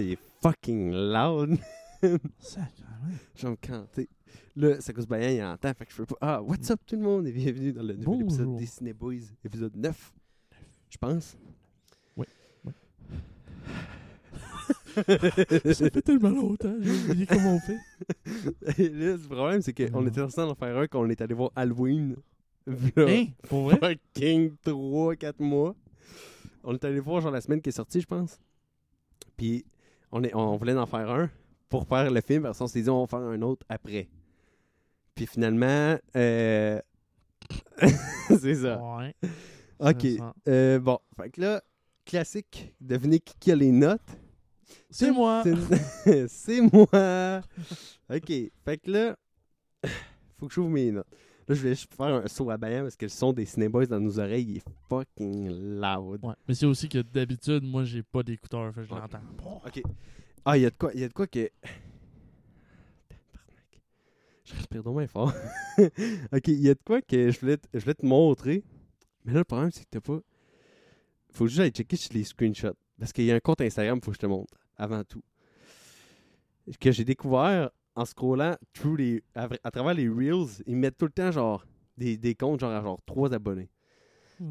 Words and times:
Il 0.00 0.12
est 0.12 0.18
fucking 0.42 0.90
loud. 0.92 1.58
Sacrément. 2.38 2.88
Je 3.34 3.42
vais 3.46 3.50
me 3.50 3.56
canter. 3.56 4.08
Là, 4.56 4.80
ça 4.80 4.92
cause 4.92 5.06
bien, 5.06 5.18
il 5.30 5.42
entend, 5.42 5.72
fait 5.74 5.86
que 5.86 5.92
je 5.92 5.96
peux 5.98 6.06
pas. 6.06 6.16
Ah, 6.20 6.42
what's 6.42 6.70
up 6.70 6.80
tout 6.86 6.96
le 6.96 7.02
monde 7.02 7.26
et 7.26 7.32
bienvenue 7.32 7.72
dans 7.72 7.82
le 7.82 7.94
nouvel 7.94 8.22
épisode 8.22 8.44
Bonjour. 8.46 8.58
des 8.60 8.66
Ciné 8.66 8.92
Boys, 8.92 9.14
épisode 9.44 9.76
9. 9.76 10.12
Je 10.90 10.96
pense. 10.98 11.36
Oui, 12.16 12.26
Ça 14.94 15.90
fait 15.90 16.02
tellement 16.02 16.30
longtemps, 16.30 16.74
j'ai 16.80 16.90
oublié 17.10 17.26
comment 17.26 17.54
on 17.56 17.60
fait. 17.60 18.82
Et 18.82 18.88
là, 18.88 19.12
le 19.12 19.18
problème, 19.18 19.62
c'est 19.62 19.72
qu'on 19.72 20.06
était 20.06 20.20
en 20.20 20.28
faire 20.28 20.76
un 20.76 20.86
quand 20.88 21.00
on 21.00 21.08
est 21.08 21.20
allé 21.20 21.34
voir 21.34 21.50
Halloween. 21.54 22.16
Là, 22.66 23.06
Hein? 23.08 23.26
Pour 23.48 23.70
vrai? 23.70 23.78
fucking 24.14 24.52
3-4 24.66 25.34
mois. 25.42 25.74
On 26.64 26.74
est 26.74 26.84
allé 26.84 27.00
voir 27.00 27.20
genre 27.22 27.30
la 27.30 27.40
semaine 27.40 27.62
qui 27.62 27.68
est 27.68 27.72
sortie, 27.72 28.00
je 28.00 28.06
pense. 28.06 28.38
Puis 29.36 29.64
on, 30.12 30.22
est, 30.24 30.34
on 30.34 30.56
voulait 30.56 30.74
en 30.76 30.86
faire 30.86 31.10
un 31.10 31.30
pour 31.68 31.86
faire 31.86 32.10
le 32.10 32.20
film, 32.20 32.44
parce 32.44 32.58
qu'on 32.58 32.66
s'est 32.66 32.82
dit 32.82 32.90
on 32.90 33.02
va 33.02 33.06
faire 33.06 33.18
un 33.26 33.42
autre 33.42 33.64
après. 33.68 34.08
Puis 35.14 35.26
finalement, 35.26 35.96
euh... 36.16 36.80
c'est 38.28 38.54
ça. 38.54 38.78
Ouais. 38.78 39.14
Ok. 39.80 40.06
ça. 40.18 40.34
Euh, 40.48 40.78
bon, 40.78 40.98
fait 41.16 41.30
que 41.30 41.40
là, 41.40 41.62
classique, 42.04 42.74
devinez 42.80 43.20
qui, 43.20 43.52
a 43.52 43.56
les 43.56 43.70
notes. 43.72 44.00
C'est 44.90 45.10
moi. 45.10 45.42
C'est- 45.44 46.26
C'est 46.28 46.60
moi. 46.60 47.40
Ok, 48.10 48.26
fait 48.64 48.78
que 48.78 48.90
là, 48.90 49.16
faut 50.38 50.46
que 50.48 50.54
j'ouvre 50.54 50.70
mes 50.70 50.90
notes. 50.90 51.06
Là, 51.48 51.54
je 51.54 51.62
vais 51.62 51.70
juste 51.70 51.94
faire 51.94 52.06
un 52.06 52.28
saut 52.28 52.50
à 52.50 52.58
bain 52.58 52.82
parce 52.82 52.94
que 52.96 53.06
le 53.06 53.10
son 53.10 53.32
des 53.32 53.46
Cinéboys 53.46 53.86
dans 53.86 53.98
nos 54.00 54.18
oreilles 54.18 54.44
il 54.50 54.56
est 54.58 54.64
fucking 54.88 55.48
loud. 55.80 56.22
Ouais. 56.22 56.34
Mais 56.46 56.54
c'est 56.54 56.66
aussi 56.66 56.88
que 56.88 56.98
d'habitude, 56.98 57.62
moi, 57.64 57.84
j'ai 57.84 58.02
pas 58.02 58.22
d'écouteurs, 58.22 58.74
fait 58.74 58.82
que 58.82 58.86
je 58.88 58.92
Ouais. 58.94 59.00
l'entends. 59.00 59.62
Ok. 59.64 59.82
Ah, 60.44 60.58
il 60.58 60.62
y 60.62 60.66
a 60.66 60.70
de 60.70 60.76
quoi, 60.76 60.90
il 60.94 61.00
y 61.00 61.04
a 61.04 61.08
de 61.08 61.12
quoi 61.14 61.26
que. 61.26 61.48
Je 64.44 64.54
respire 64.54 64.82
donc 64.82 64.96
bien 64.98 65.06
fort. 65.06 65.32
ok, 66.32 66.48
il 66.48 66.60
y 66.60 66.70
a 66.70 66.74
de 66.74 66.80
quoi 66.84 67.02
que 67.02 67.30
je 67.30 67.38
voulais, 67.40 67.58
te- 67.58 67.68
je 67.74 67.80
voulais 67.80 67.94
te 67.94 68.06
montrer. 68.06 68.62
Mais 69.24 69.32
là, 69.34 69.40
le 69.40 69.44
problème, 69.44 69.70
c'est 69.70 69.84
que 69.84 69.88
t'as 69.90 70.00
pas. 70.00 70.20
Faut 71.32 71.46
juste 71.46 71.60
aller 71.60 71.70
checker 71.70 71.96
sur 71.96 72.14
les 72.14 72.24
screenshots. 72.24 72.74
Parce 72.98 73.12
qu'il 73.12 73.24
y 73.24 73.32
a 73.32 73.34
un 73.34 73.40
compte 73.40 73.60
Instagram, 73.60 74.00
faut 74.02 74.10
que 74.10 74.16
je 74.16 74.20
te 74.20 74.26
montre. 74.26 74.54
Avant 74.76 75.04
tout. 75.04 75.22
Que 76.80 76.90
j'ai 76.92 77.04
découvert 77.04 77.70
en 77.98 78.04
scrollant 78.04 78.56
through 78.74 78.96
les, 78.98 79.22
à, 79.34 79.48
à 79.64 79.70
travers 79.70 79.94
les 79.94 80.08
Reels. 80.08 80.62
Ils 80.66 80.76
mettent 80.76 80.96
tout 80.98 81.06
le 81.06 81.10
temps, 81.12 81.30
genre, 81.32 81.66
des, 81.96 82.16
des 82.16 82.34
comptes, 82.34 82.60
genre, 82.60 82.72
à 82.72 82.82
genre 82.82 83.00
3 83.06 83.34
abonnés. 83.34 83.68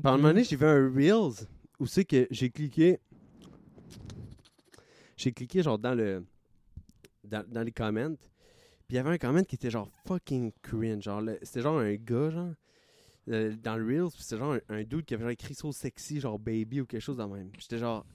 Par 0.02 0.14
un 0.14 0.18
moment 0.18 0.30
donné, 0.30 0.44
j'ai 0.44 0.56
vu 0.58 0.66
un 0.66 0.92
Reels 0.94 1.48
où 1.80 1.86
c'est 1.88 2.04
que 2.06 2.28
j'ai 2.30 2.50
cliqué. 2.50 3.00
J'ai 5.16 5.32
cliqué 5.32 5.64
genre 5.64 5.80
dans 5.80 5.96
le. 5.96 6.26
Dans, 7.24 7.46
dans 7.48 7.64
les 7.64 7.72
comments. 7.72 8.16
Puis 8.88 8.92
il 8.92 8.96
y 8.96 9.00
avait 9.00 9.10
un 9.10 9.18
comment 9.18 9.44
qui 9.44 9.56
était 9.56 9.70
genre 9.72 9.90
fucking 10.06 10.52
cringe. 10.62 11.04
Genre, 11.04 11.22
le- 11.22 11.40
c'était 11.42 11.62
genre 11.62 11.80
un 11.80 11.96
gars, 11.96 12.30
genre. 12.30 12.54
euh, 13.30 13.54
dans 13.62 13.76
le 13.78 13.86
Reels, 13.86 14.12
puis 14.14 14.22
c'était 14.24 14.38
genre 14.40 14.54
un, 14.54 14.76
un 14.76 14.84
dude 14.84 15.06
qui 15.06 15.14
avait 15.14 15.24
genre 15.24 15.32
écrit 15.32 15.54
so 15.56 15.72
sexy, 15.72 16.20
genre 16.20 16.40
baby 16.40 16.82
ou 16.82 16.86
quelque 16.86 17.02
chose 17.02 17.18
de 17.18 17.24
même. 17.24 17.50
Puis 17.50 17.62
J'étais 17.62 17.80
genre. 17.80 18.06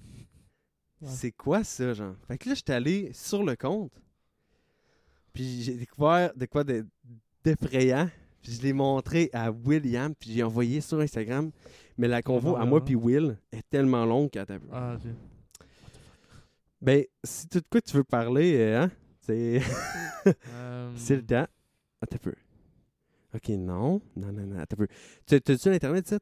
Ouais. 1.00 1.08
C'est 1.10 1.32
quoi 1.32 1.64
ça, 1.64 1.92
genre? 1.94 2.14
Fait 2.28 2.38
que 2.38 2.48
là, 2.48 2.54
j'étais 2.54 2.72
allé 2.74 3.12
sur 3.12 3.42
le 3.44 3.56
compte. 3.56 3.92
Puis 5.32 5.62
j'ai 5.62 5.74
découvert 5.74 6.32
de 6.34 6.46
quoi 6.46 6.64
de- 6.64 6.86
d'effrayant. 7.44 8.08
Puis 8.42 8.52
je 8.52 8.62
l'ai 8.62 8.72
montré 8.72 9.30
à 9.32 9.50
William, 9.52 10.14
puis 10.14 10.32
j'ai 10.32 10.42
envoyé 10.42 10.80
sur 10.80 10.98
Instagram. 11.00 11.50
Mais 11.96 12.08
la 12.08 12.22
convo 12.22 12.56
Ah, 12.56 12.62
à 12.62 12.64
moi 12.64 12.78
ouais. 12.78 12.84
puis 12.84 12.94
Will 12.96 13.36
est 13.52 13.62
tellement 13.70 14.04
longue 14.04 14.30
qu'à 14.30 14.44
ta 14.44 14.58
Ah, 14.72 14.96
ok. 14.96 15.10
Ben, 16.80 17.04
si 17.22 17.46
tout 17.48 17.60
de 17.60 17.66
quoi 17.70 17.80
tu 17.80 17.96
veux 17.96 18.02
parler, 18.04 18.56
euh, 18.58 18.82
hein, 18.82 18.90
c'est 19.20 19.60
Euh, 20.48 20.90
c'est 20.96 21.16
le 21.16 21.24
temps. 21.24 21.46
Attends 22.00 22.16
un 22.16 22.18
peu. 22.18 22.34
Ok, 23.34 23.48
non. 23.50 24.00
Non, 24.16 24.32
non, 24.32 24.44
non, 24.46 24.58
attends 24.58 24.74
un 24.74 24.86
peu. 24.86 24.88
Tu- 25.26 25.40
T'as-tu 25.40 25.70
l'Internet, 25.70 26.08
ça? 26.08 26.18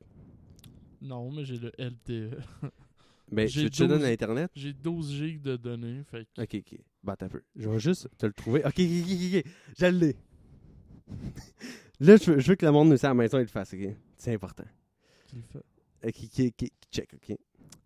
Non, 1.01 1.31
mais 1.33 1.45
j'ai 1.47 1.57
le 1.57 1.73
LTE. 1.79 2.37
Ben, 3.33 3.47
J'ai 3.49 3.65
tu 3.65 3.71
te 3.71 3.85
donnes 3.85 3.99
12. 3.99 4.09
l'Internet? 4.09 4.51
J'ai 4.55 4.73
12 4.73 5.13
gigs 5.13 5.41
de 5.43 5.57
données, 5.57 6.03
fait 6.11 6.27
que... 6.35 6.43
Ok, 6.43 6.55
ok. 6.67 6.79
Ben, 7.05 7.13
attends 7.13 7.27
un 7.27 7.29
peu. 7.29 7.43
Je 7.57 7.69
vais 7.69 7.79
juste 7.79 8.09
te 8.19 8.27
le 8.27 8.33
trouver. 8.33 8.61
Ok, 8.65 8.75
ok, 8.79 8.81
ok, 8.81 9.35
ok. 9.37 9.45
Je 9.79 9.87
l'ai. 9.87 10.17
Là, 12.01 12.17
je 12.17 12.31
veux, 12.33 12.39
je 12.41 12.49
veux 12.49 12.55
que 12.57 12.65
le 12.67 12.73
monde 12.73 12.89
nous 12.89 12.95
à 13.05 13.09
la 13.09 13.15
maison 13.15 13.39
et 13.39 13.43
le 13.43 13.47
fasse, 13.47 13.75
ok? 13.75 13.95
C'est 14.17 14.33
important. 14.35 14.65
tu 15.29 15.37
le 15.37 15.43
fais. 15.43 15.59
Ok, 16.09 16.15
ok, 16.25 16.53
ok, 16.63 16.69
check, 16.91 17.11
ok. 17.15 17.37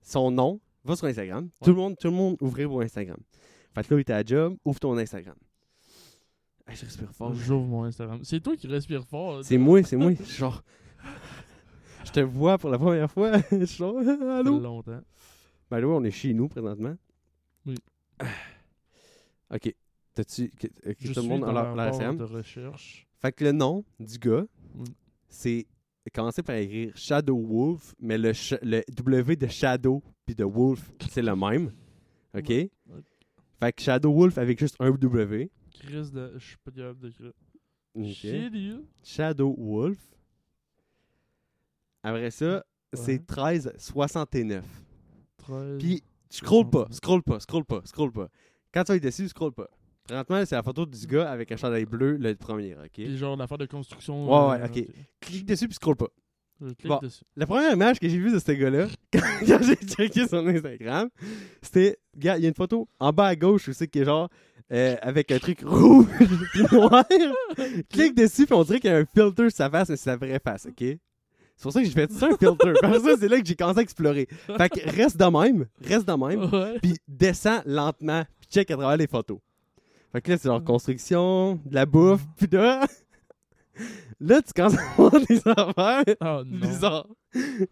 Son 0.02 0.30
nom, 0.30 0.60
va 0.84 0.94
sur 0.96 1.06
Instagram. 1.06 1.44
Ouais. 1.44 1.50
Tout 1.64 1.70
le 1.70 1.76
monde, 1.76 1.96
tout 1.98 2.08
le 2.08 2.14
monde 2.14 2.36
ouvrez 2.40 2.64
vos 2.64 2.80
Instagram. 2.80 3.18
Fait 3.74 3.82
que 3.82 3.92
là, 3.94 3.98
il 3.98 4.02
était 4.02 4.12
à 4.12 4.24
job, 4.24 4.56
ouvre 4.64 4.78
ton 4.78 4.96
Instagram. 4.96 5.34
Hey, 6.66 6.76
je 6.76 6.84
respire 6.84 7.10
fort. 7.12 7.34
J'ouvre 7.34 7.66
mon 7.66 7.84
Instagram. 7.84 8.20
C'est 8.22 8.40
toi 8.40 8.56
qui 8.56 8.66
respires 8.68 9.04
fort. 9.04 9.44
C'est 9.44 9.58
moi, 9.58 9.82
c'est 9.82 9.96
moi. 9.96 10.12
Genre, 10.38 10.62
je 12.04 12.10
te 12.12 12.20
vois 12.20 12.56
pour 12.56 12.70
la 12.70 12.78
première 12.78 13.10
fois. 13.10 13.32
Je 13.50 13.64
suis 13.64 13.78
genre, 13.78 13.96
Ça 14.02 14.16
fait 14.16 14.24
allô? 14.30 14.60
longtemps. 14.60 15.00
Là, 15.80 15.86
on 15.88 16.02
est 16.04 16.10
chez 16.10 16.32
nous 16.34 16.48
présentement. 16.48 16.96
Oui. 17.66 17.76
Ok. 19.50 19.74
T'as-tu. 20.14 20.48
que- 20.50 20.66
que 20.66 20.94
Je 21.00 21.12
tout 21.12 21.20
le 21.20 21.28
monde 21.28 21.40
dans 21.42 21.52
la 21.52 21.70
Instagram? 21.88 22.16
de 22.16 22.24
recherche. 22.24 23.06
Fait 23.20 23.32
que 23.32 23.44
le 23.44 23.52
nom 23.52 23.84
du 24.00 24.18
gars, 24.18 24.46
c'est. 25.28 25.66
Commencer 26.14 26.42
par 26.42 26.56
écrire 26.56 26.92
Shadow 26.96 27.36
Wolf, 27.38 27.94
mais 27.98 28.18
le, 28.18 28.32
le 28.62 28.82
W 28.92 29.36
de 29.36 29.46
Shadow 29.46 30.02
puis 30.26 30.34
de 30.34 30.44
Wolf, 30.44 30.90
c'est 31.10 31.22
le 31.22 31.34
même. 31.34 31.72
Ok? 32.36 32.48
Ouais. 32.48 32.70
Fait 33.60 33.72
que 33.72 33.80
Shadow 33.80 34.12
Wolf 34.12 34.36
avec 34.38 34.58
juste 34.58 34.76
un 34.80 34.90
W. 34.90 35.50
Chris 35.72 36.10
de... 36.12 36.32
Je 36.36 36.44
suis 36.44 36.56
pas 36.58 36.70
capable 36.72 36.98
d'écrire. 37.00 37.32
Shadow 39.04 39.54
Wolf. 39.56 39.98
Après 42.02 42.30
ça, 42.30 42.64
c'est 42.92 43.12
Ouais. 43.12 43.18
1369. 43.18 44.64
13. 45.46 45.78
Puis, 45.78 46.02
scroll 46.30 46.68
pas, 46.70 46.86
69. 46.90 46.96
scroll 46.96 47.22
pas, 47.22 47.40
scroll 47.40 47.64
pas, 47.64 47.80
scroll 47.84 48.12
pas. 48.12 48.28
Quand 48.72 48.84
tu 48.84 48.92
vas 48.92 48.96
être 48.96 49.02
dessus, 49.02 49.28
scroll 49.28 49.52
pas. 49.52 49.68
Présentement, 50.04 50.44
c'est 50.44 50.54
la 50.54 50.62
photo 50.62 50.84
du 50.84 51.06
gars 51.06 51.30
avec 51.30 51.50
un 51.50 51.56
chandail 51.56 51.86
bleu, 51.86 52.16
le 52.18 52.34
premier, 52.34 52.74
ok? 52.74 52.90
Puis 52.92 53.16
genre 53.16 53.36
l'affaire 53.36 53.56
de 53.58 53.66
construction. 53.66 54.26
Ouais, 54.26 54.50
ouais, 54.58 54.62
euh, 54.62 54.66
ok. 54.66 54.86
Clique 55.20 55.46
dessus 55.46 55.66
puis 55.66 55.74
scroll 55.74 55.96
pas. 55.96 56.08
Je 56.60 56.66
clique 56.74 56.88
Bon. 56.88 56.98
dessus. 57.02 57.24
La 57.36 57.46
première 57.46 57.72
image 57.72 57.98
que 57.98 58.08
j'ai 58.08 58.18
vue 58.18 58.32
de 58.32 58.38
ce 58.38 58.52
gars-là, 58.52 58.86
quand, 59.12 59.62
j'ai 59.62 59.76
checké 59.76 60.26
son 60.28 60.46
Instagram, 60.46 61.08
c'était, 61.62 61.98
regarde, 62.14 62.40
il 62.40 62.42
y 62.42 62.46
a 62.46 62.48
une 62.48 62.54
photo 62.54 62.86
en 62.98 63.12
bas 63.12 63.28
à 63.28 63.36
gauche, 63.36 63.70
sais 63.70 63.88
qui 63.88 64.00
est 64.00 64.04
genre, 64.04 64.28
euh, 64.72 64.96
avec 65.00 65.30
un 65.30 65.38
truc 65.38 65.60
rouge 65.64 66.06
noir. 66.70 67.04
Clique 67.90 68.14
dessus 68.14 68.44
puis 68.44 68.54
on 68.54 68.62
dirait 68.64 68.80
qu'il 68.80 68.90
y 68.90 68.92
a 68.94 68.98
un 68.98 69.06
filter 69.06 69.48
sur 69.48 69.56
sa 69.56 69.70
face, 69.70 69.88
mais 69.88 69.96
c'est 69.96 70.04
sa 70.04 70.16
vraie 70.16 70.38
face, 70.38 70.66
ok? 70.66 70.98
C'est 71.56 71.62
pour 71.62 71.72
ça 71.72 71.80
que 71.80 71.86
j'ai 71.86 71.92
fait 71.92 72.10
ça 72.12 72.26
un 72.26 72.36
filter. 72.36 72.72
Parce 72.80 73.02
que 73.02 73.16
c'est 73.18 73.28
là 73.28 73.40
que 73.40 73.46
j'ai 73.46 73.54
commencé 73.54 73.78
à 73.78 73.82
explorer. 73.82 74.26
Fait 74.56 74.68
que 74.68 74.90
reste 74.90 75.16
de 75.16 75.24
même, 75.24 75.66
reste 75.80 76.06
de 76.06 76.12
même. 76.12 76.52
Ouais. 76.52 76.78
puis 76.80 76.94
descends 77.08 77.62
lentement, 77.64 78.24
puis 78.40 78.48
check 78.50 78.70
à 78.70 78.76
travers 78.76 78.96
les 78.96 79.06
photos. 79.06 79.38
Fait 80.12 80.20
que 80.20 80.30
là, 80.32 80.38
c'est 80.38 80.48
genre 80.48 80.62
construction, 80.62 81.60
de 81.64 81.74
la 81.74 81.86
bouffe, 81.86 82.22
puis 82.36 82.48
là, 82.52 82.86
là, 84.20 84.42
tu 84.42 84.52
commences 84.52 84.78
à 84.78 84.82
voir 84.96 85.12
des 85.28 85.38
affaires 85.46 86.04
Oh 86.20 86.42
non. 86.44 86.58
bizarres. 86.60 87.06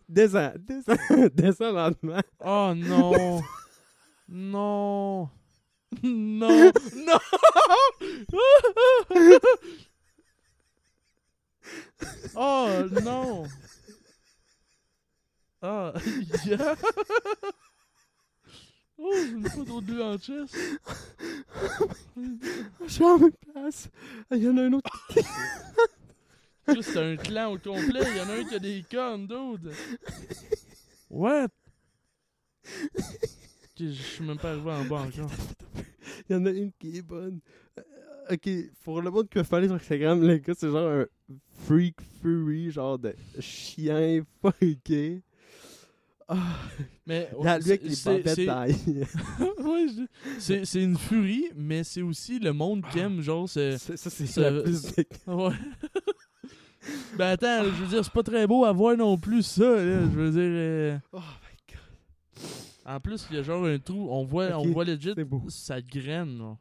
Descends, 0.08 0.52
descends, 0.58 1.28
descends 1.34 1.72
lentement. 1.72 2.20
Oh 2.44 2.72
non. 2.74 3.40
non. 4.28 5.28
Non. 6.02 6.72
Non. 6.82 7.18
Oh 12.34 12.68
non. 13.02 13.44
Ah. 15.62 15.92
yeah. 16.44 16.74
Oh, 18.98 19.12
une 19.32 19.48
photo 19.48 19.80
de 19.80 19.92
lui 19.92 20.02
en 20.02 20.18
chest. 20.18 20.54
Je 22.16 22.88
suis 22.88 23.04
en 23.04 23.18
même 23.18 23.32
place. 23.52 23.88
Il 24.30 24.42
y 24.42 24.48
en 24.48 24.56
a 24.58 24.62
un 24.62 24.72
autre. 24.72 24.90
C'est 26.66 26.96
un 26.96 27.16
clan 27.16 27.52
au 27.52 27.58
complet. 27.58 28.00
Il 28.10 28.16
y 28.16 28.20
en 28.20 28.28
a 28.28 28.34
un 28.34 28.44
qui 28.44 28.54
a 28.54 28.58
des 28.58 28.84
cornes, 28.90 29.26
dude. 29.26 29.72
What? 31.10 31.48
Je 33.78 33.90
suis 33.90 34.24
même 34.24 34.38
pas 34.38 34.50
arrivé 34.50 34.70
en 34.70 34.84
bas 34.84 35.02
encore. 35.02 35.30
Il 36.28 36.32
y 36.32 36.38
en 36.38 36.46
a 36.46 36.50
une 36.50 36.72
qui 36.72 36.98
est 36.98 37.02
bonne. 37.02 37.40
Ok, 38.30 38.48
pour 38.84 39.02
le 39.02 39.10
monde 39.10 39.28
qui 39.28 39.38
va 39.38 39.44
faire 39.44 39.64
sur 39.64 39.72
Instagram, 39.74 40.20
le 40.26 40.36
gars, 40.38 40.54
c'est 40.56 40.68
genre 40.70 40.88
un 40.90 41.06
freak 41.66 41.96
furry, 42.20 42.70
genre 42.70 42.98
de 42.98 43.14
chien 43.40 44.22
fucké. 44.40 45.22
Ah, 46.28 46.36
Mais 47.06 47.28
là, 47.42 47.58
lui 47.58 47.64
avec 47.72 47.82
les 47.82 47.94
c'est- 47.94 48.26
c'est-. 48.34 48.46
Ouais, 49.62 49.86
une 50.82 50.96
furie, 50.96 51.50
mais 51.54 51.82
c'est 51.84 52.00
aussi 52.02 52.38
le 52.38 52.52
monde 52.52 52.84
qui 52.92 53.00
aime, 53.00 53.20
genre, 53.20 53.48
c'est... 53.48 53.76
Ça, 53.78 53.96
c'est 53.96 54.26
ça- 54.26 54.50
la 54.50 54.62
plus. 54.62 54.82
Ouais. 55.26 55.50
ben 57.18 57.26
attends, 57.32 57.64
je 57.64 57.70
veux 57.82 57.86
dire, 57.88 58.04
c'est 58.04 58.12
pas 58.12 58.22
très 58.22 58.46
beau 58.46 58.64
à 58.64 58.72
voir 58.72 58.96
non 58.96 59.18
plus, 59.18 59.42
ça, 59.42 59.64
là. 59.64 60.00
Je 60.02 60.06
veux 60.18 60.30
dire... 60.30 60.40
euh, 60.42 60.98
Oh 61.12 61.18
my 61.18 61.74
god. 61.74 62.94
En 62.94 63.00
plus, 63.00 63.26
il 63.30 63.36
y 63.36 63.38
a 63.40 63.42
genre 63.42 63.64
un 63.66 63.78
trou, 63.78 64.08
on 64.10 64.24
voit, 64.24 64.56
Ok, 64.56 64.66
on 64.66 64.72
voit 64.72 64.84
legit 64.84 65.14
beau. 65.24 65.42
sa 65.48 65.82
graine. 65.82 66.38
là. 66.38 66.56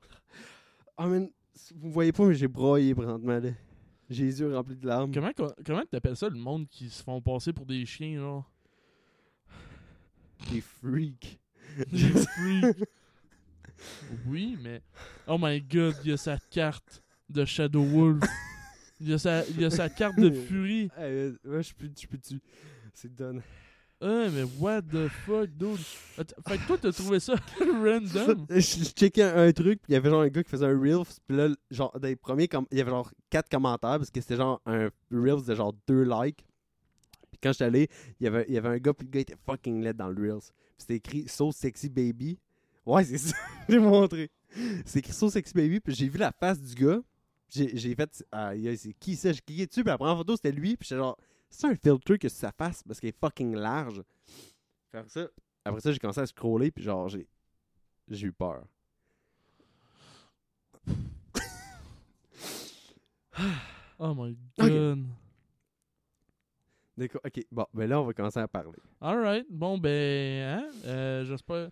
Ah, 0.98 1.08
man, 1.08 1.30
vous 1.76 1.92
voyez 1.92 2.12
pas, 2.12 2.26
mais 2.26 2.36
j'ai 2.36 2.48
broyé 2.48 2.94
présentement, 2.96 3.40
là. 3.40 3.50
J'ai 4.10 4.26
les 4.26 4.40
yeux 4.42 4.54
remplis 4.56 4.76
de 4.76 4.86
larmes. 4.86 5.12
Comment, 5.14 5.32
comment 5.66 5.84
t'appelles 5.90 6.18
ça 6.18 6.28
le 6.28 6.38
monde 6.38 6.68
qui 6.68 6.90
se 6.90 7.02
font 7.02 7.22
passer 7.22 7.54
pour 7.54 7.66
des 7.66 7.86
chiens, 7.86 8.22
là? 8.22 8.44
Des 10.52 10.62
freaks. 10.62 11.40
Des 11.92 11.98
freaks. 11.98 12.90
Oui, 14.28 14.58
mais. 14.62 14.82
Oh 15.28 15.38
my 15.40 15.62
god, 15.62 15.96
il 16.04 16.10
y 16.10 16.14
a 16.14 16.18
sa 16.18 16.38
carte 16.38 17.02
de 17.30 17.46
Shadow 17.46 17.84
Wolf. 17.84 18.24
Il 19.00 19.10
y 19.10 19.14
a 19.14 19.18
sa, 19.18 19.46
il 19.48 19.62
y 19.62 19.66
a 19.66 19.70
sa 19.70 19.90
carte 19.90 20.20
de 20.20 20.30
Fury. 20.48 20.90
Hey, 20.98 21.34
ouais, 21.46 21.64
je 21.64 21.74
peux, 21.74 21.90
je 21.98 22.08
peux. 22.08 22.20
C'est 22.94 23.16
done. 23.16 23.42
Ah, 24.03 24.30
mais 24.33 24.44
what 24.59 24.81
the 24.81 25.07
fuck, 25.09 25.48
dude? 25.51 25.77
Fait 25.77 26.57
que 26.57 26.65
toi, 26.65 26.77
t'as 26.81 26.92
trouvé 26.92 27.19
ça 27.19 27.36
random? 27.59 28.48
je, 28.50 28.59
je 28.59 28.83
checkais 28.86 29.21
un, 29.21 29.51
truc, 29.51 29.80
puis 29.83 29.92
il 29.92 29.94
y 29.94 29.95
avait 29.95 30.09
genre 30.09 30.21
un 30.21 30.27
gars 30.27 30.44
qui 30.44 30.50
faisait 30.50 30.65
un 30.65 30.80
Reels, 30.80 31.06
puis 31.27 31.38
là, 31.38 31.50
genre, 31.69 31.95
les 32.01 32.15
premiers, 32.15 32.50
il 32.71 32.77
y 32.80 32.81
avait 32.81 32.89
genre 32.89 33.12
4 33.30 33.48
commentaires, 33.48 33.98
parce 33.98 34.09
que 34.09 34.19
c'était 34.19 34.38
genre 34.38 34.59
un 34.65 34.89
Reels 35.12 35.45
de 35.45 35.53
genre 35.53 35.75
2 35.88 36.01
likes. 36.01 36.44
Puis 37.30 37.39
quand 37.44 37.51
j'étais 37.51 37.65
allé, 37.65 37.89
il 38.19 38.24
y 38.24 38.27
avait, 38.27 38.45
y 38.50 38.57
avait 38.57 38.69
un 38.69 38.77
gars, 38.80 38.94
puis 38.94 39.06
le 39.06 39.12
gars 39.12 39.19
était 39.19 39.38
fucking 39.45 39.83
laid 39.83 39.94
dans 39.94 40.09
le 40.09 40.19
Reels. 40.19 40.50
Puis 40.50 40.80
c'était 40.80 40.95
écrit 40.95 41.27
So 41.27 41.51
Sexy 41.51 41.89
Baby. 41.89 42.39
Ouais, 42.88 43.03
c'est 43.03 43.19
ça, 43.19 43.36
j'ai 43.69 43.77
montré. 43.77 44.31
C'est 44.83 45.00
écrit 45.00 45.13
So 45.13 45.30
Sexy 45.30 45.53
Baby, 45.53 45.80
puis 45.80 45.94
j'ai 45.94 46.09
vu 46.09 46.18
la 46.18 46.31
face 46.31 46.59
du 46.59 46.74
gars. 46.74 47.01
J'ai 47.50 47.94
fait, 47.94 48.25
yeah, 48.56 48.75
c'est 48.77 48.94
qui 48.94 49.15
ça? 49.15 49.31
Cliqué 49.31 49.68
dessus, 49.68 49.83
puis 49.83 49.89
la 49.92 49.98
première 49.98 50.18
photo, 50.18 50.36
c'était 50.38 50.53
lui, 50.53 50.75
puis 50.75 50.88
j'étais 50.88 51.00
genre, 51.00 51.18
c'est 51.51 51.68
un 51.68 51.75
filtre 51.75 52.15
que 52.15 52.30
sa 52.30 52.51
face, 52.51 52.81
parce 52.83 53.00
qu'il 53.00 53.09
est 53.09 53.19
fucking 53.19 53.56
large. 53.56 54.01
Faire 54.92 55.07
ça. 55.09 55.27
Après 55.63 55.80
ça, 55.81 55.92
j'ai 55.92 56.00
commencé 56.00 56.19
à 56.21 56.25
scroller, 56.25 56.71
puis 56.71 56.83
genre, 56.83 57.07
j'ai 57.09 57.27
j'ai 58.09 58.27
eu 58.27 58.31
peur. 58.33 58.63
Oh 64.00 64.13
my 64.15 64.36
god. 64.57 65.06
D'accord. 66.98 67.21
Ok, 67.25 67.45
bon, 67.51 67.65
ben 67.74 67.88
là, 67.89 68.01
on 68.01 68.06
va 68.06 68.13
commencer 68.13 68.39
à 68.39 68.48
parler. 68.48 68.77
Alright, 69.00 69.45
bon 69.50 69.77
ben, 69.77 70.59
hein? 70.59 70.69
Euh, 70.86 71.24
J'espère. 71.25 71.69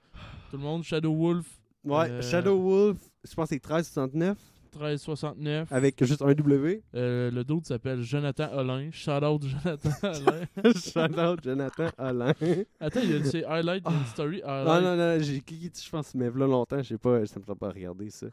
Tout 0.49 0.57
le 0.57 0.63
monde, 0.63 0.83
Shadow 0.83 1.13
Wolf 1.15 1.59
Ouais, 1.83 2.09
Euh, 2.09 2.21
Shadow 2.21 2.59
Wolf, 2.61 2.97
je 3.23 3.33
pense 3.33 3.49
que 3.49 3.55
c'est 3.55 3.63
1369, 3.65 4.37
1369. 4.73 5.71
avec 5.71 6.03
juste 6.03 6.21
un 6.21 6.33
W. 6.33 6.83
Euh, 6.95 7.31
le 7.31 7.43
d'autre 7.43 7.67
s'appelle 7.67 8.01
Jonathan 8.01 8.49
Olin. 8.53 8.89
Shout 8.91 9.11
out 9.23 9.41
Jonathan 9.43 9.89
Olin. 10.03 10.73
Shout 10.73 11.19
out 11.19 11.43
Jonathan 11.43 11.89
Alain. 11.97 12.33
Attends, 12.79 12.99
il 13.03 13.11
y 13.11 13.15
a 13.15 13.23
c'est 13.25 13.45
Highlight 13.45 13.85
in 13.87 14.05
Story. 14.05 14.41
Non, 14.41 14.49
Highlight. 14.49 14.83
non, 14.83 14.95
non, 14.95 15.19
j'ai 15.21 15.41
cliqué 15.41 15.69
dessus, 15.69 15.85
je 15.85 15.91
pense, 15.91 16.13
mais 16.15 16.29
là 16.29 16.47
longtemps, 16.47 16.81
je 16.81 16.89
sais 16.89 16.97
pas, 16.97 17.25
ça 17.25 17.39
me 17.39 17.45
fait 17.45 17.55
pas 17.55 17.69
regarder 17.69 18.09
ça. 18.09 18.27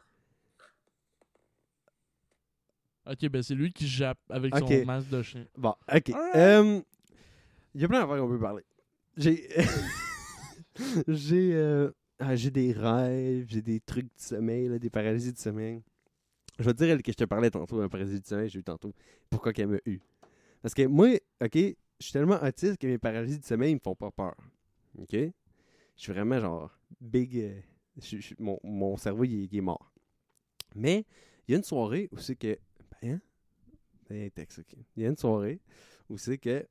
Ok, 3.09 3.29
ben 3.29 3.41
c'est 3.41 3.55
lui 3.55 3.71
qui 3.71 3.87
jappe 3.87 4.19
avec 4.29 4.53
son 4.57 4.85
masque 4.85 5.09
de 5.09 5.21
chien. 5.21 5.45
Bon, 5.57 5.73
ok. 5.93 6.11
Euh, 6.35 6.81
Il 7.73 7.81
y 7.81 7.85
a 7.85 7.87
plein 7.87 8.01
d'affaires 8.01 8.17
qu'on 8.21 8.27
peut 8.29 8.39
parler. 8.39 8.63
J'ai. 9.15 9.47
j'ai. 11.07 11.51
euh, 11.53 11.89
ah, 12.19 12.35
j'ai 12.35 12.49
des 12.51 12.73
rêves, 12.73 13.45
j'ai 13.47 13.61
des 13.61 13.79
trucs 13.79 14.05
du 14.07 14.11
sommeil, 14.23 14.67
là, 14.67 14.79
des 14.79 14.89
paralysies 14.89 15.31
du 15.33 15.39
sommeil. 15.41 15.83
Je 16.59 16.63
vais 16.63 16.73
te 16.73 16.77
dire 16.83 16.89
elle 16.93 17.03
que 17.03 17.11
je 17.11 17.17
te 17.17 17.23
parlais 17.25 17.51
tantôt, 17.51 17.81
un 17.81 17.89
paralysie 17.89 18.19
du 18.19 18.27
sommeil, 18.27 18.49
j'ai 18.49 18.59
eu 18.59 18.63
tantôt. 18.63 18.93
Pourquoi 19.29 19.53
qu'elle 19.53 19.67
m'a 19.67 19.77
eu. 19.85 19.99
Parce 20.61 20.73
que 20.73 20.85
moi, 20.87 21.09
ok, 21.43 21.55
je 21.55 21.75
suis 21.99 22.13
tellement 22.13 22.41
autiste 22.43 22.77
que 22.77 22.87
mes 22.87 22.97
paralysies 22.97 23.39
du 23.39 23.47
sommeil 23.47 23.71
ils 23.71 23.75
me 23.75 23.79
font 23.83 23.95
pas 23.95 24.11
peur. 24.11 24.35
Ok? 24.99 25.11
Je 25.13 25.31
suis 25.95 26.11
vraiment 26.13 26.39
genre 26.39 26.71
big. 27.01 27.37
euh, 27.37 27.61
mon, 28.39 28.59
mon 28.63 28.97
cerveau 28.97 29.23
il 29.23 29.55
est, 29.55 29.61
mort. 29.61 29.91
Mais 30.75 31.05
il 31.47 31.53
y 31.53 31.55
a 31.55 31.57
une 31.57 31.63
soirée 31.63 32.09
où 32.11 32.17
c'est 32.19 32.35
que. 32.35 32.57
Ben, 33.01 33.15
hein? 33.15 33.21
Ben, 34.09 34.31
texte, 34.31 34.59
ok. 34.59 34.77
Il 34.95 35.03
y 35.03 35.05
a 35.05 35.09
une 35.09 35.17
soirée 35.17 35.59
où 36.09 36.17
c'est 36.17 36.37
que 36.37 36.65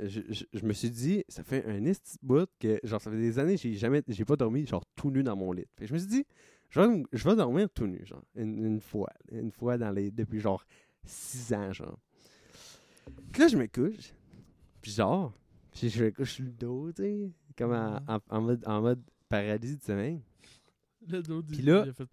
je, 0.00 0.20
je- 0.52 0.64
me 0.66 0.72
suis 0.72 0.90
dit, 0.90 1.24
ça 1.28 1.44
fait 1.44 1.64
un 1.66 1.84
esti 1.86 2.18
bout 2.22 2.48
que, 2.60 2.80
genre, 2.84 3.00
ça 3.00 3.10
fait 3.10 3.18
des 3.18 3.38
années, 3.38 3.56
j'ai 3.56 3.74
jamais, 3.74 4.02
j'ai 4.08 4.24
pas 4.24 4.36
dormi, 4.36 4.66
genre, 4.66 4.84
tout 4.96 5.10
nu 5.10 5.22
dans 5.24 5.36
mon 5.36 5.52
lit. 5.52 5.66
Fait 5.76 5.86
je 5.86 5.92
me 5.94 5.98
suis 5.98 6.08
dit, 6.08 6.26
je 6.70 6.80
vais, 6.80 7.02
je 7.12 7.28
vais 7.28 7.36
dormir 7.36 7.68
tout 7.70 7.86
nu, 7.86 8.04
genre, 8.04 8.22
une, 8.34 8.64
une 8.64 8.80
fois, 8.80 9.10
une 9.30 9.50
fois 9.50 9.78
dans 9.78 9.90
les, 9.90 10.10
depuis, 10.10 10.40
genre, 10.40 10.64
six 11.04 11.52
ans, 11.54 11.72
genre. 11.72 11.98
Puis 13.32 13.42
là, 13.42 13.48
je 13.48 13.56
me 13.56 13.66
couche, 13.66 14.12
puis 14.82 14.90
genre, 14.90 15.32
puis 15.72 15.88
je 15.88 16.04
me 16.04 16.10
couche 16.10 16.38
le 16.40 16.50
dos, 16.50 16.92
tu 16.92 17.02
sais, 17.02 17.30
comme 17.56 17.72
en, 17.72 18.00
en- 18.06 18.20
en 18.28 18.40
mode, 18.40 18.62
en 18.66 18.80
mode 18.82 19.02
paralysie 19.28 19.78
de 19.78 19.82
sommeil. 19.82 20.20
Le 21.06 21.22
d'autre, 21.22 21.48
Puis 21.48 21.58
il, 21.58 21.64
là- 21.66 21.82
il 21.86 21.90
a 21.90 21.92
fait. 21.92 22.06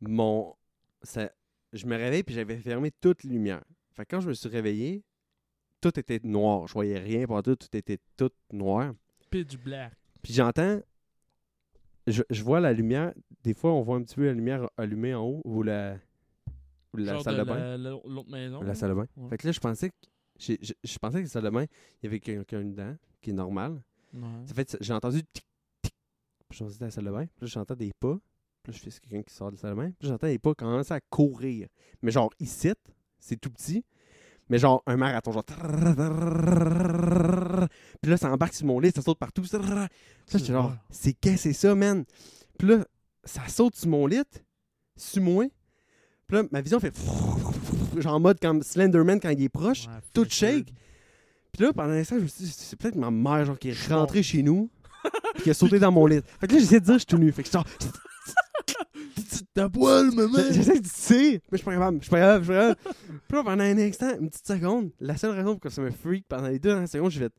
Mon, 0.00 0.54
ça, 1.02 1.30
je 1.72 1.86
me 1.86 1.96
réveille, 1.96 2.22
puis 2.22 2.34
j'avais 2.34 2.58
fermé 2.58 2.90
toute 2.90 3.24
lumière. 3.24 3.64
Fait 3.94 4.04
que 4.04 4.10
quand 4.14 4.20
je 4.20 4.28
me 4.28 4.34
suis 4.34 4.48
réveillé, 4.48 5.02
tout 5.80 5.98
était 5.98 6.20
noir. 6.24 6.66
Je 6.66 6.72
voyais 6.74 6.98
rien 6.98 7.26
partout, 7.26 7.56
tout 7.56 7.74
était 7.76 7.98
tout 8.16 8.30
noir. 8.52 8.94
Pitch 9.30 9.56
black. 9.56 9.92
Puis 10.22 10.32
j'entends, 10.34 10.80
je, 12.06 12.22
je 12.30 12.42
vois 12.42 12.60
la 12.60 12.72
lumière. 12.72 13.12
Des 13.42 13.54
fois, 13.54 13.72
on 13.72 13.82
voit 13.82 13.96
un 13.96 14.02
petit 14.02 14.14
peu 14.16 14.24
la 14.26 14.32
lumière 14.32 14.68
allumée 14.76 15.14
en 15.14 15.24
haut 15.24 15.42
ou 15.44 15.62
la, 15.62 15.96
ou 16.92 16.98
la 16.98 17.20
salle 17.22 17.38
de, 17.38 17.42
bain. 17.44 17.58
la- 17.58 17.76
la- 17.78 17.90
L'autre 17.90 18.30
maison. 18.30 18.62
La 18.62 18.74
salle 18.74 18.90
de 18.90 18.94
bain. 18.94 19.06
Ouais. 19.16 19.28
Fait 19.30 19.38
que 19.38 19.46
là, 19.46 19.52
je 19.52 19.60
pensais 19.60 19.88
que, 19.90 19.94
je, 20.38 20.54
je 20.82 20.98
pensais 20.98 21.18
que 21.18 21.24
la 21.24 21.28
salle 21.28 21.44
de 21.44 21.50
bain, 21.50 21.64
il 21.64 22.04
y 22.04 22.06
avait 22.06 22.20
quelqu'un 22.20 22.62
dedans, 22.64 22.96
qui 23.20 23.30
est 23.30 23.34
normal. 23.34 23.82
Ouais. 24.12 24.20
Ça 24.46 24.54
fait, 24.54 24.76
j'ai 24.80 24.92
entendu 24.92 25.22
tic, 25.32 25.44
tic. 25.82 25.94
Puis 26.48 26.58
je 26.58 26.64
me 26.64 26.68
suis 26.68 26.78
dit 26.78 26.84
à 26.84 26.86
la 26.86 26.90
salle 26.90 27.04
de 27.04 27.10
bain. 27.10 27.26
Puis 27.26 27.40
là, 27.42 27.46
j'entends 27.46 27.74
des 27.76 27.92
pas. 27.98 28.18
Puis 28.62 28.72
là, 28.72 28.78
je 28.78 28.90
fais 28.90 29.00
quelqu'un 29.00 29.22
qui 29.22 29.34
sort 29.34 29.50
de 29.50 29.56
la 29.56 29.60
salle 29.60 29.70
de 29.72 29.76
bain. 29.76 29.90
Puis 29.98 30.08
j'entends 30.08 30.26
des 30.26 30.38
pas 30.38 30.54
commencer 30.54 30.94
à 30.94 31.00
courir. 31.10 31.68
Mais 32.02 32.10
genre, 32.10 32.30
ici, 32.40 32.70
c'est 33.18 33.36
tout 33.40 33.50
petit. 33.50 33.84
Mais 34.50 34.58
genre, 34.58 34.82
un 34.86 34.96
marathon, 34.96 35.32
genre. 35.32 35.44
Puis 38.00 38.10
là, 38.10 38.16
ça 38.16 38.30
embarque 38.30 38.54
sur 38.54 38.66
mon 38.66 38.78
lit, 38.78 38.92
ça 38.94 39.02
saute 39.02 39.18
partout. 39.18 39.44
Ça, 39.44 39.58
j'étais 40.32 40.52
genre, 40.52 40.74
c'est 40.90 41.14
qu'est-ce 41.14 41.34
que 41.34 41.40
c'est 41.40 41.52
ça, 41.54 41.74
man? 41.74 42.04
Puis 42.58 42.68
là, 42.68 42.84
ça 43.24 43.42
saute 43.48 43.74
sur 43.74 43.88
mon 43.88 44.06
lit, 44.06 44.22
sur 44.96 45.22
moi. 45.22 45.46
Puis 46.26 46.36
là, 46.36 46.44
ma 46.50 46.60
vision 46.60 46.78
fait. 46.80 46.94
Genre 47.96 48.14
en 48.14 48.20
mode 48.20 48.38
comme 48.40 48.62
Slenderman 48.62 49.20
quand 49.20 49.30
il 49.30 49.42
est 49.42 49.48
proche. 49.48 49.86
Tout 50.12 50.26
shake. 50.28 50.72
Puis 51.52 51.62
là, 51.62 51.72
pendant 51.72 51.92
l'instant, 51.92 52.16
je 52.16 52.22
me 52.22 52.26
suis 52.26 52.44
dit, 52.44 52.50
c'est 52.50 52.76
peut-être 52.76 52.96
ma 52.96 53.10
mère 53.10 53.44
genre, 53.46 53.58
qui 53.58 53.68
est 53.70 53.88
rentrée 53.88 54.22
chez 54.22 54.42
nous, 54.42 54.68
puis 55.34 55.44
qui 55.44 55.50
a 55.50 55.54
sauté 55.54 55.78
dans 55.78 55.92
mon 55.92 56.06
lit. 56.06 56.20
Fait 56.40 56.48
que 56.48 56.54
là, 56.54 56.58
j'essaie 56.58 56.80
de 56.80 56.84
dire, 56.84 56.94
je 56.94 56.98
suis 56.98 57.06
tout 57.06 57.18
nu. 57.18 57.30
Fait 57.32 57.42
que 57.42 57.48
je 57.48 57.52
sors. 57.52 57.64
Ta 59.54 59.68
poêle, 59.68 60.10
maman! 60.10 60.38
J'essaie 60.50 60.80
de 60.80 60.80
dire, 60.80 61.40
mais 61.52 61.52
je 61.52 61.56
suis 61.58 61.64
pas 61.64 61.72
capable, 61.74 61.98
je 61.98 62.02
suis 62.02 62.10
pas 62.10 62.18
capable, 62.18 62.44
je 62.44 62.52
suis 62.52 62.58
pas 62.58 62.74
capable. 62.74 62.96
Puis 63.28 63.36
là, 63.36 63.44
pendant 63.44 63.64
un 63.64 63.78
instant, 63.78 64.18
une 64.18 64.28
petite 64.28 64.46
seconde, 64.48 64.90
la 64.98 65.16
seule 65.16 65.30
raison 65.30 65.52
pour 65.52 65.60
que 65.60 65.68
ça 65.68 65.80
me 65.80 65.92
freak 65.92 66.26
pendant 66.28 66.48
les 66.48 66.58
deux 66.58 66.70
dernières 66.70 66.88
secondes, 66.88 67.12
j'ai 67.12 67.20
fait, 67.20 67.32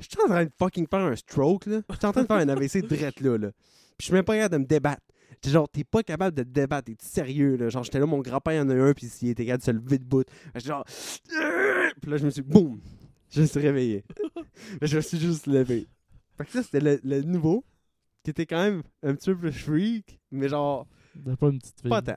je 0.00 0.04
suis 0.04 0.20
en 0.24 0.26
train 0.26 0.44
de 0.44 0.50
fucking 0.58 0.88
faire 0.88 1.00
un 1.00 1.14
stroke, 1.14 1.66
là. 1.66 1.82
Je 1.88 1.94
suis 1.94 2.06
en 2.06 2.12
train 2.12 2.22
de 2.22 2.26
faire 2.26 2.36
un 2.36 2.48
AVC 2.48 2.82
direct 2.88 3.20
là, 3.20 3.38
là. 3.38 3.50
Puis 3.52 4.00
je 4.00 4.04
suis 4.06 4.14
même 4.14 4.24
pas 4.24 4.34
capable 4.34 4.54
de 4.54 4.58
me 4.58 4.66
débattre. 4.66 5.02
J'étais 5.30 5.50
genre, 5.50 5.68
t'es 5.68 5.84
pas 5.84 6.02
capable 6.02 6.36
de 6.36 6.42
te 6.42 6.48
débattre, 6.48 6.86
t'es 6.86 6.96
sérieux, 6.98 7.54
là. 7.56 7.68
Genre, 7.68 7.84
j'étais 7.84 8.00
là, 8.00 8.06
mon 8.06 8.18
grand-père 8.18 8.64
en 8.64 8.68
a 8.68 8.74
un, 8.74 8.92
puis 8.92 9.08
il 9.22 9.28
était 9.28 9.46
capable 9.46 9.60
de 9.60 9.66
se 9.66 9.70
lever 9.70 9.98
de 9.98 10.04
bout. 10.04 10.24
J'étais 10.56 10.68
genre, 10.68 10.84
puis 12.02 12.10
là, 12.10 12.16
je 12.16 12.24
me 12.24 12.30
suis, 12.30 12.42
boum, 12.42 12.80
je 13.30 13.42
me 13.42 13.46
suis 13.46 13.60
réveillé. 13.60 14.04
Je 14.82 14.96
me 14.96 15.00
suis 15.00 15.18
juste 15.18 15.46
levé. 15.46 15.86
Fait 16.36 16.44
que 16.44 16.50
ça, 16.50 16.62
c'était 16.62 16.80
le, 16.80 17.00
le 17.04 17.22
nouveau, 17.22 17.64
qui 18.24 18.30
était 18.30 18.46
quand 18.46 18.62
même 18.62 18.82
un 19.02 19.14
petit 19.14 19.30
peu 19.30 19.36
plus 19.36 19.52
freak, 19.52 20.20
mais 20.30 20.48
genre, 20.48 20.86
T'as 21.24 21.36
pas 21.36 21.48
une 21.48 21.58
petite 21.58 21.80
fille. 21.80 21.90
pas 21.90 22.02
tant. 22.02 22.16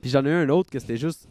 Puis 0.00 0.10
j'en 0.10 0.24
ai 0.24 0.28
eu 0.30 0.32
un 0.32 0.48
autre 0.48 0.70
que 0.70 0.78
c'était 0.78 0.96
juste. 0.96 1.28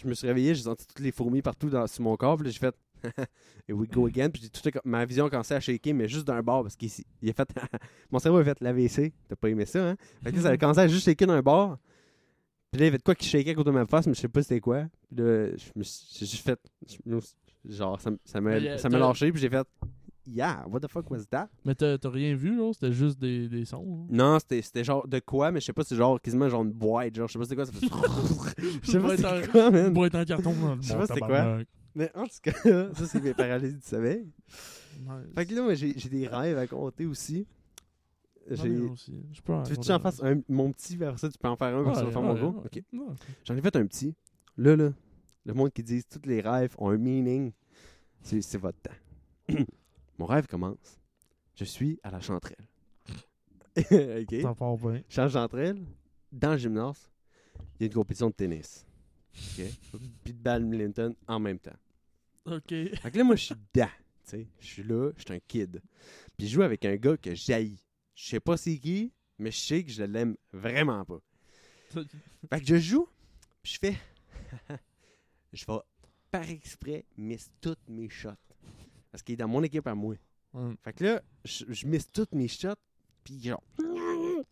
Je 0.00 0.06
me 0.06 0.14
suis 0.14 0.26
réveillé, 0.28 0.54
j'ai 0.54 0.62
senti 0.62 0.86
toutes 0.86 1.00
les 1.00 1.10
fourmis 1.10 1.42
partout 1.42 1.68
dans, 1.68 1.86
sur 1.86 2.02
mon 2.04 2.16
corps. 2.16 2.36
Puis 2.36 2.46
là, 2.46 2.50
j'ai 2.50 2.58
fait. 2.58 2.74
Et 3.68 3.72
we 3.72 3.88
go 3.88 4.06
again. 4.06 4.30
Puis 4.30 4.42
j'ai 4.42 4.48
tout, 4.48 4.78
ma 4.84 5.04
vision 5.04 5.26
a 5.26 5.30
commencé 5.30 5.54
à 5.54 5.60
shaker, 5.60 5.94
mais 5.94 6.08
juste 6.08 6.26
d'un 6.26 6.42
bord. 6.42 6.62
Parce 6.62 6.76
qu'il 6.76 6.90
il 7.22 7.30
a 7.30 7.32
fait. 7.32 7.48
mon 8.10 8.18
cerveau 8.18 8.38
a 8.38 8.44
fait 8.44 8.60
l'AVC. 8.60 9.12
T'as 9.28 9.36
pas 9.36 9.48
aimé 9.50 9.66
ça, 9.66 9.90
hein? 9.90 9.96
Fait 10.22 10.30
que 10.30 10.36
là, 10.36 10.42
ça 10.42 10.48
a 10.50 10.56
commencé 10.58 10.80
à 10.80 10.88
juste 10.88 11.04
shaker 11.04 11.26
d'un 11.28 11.42
bord. 11.42 11.78
Puis 12.70 12.80
là, 12.80 12.84
il 12.84 12.88
y 12.88 12.88
avait 12.88 12.98
de 12.98 13.02
quoi 13.02 13.14
qui 13.14 13.26
shakait 13.26 13.50
à 13.50 13.54
côté 13.54 13.70
de 13.70 13.74
ma 13.74 13.86
face, 13.86 14.06
mais 14.06 14.14
je 14.14 14.20
sais 14.20 14.28
pas 14.28 14.42
c'était 14.42 14.60
quoi. 14.60 14.84
Puis 15.08 15.16
là, 15.24 15.48
je 15.56 15.70
me 15.74 15.82
suis 15.82 16.06
j'ai 16.20 16.26
juste 16.26 16.44
fait. 16.44 16.60
genre, 17.64 18.00
ça, 18.00 18.40
m'a 18.40 18.50
euh, 18.50 18.76
ça 18.78 18.88
m'a 18.88 18.98
t'as- 18.98 19.06
lâché. 19.06 19.32
Puis 19.32 19.40
j'ai 19.40 19.48
fait. 19.48 19.66
Yeah, 20.30 20.64
what 20.68 20.80
the 20.80 20.88
fuck 20.88 21.10
was 21.10 21.24
that? 21.30 21.48
Mais 21.64 21.74
t'as 21.74 21.96
rien 22.04 22.34
vu, 22.36 22.56
là? 22.56 22.70
C'était 22.74 22.92
juste 22.92 23.18
des, 23.18 23.48
des 23.48 23.64
sons. 23.64 24.04
hein? 24.04 24.06
Non, 24.10 24.38
c'était 24.38 24.84
genre 24.84 25.06
de 25.08 25.18
quoi, 25.20 25.50
mais 25.50 25.60
je 25.60 25.66
sais 25.66 25.72
pas, 25.72 25.84
c'est 25.84 25.96
genre 25.96 26.20
quasiment 26.20 26.48
genre 26.48 26.62
une 26.64 26.72
boîte. 26.72 27.14
Genre, 27.14 27.26
je 27.28 27.32
sais 27.32 27.38
pas 27.38 27.44
c'était 27.44 27.56
quoi, 27.56 27.64
ça 27.66 27.72
fait. 27.72 27.86
Je 28.82 28.90
sais 28.90 29.00
pas 29.00 29.14
en- 29.14 29.50
quoi, 29.50 29.70
man. 29.70 29.86
Une 29.86 29.92
boîte 29.94 30.14
en 30.14 30.24
carton. 30.24 30.54
Je 30.80 30.86
sais 30.88 30.94
pas 30.96 31.06
c'est 31.06 31.20
quoi. 31.20 31.58
Mais 31.94 32.10
en 32.14 32.24
tout 32.24 32.36
cas, 32.42 32.52
ça, 32.94 33.06
c'est 33.06 33.22
mes 33.22 33.34
paralysies 33.34 33.76
du 33.76 33.82
sommeil. 33.86 34.26
Nice. 35.00 35.10
Fait 35.34 35.46
que 35.46 35.54
là, 35.54 35.62
moi, 35.62 35.74
j'ai 35.74 35.94
j'ai 35.96 36.08
des 36.08 36.26
rêves 36.26 36.58
à 36.58 36.66
compter 36.66 37.06
aussi. 37.06 37.46
J'en 38.50 38.64
J'ai- 38.64 38.70
ai 38.72 38.76
un 38.76 38.92
aussi. 38.92 39.14
Je 39.32 39.40
peux 39.40 39.52
en 39.54 39.62
Tu 39.62 39.70
veux 39.70 39.76
que 39.76 39.80
raconter 39.82 39.88
j'en 39.88 39.94
un. 39.94 39.98
fasse 39.98 40.22
un, 40.22 40.40
mon 40.48 40.72
petit, 40.72 40.96
vers 40.96 41.18
ça, 41.18 41.28
tu 41.28 41.38
peux 41.38 41.48
en 41.48 41.56
faire 41.56 41.76
un, 41.76 41.82
vers 41.82 41.96
ça, 41.96 42.04
Ouais, 42.04 42.10
faire 42.12 42.22
mon 42.22 42.34
ouais, 42.34 42.40
gros? 42.40 42.50
ouais. 42.60 42.66
Ok. 42.66 42.82
Non. 42.92 43.14
J'en 43.44 43.56
ai 43.56 43.60
fait 43.62 43.76
un 43.76 43.86
petit. 43.86 44.14
Là, 44.56 44.76
là, 44.76 44.90
le 45.44 45.54
monde 45.54 45.72
qui 45.72 45.82
dit 45.82 46.02
tous 46.04 46.26
les 46.28 46.40
rêves 46.40 46.74
ont 46.78 46.90
un 46.90 46.96
meaning, 46.98 47.52
c'est 48.22 48.40
c'est 48.42 48.58
votre 48.58 48.78
temps. 48.80 48.90
mon 50.18 50.26
rêve 50.26 50.46
commence. 50.46 51.00
Je 51.54 51.64
suis 51.64 51.98
à 52.02 52.10
la 52.10 52.20
chanterelle. 52.20 52.66
OK? 53.78 54.42
T'en 54.42 54.54
parles 54.54 54.78
bien. 54.78 55.02
Je 55.08 55.12
suis 55.12 55.20
à 55.20 55.24
la 55.24 55.30
chanterelle, 55.30 55.84
dans 56.32 56.52
le 56.52 56.58
gymnase, 56.58 57.08
il 57.78 57.82
y 57.82 57.84
a 57.84 57.86
une 57.86 57.94
compétition 57.94 58.28
de 58.28 58.34
tennis. 58.34 58.86
OK? 59.34 59.64
Puis 60.24 60.32
de 60.32 60.38
badminton 60.38 61.14
en 61.26 61.40
même 61.40 61.58
temps. 61.58 61.76
Ok. 62.44 62.68
Fait 62.68 63.10
que 63.10 63.18
là, 63.18 63.24
moi, 63.24 63.36
je 63.36 63.44
suis 63.44 63.54
dedans. 63.74 63.90
tu 64.24 64.30
sais. 64.30 64.46
Je 64.60 64.66
suis 64.66 64.82
là, 64.82 65.10
je 65.16 65.22
suis 65.22 65.32
un 65.32 65.40
kid. 65.40 65.80
Puis 66.36 66.46
je 66.46 66.54
joue 66.54 66.62
avec 66.62 66.84
un 66.84 66.96
gars 66.96 67.16
que 67.16 67.34
j'haïs. 67.34 67.84
Je 68.14 68.28
sais 68.28 68.40
pas 68.40 68.56
c'est 68.56 68.78
qui, 68.78 69.12
mais 69.38 69.50
je 69.50 69.58
sais 69.58 69.84
que 69.84 69.90
je 69.90 70.02
l'aime 70.02 70.36
vraiment 70.52 71.04
pas. 71.04 71.20
Fait 72.50 72.60
que 72.60 72.66
je 72.66 72.78
joue, 72.78 73.08
puis 73.62 73.72
je 73.72 73.78
fais. 73.78 73.96
je 75.52 75.64
vais 75.66 75.78
par 76.30 76.48
exprès 76.50 77.04
miss 77.16 77.50
toutes 77.60 77.88
mes 77.88 78.08
shots. 78.08 78.47
Parce 79.10 79.22
qu'il 79.22 79.34
est 79.34 79.36
dans 79.36 79.48
mon 79.48 79.62
équipe 79.62 79.86
à 79.86 79.94
moi. 79.94 80.14
Hum. 80.54 80.76
Fait 80.82 80.92
que 80.92 81.04
là, 81.04 81.22
je, 81.44 81.64
je 81.68 81.86
miss 81.86 82.10
toutes 82.10 82.32
mes 82.34 82.48
shots, 82.48 82.74
puis 83.24 83.40
genre. 83.42 83.62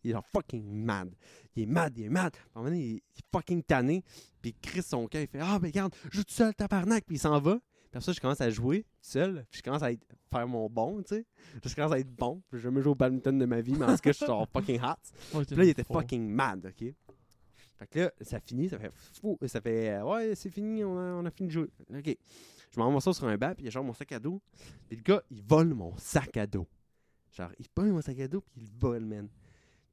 Il 0.05 0.11
est 0.11 0.13
genre 0.13 0.27
fucking 0.33 0.65
mad. 0.85 1.13
Il 1.57 1.63
est 1.65 1.67
mad, 1.67 1.97
il 1.97 2.05
est 2.05 2.09
mad. 2.09 2.33
À 2.55 2.59
un 2.59 2.63
moment 2.63 2.71
donné, 2.71 2.85
il 2.85 2.97
est 2.97 3.03
fucking 3.33 3.63
tanné. 3.63 4.05
Puis 4.43 4.51
il 4.51 4.61
crie 4.61 4.83
son 4.83 5.07
cœur, 5.09 5.23
il 5.23 5.27
fait 5.29 5.39
Ah, 5.41 5.59
mais 5.61 5.69
regarde, 5.69 5.95
joue 6.11 6.23
tout 6.23 6.33
seul, 6.35 6.55
tabarnak. 6.55 7.05
Puis 7.07 7.17
il 7.17 7.19
s'en 7.19 7.41
va. 7.41 7.55
Puis 7.57 7.63
après 7.95 8.01
ça, 8.03 8.13
je 8.13 8.21
commence 8.21 8.41
à 8.41 8.51
jouer 8.51 8.83
tout 8.83 8.89
seul. 9.01 9.47
Puis 9.51 9.59
je 9.59 9.63
commence 9.63 9.83
à 9.83 9.91
être- 9.93 10.07
faire 10.31 10.47
mon 10.47 10.69
bon, 10.69 11.03
tu 11.03 11.15
sais. 11.17 11.25
Je 11.65 11.75
commence 11.75 11.93
à 11.93 11.99
être 11.99 12.11
bon. 12.15 12.43
Puis 12.49 12.59
j'ai 12.59 12.65
jamais 12.65 12.83
joué 12.83 12.91
au 12.93 12.95
badminton 12.95 13.37
de 13.39 13.45
ma 13.47 13.61
vie, 13.61 13.73
mais 13.75 13.85
en 13.87 13.95
tout 13.97 14.03
cas, 14.03 14.13
je 14.13 14.17
suis 14.19 14.27
genre 14.27 14.47
fucking 14.53 14.81
hot. 14.81 15.43
Puis 15.45 15.57
là, 15.57 15.65
il 15.65 15.69
était 15.71 15.85
fucking 15.85 16.29
mad, 16.29 16.67
ok? 16.67 16.93
Fait 17.79 17.87
que 17.89 17.99
là, 18.01 18.13
ça 18.21 18.39
finit, 18.41 18.69
ça 18.69 18.79
fait 18.79 18.91
fou, 19.21 19.39
ça 19.47 19.61
fait 19.61 19.91
euh, 19.91 20.03
ouais, 20.05 20.35
c'est 20.35 20.51
fini, 20.51 20.83
on 20.85 20.97
a, 20.99 21.03
on 21.15 21.25
a 21.25 21.31
fini 21.31 21.49
de 21.49 21.53
jouer. 21.53 21.71
Ok. 21.95 22.17
Je 22.77 22.81
m'envoie 22.83 23.01
ça 23.01 23.15
sur 23.15 23.27
un 23.27 23.39
banc, 23.39 23.55
puis 23.55 23.63
il 23.63 23.65
y 23.65 23.69
a 23.69 23.71
genre 23.71 23.85
mon 23.85 23.95
sac 23.95 24.13
à 24.13 24.19
dos. 24.19 24.43
Puis 24.87 24.99
le 24.99 25.03
gars, 25.03 25.23
il 25.31 25.43
vole 25.43 25.73
mon 25.73 25.97
sac 25.97 26.37
à 26.37 26.47
dos. 26.47 26.69
Genre, 27.33 27.51
il 27.59 27.69
pogne 27.71 27.91
mon 27.91 28.03
sac 28.03 28.21
à 28.21 28.29
dos, 28.29 28.43
puis 28.43 28.53
il 28.57 28.65
le 28.65 28.79
vole, 28.79 29.05
man. 29.07 29.31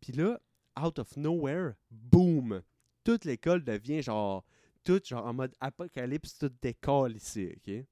Puis 0.01 0.11
là, 0.11 0.37
out 0.77 0.99
of 0.99 1.15
nowhere, 1.15 1.75
boom! 1.89 2.61
Toute 3.05 3.23
l'école 3.23 3.63
devient 3.63 4.01
genre, 4.01 4.43
toute 4.83 5.07
genre 5.07 5.25
en 5.25 5.33
mode 5.33 5.55
apocalypse, 5.61 6.37
toute 6.37 6.61
décolle 6.61 7.15
ici, 7.15 7.53
ok? 7.55 7.85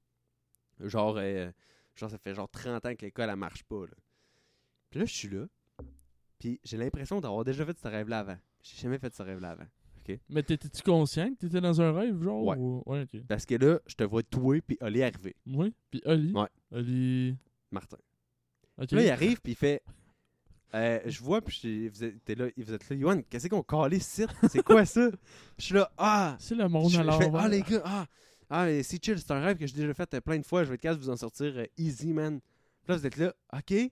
Genre, 0.89 1.15
euh, 1.19 1.50
genre, 1.95 2.10
ça 2.10 2.17
fait 2.17 2.36
genre 2.36 2.50
30 2.50 2.86
ans 2.86 2.95
que 2.95 3.05
l'école, 3.05 3.29
elle 3.29 3.36
marche 3.38 3.63
pas, 3.63 3.86
là. 3.86 3.95
Puis 4.89 5.00
là, 5.00 5.05
je 5.05 5.13
suis 5.13 5.29
là, 5.29 5.45
puis 6.38 6.60
j'ai 6.65 6.75
l'impression 6.75 7.21
d'avoir 7.21 7.45
déjà 7.45 7.65
fait 7.65 7.79
ce 7.79 7.88
rêve-là 7.88 8.19
avant. 8.19 8.38
J'ai 8.62 8.75
jamais 8.75 8.98
fait 8.98 9.13
ce 9.15 9.24
rêve-là 9.24 9.51
avant. 9.51 9.67
Mais 10.29 10.43
t'étais-tu 10.43 10.81
conscient 10.84 11.29
que 11.34 11.39
t'étais 11.39 11.62
dans 11.62 11.81
un 11.81 11.91
rêve, 11.91 12.22
genre 12.22 12.43
Ouais. 12.43 12.58
ou- 12.58 12.84
Ouais. 12.86 13.05
Parce 13.27 13.46
que 13.46 13.55
là, 13.55 13.79
je 13.88 13.96
te 13.96 14.03
vois 14.03 14.24
touer, 14.24 14.62
puis 14.62 14.77
Oli 14.81 15.03
arriver. 15.03 15.36
Oui. 15.48 15.74
Puis 15.89 16.01
Oli. 16.05 16.31
Ouais. 16.34 16.48
Oli. 16.72 17.36
Martin. 17.72 17.98
Là, 18.77 18.86
il 19.03 19.10
arrive, 19.10 19.39
puis 19.41 19.53
il 19.53 19.55
fait. 19.55 19.84
euh, 20.74 21.00
je 21.05 21.22
vois, 21.22 21.41
puis 21.41 21.89
vous 21.89 22.03
êtes 22.03 22.24
t'es 22.24 22.34
là, 22.36 22.48
vous 22.58 22.74
êtes 22.74 22.89
là, 22.89 22.96
Yoann, 22.96 23.24
qu'est-ce 23.24 23.48
qu'on 23.50 23.62
calait 23.62 23.98
ici? 23.98 24.25
C'est 24.50 24.63
quoi 24.63 24.86
ça? 24.86 25.10
je 25.60 25.63
suis 25.65 25.75
là, 25.75 25.91
ah! 25.98 26.36
C'est 26.39 26.55
le 26.55 26.67
monde 26.70 26.88
à 26.96 26.98
fais, 26.98 27.03
l'envers. 27.03 27.36
ah, 27.41 27.48
les 27.50 27.62
gars, 27.62 27.81
ah! 27.84 28.05
Ah, 28.50 28.65
mais 28.65 28.81
c'est 28.84 29.03
chill, 29.03 29.17
c'est 29.20 29.31
un 29.31 29.39
rêve 29.41 29.58
que 29.58 29.67
j'ai 29.67 29.75
déjà 29.75 29.93
fait 29.93 30.20
plein 30.22 30.39
de 30.39 30.46
fois, 30.46 30.63
je 30.63 30.70
vais 30.70 30.75
être 30.75 30.81
capable 30.81 31.01
de 31.01 31.05
vous 31.05 31.12
en 31.12 31.17
sortir 31.17 31.53
euh, 31.58 31.65
easy, 31.77 32.13
man. 32.13 32.39
Puis 32.84 32.91
là, 32.93 32.98
vous 32.98 33.05
êtes 33.05 33.17
là, 33.17 33.34
ok? 33.53 33.91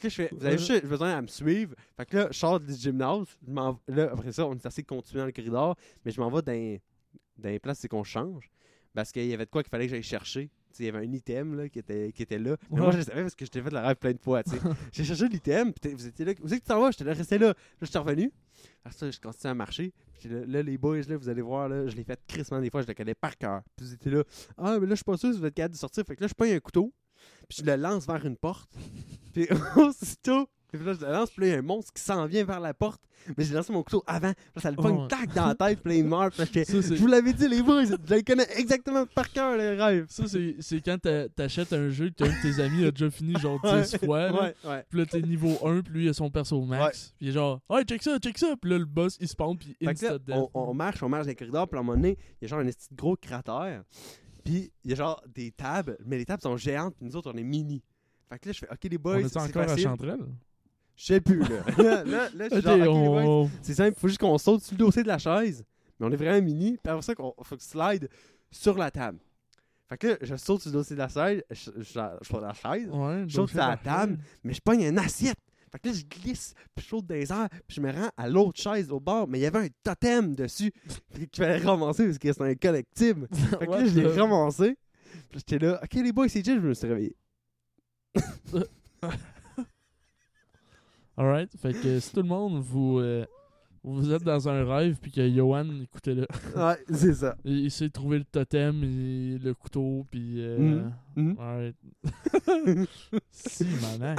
Fait 0.00 0.08
que 0.08 0.22
là, 0.22 0.26
je 0.26 0.28
fais, 0.28 0.30
vous 0.32 0.46
avez 0.46 0.58
juste 0.58 0.86
besoin 0.86 1.16
à 1.16 1.22
me 1.22 1.26
suivre. 1.26 1.74
Fait 1.96 2.06
que 2.06 2.16
là, 2.16 2.28
je 2.30 2.38
sors 2.38 2.60
du 2.60 2.72
gymnase. 2.74 3.26
je 3.46 3.54
là, 3.94 4.10
après 4.12 4.32
ça, 4.32 4.46
on 4.46 4.54
est 4.54 4.66
assez 4.66 4.82
de 4.82 4.86
continuer 4.86 5.20
dans 5.20 5.26
le 5.26 5.32
corridor, 5.32 5.76
mais 6.04 6.10
je 6.10 6.20
m'en 6.20 6.30
vais 6.30 6.42
dans, 6.42 6.78
dans 7.38 7.48
les 7.48 7.58
places, 7.58 7.80
c'est 7.80 7.88
qu'on 7.88 8.04
change. 8.04 8.50
Parce 8.94 9.12
qu'il 9.12 9.26
y 9.26 9.34
avait 9.34 9.44
de 9.44 9.50
quoi 9.50 9.62
qu'il 9.62 9.70
fallait 9.70 9.86
que 9.86 9.90
j'aille 9.90 10.02
chercher. 10.02 10.50
Il 10.78 10.86
y 10.86 10.88
avait 10.88 11.06
un 11.06 11.12
item 11.12 11.56
là, 11.56 11.68
qui, 11.68 11.80
était, 11.80 12.12
qui 12.12 12.22
était 12.22 12.38
là. 12.38 12.56
Mais 12.70 12.80
moi, 12.80 12.92
je 12.92 12.98
le 12.98 13.02
savais 13.02 13.22
parce 13.22 13.34
que 13.34 13.44
je 13.44 13.50
t'ai 13.50 13.60
fait 13.60 13.70
le 13.70 13.78
rêve 13.78 13.96
plein 13.96 14.12
de 14.12 14.20
fois. 14.20 14.42
J'ai 14.92 15.04
cherché 15.04 15.28
l'item, 15.28 15.72
vous 15.82 16.06
étiez 16.06 16.24
là. 16.24 16.32
Vous 16.40 16.54
êtes 16.54 16.60
que 16.60 16.64
tu 16.64 16.68
t'en 16.68 16.80
vas? 16.80 16.90
J'étais 16.90 17.04
là, 17.04 17.12
resté 17.12 17.38
là. 17.38 17.48
Là, 17.48 17.54
je 17.82 17.86
suis 17.86 17.98
revenu. 17.98 18.32
Après 18.84 18.98
ça, 18.98 19.10
je 19.10 19.18
continue 19.20 19.50
à 19.50 19.54
marcher. 19.54 19.92
Puis 20.18 20.28
là, 20.28 20.40
là, 20.46 20.62
les 20.62 20.78
boys, 20.78 21.00
là, 21.08 21.16
vous 21.16 21.28
allez 21.28 21.42
voir, 21.42 21.68
là, 21.68 21.86
je 21.88 21.96
l'ai 21.96 22.04
fait 22.04 22.20
crissement 22.26 22.60
des 22.60 22.70
fois, 22.70 22.82
je 22.82 22.86
le 22.86 22.94
connais 22.94 23.14
par 23.14 23.36
cœur. 23.36 23.62
Puis 23.76 23.86
vous 23.86 23.94
étiez 23.94 24.10
là, 24.10 24.22
ah, 24.56 24.78
mais 24.78 24.86
là, 24.86 24.90
je 24.90 24.96
suis 24.96 25.04
pas 25.04 25.16
sûr 25.16 25.32
si 25.32 25.40
vous 25.40 25.46
êtes 25.46 25.54
capable 25.54 25.74
de 25.74 25.78
sortir. 25.78 26.04
Fait 26.06 26.16
que 26.16 26.22
là, 26.22 26.28
je 26.28 26.34
prends 26.34 26.46
un 26.46 26.60
couteau, 26.60 26.92
puis 27.48 27.58
je 27.60 27.64
le 27.64 27.76
lance 27.76 28.06
vers 28.06 28.24
une 28.24 28.36
porte. 28.36 28.70
Puis 29.32 29.46
aussitôt, 29.76 30.48
puis 30.72 30.84
là, 30.84 30.92
je 30.94 31.04
lance, 31.04 31.30
puis 31.30 31.40
là, 31.42 31.46
il 31.48 31.50
y 31.52 31.54
a 31.56 31.58
un 31.58 31.62
monstre 31.62 31.92
qui 31.92 32.02
s'en 32.02 32.26
vient 32.26 32.44
vers 32.44 32.60
la 32.60 32.74
porte. 32.74 33.00
Mais 33.36 33.44
j'ai 33.44 33.52
lancé 33.54 33.70
mon 33.70 33.82
couteau 33.82 34.02
avant. 34.06 34.32
Puis 34.32 34.62
ça 34.62 34.70
le 34.70 34.76
Oh, 34.78 34.82
pogne 34.82 34.96
ouais. 35.02 35.08
tac 35.08 35.34
dans 35.34 35.48
la 35.48 35.54
tête, 35.54 35.80
puis 35.82 35.92
là, 35.92 35.98
il 35.98 36.04
meurt. 36.06 36.34
Ça, 36.34 36.46
c'est- 36.46 36.64
je 36.64 36.94
vous 36.94 37.06
l'avais 37.06 37.34
dit, 37.34 37.48
les 37.48 37.60
boys, 37.62 37.84
je 37.84 38.14
les 38.14 38.22
connais 38.22 38.46
exactement 38.56 39.04
par 39.04 39.30
cœur, 39.30 39.56
les 39.58 39.74
rêves. 39.74 40.06
Ça, 40.08 40.24
c'est 40.26 40.80
quand 40.80 40.96
t'a- 40.98 41.28
t'achètes 41.28 41.72
un 41.74 41.90
jeu 41.90 42.08
que 42.08 42.14
t'as 42.14 42.26
un 42.26 42.28
de 42.28 42.40
tes 42.56 42.62
amis 42.62 42.84
a 42.86 42.90
déjà 42.92 43.10
fini 43.10 43.34
genre 43.38 43.60
10 43.62 43.92
Ouais, 43.92 43.98
fois. 44.06 44.20
là. 44.30 44.32
Ouais, 44.32 44.54
ouais. 44.64 44.84
Puis 44.88 44.98
là, 45.00 45.06
t'es 45.06 45.20
niveau 45.20 45.58
1, 45.66 45.82
puis 45.82 45.92
lui, 45.92 46.04
il 46.06 46.08
a 46.08 46.12
son 46.14 46.30
perso 46.30 46.60
max. 46.64 47.12
Puis 47.18 47.26
il 47.26 47.28
est 47.28 47.32
genre, 47.32 47.60
ouais, 47.68 47.84
check 47.84 48.02
ça, 48.02 48.18
check 48.18 48.38
ça. 48.38 48.54
Puis 48.58 48.70
là, 48.70 48.78
le 48.78 48.86
boss, 48.86 49.18
il 49.20 49.28
spawn, 49.28 49.58
puis 49.58 49.76
que 49.78 49.86
insta 49.86 50.18
death. 50.18 50.34
on, 50.34 50.48
on 50.54 50.72
marche, 50.72 51.02
on 51.02 51.08
marche 51.10 51.24
dans 51.24 51.28
les 51.30 51.36
corridors, 51.36 51.68
puis 51.68 51.76
à 51.76 51.80
un 51.80 51.84
moment 51.84 51.96
donné, 51.98 52.16
il 52.40 52.44
y 52.44 52.44
a 52.46 52.48
genre 52.48 52.60
un 52.60 52.64
petit 52.66 52.88
gros 52.94 53.16
cratère. 53.16 53.82
Puis 54.44 54.72
il 54.84 54.90
y 54.90 54.94
a 54.94 54.96
genre 54.96 55.22
des 55.34 55.50
tables, 55.50 55.98
mais 56.06 56.16
les 56.16 56.24
tables 56.24 56.40
sont 56.42 56.56
géantes, 56.56 56.94
puis 56.96 57.04
nous 57.06 57.16
autres, 57.16 57.30
on 57.34 57.36
est 57.36 57.44
mini. 57.44 57.82
Fait 58.30 58.38
que 58.38 58.48
là, 58.48 58.52
je 58.52 58.58
fais, 58.60 58.68
OK, 58.70 58.84
les 58.84 58.96
On 58.96 59.00
boys, 59.00 59.20
est 59.20 59.28
c'est 59.28 59.38
encore 59.38 59.62
à 59.62 59.68
facile. 59.68 59.84
Chanterelle? 59.84 60.26
Je 60.96 61.04
sais 61.04 61.20
plus, 61.20 61.40
là. 61.40 61.48
là, 61.78 62.04
là, 62.04 62.28
là, 62.34 62.48
je 62.50 62.56
suis 62.56 62.58
Ok, 62.58 62.62
genre, 62.62 62.74
OK, 62.74 62.84
les 63.02 63.08
boys, 63.08 63.24
on... 63.26 63.50
c'est 63.62 63.74
simple, 63.74 63.98
faut 63.98 64.08
juste 64.08 64.20
qu'on 64.20 64.38
saute 64.38 64.62
sur 64.62 64.74
le 64.74 64.78
dossier 64.78 65.02
de 65.02 65.08
la 65.08 65.18
chaise, 65.18 65.64
mais 65.98 66.06
on 66.06 66.10
est 66.12 66.16
vraiment 66.16 66.42
mini, 66.44 66.78
puis 66.82 66.90
après 66.90 67.02
ça, 67.02 67.14
qu'on 67.14 67.34
faut 67.42 67.56
que 67.56 67.62
slide 67.62 68.08
sur 68.50 68.76
la 68.78 68.90
table. 68.90 69.18
Fait 69.88 69.98
que 69.98 70.06
là, 70.08 70.16
je 70.22 70.36
saute 70.36 70.60
sur 70.60 70.70
le 70.70 70.74
dossier 70.74 70.94
de 70.94 71.00
la 71.00 71.08
chaise, 71.08 71.42
je, 71.50 71.70
je, 71.78 71.82
je, 71.82 72.00
je 72.22 72.28
prends 72.28 72.40
la 72.40 72.54
chaise, 72.54 72.88
Ouais, 72.90 73.24
Je 73.26 73.34
saute 73.34 73.48
sur 73.50 73.58
la 73.58 73.76
table. 73.76 74.18
mais 74.44 74.52
je 74.54 74.60
pogne 74.60 74.82
une 74.82 74.98
assiette. 74.98 75.38
Fait 75.72 75.78
que 75.78 75.88
là, 75.88 75.94
je 75.94 76.02
glisse, 76.04 76.54
puis 76.74 76.84
je 76.84 76.90
saute 76.90 77.06
dans 77.06 77.14
les 77.14 77.30
airs, 77.32 77.48
puis 77.66 77.76
je 77.76 77.80
me 77.80 77.92
rends 77.92 78.10
à 78.16 78.28
l'autre 78.28 78.60
chaise 78.60 78.90
au 78.90 78.98
bord, 79.00 79.26
mais 79.28 79.38
il 79.38 79.42
y 79.42 79.46
avait 79.46 79.66
un 79.66 79.68
totem 79.84 80.34
dessus 80.34 80.72
qu'il 81.14 81.28
fallait 81.44 81.58
ramasser 81.58 82.06
parce 82.06 82.18
que 82.18 82.32
c'est 82.32 82.42
un 82.42 82.54
collectible. 82.56 83.28
Fait 83.58 83.66
que 83.66 83.70
là, 83.70 83.84
je 83.86 84.00
l'ai 84.00 84.06
ramassé. 84.06 84.76
Puis 85.30 85.38
j'étais 85.48 85.58
là, 85.64 85.80
ok, 85.82 85.92
les 85.94 86.12
boys, 86.12 86.28
c'est 86.28 86.44
chill, 86.44 86.60
je 86.60 86.66
me 86.66 86.74
suis 86.74 86.86
réveillé. 86.88 87.16
Alright, 91.16 91.54
fait 91.58 91.72
que 91.74 92.00
si 92.00 92.12
tout 92.12 92.22
le 92.22 92.28
monde, 92.28 92.62
vous, 92.62 92.98
euh, 92.98 93.26
vous 93.84 94.10
êtes 94.12 94.22
dans 94.22 94.48
un 94.48 94.64
rêve, 94.64 94.96
puis 95.00 95.10
que 95.12 95.28
Johan, 95.28 95.66
écoutez-le, 95.82 96.26
Ouais, 96.56 96.78
c'est 96.90 97.14
ça. 97.14 97.36
il 97.44 97.58
il 97.64 97.70
sait 97.70 97.90
trouver 97.90 98.18
le 98.18 98.24
totem, 98.24 98.82
et 98.84 99.38
le 99.38 99.52
couteau, 99.54 100.06
puis... 100.10 100.36
Euh, 100.42 100.58
Mhm. 100.58 100.92
Mhm. 101.16 101.36
Alright. 101.38 101.76
si, 103.30 103.66
maman. 103.82 104.14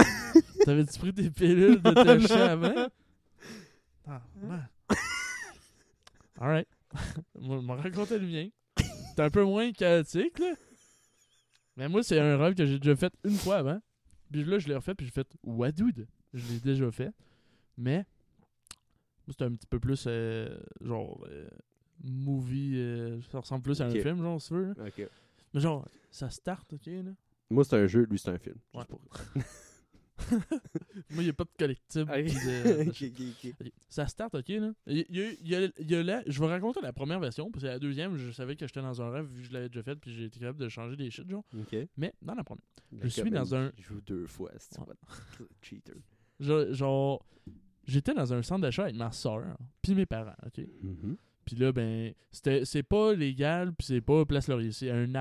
T'avais-tu 0.64 1.00
pris 1.00 1.14
tes 1.14 1.30
pilules 1.32 1.82
de 1.82 1.92
te 1.92 2.06
Non. 2.14 2.20
chier 2.20 2.36
avant? 2.42 2.88
Ah, 4.08 4.22
man. 4.44 4.68
Alright. 6.40 6.68
M'a 7.40 7.76
raconté 7.76 8.20
le 8.20 8.28
mien. 8.28 8.50
C'est 9.16 9.22
un 9.24 9.30
peu 9.30 9.44
moins 9.44 9.72
chaotique, 9.72 10.38
là. 10.40 10.54
Mais 11.78 11.88
moi, 11.88 12.04
c'est 12.04 12.20
un 12.20 12.38
rêve 12.38 12.54
que 12.56 12.66
j'ai 12.66 12.80
déjà 12.80 12.96
fait 12.96 13.14
une 13.24 13.36
fois 13.36 13.58
avant. 13.58 13.80
Puis 14.32 14.44
là, 14.44 14.60
je 14.60 14.68
l'ai 14.68 14.76
refait, 14.76 14.94
puis 14.96 15.06
j'ai 15.06 15.12
fait 15.12 15.28
Wadoud. 15.44 16.08
Je 16.34 16.54
l'ai 16.54 16.60
déjà 16.60 16.90
fait. 16.92 17.12
Mais, 17.78 18.06
c'est 19.28 19.42
un 19.44 19.52
petit 19.54 19.68
peu 19.68 19.80
plus, 19.80 20.06
euh, 20.08 20.58
genre, 20.82 21.24
euh, 21.30 21.48
movie. 22.04 22.74
euh, 22.76 23.22
ça 23.32 23.40
ressemble 23.40 23.64
plus 23.64 23.82
à 23.82 23.86
un 23.86 23.90
film, 24.04 24.22
genre, 24.22 24.42
si 24.42 24.50
tu 24.50 24.54
veux. 24.56 24.66
là. 24.68 24.74
Mais 25.54 25.60
genre, 25.60 25.88
ça 26.12 26.30
start, 26.30 26.72
ok, 26.74 26.86
là. 26.88 27.12
Moi, 27.50 27.64
c'est 27.66 27.76
un 27.76 27.88
jeu, 27.88 28.06
lui, 28.10 28.18
c'est 28.20 28.30
un 28.30 28.38
film. 28.38 28.56
Ouais. 28.74 28.86
Pour- 28.86 29.02
Moi, 31.12 31.18
il 31.18 31.24
n'y 31.24 31.30
a 31.30 31.34
pas 31.34 31.44
de 31.44 31.50
collectif. 31.58 32.06
De- 32.06 33.72
Ça 33.90 34.08
start, 34.08 34.34
ok, 34.36 34.48
là. 34.50 34.72
Il 34.88 34.98
y 35.10 35.22
a, 35.22 35.32
il 35.32 35.48
y 35.48 35.56
a- 35.56 35.70
il 35.80 35.92
y 35.92 35.96
a 35.96 36.04
la- 36.04 36.24
je 36.26 36.40
vais 36.40 36.48
raconter 36.48 36.80
la 36.82 36.94
première 36.94 37.20
version, 37.20 37.52
parce 37.52 37.64
que 37.64 37.68
la 37.68 37.80
deuxième, 37.80 38.18
je 38.18 38.32
savais 38.32 38.56
que 38.56 38.66
j'étais 38.66 38.82
dans 38.82 39.02
un 39.02 39.10
rêve, 39.10 39.26
vu 39.26 39.42
que 39.42 39.48
je 39.48 39.54
l'avais 39.54 39.68
déjà 39.70 39.84
fait, 39.84 39.96
puis 39.96 40.14
j'ai 40.14 40.26
été 40.26 40.40
capable 40.40 40.60
de 40.60 40.70
changer 40.70 40.96
des 40.96 41.10
shit, 41.12 41.30
genre. 41.30 41.44
Mais 41.98 42.14
dans 42.22 42.34
la 42.36 42.44
première, 42.44 42.64
Le 42.92 43.10
suis 43.10 43.22
gars, 43.24 43.30
dans 43.32 43.56
un- 43.56 43.72
Il 43.78 43.84
joue 43.84 44.02
deux 44.02 44.28
fois, 44.28 44.52
Ouais. 44.52 44.96
cheater. 45.62 45.96
je- 46.40 46.74
genre, 46.74 47.26
j'étais 47.86 48.14
dans 48.14 48.34
un 48.34 48.42
centre 48.42 48.62
d'achat 48.62 48.84
avec 48.84 48.96
ma 48.96 49.12
soeur, 49.12 49.58
puis 49.82 49.96
mes 49.96 50.06
parents, 50.06 50.36
ok. 50.46 50.66
Mhm. 50.84 51.18
Puis 51.44 51.56
là, 51.56 51.72
ben, 51.72 52.14
c'était, 52.32 52.66
c'est 52.66 52.84
pas 52.84 53.14
légal, 53.14 53.74
puis 53.74 53.88
c'est 53.88 54.02
pas 54.02 54.26
Place 54.26 54.48
Laurier. 54.48 54.72
C'est 54.72 54.92
un, 54.92 55.12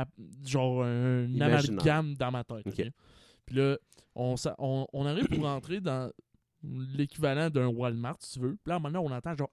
genre 0.44 0.84
un 0.84 1.26
amalgame 1.40 2.14
dans 2.14 2.30
ma 2.30 2.44
tête. 2.44 2.66
Ok. 2.66 2.74
ok? 2.78 2.90
Puis 3.50 3.59
là, 3.59 3.76
on, 4.14 4.37
on, 4.92 5.07
arrive 5.07 5.26
pour 5.26 5.42
rentrer 5.42 5.80
dans 5.80 6.11
l'équivalent 6.62 7.50
d'un 7.50 7.66
Walmart, 7.66 8.16
si 8.21 8.35
tu 8.35 8.40
veux. 8.40 8.57
Puis 8.62 8.71
là, 8.71 8.78
maintenant, 8.78 9.02
on 9.02 9.11
entend 9.11 9.37
genre. 9.37 9.50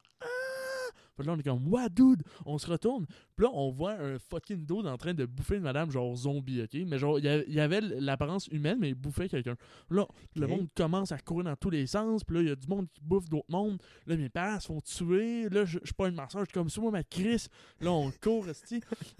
Puis 1.18 1.28
là, 1.28 1.34
on 1.34 1.40
est 1.40 1.44
comme, 1.44 1.68
what, 1.68 1.90
dude? 1.90 2.24
On 2.46 2.58
se 2.58 2.68
retourne. 2.70 3.06
Puis 3.36 3.46
là, 3.46 3.52
on 3.54 3.72
voit 3.72 3.94
un 3.94 4.20
fucking 4.20 4.66
dude 4.66 4.88
en 4.88 4.98
train 4.98 5.14
de 5.14 5.26
bouffer 5.26 5.56
une 5.56 5.64
madame, 5.64 5.92
genre 5.92 6.16
zombie, 6.16 6.62
ok? 6.62 6.78
Mais 6.86 6.98
genre, 6.98 7.20
il 7.20 7.54
y 7.54 7.60
avait 7.60 7.82
l'apparence 7.82 8.48
humaine, 8.48 8.78
mais 8.80 8.90
il 8.90 8.96
bouffait 8.96 9.30
quelqu'un. 9.30 9.56
Là, 9.90 10.08
le 10.36 10.48
monde 10.48 10.68
commence 10.76 11.12
à 11.12 11.18
courir 11.20 11.46
dans 11.46 11.56
tous 11.56 11.70
les 11.70 11.88
sens. 11.88 12.24
Puis 12.24 12.36
là, 12.36 12.42
il 12.42 12.48
y 12.50 12.52
a 12.52 12.56
du 12.56 12.68
monde 12.68 12.88
qui 12.94 13.02
bouffe 13.02 13.30
d'autres 13.30 13.50
mondes. 13.50 13.78
Là, 14.06 14.16
mes 14.16 14.30
parents 14.30 14.60
se 14.60 14.68
font 14.68 14.82
tuer. 14.82 15.50
Là, 15.50 15.66
je 15.66 15.80
suis 15.84 15.94
pas 15.94 16.10
une 16.10 16.16
massage. 16.16 16.42
Je 16.42 16.46
suis 16.46 16.54
comme, 16.54 16.84
moi, 16.84 16.92
ma 16.92 17.04
crise. 17.04 17.50
Là, 17.82 17.92
on 17.92 18.12
court. 18.22 18.46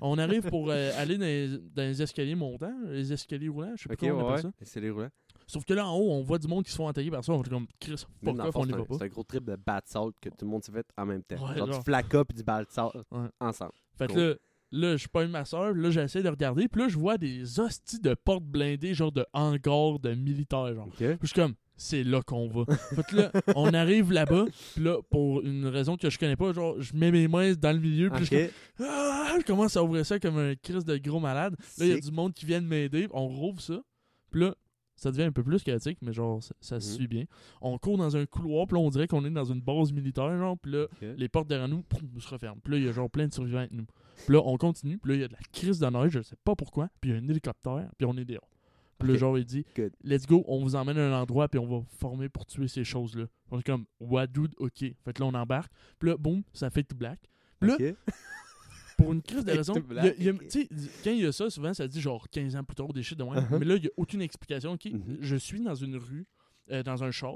On 0.02 0.18
arrive 0.18 0.44
pour 0.50 0.70
euh, 0.70 0.92
aller 0.98 1.18
dans 1.18 1.26
les, 1.26 1.58
dans 1.58 1.84
les 1.84 2.02
escaliers 2.02 2.36
montants, 2.36 2.74
les 2.88 3.12
escaliers 3.12 3.50
roulants. 3.50 3.76
Je 3.76 3.84
sais 3.84 3.92
Ok, 3.92 3.98
plus 3.98 4.08
comment 4.10 4.22
on 4.22 4.28
ouais, 4.28 4.34
appelle 4.40 4.52
ouais. 4.60 4.66
ça. 4.66 4.80
Les 4.80 4.90
roulants. 4.90 5.10
Sauf 5.48 5.64
que 5.66 5.74
là, 5.74 5.88
en 5.88 5.96
haut, 5.96 6.12
on 6.12 6.22
voit 6.22 6.38
du 6.40 6.48
monde 6.48 6.66
qui 6.66 6.72
se 6.72 6.76
font 6.76 6.88
attaquer 6.90 7.10
par 7.10 7.24
ça. 7.24 7.32
On 7.32 7.42
fait 7.42 7.50
comme 7.50 7.68
Chris, 7.80 8.04
on 8.26 8.34
y 8.34 8.36
c'est 8.36 8.42
un- 8.42 8.44
va 8.44 8.52
pas. 8.86 8.96
C'est 8.98 9.04
un 9.04 9.08
gros 9.08 9.24
trip 9.24 9.46
de 9.46 9.56
bad 9.56 9.84
salt 9.86 10.14
que 10.22 10.28
tout 10.30 10.44
le 10.46 10.48
monde 10.48 10.64
s'est 10.64 10.72
fait 10.74 10.86
en 10.98 11.06
même 11.06 11.24
temps. 11.24 11.36
Ouais, 11.36 11.58
genre, 11.58 11.68
genre. 11.68 11.78
du 11.80 11.84
flacas 11.86 12.26
puis 12.26 12.38
du 12.38 12.44
bad 12.44 12.66
salt 12.70 12.92
Ouais. 13.12 13.28
ensemble. 13.40 13.72
Fait 13.98 14.08
que 14.08 14.14
Cool. 14.14 14.22
là, 14.22 14.36
là, 14.92 14.98
je 14.98 15.08
pogne 15.08 15.30
ma 15.30 15.46
soeur, 15.46 15.74
là, 15.74 15.90
j'essaie 15.90 16.22
de 16.22 16.30
regarder, 16.30 16.68
puis 16.68 16.82
là, 16.82 16.90
je 16.90 16.98
vois 16.98 17.18
des 17.18 17.60
hosties 17.60 18.00
de 18.02 18.14
portes 18.14 18.44
blindées, 18.44 18.94
genre 18.94 19.12
de 19.14 19.26
hangars 19.34 20.00
de 20.00 20.14
militaires, 20.16 20.74
genre. 20.76 20.90
Puis 20.90 21.08
je 21.22 21.28
suis 21.28 21.34
comme, 21.36 21.54
c'est 21.78 22.04
là 22.04 22.22
qu'on 22.22 22.50
va. 22.50 22.66
fait 22.96 23.04
que 23.08 23.16
là, 23.16 23.32
on 23.56 23.74
arrive 23.74 24.12
là-bas, 24.12 24.46
puis 24.74 24.84
là, 24.84 24.98
pour 25.10 25.42
une 25.44 25.68
raison 25.68 25.96
que 25.96 26.10
je 26.10 26.20
connais 26.20 26.36
pas, 26.36 26.52
genre, 26.52 26.76
je 26.82 26.94
mets 26.94 27.12
mes 27.12 27.30
mains 27.30 27.54
dans 27.54 27.72
le 27.72 27.80
milieu, 27.80 28.10
puis 28.10 28.26
je 28.26 28.50
ah, 28.84 29.36
je 29.40 29.46
commence 29.46 29.78
à 29.78 29.84
ouvrir 29.84 30.06
ça 30.06 30.20
comme 30.20 30.38
un 30.38 30.56
crise 30.56 30.84
de 30.84 30.98
gros 30.98 31.22
malade. 31.22 31.56
Là, 31.78 31.86
il 31.86 31.88
y 31.88 31.94
a 31.94 32.00
du 32.00 32.12
monde 32.12 32.34
qui 32.34 32.46
vient 32.46 32.62
de 32.62 32.68
m'aider, 32.68 33.08
on 33.12 33.28
rouvre 33.30 33.62
ça, 33.62 33.80
puis 34.30 34.42
là, 34.42 34.54
ça 34.98 35.12
devient 35.12 35.24
un 35.24 35.32
peu 35.32 35.44
plus 35.44 35.64
chaotique, 35.64 36.00
mais 36.02 36.12
genre, 36.12 36.44
ça, 36.44 36.54
ça 36.60 36.80
se 36.82 36.90
Mhm. 36.90 36.96
suit 36.98 37.08
bien. 37.08 37.24
On 37.62 37.78
court 37.78 37.98
dans 37.98 38.18
un 38.18 38.26
couloir, 38.26 38.68
puis 38.68 38.76
là, 38.78 38.82
on 38.84 38.90
dirait 38.90 39.08
qu'on 39.08 39.24
est 39.24 39.30
dans 39.30 39.46
une 39.46 39.62
base 39.62 39.94
militaire, 39.94 40.38
genre, 40.38 40.58
puis 40.58 40.74
là, 40.74 40.88
les 41.16 41.30
portes 41.30 41.48
derrière 41.48 41.70
nous 41.70 41.84
poum, 41.84 42.10
se 42.20 42.28
referment. 42.28 42.60
Puis 42.64 42.74
là, 42.74 42.80
il 42.80 42.86
y 42.86 42.90
a 42.90 42.92
genre 42.92 43.10
plein 43.10 43.28
de 43.28 43.34
survivants 43.34 43.60
avec 43.60 43.72
nous. 43.72 43.86
Puis 44.26 44.34
là, 44.36 44.42
on 44.44 44.58
continue, 44.58 44.98
puis 44.98 45.12
là, 45.12 45.16
il 45.16 45.22
y 45.22 45.24
a 45.24 45.28
de 45.30 45.34
la 45.34 45.40
crise 45.54 45.80
de 45.80 45.88
neige, 45.88 46.12
je 46.12 46.22
sais 46.24 46.36
pas 46.44 46.56
pourquoi, 46.56 46.90
puis 47.00 47.12
il 47.12 47.14
y 47.14 47.18
a 47.18 47.22
un 47.22 47.30
hélicoptère, 47.30 47.90
puis 47.98 48.06
on 48.06 48.18
est 48.18 48.26
dehors. 48.26 48.50
Puis 49.00 49.12
Ok. 49.12 49.18
genre, 49.20 49.38
il 49.38 49.46
dit, 49.46 49.64
Good. 49.76 49.92
let's 50.04 50.26
go, 50.26 50.44
on 50.48 50.64
vous 50.64 50.76
emmène 50.76 50.98
à 50.98 51.08
un 51.16 51.22
endroit, 51.22 51.48
puis 51.48 51.60
on 51.60 51.68
va 51.68 51.86
former 52.00 52.30
pour 52.30 52.48
tuer 52.48 52.68
ces 52.68 52.84
choses-là. 52.84 53.26
On 53.52 53.60
est 53.60 53.64
comme, 53.64 53.86
what 54.00 54.26
dude, 54.26 54.56
ok. 54.58 54.80
Fait 54.80 55.14
que 55.14 55.22
là, 55.22 55.28
on 55.28 55.34
embarque, 55.36 55.72
puis 56.00 56.10
là, 56.10 56.18
boum, 56.18 56.42
ça 56.52 56.72
fait 56.72 56.82
tout 56.84 56.96
black. 56.96 57.20
Puis 57.60 57.70
là. 57.70 57.78
pour 58.98 59.14
une 59.14 59.22
crise 59.22 59.46
de 59.46 59.52
raison, 59.52 59.74
tu 59.74 60.68
quand 61.04 61.12
il 61.12 61.22
y 61.22 61.26
a 61.26 61.32
ça, 61.32 61.50
souvent, 61.50 61.74
ça 61.74 61.88
dit 61.88 62.02
genre 62.02 62.28
15 62.30 62.56
ans 62.56 62.64
plus 62.64 62.76
tard, 62.76 62.92
des 62.92 63.04
shit 63.04 63.18
de 63.18 63.24
moins. 63.24 63.40
Uh-huh. 63.40 63.60
Mais 63.60 63.66
là, 63.66 63.76
il 63.76 63.82
n'y 63.82 63.88
a 63.88 63.92
aucune 63.96 64.22
explication. 64.22 64.78
Mhm. 64.84 65.18
Je 65.22 65.36
suis 65.36 65.62
dans 65.62 65.76
une 65.76 65.96
rue, 65.96 66.26
euh, 66.72 66.84
dans 66.84 67.04
un 67.04 67.12
char, 67.12 67.36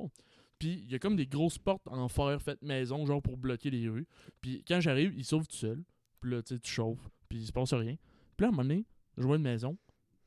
puis 0.57 0.83
il 0.83 0.91
y 0.91 0.95
a 0.95 0.99
comme 0.99 1.15
des 1.15 1.27
grosses 1.27 1.59
portes 1.59 1.87
en 1.87 2.07
fer 2.07 2.41
faites 2.41 2.61
maison, 2.61 3.05
genre 3.05 3.21
pour 3.21 3.37
bloquer 3.37 3.69
les 3.69 3.87
rues. 3.87 4.07
Puis 4.41 4.63
quand 4.67 4.81
j'arrive, 4.81 5.13
il 5.15 5.23
s'ouvre 5.23 5.47
tout 5.47 5.55
seul. 5.55 5.83
Puis 6.19 6.31
là, 6.31 6.41
tu 6.41 6.55
sais, 6.55 6.59
tu 6.59 6.71
chauffes, 6.71 7.09
puis 7.29 7.39
il 7.39 7.45
se 7.45 7.51
passe 7.51 7.73
rien. 7.73 7.95
Puis 8.35 8.43
là, 8.43 8.47
à 8.47 8.49
un 8.49 8.51
moment 8.51 8.63
donné, 8.63 8.85
je 9.17 9.23
vois 9.23 9.37
une 9.37 9.43
maison, 9.43 9.77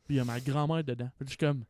puis 0.06 0.14
il 0.14 0.18
y 0.18 0.20
a 0.20 0.24
ma 0.24 0.40
grand-mère 0.40 0.84
dedans. 0.84 1.10
Je 1.20 1.26
suis 1.26 1.36
comme, 1.36 1.64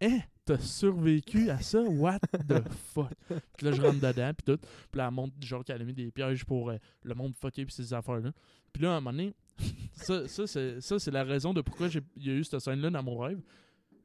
hein, 0.00 0.20
t'as 0.44 0.58
survécu 0.58 1.50
à 1.50 1.60
ça? 1.60 1.80
What 1.82 2.20
the 2.48 2.62
fuck? 2.94 3.12
Puis 3.56 3.66
là, 3.66 3.72
je 3.72 3.82
rentre 3.82 4.00
dedans, 4.00 4.32
puis 4.34 4.54
tout. 4.54 4.58
Puis 4.90 4.98
là, 4.98 5.06
elle 5.08 5.14
montre 5.14 5.34
genre 5.40 5.64
qu'elle 5.64 5.80
a 5.80 5.84
mis 5.84 5.94
des 5.94 6.10
pièges 6.10 6.44
pour 6.44 6.70
euh, 6.70 6.76
le 7.02 7.14
monde 7.14 7.34
fucké, 7.34 7.64
puis 7.64 7.74
ces 7.74 7.92
affaires-là. 7.92 8.32
Puis 8.72 8.82
là, 8.82 8.94
à 8.94 8.96
un 8.96 9.00
moment 9.00 9.12
donné, 9.12 9.34
ça, 9.92 10.26
ça, 10.28 10.98
c'est, 10.98 11.10
la 11.10 11.24
raison 11.24 11.52
de 11.52 11.60
pourquoi 11.60 11.88
il 12.16 12.26
y 12.26 12.30
a 12.30 12.34
eu 12.34 12.44
cette 12.44 12.60
scène-là 12.60 12.90
dans 12.90 13.02
mon 13.02 13.18
rêve. 13.18 13.40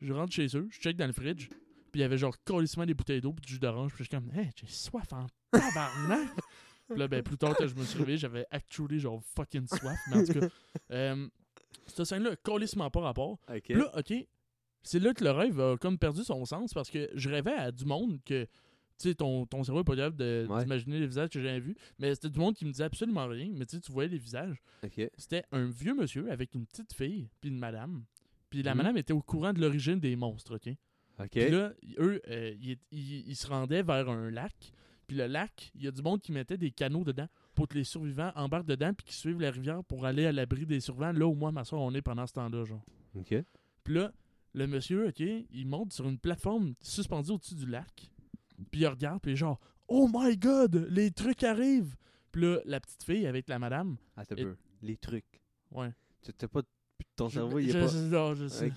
Je 0.02 0.14
rentre 0.14 0.34
chez 0.34 0.48
eux, 0.56 0.68
je 0.70 0.80
check 0.80 0.98
dans 0.98 1.08
le 1.08 1.14
fridge, 1.14 1.48
puis 1.48 2.00
il 2.00 2.02
y 2.02 2.04
avait 2.04 2.18
genre 2.18 2.36
colissement 2.44 2.86
des 2.86 2.94
bouteilles 2.94 3.22
d'eau 3.22 3.34
puis 3.34 3.46
du 3.46 3.54
jus 3.54 3.60
d'orange. 3.60 3.94
Puis 3.94 4.04
je 4.04 4.10
suis 4.10 4.18
comme, 4.18 4.30
hey, 4.38 4.50
j'ai 4.56 4.68
soif 4.68 5.14
en 5.14 5.28
tabarnak! 5.52 6.28
puis 6.90 7.00
là, 7.00 7.08
ben, 7.08 7.24
plus 7.24 7.38
tard 7.38 7.56
que 7.56 7.68
je 7.68 7.76
me 7.76 7.84
suis 7.84 8.00
réveillé, 8.00 8.18
j'avais 8.18 8.46
actually 8.52 9.00
genre 9.00 9.22
fucking 9.36 9.68
soif. 9.68 9.98
Mais 10.10 10.18
en 10.18 10.26
tout 10.26 10.40
cas, 10.40 10.48
euh, 10.92 11.28
cette 11.86 12.06
scène-là, 12.06 12.36
colissement 12.38 12.90
pas 12.90 13.02
rapport. 13.02 13.40
Puis 13.64 13.76
là, 13.76 13.92
ok, 13.98 14.14
c'est 14.84 15.00
là 15.00 15.13
que 15.13 15.24
le 15.24 15.32
rêve 15.32 15.60
a 15.60 15.78
comme 15.78 15.98
perdu 15.98 16.24
son 16.24 16.46
sens 16.46 16.74
parce 16.74 16.90
que 16.90 17.10
je 17.16 17.30
rêvais 17.30 17.54
à 17.54 17.72
du 17.72 17.86
monde 17.86 18.20
que, 18.25 18.44
tu 18.44 18.50
sais, 19.10 19.16
ton, 19.16 19.46
ton 19.46 19.63
cerveau 19.63 19.82
est 19.82 19.84
pas 19.86 19.96
capable 19.96 20.22
Ouais. 20.50 20.62
d'imaginer 20.63 21.00
les 21.00 21.08
visages 21.08 21.30
que 21.30 21.42
j'avais 21.42 21.60
vus, 21.60 21.75
mais 22.00 22.13
c'était 22.16 22.30
du 22.30 22.40
monde 22.40 22.54
qui 22.56 22.66
me 22.66 22.72
disait 22.72 22.84
absolument 22.84 23.28
rien, 23.28 23.50
mais 23.54 23.66
tu 23.66 23.78
sais, 23.78 23.82
tu 23.82 23.92
voyais 23.92 24.10
les 24.10 24.18
visages. 24.20 24.58
C'était 25.18 25.44
un 25.52 25.66
vieux 25.66 25.96
monsieur 25.96 26.32
avec 26.32 26.54
une 26.54 26.66
petite 26.66 26.94
fille, 26.94 27.30
puis 27.42 27.50
une 27.50 27.58
madame. 27.60 28.04
Puis 28.50 28.62
la 28.62 28.72
Mhm. 28.74 28.78
madame 28.78 28.98
était 28.98 29.13
au 29.13 29.22
courant 29.22 29.52
de 29.54 29.60
l'origine 29.62 30.00
des 30.00 30.16
monstres, 30.16 30.56
ok? 30.56 30.75
OK. 31.20 31.30
Puis 31.30 31.50
là, 31.50 31.74
eux, 32.00 32.22
euh, 32.28 32.54
ils, 32.60 32.78
ils- 32.92 33.28
ils 33.30 33.36
se 33.36 33.48
rendaient 33.48 33.84
vers 33.84 34.10
un 34.10 34.30
lac. 34.32 34.74
Puis 35.08 35.18
le 35.18 35.28
lac, 35.28 35.72
il 35.75 35.84
y 35.84 35.88
a 35.88 35.91
du 35.91 36.02
monde 36.02 36.22
qui 36.22 36.32
mettait 36.32 36.58
des 36.58 36.72
canaux 36.72 37.04
dedans 37.04 37.28
pour 37.56 37.67
que 37.67 37.76
les 37.76 37.84
survivants 37.84 38.32
embarquent 38.36 38.65
dedans 38.67 38.93
puis 38.93 39.06
qui 39.06 39.13
suivent 39.15 39.39
la 39.41 39.52
rivière 39.52 39.84
pour 39.84 40.06
aller 40.06 40.26
à 40.26 40.32
l'abri 40.32 40.65
des 40.65 40.80
survivants. 40.80 41.12
Là 41.12 41.28
où 41.28 41.34
moi, 41.36 41.52
ma 41.52 41.63
soeur, 41.65 41.82
on 41.82 41.93
est 41.93 42.02
pendant 42.02 42.26
ce 42.26 42.34
temps-là, 42.34 42.63
genre. 42.65 42.84
OK. 43.15 43.36
Puis 43.84 43.93
là, 43.93 44.12
le 44.54 44.68
monsieur, 44.68 45.08
OK, 45.08 45.20
il 45.20 45.68
monte 45.68 45.94
sur 45.94 46.08
une 46.08 46.18
plateforme 46.20 46.74
suspendue 46.82 47.32
au-dessus 47.32 47.56
du 47.56 47.66
lac. 47.66 48.12
Puis 48.72 48.82
il 48.82 48.88
regarde, 48.88 49.22
puis 49.22 49.36
genre 49.36 49.60
«Oh 49.88 50.10
my 50.13 50.38
God! 50.38 50.88
Les 50.89 51.12
trucs 51.12 51.44
arrivent!» 51.44 51.96
Puis 52.32 52.42
là, 52.44 52.60
la 52.66 52.80
petite 52.80 53.04
fille 53.04 53.28
avec 53.28 53.48
la 53.50 53.60
madame... 53.60 53.98
Un 54.18 54.24
Et- 54.24 54.44
peu. 54.44 54.56
Les 54.82 54.98
trucs. 54.98 55.42
Ouais. 55.72 55.92
Tu 56.22 56.34
t'as 56.34 56.48
pas... 56.48 56.62
Ton 57.16 57.30
cerveau, 57.30 57.60
il 57.60 57.70
je- 57.72 57.78
est 57.78 57.82
pas... 57.82 57.88
je- 57.88 57.98
non, 57.98 58.34
je 58.34 58.48
sais. 58.48 58.72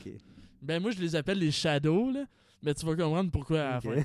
Ben 0.62 0.80
moi, 0.82 0.90
je 0.90 1.00
les 1.00 1.14
appelle 1.16 1.38
les 1.38 1.50
shadows, 1.50 2.10
là. 2.10 2.24
Mais 2.62 2.74
tu 2.74 2.84
vas 2.86 2.96
comprendre 2.96 3.30
pourquoi 3.30 3.60
à 3.60 3.70
la 3.74 3.80
fin. 3.80 4.02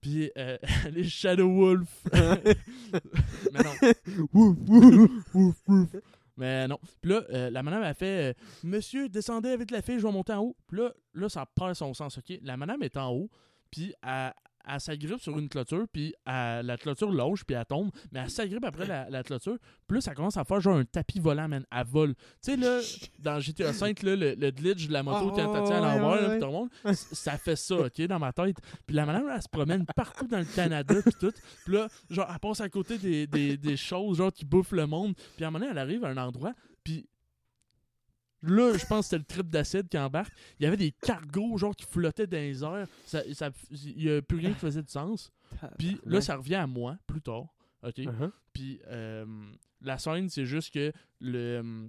Puis 0.00 0.30
euh, 0.36 0.56
les 0.92 1.04
Shadow 1.04 1.48
Wolf. 1.52 2.04
mais 2.12 3.60
non. 3.64 3.92
Wouf, 4.32 4.56
wouf, 4.68 5.34
wouf, 5.34 5.56
wouf. 5.68 5.88
Mais 6.36 6.68
non. 6.68 6.78
Puis 7.00 7.10
là, 7.10 7.22
euh, 7.30 7.50
la 7.50 7.62
madame 7.62 7.82
a 7.82 7.94
fait 7.94 8.30
euh, 8.30 8.34
Monsieur, 8.64 9.08
descendez 9.08 9.50
avec 9.50 9.70
la 9.70 9.82
fille, 9.82 9.98
je 9.98 10.06
vais 10.06 10.12
monter 10.12 10.32
en 10.32 10.40
haut. 10.40 10.56
Puis 10.66 10.78
là, 10.78 10.92
là, 11.14 11.28
ça 11.28 11.46
perd 11.46 11.74
son 11.74 11.94
sens, 11.94 12.18
OK? 12.18 12.38
La 12.42 12.56
madame 12.56 12.82
est 12.82 12.96
en 12.96 13.10
haut, 13.10 13.30
puis 13.70 13.94
elle, 14.02 14.32
elle 14.68 14.80
s'agrippe 14.80 15.20
sur 15.20 15.38
une 15.38 15.48
clôture, 15.48 15.86
puis 15.92 16.14
elle- 16.26 16.66
la 16.66 16.76
clôture 16.76 17.10
loge, 17.10 17.44
puis 17.44 17.56
elle 17.56 17.64
tombe. 17.66 17.90
Mais 18.12 18.20
elle 18.20 18.30
s'agrippe 18.30 18.64
après 18.64 18.86
la, 18.86 19.08
la 19.10 19.22
clôture. 19.22 19.56
Là, 19.88 20.00
ça 20.00 20.14
commence 20.14 20.36
à 20.36 20.44
faire 20.44 20.60
genre 20.60 20.76
un 20.76 20.84
tapis 20.84 21.18
volant, 21.20 21.48
man. 21.48 21.64
Elle 21.70 21.86
vole. 21.86 22.14
Tu 22.14 22.52
sais, 22.52 22.56
là, 22.56 22.80
dans 23.18 23.40
GTA 23.40 23.72
V, 23.72 23.94
là, 24.02 24.16
le, 24.16 24.34
le 24.34 24.50
glitch 24.50 24.86
de 24.88 24.92
la 24.92 25.02
moto 25.02 25.32
Ah, 25.32 25.36
quand 25.36 25.52
t'as 25.64 25.76
à 25.76 25.80
l'envers, 25.98 26.38
tout 26.38 26.46
le 26.46 26.52
monde, 26.52 26.68
ça 26.94 27.36
fait 27.38 27.56
ça, 27.56 27.76
OK, 27.76 28.00
dans 28.02 28.18
ma 28.18 28.32
tête. 28.32 28.56
Puis 28.86 28.94
la 28.96 29.06
madame, 29.06 29.28
elle 29.34 29.42
se 29.42 29.48
promène 29.48 29.84
partout 29.96 30.26
dans 30.26 30.38
le 30.38 30.44
Canada, 30.44 30.94
puis 31.02 31.14
tout. 31.20 31.32
Puis 31.64 31.74
là, 31.74 31.88
genre, 32.08 32.28
elle 32.32 32.38
passe 32.38 32.60
à 32.60 32.68
côté 32.68 32.98
des, 32.98 33.26
des, 33.26 33.56
des 33.56 33.76
choses, 33.76 34.18
genre, 34.18 34.32
qui 34.32 34.44
bouffent 34.44 34.72
le 34.72 34.86
monde. 34.86 35.14
Puis 35.36 35.44
à 35.44 35.48
un 35.48 35.50
moment 35.50 35.60
donné, 35.64 35.72
elle 35.72 35.78
arrive 35.78 36.04
à 36.04 36.08
un 36.08 36.16
endroit, 36.16 36.52
puis 36.84 37.08
là, 38.42 38.76
je 38.76 38.86
pense 38.86 39.06
que 39.06 39.10
c'était 39.10 39.18
le 39.18 39.24
trip 39.24 39.50
d'acide 39.50 39.88
qui 39.88 39.98
embarque. 39.98 40.32
Il 40.58 40.64
y 40.64 40.66
avait 40.66 40.76
des 40.76 40.92
cargos, 40.92 41.58
genre, 41.58 41.74
qui 41.74 41.84
flottaient 41.84 42.26
dans 42.26 42.36
les 42.36 42.62
airs. 42.64 42.86
Ça, 43.04 43.22
ça, 43.34 43.50
il 43.70 44.04
n'y 44.04 44.10
a 44.10 44.22
plus 44.22 44.38
rien 44.38 44.52
qui 44.52 44.60
faisait 44.60 44.82
du 44.82 44.90
sens. 44.90 45.32
Puis 45.78 45.98
là, 46.04 46.20
ça 46.20 46.36
revient 46.36 46.56
à 46.56 46.66
moi, 46.66 46.96
plus 47.06 47.20
tard. 47.20 47.46
OK? 47.82 47.96
Uh-huh. 47.96 48.30
Puis 48.52 48.80
euh, 48.88 49.24
la 49.82 49.98
scène, 49.98 50.28
c'est 50.28 50.44
juste 50.44 50.72
que 50.74 50.92
le 51.20 51.88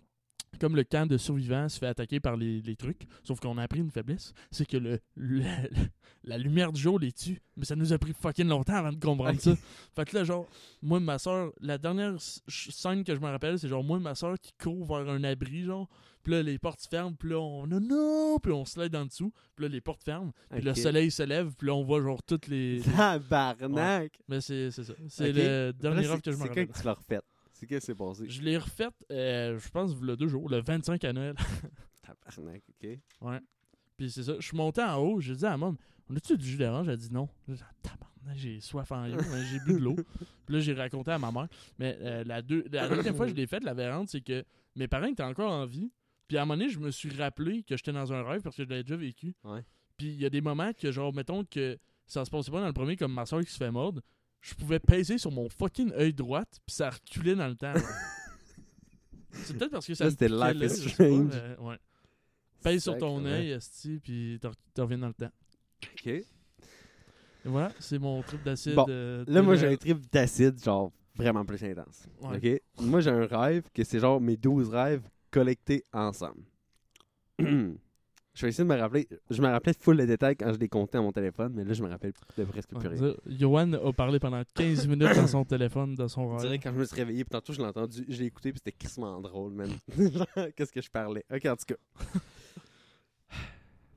comme 0.59 0.75
le 0.75 0.83
camp 0.83 1.07
de 1.07 1.17
survivants 1.17 1.69
se 1.69 1.79
fait 1.79 1.87
attaquer 1.87 2.19
par 2.19 2.35
les, 2.37 2.61
les 2.61 2.75
trucs, 2.75 3.03
sauf 3.23 3.39
qu'on 3.39 3.57
a 3.57 3.63
appris 3.63 3.79
une 3.79 3.89
faiblesse, 3.91 4.33
c'est 4.51 4.65
que 4.67 4.77
le, 4.77 4.99
le- 5.15 5.43
la 6.23 6.37
lumière 6.37 6.71
du 6.71 6.79
jour 6.81 6.99
les 6.99 7.11
tue. 7.11 7.39
Mais 7.57 7.65
ça 7.65 7.75
nous 7.75 7.93
a 7.93 7.97
pris 7.97 8.13
fucking 8.13 8.47
longtemps 8.47 8.75
avant 8.75 8.91
de 8.91 8.99
comprendre 9.03 9.39
ça. 9.39 9.55
Fait 9.95 10.05
que 10.05 10.15
là, 10.17 10.23
genre, 10.23 10.47
moi 10.81 10.99
et 10.99 11.01
ma 11.03 11.17
soeur, 11.19 11.51
la 11.61 11.77
dernière 11.77 12.15
scène 12.47 13.03
que 13.03 13.15
je 13.15 13.19
me 13.19 13.27
rappelle, 13.27 13.57
c'est 13.59 13.67
genre 13.67 13.83
moi 13.83 13.97
et 13.97 14.01
ma 14.01 14.13
soeur 14.15 14.37
qui 14.39 14.51
court 14.61 14.85
vers 14.85 15.09
un 15.13 15.23
abri, 15.23 15.63
genre. 15.63 15.87
Puis 16.23 16.33
là, 16.33 16.43
les 16.43 16.59
portes 16.59 16.81
se 16.81 16.87
ferment, 16.87 17.13
puis 17.15 17.29
là, 17.31 17.39
on 17.39 17.65
non, 17.65 17.79
non, 17.79 18.37
puis 18.37 18.51
on 18.51 18.63
slide 18.63 18.95
en 18.95 19.05
dessous, 19.07 19.33
puis 19.55 19.65
là, 19.65 19.69
les 19.69 19.81
portes 19.81 20.03
ferment, 20.03 20.31
puis 20.51 20.61
le 20.61 20.69
Ok. 20.69 20.77
soleil 20.77 21.09
se 21.09 21.23
lève, 21.23 21.55
puis 21.57 21.65
là, 21.67 21.73
on 21.73 21.83
voit 21.83 21.99
genre 21.99 22.21
toutes 22.21 22.45
les. 22.47 22.81
Tabarnak! 22.95 24.19
Mais 24.27 24.39
c'est 24.39 24.69
c'est 24.69 24.83
ça. 24.83 24.93
C'est 25.09 25.29
Ok. 25.29 25.35
le 25.35 25.71
dernier 25.73 26.05
rêve 26.05 26.21
que 26.21 26.31
je 26.31 26.37
me 26.37 26.43
C'est 26.43 26.47
rappelle. 26.49 26.67
quand 26.67 26.73
que 26.73 26.79
tu 26.79 26.85
l'as 26.85 26.93
refait? 26.93 27.21
C'est 27.61 27.67
qu'est-ce 27.67 27.81
qui 27.81 27.85
s'est 27.91 27.95
passé? 27.95 28.27
Je 28.27 28.41
l'ai 28.41 28.57
refaite, 28.57 28.95
euh, 29.11 29.59
je 29.59 29.69
pense, 29.69 29.95
le 30.01 30.17
deux 30.17 30.27
jours, 30.27 30.49
le 30.49 30.63
25 30.63 31.03
à 31.03 31.13
Noël. 31.13 31.35
Tabarnak, 32.01 32.63
OK. 32.67 32.89
Puis 33.97 34.09
c'est 34.09 34.23
ça. 34.23 34.33
Je 34.39 34.47
suis 34.47 34.57
monté 34.57 34.81
en 34.81 34.97
haut, 34.97 35.19
j'ai 35.19 35.35
dit 35.35 35.45
à 35.45 35.51
la 35.51 35.57
mom, 35.57 35.77
on 36.09 36.15
a-tu 36.15 36.35
du 36.39 36.43
jus 36.43 36.57
d'orange? 36.57 36.87
Elle 36.87 36.95
a 36.95 36.97
dit 36.97 37.13
non. 37.13 37.29
J'ai 37.47 37.53
dit, 37.53 37.61
tabarnak, 37.83 38.35
j'ai 38.35 38.59
soif 38.61 38.91
en 38.91 39.05
yo, 39.05 39.17
mais 39.31 39.45
j'ai 39.45 39.59
bu 39.59 39.73
de 39.73 39.77
l'eau. 39.77 39.95
Puis 40.47 40.55
là, 40.55 40.59
j'ai 40.59 40.73
raconté 40.73 41.11
à 41.11 41.19
ma 41.19 41.31
mère. 41.31 41.47
Mais 41.77 41.95
euh, 42.01 42.23
la, 42.23 42.41
deux, 42.41 42.65
la 42.71 42.89
deuxième 42.89 43.15
fois 43.15 43.27
que 43.27 43.31
je 43.31 43.37
l'ai 43.37 43.45
faite, 43.45 43.63
la 43.63 43.75
variante, 43.75 44.09
c'est 44.09 44.21
que 44.21 44.43
mes 44.75 44.87
parents 44.87 45.05
étaient 45.05 45.21
encore 45.21 45.51
en 45.51 45.67
vie. 45.67 45.91
Puis 46.27 46.39
à 46.39 46.41
un 46.41 46.45
moment 46.45 46.57
donné, 46.57 46.71
je 46.71 46.79
me 46.79 46.89
suis 46.89 47.15
rappelé 47.15 47.61
que 47.61 47.77
j'étais 47.77 47.93
dans 47.93 48.11
un 48.11 48.23
rêve 48.23 48.41
parce 48.41 48.55
que 48.55 48.63
je 48.63 48.69
l'avais 48.69 48.81
déjà 48.81 48.95
vécu. 48.95 49.35
Ouais. 49.43 49.63
Puis 49.97 50.07
il 50.07 50.19
y 50.19 50.25
a 50.25 50.31
des 50.31 50.41
moments 50.41 50.73
que, 50.73 50.91
genre, 50.91 51.13
mettons 51.13 51.45
que 51.45 51.77
ça 52.07 52.25
se 52.25 52.31
passait 52.31 52.49
pas 52.49 52.61
dans 52.61 52.65
le 52.65 52.73
premier, 52.73 52.95
comme 52.95 53.13
ma 53.13 53.27
soeur 53.27 53.41
qui 53.41 53.51
se 53.51 53.57
fait 53.57 53.69
mordre, 53.69 54.01
je 54.41 54.53
pouvais 54.55 54.79
peser 54.79 55.17
sur 55.17 55.31
mon 55.31 55.47
fucking 55.49 55.91
œil 55.93 56.13
droite, 56.13 56.59
puis 56.65 56.75
ça 56.75 56.89
reculait 56.89 57.35
dans 57.35 57.47
le 57.47 57.55
temps. 57.55 57.73
c'est 59.31 59.57
peut-être 59.57 59.71
parce 59.71 59.85
que 59.85 59.93
ça 59.93 60.09
c'était 60.09 60.27
Life 60.29 60.55
is 60.55 60.83
pas, 60.83 60.89
Strange. 60.89 61.31
mais 61.31 61.65
ouais. 61.65 61.77
Pèse 62.63 62.83
sur 62.83 62.97
ton 62.97 63.23
œil, 63.25 63.51
esti, 63.51 63.99
puis 64.03 64.37
t'en 64.41 64.51
t'en 64.73 64.83
reviens 64.83 64.99
dans 64.99 65.07
le 65.07 65.13
temps. 65.13 65.31
OK. 65.83 66.07
Et 66.07 66.25
voilà, 67.49 67.71
c'est 67.79 67.97
mon 67.97 68.21
trip 68.21 68.43
d'acide. 68.43 68.75
Bon, 68.75 68.85
euh, 68.87 69.25
Là, 69.27 69.41
moi, 69.41 69.55
j'ai 69.55 69.67
un 69.67 69.75
trip 69.75 69.97
d'acide, 70.11 70.63
genre, 70.63 70.91
vraiment 71.15 71.43
plus 71.43 71.63
intense. 71.63 72.07
Ouais. 72.21 72.37
OK? 72.37 72.83
Moi, 72.85 73.01
j'ai 73.01 73.09
un 73.09 73.25
rêve 73.25 73.63
que 73.73 73.83
c'est 73.83 73.99
genre 73.99 74.21
mes 74.21 74.37
12 74.37 74.69
rêves 74.69 75.01
collectés 75.31 75.83
ensemble. 75.91 76.43
je 78.33 78.45
vais 78.45 78.49
essayer 78.49 78.63
de 78.63 78.69
me 78.73 78.79
rappeler. 78.79 79.07
Je 79.29 79.41
me 79.41 79.47
rappelais 79.47 79.73
full 79.73 79.97
les 79.97 80.07
détails 80.07 80.35
quand 80.37 80.53
je 80.53 80.57
les 80.57 80.69
comptais 80.69 80.97
à 80.97 81.01
mon 81.01 81.11
téléphone, 81.11 81.53
mais 81.53 81.63
là, 81.65 81.73
je 81.73 81.83
me 81.83 81.89
rappelle 81.89 82.13
de 82.37 82.43
presque 82.45 82.69
plus 82.69 82.87
rien. 82.87 83.13
Johan 83.27 83.73
a 83.73 83.91
parlé 83.91 84.19
pendant 84.19 84.41
15 84.55 84.87
minutes 84.87 85.15
dans 85.15 85.27
son 85.27 85.43
téléphone, 85.43 85.95
dans 85.95 86.07
son 86.07 86.37
dirait 86.37 86.59
quand 86.59 86.71
je 86.71 86.79
me 86.79 86.85
suis 86.85 86.95
réveillé, 86.95 87.23
puis 87.25 87.31
tantôt, 87.31 87.51
je 87.51 87.59
l'ai 87.59 87.67
entendu, 87.67 88.05
je 88.07 88.19
l'ai 88.19 88.25
écouté, 88.27 88.51
puis 88.51 88.61
c'était 88.63 88.77
crissement 88.77 89.19
drôle. 89.19 89.53
Genre, 89.97 90.27
Qu'est-ce 90.55 90.71
que 90.71 90.81
je 90.81 90.89
parlais? 90.89 91.25
OK, 91.33 91.45
en 91.45 91.55
tout 91.55 91.65
cas. 91.65 91.75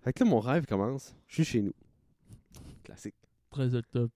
Fait 0.03 0.13
que 0.13 0.25
là, 0.25 0.31
mon 0.31 0.41
rêve 0.41 0.67
commence. 0.67 1.15
Je 1.29 1.35
suis 1.35 1.45
chez 1.45 1.63
nous. 1.63 1.73
Classique. 2.83 3.15
13 3.51 3.77
octobre 3.77 4.13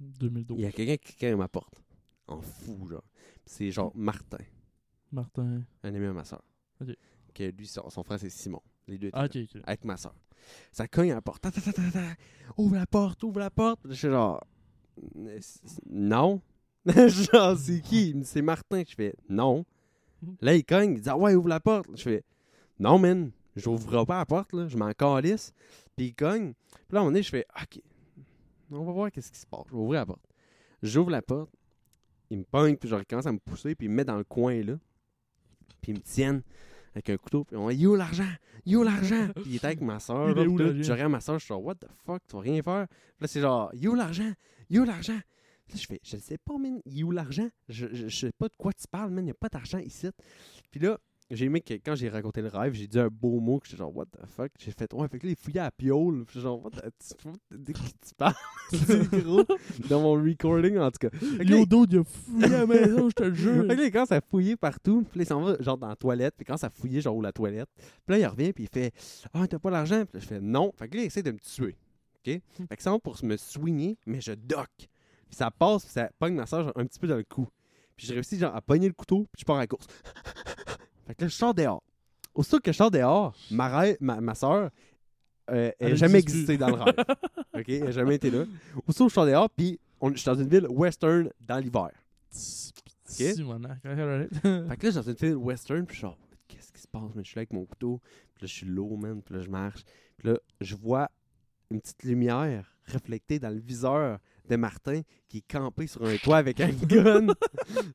2012. 0.00 0.58
Il 0.58 0.62
y 0.62 0.66
a 0.66 0.72
quelqu'un 0.72 0.96
qui 0.96 1.14
crie 1.16 1.26
à 1.26 1.36
ma 1.36 1.48
porte. 1.48 1.82
En 2.28 2.40
fou, 2.40 2.88
genre. 2.88 3.04
C'est 3.44 3.70
genre 3.70 3.92
Martin, 3.94 4.38
Martin. 5.10 5.62
un 5.82 5.94
ami 5.94 6.06
à 6.06 6.12
ma 6.12 6.24
soeur. 6.24 6.42
Ok. 6.80 6.94
Que 7.34 7.50
lui, 7.50 7.66
son, 7.66 7.88
son 7.90 8.02
frère, 8.02 8.20
c'est 8.20 8.30
Simon. 8.30 8.62
Les 8.88 8.98
deux 8.98 9.08
étaient 9.08 9.16
Ah, 9.16 9.26
là, 9.26 9.60
avec 9.66 9.84
ma 9.84 9.96
soeur. 9.96 10.14
Ça 10.72 10.88
cogne 10.88 11.12
à 11.12 11.14
la 11.16 11.22
porte. 11.22 11.42
Ta, 11.42 11.50
ta, 11.50 11.60
ta, 11.60 11.72
ta, 11.72 11.82
ta. 11.90 12.00
Ouvre 12.56 12.76
la 12.76 12.86
porte, 12.86 13.22
ouvre 13.22 13.38
la 13.38 13.50
porte. 13.50 13.80
Je 13.88 13.94
suis 13.94 14.08
genre. 14.08 14.42
Euh, 15.16 15.38
Non. 15.88 16.40
genre, 16.86 17.56
c'est 17.58 17.80
qui? 17.80 18.10
Il 18.10 18.24
C'est 18.24 18.42
Martin. 18.42 18.82
Je 18.88 18.94
fais 18.94 19.14
Non. 19.28 19.64
Là, 20.40 20.54
il 20.54 20.64
cogne. 20.64 20.94
Il 20.94 21.00
dit 21.02 21.08
Ah 21.08 21.16
ouais, 21.18 21.34
ouvre 21.34 21.48
la 21.48 21.60
porte. 21.60 21.88
Je 21.94 22.02
fais 22.02 22.24
Non, 22.78 22.98
man. 22.98 23.30
J'ouvrirai 23.56 24.06
pas 24.06 24.18
la 24.18 24.26
porte, 24.26 24.52
là. 24.52 24.68
Je 24.68 24.76
m'en 24.76 24.92
calisse. 24.92 25.52
Puis 25.96 26.06
il 26.06 26.14
cogne. 26.14 26.54
Puis 26.54 26.94
là, 26.94 26.98
à 26.98 27.02
un 27.02 27.04
moment 27.04 27.10
donné, 27.12 27.22
je 27.22 27.30
fais 27.30 27.46
Ok. 27.60 27.80
On 28.70 28.84
va 28.84 28.92
voir 28.92 29.10
qu'est-ce 29.10 29.30
qui 29.32 29.38
se 29.38 29.46
passe. 29.46 29.64
Je 29.68 29.72
vais 29.72 29.78
ouvrir 29.78 30.00
la 30.00 30.06
porte. 30.06 30.24
J'ouvre 30.82 31.10
la 31.10 31.22
porte. 31.22 31.50
Il 32.30 32.38
me 32.38 32.44
pogne, 32.44 32.76
puis 32.76 32.88
genre, 32.88 33.00
il 33.00 33.06
commence 33.06 33.26
à 33.26 33.32
me 33.32 33.38
pousser, 33.38 33.74
puis 33.74 33.86
il 33.86 33.90
me 33.90 33.96
met 33.96 34.04
dans 34.04 34.18
le 34.18 34.24
coin, 34.24 34.62
là. 34.62 34.74
Puis 35.80 35.92
ils 35.92 35.94
me 35.94 36.00
tiennent 36.00 36.42
avec 36.98 37.10
un 37.10 37.16
couteau, 37.16 37.44
puis 37.44 37.56
on 37.56 37.68
dit 37.70 37.76
Yo 37.76 37.96
l'argent 37.96 38.28
Yo 38.66 38.82
l'argent 38.82 39.28
Puis 39.36 39.44
il 39.46 39.56
était 39.56 39.66
avec 39.66 39.80
ma 39.80 39.98
soeur, 40.00 40.34
là. 40.34 40.44
tout. 40.44 40.58
Je 40.58 40.92
regarde 40.92 41.12
ma 41.12 41.20
soeur, 41.20 41.38
je 41.38 41.44
suis 41.44 41.48
genre 41.48 41.64
What 41.64 41.76
the 41.76 41.86
fuck, 42.04 42.22
tu 42.28 42.36
vas 42.36 42.42
rien 42.42 42.62
faire? 42.62 42.86
Puis 42.88 43.22
là, 43.22 43.26
c'est 43.28 43.40
genre 43.40 43.70
Yo 43.74 43.94
l'argent 43.94 44.32
Yo 44.68 44.84
l'argent 44.84 45.18
Là, 45.70 45.74
je 45.76 45.86
fais, 45.86 46.00
je 46.02 46.16
ne 46.16 46.20
sais 46.22 46.38
pas, 46.38 46.56
man, 46.56 46.80
il 46.86 47.00
est 47.00 47.02
où 47.02 47.10
l'argent? 47.10 47.48
Je, 47.68 47.86
je, 47.92 48.08
je 48.08 48.26
sais 48.26 48.32
pas 48.32 48.48
de 48.48 48.54
quoi 48.56 48.72
tu 48.72 48.86
parles, 48.90 49.10
man, 49.10 49.22
il 49.22 49.26
n'y 49.26 49.30
a 49.32 49.34
pas 49.34 49.50
d'argent 49.50 49.78
ici. 49.78 50.08
Puis 50.70 50.80
là, 50.80 50.98
j'ai 51.30 51.44
aimé 51.44 51.60
que 51.60 51.74
quand 51.74 51.94
j'ai 51.94 52.08
raconté 52.08 52.40
le 52.40 52.48
rêve, 52.48 52.72
j'ai 52.72 52.86
dit 52.86 52.98
un 52.98 53.08
beau 53.08 53.38
mot, 53.40 53.58
que 53.58 53.66
j'étais 53.66 53.78
genre, 53.78 53.94
what 53.94 54.06
the 54.06 54.26
fuck? 54.26 54.50
J'ai 54.58 54.70
fait, 54.70 54.92
ouais, 54.94 55.08
fait 55.08 55.18
que 55.18 55.26
là, 55.26 55.32
il 55.32 55.36
fouillait 55.36 55.60
à 55.60 55.70
piole. 55.70 56.24
Puis 56.24 56.34
j'étais 56.34 56.44
genre, 56.44 56.64
what 56.64 56.70
the, 56.70 57.28
de 57.50 57.72
qui 57.72 57.82
tu 57.82 58.14
parles? 58.16 58.34
gros. 59.22 59.44
Dans 59.88 60.00
mon 60.00 60.14
recording, 60.14 60.78
en 60.78 60.90
tout 60.90 61.08
cas. 61.08 61.16
Yo, 61.44 61.66
dude, 61.66 61.92
il 61.92 61.98
a 61.98 62.04
fouillé 62.04 62.44
à 62.44 62.48
la 62.48 62.66
maison, 62.66 63.08
je 63.10 63.14
te 63.14 63.22
le 63.24 63.34
jure. 63.34 63.66
fait 63.66 63.76
que 63.76 63.82
là, 63.82 63.90
commence 63.90 64.12
à 64.12 64.20
fouiller 64.20 64.56
partout. 64.56 65.04
Puis 65.10 65.18
là, 65.18 65.24
il 65.24 65.26
s'en 65.26 65.42
va, 65.42 65.56
genre, 65.60 65.76
dans 65.76 65.88
la 65.88 65.96
toilette. 65.96 66.34
Puis 66.36 66.46
commence 66.46 66.64
à 66.64 66.70
fouiller, 66.70 67.00
genre, 67.00 67.16
où 67.16 67.20
la 67.20 67.32
toilette. 67.32 67.68
Puis 67.76 68.16
là, 68.16 68.18
il 68.18 68.26
revient, 68.26 68.52
puis 68.52 68.64
il 68.64 68.68
fait 68.68 68.92
Ah, 69.34 69.46
t'as 69.46 69.58
pas 69.58 69.70
l'argent? 69.70 70.04
Puis 70.06 70.14
là, 70.14 70.20
je 70.20 70.26
fais 70.26 70.40
Non. 70.40 70.72
Fait 70.76 70.88
que 70.88 70.96
là, 70.96 71.02
il 71.02 71.06
essaie 71.06 71.22
de 71.22 71.32
me 71.32 71.38
tuer. 71.38 71.76
OK? 72.26 72.40
Fait 72.68 72.76
que 72.76 72.82
ça 72.82 72.90
va 72.90 72.98
pour 72.98 73.22
me 73.22 73.36
soigner, 73.36 73.98
mais 74.06 74.20
je 74.20 74.32
dock. 74.32 74.70
Puis 74.76 75.36
ça 75.36 75.50
passe, 75.50 75.84
puis 75.84 75.92
ça 75.92 76.10
pogne 76.18 76.34
ma 76.34 76.46
soeur, 76.46 76.64
genre, 76.64 76.72
un 76.76 76.86
petit 76.86 76.98
peu 76.98 77.06
dans 77.06 77.16
le 77.16 77.24
cou. 77.24 77.48
Puis 77.96 78.06
j'ai 78.06 78.14
réussi, 78.14 78.38
genre, 78.38 78.54
à 78.54 78.62
pogner 78.62 78.86
le 78.86 78.94
couteau, 78.94 79.26
puis 79.32 79.40
je 79.40 79.44
pars 79.44 79.56
à 79.56 79.60
la 79.60 79.66
course. 79.66 79.86
fait 81.08 81.14
que 81.14 81.24
là, 81.24 81.28
je 81.28 81.34
sors 81.34 81.54
dehors. 81.54 81.82
Aussitôt 82.34 82.60
que 82.60 82.70
je 82.70 82.76
sors 82.76 82.90
dehors, 82.90 83.34
ma, 83.50 83.68
rêve, 83.68 83.96
ma, 84.00 84.20
ma 84.20 84.34
soeur, 84.34 84.70
euh, 85.50 85.72
elle 85.78 85.90
n'a 85.90 85.94
jamais 85.94 86.18
existé 86.18 86.58
dans 86.58 86.68
le 86.68 86.74
rêve. 86.74 86.94
OK? 87.54 87.68
Elle 87.68 87.84
n'a 87.84 87.90
jamais 87.92 88.16
été 88.16 88.30
là. 88.30 88.44
Aussitôt 88.86 89.06
que 89.06 89.10
je 89.10 89.14
sors 89.14 89.24
dehors, 89.24 89.48
puis 89.48 89.80
je 90.02 90.16
suis 90.16 90.26
dans 90.26 90.34
une 90.34 90.48
ville 90.48 90.66
western 90.68 91.30
dans 91.40 91.58
l'hiver. 91.58 91.90
Alright. 93.82 94.34
Fait 94.42 94.42
que 94.42 94.52
là, 94.52 94.76
je 94.82 94.90
suis 94.90 94.94
dans 94.96 95.02
une 95.02 95.14
ville 95.14 95.36
western, 95.36 95.86
puis 95.86 95.94
je 95.94 95.98
suis 96.00 96.06
genre, 96.08 96.18
qu'est-ce 96.46 96.72
qui 96.72 96.82
se 96.82 96.88
passe? 96.88 97.10
Je 97.16 97.22
suis 97.22 97.36
là 97.36 97.40
avec 97.40 97.54
mon 97.54 97.64
couteau, 97.64 98.02
puis 98.34 98.42
là, 98.42 98.46
je 98.46 98.52
suis 98.52 98.66
low, 98.66 98.96
man, 98.96 99.22
puis 99.22 99.34
là, 99.34 99.40
je 99.40 99.48
marche. 99.48 99.82
Puis 100.18 100.28
là, 100.28 100.38
je 100.60 100.76
vois 100.76 101.10
une 101.70 101.80
petite 101.80 102.02
lumière 102.02 102.76
reflétée 102.86 103.38
dans 103.38 103.50
le 103.50 103.60
viseur 103.60 104.18
de 104.48 104.56
Martin 104.56 105.02
qui 105.28 105.38
est 105.38 105.48
campé 105.48 105.86
sur 105.86 106.04
un 106.04 106.16
toit 106.16 106.38
avec 106.38 106.60
un 106.60 106.68
gun. 106.82 107.26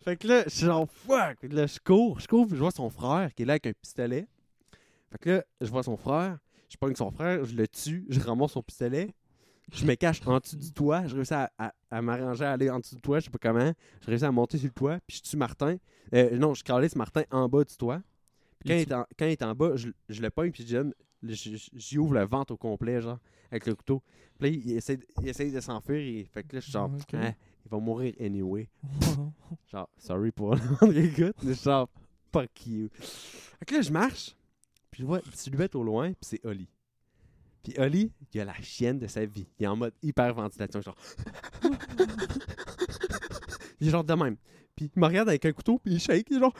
fait 0.03 0.17
que 0.17 0.27
là, 0.27 0.43
je 0.45 0.49
suis 0.49 0.65
genre, 0.65 0.87
fuck! 0.89 1.39
Fait 1.41 1.49
que 1.49 1.55
là, 1.55 1.65
je 1.67 1.79
cours, 1.79 2.19
je 2.19 2.27
cours, 2.27 2.47
je 2.49 2.55
vois 2.55 2.71
son 2.71 2.89
frère 2.89 3.33
qui 3.33 3.43
est 3.43 3.45
là 3.45 3.53
avec 3.53 3.67
un 3.67 3.73
pistolet. 3.73 4.27
Fait 5.11 5.17
que 5.19 5.29
là, 5.29 5.43
je 5.61 5.67
vois 5.67 5.83
son 5.83 5.97
frère, 5.97 6.37
je 6.69 6.77
pogne 6.77 6.95
son 6.95 7.11
frère, 7.11 7.43
je 7.45 7.55
le 7.55 7.67
tue, 7.67 8.05
je 8.09 8.19
ramasse 8.19 8.51
son 8.51 8.63
pistolet. 8.63 9.13
Je 9.71 9.85
me 9.85 9.95
cache 9.95 10.19
en 10.25 10.39
dessous 10.39 10.57
du 10.57 10.71
toit. 10.73 11.07
Je 11.07 11.15
réussis 11.15 11.33
à, 11.33 11.49
à- 11.57 11.73
à 11.89 12.01
m'arranger 12.01 12.43
à 12.43 12.51
aller 12.51 12.69
en 12.69 12.79
dessous 12.79 12.95
du 12.95 13.01
toit, 13.01 13.19
je 13.19 13.25
sais 13.25 13.31
pas 13.31 13.39
comment. 13.41 13.71
Je 14.01 14.07
réussis 14.07 14.25
à 14.25 14.31
monter 14.31 14.57
sur 14.57 14.67
le 14.67 14.73
toit, 14.73 14.99
puis 15.07 15.17
je 15.17 15.29
tue 15.29 15.37
Martin. 15.37 15.77
Euh, 16.13 16.37
non, 16.37 16.53
je 16.53 16.63
calisse 16.63 16.95
Martin 16.95 17.23
en 17.31 17.47
bas 17.47 17.63
du 17.63 17.75
toit. 17.77 18.01
Puis 18.59 18.69
quand, 18.69 18.75
il 18.75 18.81
est 18.81 18.93
en, 18.93 19.05
quand 19.17 19.25
il 19.25 19.31
est 19.31 19.41
en 19.43 19.55
bas, 19.55 19.75
je, 19.75 19.89
je 20.09 20.21
le 20.21 20.29
pogne, 20.29 20.51
puis 20.51 20.65
je 20.67 20.77
je- 20.77 20.91
j'y 21.23 21.97
ouvre 21.97 22.13
le 22.13 22.25
ventre 22.25 22.53
au 22.53 22.57
complet, 22.57 23.01
genre, 23.01 23.19
avec 23.51 23.65
le 23.65 23.75
couteau. 23.75 24.01
Puis 24.39 24.49
là, 24.49 24.57
il 24.57 24.71
essaie, 24.77 24.99
il 25.21 25.27
essaie 25.27 25.51
de 25.51 25.59
s'enfuir, 25.59 25.97
et 25.97 26.25
fait 26.25 26.43
que 26.43 26.55
là, 26.55 26.59
je 26.59 26.65
suis 26.65 26.73
genre. 26.73 26.91
Ah, 27.13 27.33
il 27.65 27.69
va 27.69 27.79
mourir 27.79 28.13
anyway. 28.19 28.69
Genre, 29.71 29.89
sorry 29.97 30.31
pour 30.31 30.55
le 30.55 30.61
monde 30.81 30.93
qui 30.93 30.99
écoute, 31.21 31.35
mais 31.43 31.53
genre, 31.53 31.89
fuck 32.31 32.67
you. 32.67 32.89
Fait 32.93 33.65
que 33.65 33.75
là, 33.75 33.81
je 33.81 33.91
marche, 33.91 34.35
puis 34.91 35.01
je 35.01 35.07
vois 35.07 35.21
une 35.25 35.31
silhouette 35.31 35.73
au 35.75 35.83
loin, 35.83 36.11
puis 36.11 36.21
c'est 36.21 36.45
Oli. 36.45 36.67
Puis 37.63 37.73
Oli, 37.77 38.11
il 38.33 38.41
a 38.41 38.45
la 38.45 38.53
chienne 38.61 38.99
de 38.99 39.07
sa 39.07 39.25
vie. 39.25 39.47
Il 39.57 39.63
est 39.63 39.67
en 39.67 39.77
mode 39.77 39.93
hyperventilation, 40.01 40.81
genre. 40.81 40.97
il 43.79 43.87
est 43.87 43.91
genre 43.91 44.03
de 44.03 44.13
même. 44.13 44.35
Puis 44.75 44.91
il 44.93 44.99
me 44.99 45.05
regarde 45.05 45.29
avec 45.29 45.45
un 45.45 45.53
couteau, 45.53 45.79
puis 45.79 45.93
il 45.93 45.99
shake, 46.01 46.27
il 46.29 46.37
est 46.37 46.39
genre. 46.39 46.53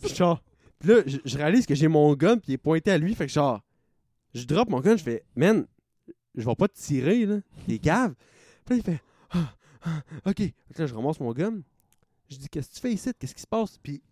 puis 0.00 0.14
genre. 0.14 0.42
Puis 0.82 0.90
là, 0.90 1.02
je, 1.06 1.18
je 1.24 1.38
réalise 1.38 1.64
que 1.64 1.76
j'ai 1.76 1.86
mon 1.86 2.12
gun, 2.14 2.38
puis 2.38 2.50
il 2.50 2.54
est 2.54 2.58
pointé 2.58 2.90
à 2.90 2.98
lui, 2.98 3.14
fait 3.14 3.26
que 3.26 3.32
genre. 3.32 3.62
Je 4.34 4.44
drop 4.44 4.68
mon 4.68 4.80
gun, 4.80 4.96
je 4.96 5.02
fais, 5.04 5.24
man, 5.36 5.64
je 6.34 6.44
vais 6.44 6.54
pas 6.56 6.66
te 6.66 6.76
tirer, 6.76 7.24
là. 7.24 7.38
Il 7.68 7.74
est 7.74 7.78
cave. 7.78 8.14
Puis 8.64 8.74
là, 8.74 8.76
il 8.76 8.82
fait, 8.82 9.00
ah, 9.30 9.54
ah, 9.82 10.02
ok. 10.26 10.38
Fait 10.38 10.54
que 10.74 10.82
là, 10.82 10.86
je 10.86 10.94
ramasse 10.94 11.20
mon 11.20 11.32
gun. 11.32 11.60
Je 12.28 12.36
dis, 12.36 12.48
qu'est-ce 12.48 12.70
que 12.70 12.74
tu 12.74 12.80
fais 12.80 12.92
ici? 12.92 13.10
Qu'est-ce 13.16 13.34
qui 13.34 13.42
se 13.42 13.46
passe? 13.46 13.78
Puis 13.78 14.02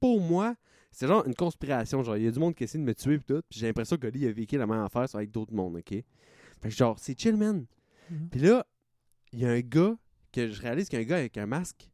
pour 0.00 0.22
moi, 0.22 0.54
c'est 0.90 1.06
genre 1.06 1.26
une 1.26 1.34
conspiration. 1.34 2.02
Genre, 2.02 2.16
il 2.16 2.24
y 2.24 2.28
a 2.28 2.30
du 2.30 2.38
monde 2.38 2.54
qui 2.54 2.64
essaie 2.64 2.78
de 2.78 2.84
me 2.84 2.94
tuer, 2.94 3.18
puis 3.18 3.26
tout. 3.26 3.42
Puis 3.50 3.60
j'ai 3.60 3.66
l'impression 3.66 3.98
que 3.98 4.06
lui, 4.06 4.20
il 4.20 4.28
a 4.28 4.32
vécu 4.32 4.56
la 4.56 4.66
même 4.66 4.80
affaire 4.80 5.06
avec 5.12 5.30
d'autres 5.30 5.52
mondes, 5.52 5.76
ok? 5.76 5.90
Fait 5.90 6.04
que 6.62 6.70
genre, 6.70 6.98
c'est 6.98 7.18
chill, 7.20 7.36
man. 7.36 7.66
Mhm. 8.10 8.28
Puis 8.30 8.40
là, 8.40 8.66
il 9.32 9.40
y 9.40 9.44
a 9.44 9.50
un 9.50 9.60
gars 9.60 9.98
que 10.32 10.48
je 10.48 10.62
réalise 10.62 10.88
qu'il 10.88 10.98
y 10.98 11.02
a 11.02 11.04
un 11.04 11.08
gars 11.08 11.18
avec 11.18 11.36
un 11.36 11.46
masque 11.46 11.90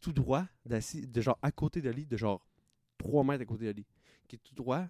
tout 0.00 0.12
droit, 0.12 0.44
d'assis, 0.64 1.06
de 1.06 1.20
genre 1.20 1.38
à 1.42 1.50
côté 1.50 1.82
de 1.82 1.90
lui, 1.90 2.06
de 2.06 2.16
genre 2.16 2.46
3 2.98 3.24
mètres 3.24 3.42
à 3.42 3.46
côté 3.46 3.66
de 3.66 3.72
lui, 3.72 3.86
qui 4.26 4.36
est 4.36 4.40
tout 4.42 4.54
droit, 4.54 4.84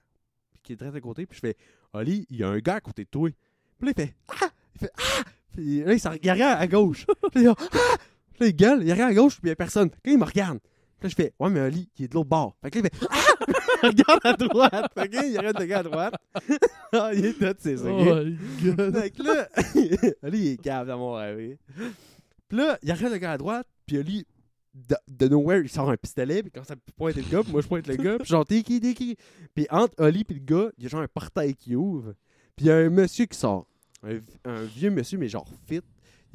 puis 0.53 0.61
qui 0.63 0.73
est 0.73 0.77
très 0.77 0.95
à 0.95 1.01
côté. 1.01 1.27
Puis 1.27 1.37
je 1.37 1.41
fais, 1.41 1.57
Ali, 1.93 2.27
il 2.31 2.37
y 2.37 2.43
a 2.43 2.49
un 2.49 2.59
gars 2.59 2.77
à 2.77 2.81
côté 2.81 3.05
de 3.05 3.09
toi. 3.11 3.31
Puis 3.79 3.87
là, 3.87 3.93
il 3.97 4.03
fait, 4.03 4.15
ah! 4.29 4.49
Il 4.75 4.79
fait, 4.81 4.93
ah! 4.97 5.23
Puis 5.53 5.81
là, 5.85 5.93
il, 5.93 6.01
s'en- 6.01 6.11
regarde 6.11 6.61
à 6.61 6.67
gauche. 6.67 7.07
Puis 7.33 7.45
là, 7.45 7.55
ah! 7.59 7.97
Puis 8.35 8.41
là, 8.41 8.47
il 8.47 8.57
gueule, 8.57 8.83
il 8.85 8.93
regarde 8.93 9.13
à 9.13 9.15
gauche, 9.15 9.35
puis 9.35 9.47
il 9.47 9.49
y 9.49 9.53
a 9.53 9.57
personne. 9.57 9.91
Puis 9.91 10.01
là, 10.07 10.13
il 10.13 10.19
me 10.19 10.25
regarde. 10.25 10.59
Puis 10.61 11.05
là, 11.05 11.09
je 11.09 11.15
fais, 11.15 11.33
ouais, 11.39 11.51
mais 11.51 11.61
Ali, 11.61 11.89
il 11.99 12.05
est 12.05 12.09
de 12.09 12.15
l'autre 12.15 12.29
bord. 12.29 12.57
Fait 12.63 12.71
que 12.71 12.79
là, 12.81 12.89
il 12.93 12.99
fait, 12.99 13.07
ah! 13.11 13.29
regarde 13.83 14.21
à 14.25 14.33
droite. 14.33 14.93
Ok, 14.97 15.09
il 15.13 15.39
regarde 15.39 15.59
le 15.61 15.67
gars 15.67 15.79
à 15.79 15.83
droite. 15.83 16.15
ah, 16.93 17.11
il 17.15 17.25
est 17.27 17.39
ça. 17.39 17.51
ok? 17.51 18.07
Oh 18.09 18.25
my 18.25 18.75
god. 18.75 18.97
Fait 19.01 19.11
que 19.11 19.23
là, 19.23 19.49
Ali, 20.23 20.39
il 20.39 20.49
est 20.49 20.57
cave 20.57 20.87
dans 20.89 20.99
mon 20.99 21.13
rêve. 21.13 21.57
Puis 22.49 22.59
là, 22.59 22.79
il 22.83 22.93
regarde 22.93 23.13
le 23.13 23.19
gars 23.19 23.33
à 23.33 23.39
droite, 23.39 23.67
puis 23.87 23.99
Ali, 23.99 24.27
de, 24.89 24.97
de 25.09 25.29
nowhere, 25.29 25.61
il 25.63 25.69
sort 25.69 25.91
un 25.91 25.97
pistolet, 25.97 26.43
puis 26.43 26.51
quand 26.53 26.65
ça 26.65 26.77
pointe 26.97 27.17
le 27.17 27.23
gars, 27.23 27.43
puis 27.43 27.53
moi 27.53 27.61
je 27.63 27.67
pointe 27.69 27.87
le 27.87 27.97
gars, 27.97 28.19
puis 28.19 28.29
genre, 28.29 28.45
t'es 28.47 28.63
qui, 28.63 28.81
t'es 28.81 28.95
qui? 28.95 29.17
Puis 29.55 29.67
entre 29.71 29.95
Oli 30.03 30.25
et 30.29 30.35
le 30.35 30.41
gars, 30.41 30.71
il 30.79 30.85
y 30.85 30.87
a 30.87 30.91
genre 30.91 31.01
un 31.01 31.09
portail 31.09 31.55
qui 31.55 31.75
ouvre, 31.75 32.15
puis 32.57 32.67
il 32.67 32.69
y 32.69 32.71
a 32.71 32.77
un 32.77 32.91
monsieur 32.91 33.27
qui 33.27 33.37
sort. 33.39 33.67
Un, 34.03 34.19
un 34.45 34.63
vieux 34.63 34.91
monsieur, 34.91 35.19
mais 35.19 35.29
genre 35.29 35.49
fit. 35.67 35.81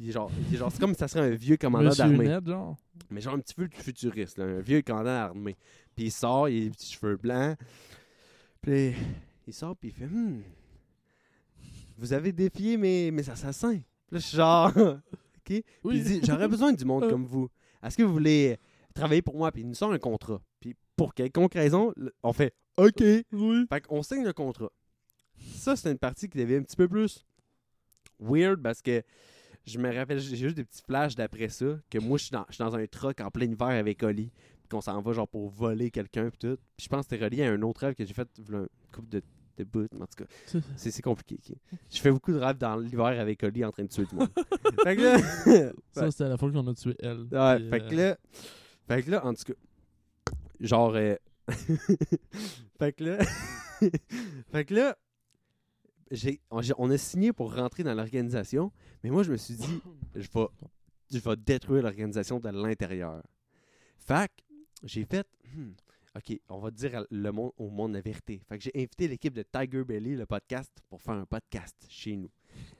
Il 0.00 0.08
est 0.08 0.12
genre, 0.12 0.30
il 0.48 0.54
est 0.54 0.58
genre 0.58 0.70
c'est 0.72 0.80
comme 0.80 0.92
si 0.92 0.98
ça 0.98 1.08
serait 1.08 1.24
un 1.32 1.34
vieux 1.34 1.56
commandant 1.56 1.84
d'armée. 1.98 2.24
Mais 3.10 3.20
genre 3.20 3.34
un 3.34 3.38
petit 3.38 3.54
peu 3.54 3.68
futuriste, 3.72 4.38
là, 4.38 4.44
un 4.44 4.60
vieux 4.60 4.82
commandant 4.82 5.04
d'armée. 5.04 5.56
Puis 5.94 6.06
il 6.06 6.10
sort, 6.12 6.48
il 6.48 6.62
a 6.62 6.64
des 6.64 6.70
petits 6.70 6.92
cheveux 6.92 7.16
blancs. 7.16 7.56
Puis 8.60 8.92
il 9.46 9.54
sort, 9.54 9.76
puis 9.76 9.90
il 9.90 9.94
fait 9.94 10.06
Hmm, 10.06 10.42
Vous 11.96 12.12
avez 12.12 12.32
défié 12.32 12.76
mes, 12.76 13.10
mes 13.10 13.28
assassins. 13.30 13.78
Puis 13.78 14.12
là, 14.12 14.18
je 14.18 14.26
suis 14.26 14.36
genre 14.36 14.72
OK? 14.76 14.92
Puis 15.44 15.64
Oui. 15.84 15.96
il 15.98 16.02
dit 16.04 16.20
J'aurais 16.24 16.48
besoin 16.48 16.72
du 16.72 16.84
monde 16.84 17.08
comme 17.10 17.24
vous. 17.24 17.48
Est-ce 17.84 17.96
que 17.96 18.02
vous 18.02 18.12
voulez 18.12 18.56
travailler 18.94 19.22
pour 19.22 19.36
moi 19.36 19.52
Puis 19.52 19.62
il 19.62 19.68
nous 19.68 19.74
sort 19.74 19.92
un 19.92 19.98
contrat. 19.98 20.40
Puis 20.60 20.74
pour 20.96 21.14
quelconque 21.14 21.54
raison, 21.54 21.92
on 22.22 22.32
fait 22.32 22.54
OK. 22.76 23.02
Oui. 23.32 23.66
Fait 23.68 23.80
qu'on 23.80 24.02
signe 24.02 24.24
le 24.24 24.32
contrat. 24.32 24.70
Ça, 25.56 25.76
c'est 25.76 25.90
une 25.90 25.98
partie 25.98 26.28
qui 26.28 26.38
devient 26.38 26.56
un 26.56 26.62
petit 26.62 26.76
peu 26.76 26.88
plus 26.88 27.24
weird 28.18 28.62
parce 28.62 28.82
que 28.82 29.02
je 29.66 29.78
me 29.78 29.92
rappelle, 29.94 30.18
j'ai 30.20 30.36
juste 30.36 30.56
des 30.56 30.64
petits 30.64 30.82
flashs 30.82 31.14
d'après 31.14 31.48
ça, 31.48 31.78
que 31.90 31.98
moi, 31.98 32.18
je 32.18 32.24
suis 32.24 32.32
dans, 32.32 32.44
je 32.48 32.54
suis 32.54 32.64
dans 32.64 32.74
un 32.74 32.86
truck 32.86 33.20
en 33.20 33.30
plein 33.30 33.46
hiver 33.46 33.68
avec 33.68 34.02
Oli, 34.02 34.30
puis 34.60 34.68
qu'on 34.70 34.80
s'en 34.80 35.00
va 35.00 35.12
genre 35.12 35.28
pour 35.28 35.48
voler 35.48 35.90
quelqu'un, 35.90 36.28
puis 36.30 36.38
tout. 36.38 36.58
Puis 36.76 36.84
je 36.84 36.88
pense 36.88 37.06
que 37.06 37.10
c'était 37.14 37.24
relié 37.24 37.44
à 37.44 37.50
un 37.50 37.62
autre 37.62 37.80
rêve 37.80 37.94
que 37.94 38.04
j'ai 38.04 38.12
fait 38.14 38.28
une 38.38 38.68
couple 38.92 39.08
de, 39.08 39.22
de 39.58 39.66
mais 39.92 40.02
en 40.02 40.06
tout 40.06 40.24
cas, 40.24 40.58
c'est 40.76 41.02
compliqué. 41.02 41.38
Je 41.90 42.00
fais 42.00 42.10
beaucoup 42.10 42.32
de 42.32 42.38
rêves 42.38 42.58
dans 42.58 42.76
l'hiver 42.76 43.06
avec 43.20 43.42
Oli 43.42 43.64
en 43.64 43.70
train 43.70 43.84
de 43.84 43.88
tuer 43.88 44.04
tout 44.04 44.16
le 44.16 44.20
monde. 44.20 44.30
fait 44.84 44.96
que 44.96 45.02
là, 45.02 45.72
Ça, 45.92 46.10
c'était 46.10 46.28
la 46.28 46.36
fois 46.36 46.50
qu'on 46.50 46.66
a 46.66 46.74
tué 46.74 46.96
elle. 47.00 47.26
Ouais, 47.30 47.58
Puis, 47.58 47.70
fait 47.70 47.82
euh, 47.82 47.88
que 47.88 47.94
là, 47.94 48.16
fait 48.88 49.02
que 49.02 49.10
là, 49.10 49.26
en 49.26 49.34
tout 49.34 49.44
cas, 49.44 50.34
genre, 50.60 50.94
euh, 50.94 51.16
fait 52.78 52.92
que 52.92 53.04
là, 53.04 53.18
fait 54.50 54.64
que 54.64 54.74
là, 54.74 54.96
j'ai, 56.10 56.40
on, 56.50 56.60
on 56.78 56.90
a 56.90 56.98
signé 56.98 57.32
pour 57.32 57.54
rentrer 57.54 57.82
dans 57.82 57.94
l'organisation, 57.94 58.72
mais 59.02 59.10
moi, 59.10 59.22
je 59.22 59.32
me 59.32 59.36
suis 59.36 59.54
dit, 59.54 59.80
je 60.14 60.28
vais, 60.32 60.46
je 61.12 61.18
vais 61.18 61.36
détruire 61.36 61.82
l'organisation 61.82 62.40
de 62.40 62.48
l'intérieur. 62.48 63.22
Fait 63.98 64.28
que 64.28 64.42
j'ai 64.82 65.04
fait, 65.04 65.26
hmm, 65.54 65.70
OK, 66.16 66.38
on 66.48 66.58
va 66.60 66.70
dire 66.70 67.04
le 67.10 67.30
monde, 67.32 67.50
au 67.58 67.70
monde 67.70 67.92
la 67.92 68.00
vérité. 68.00 68.40
Fait 68.48 68.56
que 68.58 68.64
j'ai 68.64 68.72
invité 68.74 69.08
l'équipe 69.08 69.34
de 69.34 69.42
Tiger 69.42 69.82
Belly, 69.84 70.14
le 70.14 70.26
podcast, 70.26 70.70
pour 70.88 71.02
faire 71.02 71.14
un 71.14 71.26
podcast 71.26 71.74
chez 71.88 72.16
nous. 72.16 72.30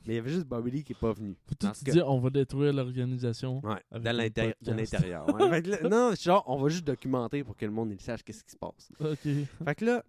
Mais 0.07 0.15
il 0.15 0.17
y 0.17 0.19
avait 0.19 0.31
juste 0.31 0.47
Bobby 0.47 0.71
Lee 0.71 0.85
qui 0.85 0.93
n'est 0.93 0.99
pas 1.01 1.13
venu. 1.13 1.35
Tout 1.49 1.67
dire, 1.83 2.09
on 2.09 2.21
va 2.21 2.31
détruire 2.31 2.73
l'organisation. 2.73 3.61
Ouais, 3.65 3.83
de 3.93 4.71
l'intérieur. 4.71 5.27
ouais. 5.35 5.51
Fait 5.51 5.63
que 5.63 5.71
là- 5.71 5.89
non, 5.89 6.15
genre, 6.15 6.45
on 6.47 6.59
va 6.63 6.69
juste 6.69 6.85
documenter 6.87 7.43
pour 7.43 7.57
que 7.57 7.67
le 7.67 7.73
monde 7.73 7.91
il 7.91 8.01
sache 8.01 8.23
qu'est-ce 8.23 8.45
qui 8.45 8.53
se 8.53 8.57
passe. 8.57 8.93
Ok. 9.01 9.19
Fait 9.65 9.75
que 9.75 9.85
là, 9.85 10.05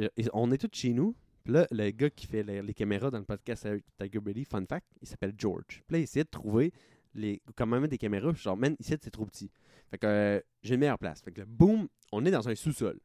euh, 0.00 0.08
on 0.32 0.50
est 0.50 0.58
tous 0.58 0.70
chez 0.78 0.94
nous. 0.94 1.14
Puis 1.44 1.52
là, 1.52 1.66
le 1.70 1.90
gars 1.90 2.08
qui 2.10 2.26
fait 2.26 2.42
les, 2.42 2.62
les 2.62 2.74
caméras 2.74 3.10
dans 3.10 3.18
le 3.18 3.24
podcast 3.24 3.66
avec 3.66 3.84
Tiger 3.98 4.18
Belly, 4.20 4.44
fun 4.44 4.64
fact, 4.66 4.86
il 5.02 5.06
s'appelle 5.06 5.34
George. 5.36 5.82
Puis 5.86 5.92
là, 5.92 5.98
il 5.98 6.02
essaie 6.04 6.24
de 6.24 6.28
trouver 6.28 6.72
les, 7.14 7.40
comment 7.54 7.78
mettre 7.78 7.90
des 7.90 7.98
caméras. 7.98 8.32
Puis 8.32 8.42
genre, 8.42 8.56
man, 8.56 8.74
ici, 8.80 8.94
c'est 9.00 9.10
trop 9.10 9.26
petit. 9.26 9.50
Fait 9.90 9.98
que 9.98 10.06
euh, 10.06 10.40
j'ai 10.62 10.74
une 10.74 10.80
meilleure 10.80 10.98
place. 10.98 11.20
Fait 11.22 11.30
que 11.32 11.40
là, 11.40 11.46
boum, 11.46 11.86
on 12.12 12.24
est 12.24 12.30
dans 12.30 12.48
un 12.48 12.54
sous-sol. 12.54 12.98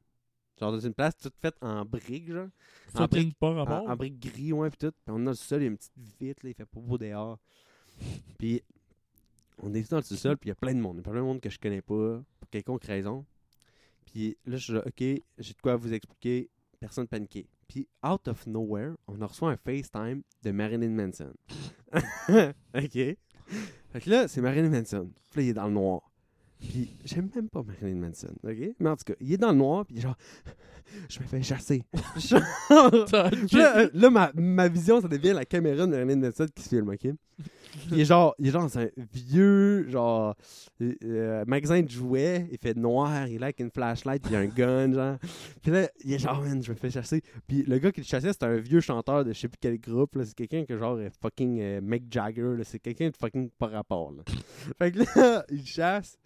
Genre 0.60 0.72
dans 0.72 0.80
une 0.80 0.94
place 0.94 1.18
toute 1.18 1.36
faite 1.42 1.56
en 1.62 1.86
briques, 1.86 2.32
genre. 2.32 2.50
En 2.94 3.06
briques, 3.08 3.38
pas 3.38 3.48
en, 3.48 3.56
rapport. 3.56 3.90
en 3.90 3.96
briques 3.96 4.20
gris, 4.20 4.54
ouais, 4.54 4.70
puis 4.70 4.78
tout. 4.78 4.92
Puis 4.92 5.14
on 5.14 5.20
est 5.20 5.24
dans 5.24 5.32
le 5.32 5.36
sous-sol, 5.36 5.62
il 5.62 5.64
y 5.64 5.68
a 5.68 5.72
une 5.72 5.78
petite 5.78 5.98
vitre, 6.20 6.42
là, 6.44 6.50
il 6.50 6.54
fait 6.54 6.66
pas 6.66 6.80
beau 6.80 6.98
dehors. 6.98 7.40
Puis 8.38 8.62
on 9.62 9.74
est 9.74 9.90
dans 9.90 9.98
le 9.98 10.04
sous-sol, 10.04 10.38
puis 10.38 10.48
il 10.48 10.52
y 10.52 10.54
a 10.54 10.56
plein 10.56 10.74
de 10.74 10.80
monde. 10.80 10.96
Il 10.96 11.06
y 11.06 11.08
a 11.08 11.12
plein 11.12 11.22
de 11.22 11.26
monde 11.26 11.40
que 11.40 11.50
je 11.50 11.60
connais 11.60 11.82
pas, 11.82 12.24
pour 12.40 12.50
quelconque 12.50 12.84
raison. 12.84 13.26
Puis 14.06 14.38
là, 14.46 14.58
je 14.58 14.64
suis 14.64 14.74
là, 14.74 14.84
OK, 14.86 15.00
j'ai 15.00 15.54
de 15.54 15.62
quoi 15.62 15.76
vous 15.76 15.94
expliquer. 15.94 16.50
Personne 16.80 17.08
paniqué. 17.08 17.48
Puis, 17.68 17.88
out 18.04 18.28
of 18.28 18.48
nowhere, 18.48 18.96
on 19.08 19.22
a 19.22 19.28
reçu 19.28 19.46
un 19.46 19.56
FaceTime 19.56 20.24
de 20.44 20.52
Marilyn 20.52 20.90
Manson. 20.90 21.34
OK? 21.94 23.18
Fait 23.92 24.02
que 24.02 24.10
là, 24.10 24.28
c'est 24.28 24.42
Marilyn 24.42 24.70
Manson. 24.70 25.10
Puis 25.30 25.42
là, 25.42 25.44
il 25.44 25.50
est 25.50 25.54
dans 25.54 25.68
le 25.68 25.74
noir. 25.74 26.11
Puis, 26.62 26.96
j'aime 27.04 27.30
même 27.36 27.50
pas 27.50 27.64
Marilyn 27.64 28.00
Manson. 28.00 28.34
OK? 28.44 28.76
Mais 28.80 28.90
en 28.90 28.96
tout 28.96 29.04
cas, 29.06 29.14
il 29.20 29.34
est 29.34 29.38
dans 29.38 29.52
le 29.52 29.58
noir, 29.58 29.86
puis 29.86 30.00
genre, 30.00 30.16
je 31.10 31.20
me 31.20 31.26
fais 31.26 31.42
chasser. 31.42 31.84
Genre- 32.18 32.42
là, 33.52 33.90
là, 33.94 34.10
ma, 34.10 34.32
ma 34.36 34.68
vision, 34.68 35.02
ça 35.02 35.08
devient 35.08 35.34
la 35.34 35.46
caméra 35.46 35.86
de 35.86 35.92
Marilyn 35.92 36.18
Manson 36.18 36.46
qui 36.56 36.64
se 36.64 36.70
filme, 36.70 36.90
OK? 36.90 37.08
Il 37.92 38.00
est 38.00 38.06
genre, 38.06 38.36
il 38.40 38.48
est 38.48 38.52
genre 38.52 38.64
dans 38.64 38.80
un 38.80 38.88
vieux, 39.14 39.90
genre, 39.90 40.36
euh, 40.82 40.94
euh, 41.04 41.46
magasin 41.48 41.82
de 41.82 41.90
jouets, 41.90 42.48
il 42.52 42.58
fait 42.58 42.76
noir, 42.76 43.28
il 43.28 43.36
est 43.36 43.40
là 43.40 43.46
avec 43.48 43.60
une 43.60 43.72
flashlight, 43.72 44.22
puis 44.22 44.32
il 44.34 44.36
a 44.36 44.40
un 44.40 44.46
gun, 44.46 44.94
genre. 44.94 45.18
Puis 45.62 45.72
là, 45.72 45.90
il 46.04 46.14
est 46.14 46.20
genre, 46.20 46.42
man, 46.42 46.62
je 46.62 46.72
me 46.72 46.78
fais 46.78 46.90
chasser. 46.90 47.22
Puis 47.48 47.64
le 47.64 47.78
gars 47.80 47.92
qui 47.92 48.02
le 48.02 48.06
chassait, 48.06 48.34
c'était 48.34 48.46
un 48.46 48.58
vieux 48.58 48.82
chanteur 48.82 49.24
de 49.24 49.34
je 49.34 49.40
sais 49.40 49.48
plus 49.48 49.58
quel 49.60 49.80
groupe. 49.80 50.18
C'est 50.24 50.36
quelqu'un 50.36 50.66
que 50.66 50.78
genre, 50.78 50.96
euh, 50.96 51.10
fucking 51.22 51.60
euh, 51.62 51.82
Mick 51.82 52.04
Jagger. 52.12 52.56
C'est 52.64 52.80
quelqu'un 52.80 53.10
de 53.10 53.18
fucking 53.18 53.50
par 53.58 53.72
rapport, 53.72 54.12
là. 54.12 54.24
fait 54.78 54.92
que 54.92 55.00
là, 55.00 55.46
il 55.52 55.66
chasse. 55.66 56.18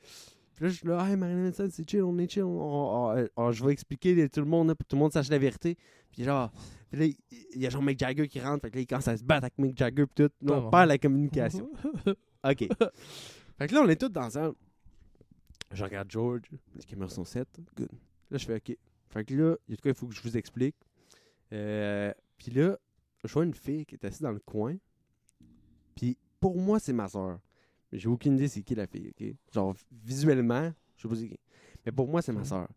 Puis 0.56 0.64
là, 0.66 0.70
je 0.70 0.76
suis 0.78 0.88
là, 0.88 1.06
hey, 1.10 1.16
Marilyn 1.18 1.44
Manson, 1.48 1.68
c'est 1.70 1.90
chill, 1.90 2.02
on 2.04 2.18
est 2.18 2.30
chill. 2.32 2.44
on- 2.44 2.48
on- 2.62 3.18
on- 3.20 3.28
on- 3.36 3.52
je 3.52 3.64
vais 3.66 3.74
expliquer 3.74 4.22
à 4.24 4.30
tout 4.30 4.40
le 4.40 4.46
monde, 4.46 4.70
là, 4.70 4.76
pour 4.76 4.86
que 4.86 4.90
tout 4.90 4.96
le 4.96 5.02
monde 5.02 5.12
sache 5.12 5.30
la 5.30 5.38
vérité. 5.38 5.78
Puis 6.12 6.24
genre, 6.24 6.52
puis 6.90 7.00
là, 7.00 7.16
il 7.54 7.62
y 7.62 7.68
a 7.68 7.70
genre 7.70 7.82
Mick 7.84 8.00
Jagger 8.00 8.28
qui 8.30 8.40
rentre, 8.40 8.62
fait 8.62 8.72
que 8.72 8.76
là, 8.76 8.82
il 8.82 8.88
commence 8.88 9.08
à 9.10 9.18
se 9.18 9.24
battre 9.24 9.44
avec 9.46 9.58
Mick 9.58 9.78
Jagger, 9.78 10.06
puis 10.06 10.26
tout. 10.26 10.32
Là, 10.46 10.54
on 10.68 10.70
perd 10.72 10.88
la 10.88 10.98
communication. 10.98 11.70
OK. 12.44 12.68
fait 13.58 13.68
que 13.68 13.74
là, 13.74 13.82
on 13.84 13.90
est 13.90 14.00
tous 14.00 14.10
dans 14.10 14.30
ça. 14.30 14.52
Je 15.72 15.84
regarde 15.84 16.10
George, 16.10 16.44
les 16.76 16.84
caméras 16.84 17.10
sont 17.10 17.26
7. 17.26 17.48
Good. 17.76 17.90
Là, 18.32 18.38
je 18.38 18.46
fais 18.46 18.56
OK. 18.56 18.78
Fait 19.10 19.26
que 19.26 19.34
là, 19.34 19.56
il 19.68 19.72
y 19.72 19.74
a 19.74 19.76
de 19.76 19.82
quoi 19.82 19.92
il 19.92 19.96
faut 19.98 20.08
que 20.08 20.14
je 20.16 20.22
vous 20.22 20.38
explique. 20.38 20.76
Euh, 21.52 22.14
puis 22.38 22.52
là, 22.52 22.78
je 23.26 23.34
vois 23.34 23.44
une 23.44 23.54
fille 23.54 23.86
qui 23.86 23.96
est 23.96 24.06
assise 24.06 24.22
dans 24.22 24.32
le 24.32 24.40
coin. 24.40 24.76
Puis 25.96 26.18
pour 26.40 26.56
moi, 26.58 26.80
c'est 26.80 26.94
ma 26.94 27.08
soeur. 27.10 27.40
Mais 27.96 28.00
j'ai 28.02 28.10
aucune 28.10 28.34
idée 28.36 28.50
c'est 28.50 28.62
qui 28.62 28.76
la 28.76 28.88
fille, 28.88 29.10
OK? 29.18 29.26
Genre, 29.54 29.74
visuellement, 30.04 30.70
je 30.98 31.04
sais 31.04 31.08
pas 31.08 31.16
c'est 31.16 31.30
qui. 31.30 31.40
Mais 31.86 31.94
pour 31.94 32.10
moi, 32.10 32.22
c'est 32.22 32.34
ma 32.34 32.40
Mhm. 32.42 32.46
soeur. 32.46 32.68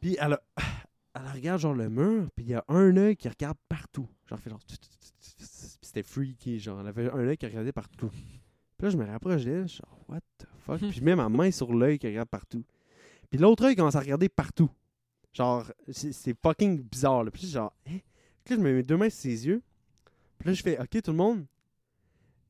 Puis 0.00 0.16
elle, 0.20 0.32
a- 0.32 0.42
elle 1.14 1.28
regarde 1.32 1.60
genre 1.60 1.74
le 1.74 1.88
mur, 1.88 2.28
puis 2.34 2.44
il 2.46 2.50
y 2.50 2.54
a 2.54 2.64
un 2.66 2.96
œil 2.96 3.16
qui 3.16 3.28
regarde 3.28 3.56
partout. 3.68 4.08
Genre, 4.26 4.38
fait 4.40 4.50
genre. 4.50 4.58
Puis 4.68 5.88
c'était 5.88 6.02
freaky, 6.02 6.58
genre. 6.58 6.80
Elle 6.80 6.88
avait 6.88 7.08
un 7.08 7.18
œil 7.18 7.36
qui 7.36 7.46
regardait 7.46 7.70
partout. 7.72 8.08
Puis 8.10 8.82
là, 8.86 8.90
je 8.90 8.96
me 8.96 9.04
rapproche 9.04 9.44
d'elle, 9.44 9.68
genre, 9.68 9.96
what 10.08 10.20
the 10.38 10.46
fuck? 10.58 10.78
Puis 10.80 10.92
je 10.92 11.04
mets 11.04 11.14
ma 11.14 11.28
main 11.28 11.52
sur 11.52 11.72
l'œil 11.72 12.00
qui 12.00 12.08
regarde 12.08 12.28
partout. 12.28 12.64
Puis 13.30 13.38
l'autre 13.38 13.64
œil 13.64 13.76
commence 13.76 13.94
à 13.94 14.00
regarder 14.00 14.28
partout. 14.28 14.70
Genre, 15.32 15.70
c'est 15.88 16.36
fucking 16.42 16.82
bizarre, 16.82 17.22
là. 17.22 17.30
Puis 17.30 17.46
genre, 17.46 17.72
hein? 17.86 17.98
Puis 18.44 18.54
là, 18.54 18.56
je 18.56 18.60
mets 18.60 18.72
mes 18.72 18.82
deux 18.82 18.96
mains 18.96 19.08
sur 19.10 19.20
ses 19.20 19.46
yeux. 19.46 19.62
Puis 20.38 20.48
là, 20.48 20.52
je 20.54 20.62
fais, 20.62 20.78
ok, 20.80 21.00
tout 21.02 21.10
le 21.12 21.16
monde, 21.16 21.46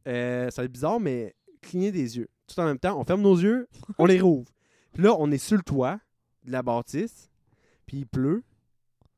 euh, 0.07 0.51
ça 0.51 0.62
va 0.62 0.67
être 0.67 0.73
bizarre, 0.73 1.01
mais 1.01 1.35
clignez 1.61 1.93
des 1.93 2.17
yeux. 2.19 2.29
Tout 2.47 2.59
en 2.61 2.67
même 2.67 2.79
temps, 2.79 2.99
on 2.99 3.05
ferme 3.05 3.23
nos 3.23 3.37
yeux, 3.37 3.69
on 3.99 4.07
les 4.07 4.21
rouvre. 4.21 4.51
Puis 4.93 5.03
là, 5.03 5.17
on 5.19 5.31
est 5.31 5.38
sur 5.38 5.57
le 5.57 5.62
toit 5.62 5.99
de 6.45 6.53
la 6.53 6.62
bâtisse, 6.62 7.31
puis 7.87 7.99
il 7.99 8.07
pleut. 8.07 8.43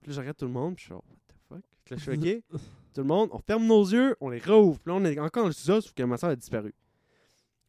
Puis 0.01 0.11
là, 0.11 0.14
je 0.14 0.20
regarde 0.20 0.37
tout 0.37 0.46
le 0.46 0.53
monde, 0.53 0.77
puis 0.77 0.83
je 0.83 0.87
suis 0.87 0.90
genre, 0.90 1.05
what 1.11 1.16
the 1.29 1.35
fuck? 1.49 1.64
Puis 1.85 1.94
là, 1.94 2.01
je 2.01 2.05
fais, 2.05 2.16
ok, 2.16 2.61
tout 2.94 3.01
le 3.01 3.07
monde, 3.07 3.29
on 3.33 3.38
ferme 3.40 3.66
nos 3.66 3.85
yeux, 3.85 4.16
on 4.20 4.31
les 4.31 4.38
rouvre. 4.38 4.79
Puis 4.79 4.92
là, 4.92 4.99
on 4.99 5.05
est 5.05 5.18
encore 5.18 5.42
dans 5.42 5.49
le 5.49 5.53
sous-sol, 5.53 5.83
sauf 5.83 5.92
que 5.92 6.03
ma 6.05 6.16
soeur 6.16 6.31
a 6.31 6.37
disparu. 6.37 6.72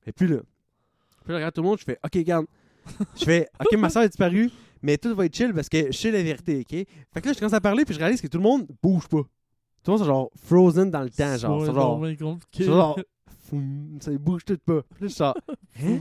Et 0.06 0.12
puis 0.12 0.28
là, 0.28 0.38
puis 1.24 1.34
là, 1.34 1.40
je 1.40 1.44
regarde 1.44 1.54
tout 1.54 1.62
le 1.62 1.68
monde, 1.68 1.80
je 1.80 1.84
fais, 1.84 2.00
ok, 2.04 2.14
regarde. 2.14 2.46
Je 3.18 3.26
fais, 3.26 3.50
ok, 3.60 3.78
ma 3.78 3.90
soeur 3.90 4.04
a 4.04 4.08
disparu, 4.08 4.50
mais 4.82 4.98
tout 4.98 5.14
va 5.14 5.26
être 5.26 5.36
chill 5.36 5.54
parce 5.54 5.68
que 5.68 5.92
je 5.92 5.98
sais 5.98 6.10
la 6.10 6.24
vérité, 6.24 6.62
ok? 6.62 6.70
Fait 7.14 7.22
que 7.22 7.28
là, 7.28 7.34
je 7.34 7.40
commence 7.40 7.54
à 7.54 7.60
parler, 7.60 7.84
puis 7.84 7.94
je 7.94 8.00
réalise 8.00 8.22
que 8.22 8.28
tout 8.28 8.38
le 8.38 8.44
monde 8.44 8.66
bouge 8.82 9.10
pas. 9.10 9.24
Tout 9.88 9.92
le 9.94 9.98
monde, 10.00 10.06
c'est 10.06 10.12
genre 10.12 10.32
frozen 10.36 10.92
dans 10.92 11.02
le 11.02 11.10
temps, 11.10 11.38
genre. 11.38 11.66
C'est 11.66 11.74
genre, 11.74 12.06
C'est 12.52 12.66
ça 14.02 14.12
bouge 14.18 14.44
tout 14.44 14.58
pas. 14.58 14.82
Puis 14.94 15.06
là, 15.06 15.08
genre, 15.08 15.38
hein? 15.82 16.00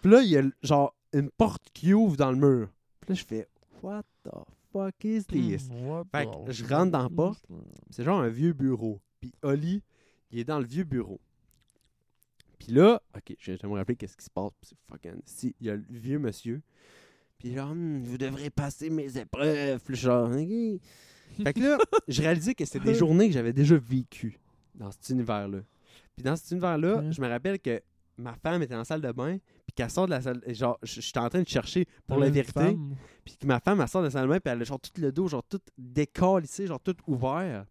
Puis 0.00 0.10
là, 0.12 0.22
il 0.22 0.28
y 0.28 0.36
a 0.36 0.42
genre 0.62 0.94
une 1.12 1.28
porte 1.28 1.64
qui 1.74 1.92
ouvre 1.94 2.16
dans 2.16 2.30
le 2.30 2.36
mur. 2.36 2.68
Puis 3.00 3.08
là, 3.08 3.14
je 3.16 3.24
fais, 3.24 3.48
what 3.82 4.04
the 4.22 4.30
fuck 4.72 4.94
is 5.02 5.24
this? 5.24 5.68
What 5.68 6.04
Fait 6.12 6.26
que 6.26 6.52
je 6.52 6.64
rentre 6.64 6.92
dans 6.92 7.02
la 7.02 7.08
porte. 7.08 7.44
C'est 7.90 8.04
genre 8.04 8.20
un 8.20 8.28
vieux 8.28 8.52
bureau. 8.52 9.00
Puis 9.20 9.32
Oli, 9.42 9.82
il 10.30 10.38
est 10.38 10.44
dans 10.44 10.60
le 10.60 10.66
vieux 10.66 10.84
bureau. 10.84 11.18
Puis 12.60 12.70
là, 12.70 13.02
ok, 13.16 13.34
je 13.36 13.50
vais 13.50 13.58
me 13.64 13.74
rappeler 13.74 13.96
qu'est-ce 13.96 14.16
qui 14.16 14.24
se 14.26 14.30
passe. 14.30 14.52
puis 14.60 14.70
C'est 14.70 14.78
fucking. 14.88 15.20
Si, 15.24 15.56
il 15.58 15.66
y 15.66 15.70
a 15.70 15.74
le 15.74 15.82
vieux 15.90 16.20
monsieur. 16.20 16.62
Puis 17.36 17.52
genre, 17.52 17.72
Hum, 17.72 18.00
vous 18.04 18.16
devrez 18.16 18.50
passer 18.50 18.90
mes 18.90 19.18
épreuves. 19.18 19.80
Puis 19.80 19.96
genre. 19.96 20.30
Fait 21.42 21.52
que 21.52 21.60
là, 21.60 21.78
je 22.08 22.20
réalisais 22.22 22.54
que 22.54 22.64
c'était 22.64 22.80
des 22.80 22.94
journées 22.98 23.28
que 23.28 23.34
j'avais 23.34 23.52
déjà 23.52 23.76
vécues 23.76 24.38
dans 24.74 24.90
cet 24.90 25.08
univers-là. 25.10 25.58
Puis 26.16 26.24
dans 26.24 26.36
cet 26.36 26.50
univers-là, 26.50 26.96
Ouais. 26.96 27.12
je 27.12 27.20
me 27.20 27.28
rappelle 27.28 27.58
que 27.60 27.80
ma 28.16 28.34
femme 28.34 28.62
était 28.62 28.74
en 28.74 28.84
salle 28.84 29.00
de 29.00 29.12
bain. 29.12 29.38
Puis 29.66 29.74
qu'elle 29.74 29.90
sort 29.90 30.06
de 30.06 30.10
la 30.10 30.20
salle. 30.20 30.42
Genre, 30.48 30.78
j'étais 30.82 31.18
en 31.20 31.28
train 31.28 31.42
de 31.42 31.48
chercher 31.48 31.86
pour 32.06 32.18
la 32.18 32.30
vérité. 32.30 32.76
Puis 33.24 33.36
que 33.36 33.46
ma 33.46 33.60
femme, 33.60 33.80
elle 33.80 33.88
sort 33.88 34.00
de 34.02 34.06
la 34.06 34.10
salle 34.10 34.24
de 34.24 34.28
bain, 34.28 34.40
puis 34.40 34.52
elle 34.52 34.60
a 34.62 34.64
genre 34.64 34.80
tout 34.80 34.90
le 35.00 35.12
dos, 35.12 35.28
genre 35.28 35.44
tout 35.44 35.60
décalissé, 35.76 36.66
genre 36.66 36.80
tout 36.80 36.96
ouvert. 37.06 37.64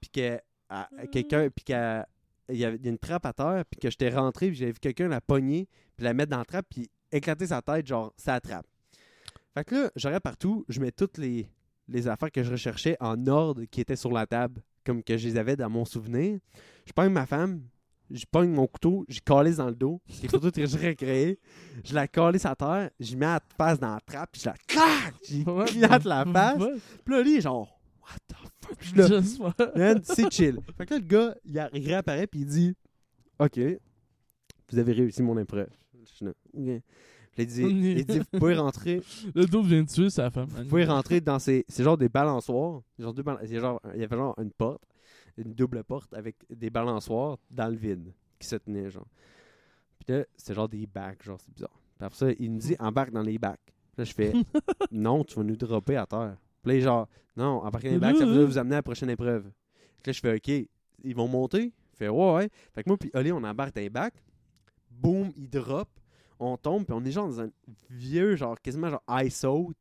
Puis 0.00 0.10
que 0.10 0.20
elle- 0.20 1.10
quelqu'un, 1.10 1.48
puis 1.50 1.64
qu'il 1.64 1.74
y 1.74 1.76
avait 1.76 2.04
il 2.52 2.56
y 2.58 2.64
a 2.88 2.90
une 2.90 2.98
trappe 2.98 3.24
à 3.26 3.32
terre, 3.32 3.64
puis 3.70 3.78
que 3.80 3.88
j'étais 3.90 4.10
rentré, 4.10 4.48
puis 4.48 4.56
j'avais 4.56 4.72
vu 4.72 4.80
quelqu'un 4.80 5.06
la 5.08 5.20
pogner, 5.20 5.68
puis 5.96 6.04
la 6.04 6.12
mettre 6.14 6.30
dans 6.30 6.38
la 6.38 6.44
trappe, 6.44 6.66
puis 6.68 6.90
éclater 7.12 7.46
sa 7.46 7.62
tête, 7.62 7.86
genre, 7.86 8.12
ça 8.16 8.40
trappe. 8.40 8.66
Fait 9.54 9.64
que 9.64 9.74
là, 9.74 9.90
je 9.94 10.06
regarde 10.08 10.22
partout, 10.22 10.64
je 10.68 10.80
mets 10.80 10.90
toutes 10.90 11.18
les, 11.18 11.48
les 11.90 12.08
affaires 12.08 12.30
que 12.30 12.42
je 12.42 12.50
recherchais 12.50 12.96
en 13.00 13.26
ordre 13.26 13.64
qui 13.64 13.80
étaient 13.80 13.96
sur 13.96 14.12
la 14.12 14.26
table, 14.26 14.62
comme 14.84 15.02
que 15.02 15.16
je 15.16 15.28
les 15.28 15.36
avais 15.36 15.56
dans 15.56 15.68
mon 15.68 15.84
souvenir. 15.84 16.38
Je 16.86 16.92
pogne 16.92 17.12
ma 17.12 17.26
femme, 17.26 17.62
je 18.10 18.24
pogne 18.30 18.50
mon 18.50 18.66
couteau, 18.66 19.04
je 19.08 19.20
calisse 19.20 19.56
dans 19.56 19.68
le 19.68 19.74
dos, 19.74 20.00
les 20.22 20.28
photos 20.28 20.52
que 20.52 20.66
je 20.66 20.76
recréé, 20.76 21.38
je 21.84 21.94
la 21.94 22.08
calisse 22.08 22.46
à 22.46 22.54
terre, 22.54 22.90
je 22.98 23.16
mets 23.16 23.26
la 23.26 23.40
face 23.56 23.78
dans 23.78 23.94
la 23.94 24.00
trappe, 24.00 24.32
puis 24.32 24.42
je 24.42 24.48
la 24.48 24.56
claque, 24.66 25.14
j'y 25.24 25.44
claque 25.78 26.04
la 26.04 26.24
face. 26.24 26.62
Puis 27.04 27.14
là, 27.14 27.22
lui, 27.22 27.32
il 27.32 27.38
est 27.38 27.40
genre, 27.40 27.80
what 28.02 28.18
the 28.28 28.34
fuck? 28.60 28.78
Je 28.80 28.96
là, 28.96 29.06
Just? 29.06 29.40
Man, 29.76 30.00
c'est 30.02 30.32
chill. 30.32 30.58
Fait 30.76 30.86
que 30.86 30.94
là, 30.94 31.00
le 31.00 31.06
gars, 31.06 31.34
il, 31.44 31.86
réapparaît 31.86 32.26
puis 32.26 32.40
il 32.40 32.46
dit 32.46 32.76
OK, 33.38 33.58
vous 34.70 34.78
avez 34.78 34.92
réussi 34.92 35.22
mon 35.22 35.38
épreuve. 35.38 35.70
Je 36.04 36.10
suis 36.10 36.24
là, 36.24 36.32
OK. 36.54 36.82
Il 37.40 37.46
dit, 37.46 37.62
il 37.62 38.04
dit 38.06 38.18
Vous 38.18 38.38
pouvez 38.38 38.54
rentrer, 38.54 39.02
Le 39.34 39.46
dos 39.46 39.62
vient 39.62 39.82
de 39.82 39.88
tuer 39.88 40.10
sa 40.10 40.30
femme. 40.30 40.46
vous 40.48 40.64
pouvez 40.64 40.84
rentrer 40.84 41.20
dans 41.20 41.38
ces. 41.38 41.64
C'est 41.68 41.82
genre 41.84 41.96
des 41.98 42.08
balançoires. 42.08 42.80
Genre 42.98 43.14
deux 43.14 43.22
balan- 43.22 43.44
genre, 43.44 43.80
il 43.94 44.00
y 44.00 44.04
avait 44.04 44.16
genre 44.16 44.34
une 44.38 44.50
porte, 44.50 44.82
une 45.36 45.52
double 45.54 45.82
porte 45.84 46.12
avec 46.14 46.36
des 46.50 46.70
balançoires 46.70 47.38
dans 47.50 47.68
le 47.68 47.76
vide 47.76 48.12
qui 48.38 48.46
se 48.48 48.56
tenaient, 48.56 48.90
genre. 48.90 49.06
Puis 49.98 50.14
là, 50.14 50.24
c'est 50.36 50.54
genre 50.54 50.68
des 50.68 50.86
bacs, 50.86 51.22
genre, 51.22 51.38
c'est 51.40 51.52
bizarre. 51.52 51.78
Puis 51.98 52.06
après 52.06 52.18
ça, 52.18 52.26
il 52.38 52.52
nous 52.52 52.58
dit 52.58 52.76
embarque 52.80 53.10
dans 53.12 53.22
les 53.22 53.38
bacs. 53.38 53.60
Puis 53.64 53.74
là, 53.98 54.04
je 54.04 54.12
fais 54.14 54.32
non, 54.92 55.24
tu 55.24 55.34
vas 55.36 55.42
nous 55.44 55.56
dropper 55.56 55.96
à 55.96 56.06
terre. 56.06 56.36
Puis 56.62 56.70
là, 56.70 56.74
il 56.74 56.78
est 56.78 56.82
genre 56.84 57.08
non, 57.36 57.62
embarquer 57.64 57.88
dans 57.88 57.94
les 57.94 58.00
bacs, 58.00 58.16
ça 58.16 58.26
va 58.26 58.44
vous 58.44 58.58
amener 58.58 58.74
à 58.74 58.78
la 58.78 58.82
prochaine 58.82 59.10
épreuve. 59.10 59.44
Puis 60.02 60.08
là, 60.08 60.12
je 60.12 60.20
fais 60.20 60.34
OK, 60.36 60.68
ils 61.04 61.14
vont 61.14 61.28
monter? 61.28 61.72
Il 61.92 61.96
fait 61.96 62.08
ouais, 62.08 62.34
ouais. 62.34 62.48
Fait 62.74 62.82
que 62.82 62.88
moi, 62.88 62.96
puis 62.98 63.10
Oli, 63.14 63.30
on 63.32 63.42
embarque 63.44 63.74
dans 63.74 63.80
les 63.82 63.90
bacs. 63.90 64.14
Boum, 64.90 65.30
il 65.36 65.48
drop. 65.48 65.88
On 66.42 66.56
tombe, 66.56 66.84
puis 66.86 66.94
on 66.94 67.04
est 67.04 67.10
genre 67.10 67.28
dans 67.28 67.40
un 67.42 67.50
vieux, 67.90 68.34
genre 68.34 68.58
quasiment 68.60 68.88
genre 68.88 69.02
ice 69.22 69.44
out. 69.44 69.76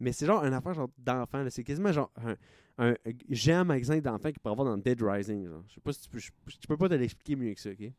Mais 0.00 0.12
c'est 0.12 0.26
genre 0.26 0.44
une 0.44 0.54
affaire 0.54 0.74
genre 0.74 0.88
d'enfant. 0.96 1.44
C'est 1.50 1.64
quasiment 1.64 1.90
genre 1.92 2.10
un, 2.24 2.36
un 2.78 2.94
géant 3.28 3.64
magasin 3.64 3.98
d'enfants 3.98 4.30
qu'il 4.30 4.38
peut 4.38 4.48
avoir 4.50 4.64
dans 4.68 4.76
Dead 4.78 5.02
Rising. 5.02 5.48
Genre. 5.48 5.64
Je 5.68 5.74
sais 5.74 5.80
pas 5.80 5.92
si 5.92 6.02
tu 6.02 6.08
peux. 6.08 6.18
Je, 6.20 6.30
je 6.46 6.66
peux 6.68 6.76
pas 6.76 6.88
te 6.88 6.94
l'expliquer 6.94 7.34
mieux 7.34 7.52
que 7.52 7.60
ça, 7.60 7.70
ok? 7.70 7.80
Mais 7.80 7.92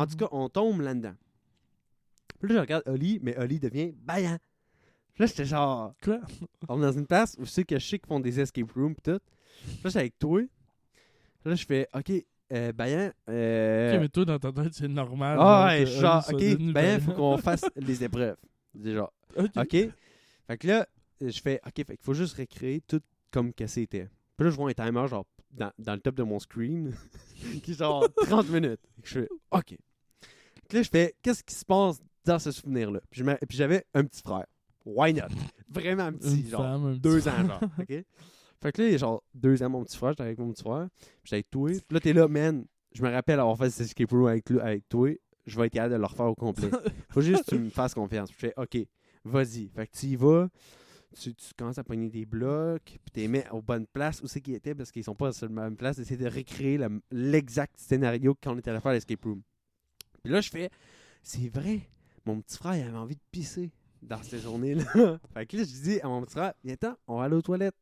en 0.00 0.04
tout 0.06 0.12
Mhm. 0.12 0.16
cas, 0.18 0.28
on 0.32 0.48
tombe 0.50 0.82
là-dedans. 0.82 1.14
Puis 2.38 2.48
là, 2.50 2.56
je 2.56 2.60
regarde 2.60 2.82
Oli, 2.86 3.18
mais 3.22 3.36
Oli 3.38 3.58
devient 3.58 3.92
baillant. 3.96 4.38
Puis 5.14 5.22
là, 5.22 5.26
j'étais 5.26 5.46
genre. 5.46 5.94
Quoi? 6.04 6.20
On 6.68 6.78
est 6.78 6.82
dans 6.82 6.92
une 6.92 7.06
place 7.06 7.34
où 7.38 7.46
sais 7.46 7.64
que 7.64 7.78
je 7.78 7.86
sais 7.86 7.98
qu'ils 7.98 8.08
font 8.08 8.20
des 8.20 8.38
escape 8.38 8.70
rooms 8.72 8.94
pis 8.94 9.02
tout. 9.02 9.18
Puis 9.64 9.74
là, 9.84 9.90
j'étais 9.90 9.98
avec 10.00 10.18
toi. 10.18 10.42
Puis 10.42 11.50
là, 11.50 11.54
je 11.54 11.64
fais, 11.64 11.88
OK, 11.94 12.12
euh, 12.52 12.72
Bayan. 12.72 13.10
Euh... 13.28 13.94
Ok, 13.94 14.00
mais 14.00 14.08
toi, 14.08 14.24
dans 14.24 14.38
ta 14.38 14.52
tête, 14.52 14.74
c'est 14.74 14.88
normal. 14.88 15.36
ah 15.40 15.66
ouais, 15.68 15.86
genre, 15.86 16.24
OK, 16.28 16.40
devenu 16.40 16.72
Bayan, 16.72 16.98
Bayan. 16.98 17.00
faut 17.00 17.12
qu'on 17.12 17.36
fasse 17.38 17.64
les 17.76 18.04
épreuves. 18.04 18.36
Déjà. 18.74 19.10
Ok. 19.36 19.50
OK? 19.56 19.70
Fait 20.46 20.58
que 20.58 20.66
là, 20.66 20.86
je 21.20 21.40
fais, 21.40 21.60
OK, 21.66 21.74
fait 21.76 21.84
qu'il 21.96 22.04
faut 22.04 22.14
juste 22.14 22.36
recréer 22.36 22.80
tout 22.86 23.00
comme 23.30 23.52
que 23.52 23.66
c'était. 23.66 24.08
Puis 24.36 24.44
là, 24.44 24.50
je 24.50 24.56
vois 24.56 24.70
un 24.70 24.72
timer, 24.74 25.06
genre, 25.08 25.26
dans, 25.50 25.70
dans 25.78 25.94
le 25.94 26.00
top 26.00 26.14
de 26.14 26.22
mon 26.22 26.38
screen, 26.38 26.94
qui 27.62 27.72
est 27.72 27.78
genre 27.78 28.08
30 28.26 28.48
minutes. 28.50 28.80
Je 29.04 29.20
fais, 29.20 29.28
OK. 29.50 29.76
Là, 30.72 30.82
je 30.82 30.88
fais, 30.88 31.14
qu'est-ce 31.22 31.42
qui 31.42 31.54
se 31.54 31.64
passe 31.64 32.00
dans 32.24 32.38
ce 32.38 32.52
souvenir-là? 32.52 33.00
Puis 33.10 33.24
j'avais 33.50 33.84
un 33.94 34.04
petit 34.04 34.22
frère. 34.22 34.46
Why 34.84 35.12
not? 35.12 35.28
Vraiment 35.68 36.12
petit, 36.12 36.40
Une 36.42 36.48
genre. 36.48 36.62
femme, 36.62 36.86
un 36.86 36.90
petit 36.92 37.00
deux 37.00 37.28
ans, 37.28 37.46
genre. 37.46 37.60
OK? 37.78 38.04
Fait 38.60 38.72
que 38.72 38.82
là, 38.82 38.96
genre 38.96 39.22
deux 39.34 39.62
ans, 39.62 39.70
mon 39.70 39.84
petit 39.84 39.96
frère. 39.96 40.10
J'étais 40.10 40.22
avec 40.24 40.38
mon 40.38 40.52
petit 40.52 40.62
frère. 40.62 40.88
J'étais 41.24 41.36
avec 41.36 41.50
toi. 41.50 41.70
Puis 41.70 41.82
là, 41.90 42.00
t'es 42.00 42.12
là, 42.12 42.28
man. 42.28 42.64
Je 42.94 43.02
me 43.02 43.10
rappelle 43.10 43.38
avoir 43.38 43.56
fait 43.58 43.70
ce 43.70 43.82
escape 43.82 44.10
room 44.10 44.26
avec, 44.26 44.50
avec 44.50 44.88
toi. 44.88 45.10
Je 45.46 45.58
vais 45.58 45.66
être 45.66 45.72
capable 45.72 45.94
de 45.94 45.98
le 45.98 46.06
refaire 46.06 46.26
au 46.26 46.34
complet. 46.34 46.70
Faut 47.10 47.20
juste 47.20 47.44
que 47.44 47.50
tu 47.50 47.58
me 47.58 47.70
fasses 47.70 47.94
confiance. 47.94 48.30
Puis 48.30 48.38
je 48.40 48.46
fais, 48.48 48.54
OK, 48.56 48.86
vas-y. 49.24 49.68
Fait 49.68 49.86
que 49.86 49.96
tu 49.96 50.06
y 50.06 50.16
vas. 50.16 50.48
Tu, 51.18 51.34
tu 51.34 51.54
commences 51.56 51.78
à 51.78 51.84
pogner 51.84 52.08
des 52.10 52.26
blocs. 52.26 52.82
Puis 52.84 53.10
tu 53.12 53.20
les 53.20 53.28
mets 53.28 53.48
aux 53.50 53.62
bonnes 53.62 53.86
places 53.86 54.20
où 54.22 54.26
c'est 54.26 54.40
qu'ils 54.40 54.54
étaient? 54.54 54.74
Parce 54.74 54.90
qu'ils 54.90 55.04
sont 55.04 55.14
pas 55.14 55.32
sur 55.32 55.48
la 55.48 55.52
même 55.62 55.76
place. 55.76 55.96
D'essayer 55.96 56.16
de 56.22 56.28
recréer 56.28 56.78
le- 56.78 57.00
l'exact 57.10 57.78
scénario 57.78 58.34
qu'on 58.42 58.58
était 58.58 58.70
allé 58.70 58.80
faire 58.80 58.90
à 58.90 58.94
l'escape 58.94 59.22
room. 59.24 59.42
Puis 60.22 60.32
là, 60.32 60.40
je 60.40 60.50
fais, 60.50 60.70
c'est 61.22 61.48
vrai. 61.48 61.88
Mon 62.26 62.40
petit 62.40 62.58
frère, 62.58 62.76
il 62.76 62.82
avait 62.82 62.96
envie 62.98 63.14
de 63.14 63.20
pisser 63.30 63.70
dans 64.02 64.22
cette 64.22 64.42
journée-là. 64.42 64.84
fait 65.34 65.46
que 65.46 65.56
là, 65.56 65.62
je 65.64 65.82
dis 65.82 66.00
à 66.00 66.08
mon 66.08 66.22
petit 66.22 66.32
frère, 66.32 66.52
viens 66.64 66.76
on 67.06 67.18
va 67.18 67.24
aller 67.24 67.36
aux 67.36 67.42
toilettes. 67.42 67.76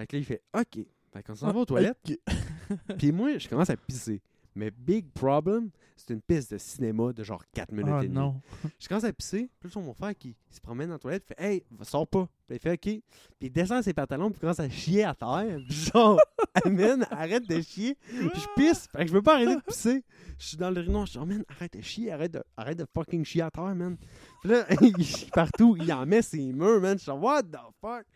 Fait 0.00 0.06
que 0.06 0.16
là, 0.16 0.20
il 0.20 0.24
fait, 0.24 0.42
OK. 0.58 0.86
Fait 1.12 1.22
qu'on 1.22 1.34
s'en 1.34 1.52
va 1.52 1.60
aux 1.60 1.64
toilettes. 1.66 1.98
Puis 2.98 3.12
moi, 3.12 3.36
je 3.36 3.46
commence 3.46 3.68
à 3.68 3.76
pisser. 3.76 4.22
Mais 4.54 4.70
big 4.70 5.10
problem, 5.12 5.70
c'est 5.94 6.14
une 6.14 6.22
piste 6.22 6.52
de 6.52 6.58
cinéma 6.58 7.12
de 7.12 7.22
genre 7.22 7.44
4 7.52 7.70
minutes 7.72 7.92
Ah 7.94 8.02
et 8.02 8.08
demie. 8.08 8.14
non. 8.14 8.40
Je 8.78 8.88
commence 8.88 9.04
à 9.04 9.12
pisser. 9.12 9.50
Puis 9.60 9.70
là, 9.74 9.82
mon 9.82 9.92
frère 9.92 10.16
qui, 10.16 10.34
se 10.50 10.60
promène 10.60 10.88
dans 10.88 10.94
la 10.94 10.98
toilette 10.98 11.24
fait 11.24 11.38
Hey, 11.38 11.64
sors 11.82 12.06
pas. 12.06 12.28
Puis 12.48 12.56
il 12.56 12.60
fait 12.60 12.72
OK. 12.72 12.80
Puis 12.80 13.02
il 13.42 13.52
descend 13.52 13.82
ses 13.84 13.92
pantalons. 13.92 14.30
Puis 14.30 14.38
il 14.38 14.40
commence 14.40 14.60
à 14.60 14.70
chier 14.70 15.04
à 15.04 15.14
terre. 15.14 15.60
Genre, 15.68 16.18
Amen, 16.64 17.06
arrête 17.10 17.46
de 17.46 17.60
chier. 17.60 17.96
Puis 18.02 18.30
je 18.34 18.46
pisse. 18.56 18.88
Fait 18.90 19.02
que 19.02 19.08
je 19.08 19.12
veux 19.12 19.22
pas 19.22 19.34
arrêter 19.34 19.56
de 19.56 19.60
pisser. 19.60 20.02
Je 20.38 20.46
suis 20.46 20.56
dans 20.56 20.70
le 20.70 20.80
rhino. 20.80 21.04
Je 21.04 21.12
dis, 21.12 21.18
oh, 21.20 21.26
man, 21.26 21.44
arrête 21.48 21.76
de 21.76 21.82
chier. 21.82 22.10
Arrête 22.10 22.32
de, 22.32 22.42
arrête 22.56 22.78
de 22.78 22.86
fucking 22.94 23.24
chier 23.24 23.42
à 23.42 23.50
terre, 23.50 23.74
man. 23.74 23.98
Là, 24.44 24.66
il 24.80 25.04
chie 25.04 25.30
partout. 25.30 25.76
Il 25.80 25.92
en 25.92 26.06
met 26.06 26.22
ses 26.22 26.52
murs, 26.52 26.80
man. 26.80 26.94
Je 26.94 27.02
suis 27.02 27.06
genre, 27.06 27.22
what 27.22 27.42
the 27.42 27.58
fuck? 27.80 28.06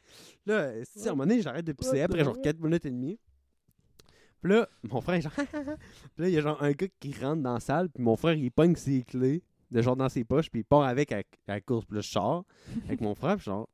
Là, 0.47 0.73
si 0.85 1.07
à 1.07 1.13
un 1.13 1.15
moment 1.15 1.27
donné, 1.27 1.43
j'arrête 1.43 1.65
de 1.65 1.73
pisser 1.73 2.03
après 2.03 2.25
genre 2.25 2.41
4 2.41 2.61
minutes 2.61 2.87
et 2.87 2.91
demie. 2.91 3.19
Puis 4.43 4.53
là, 4.53 4.69
mon 4.83 5.01
frère 5.01 5.17
est 5.17 5.23
genre, 5.23 5.33
puis 5.37 5.45
là, 6.19 6.29
il 6.29 6.35
y 6.35 6.37
a 6.37 6.43
genre 6.43 6.63
un 6.63 6.73
gars 6.73 6.87
qui 7.01 7.13
rentre 7.15 7.43
dans 7.43 7.55
la 7.55 7.61
salle, 7.61 7.89
puis 7.89 8.03
mon 8.03 8.15
frère, 8.15 8.35
il 8.35 8.51
pogne 8.51 8.77
ses 8.77 9.03
clés, 9.03 9.43
de 9.71 9.81
genre 9.81 9.97
dans 9.97 10.11
ses 10.11 10.23
poches, 10.23 10.51
puis 10.51 10.61
il 10.61 10.65
part 10.65 10.83
avec 10.83 11.13
à, 11.13 11.23
la 11.47 11.63
course. 11.63 11.87
Puis 11.87 11.97
là, 11.97 12.03
je 12.03 12.11
sors 12.11 12.45
avec 12.85 13.01
mon 13.01 13.15
frère, 13.15 13.37
puis 13.37 13.45
genre, 13.47 13.67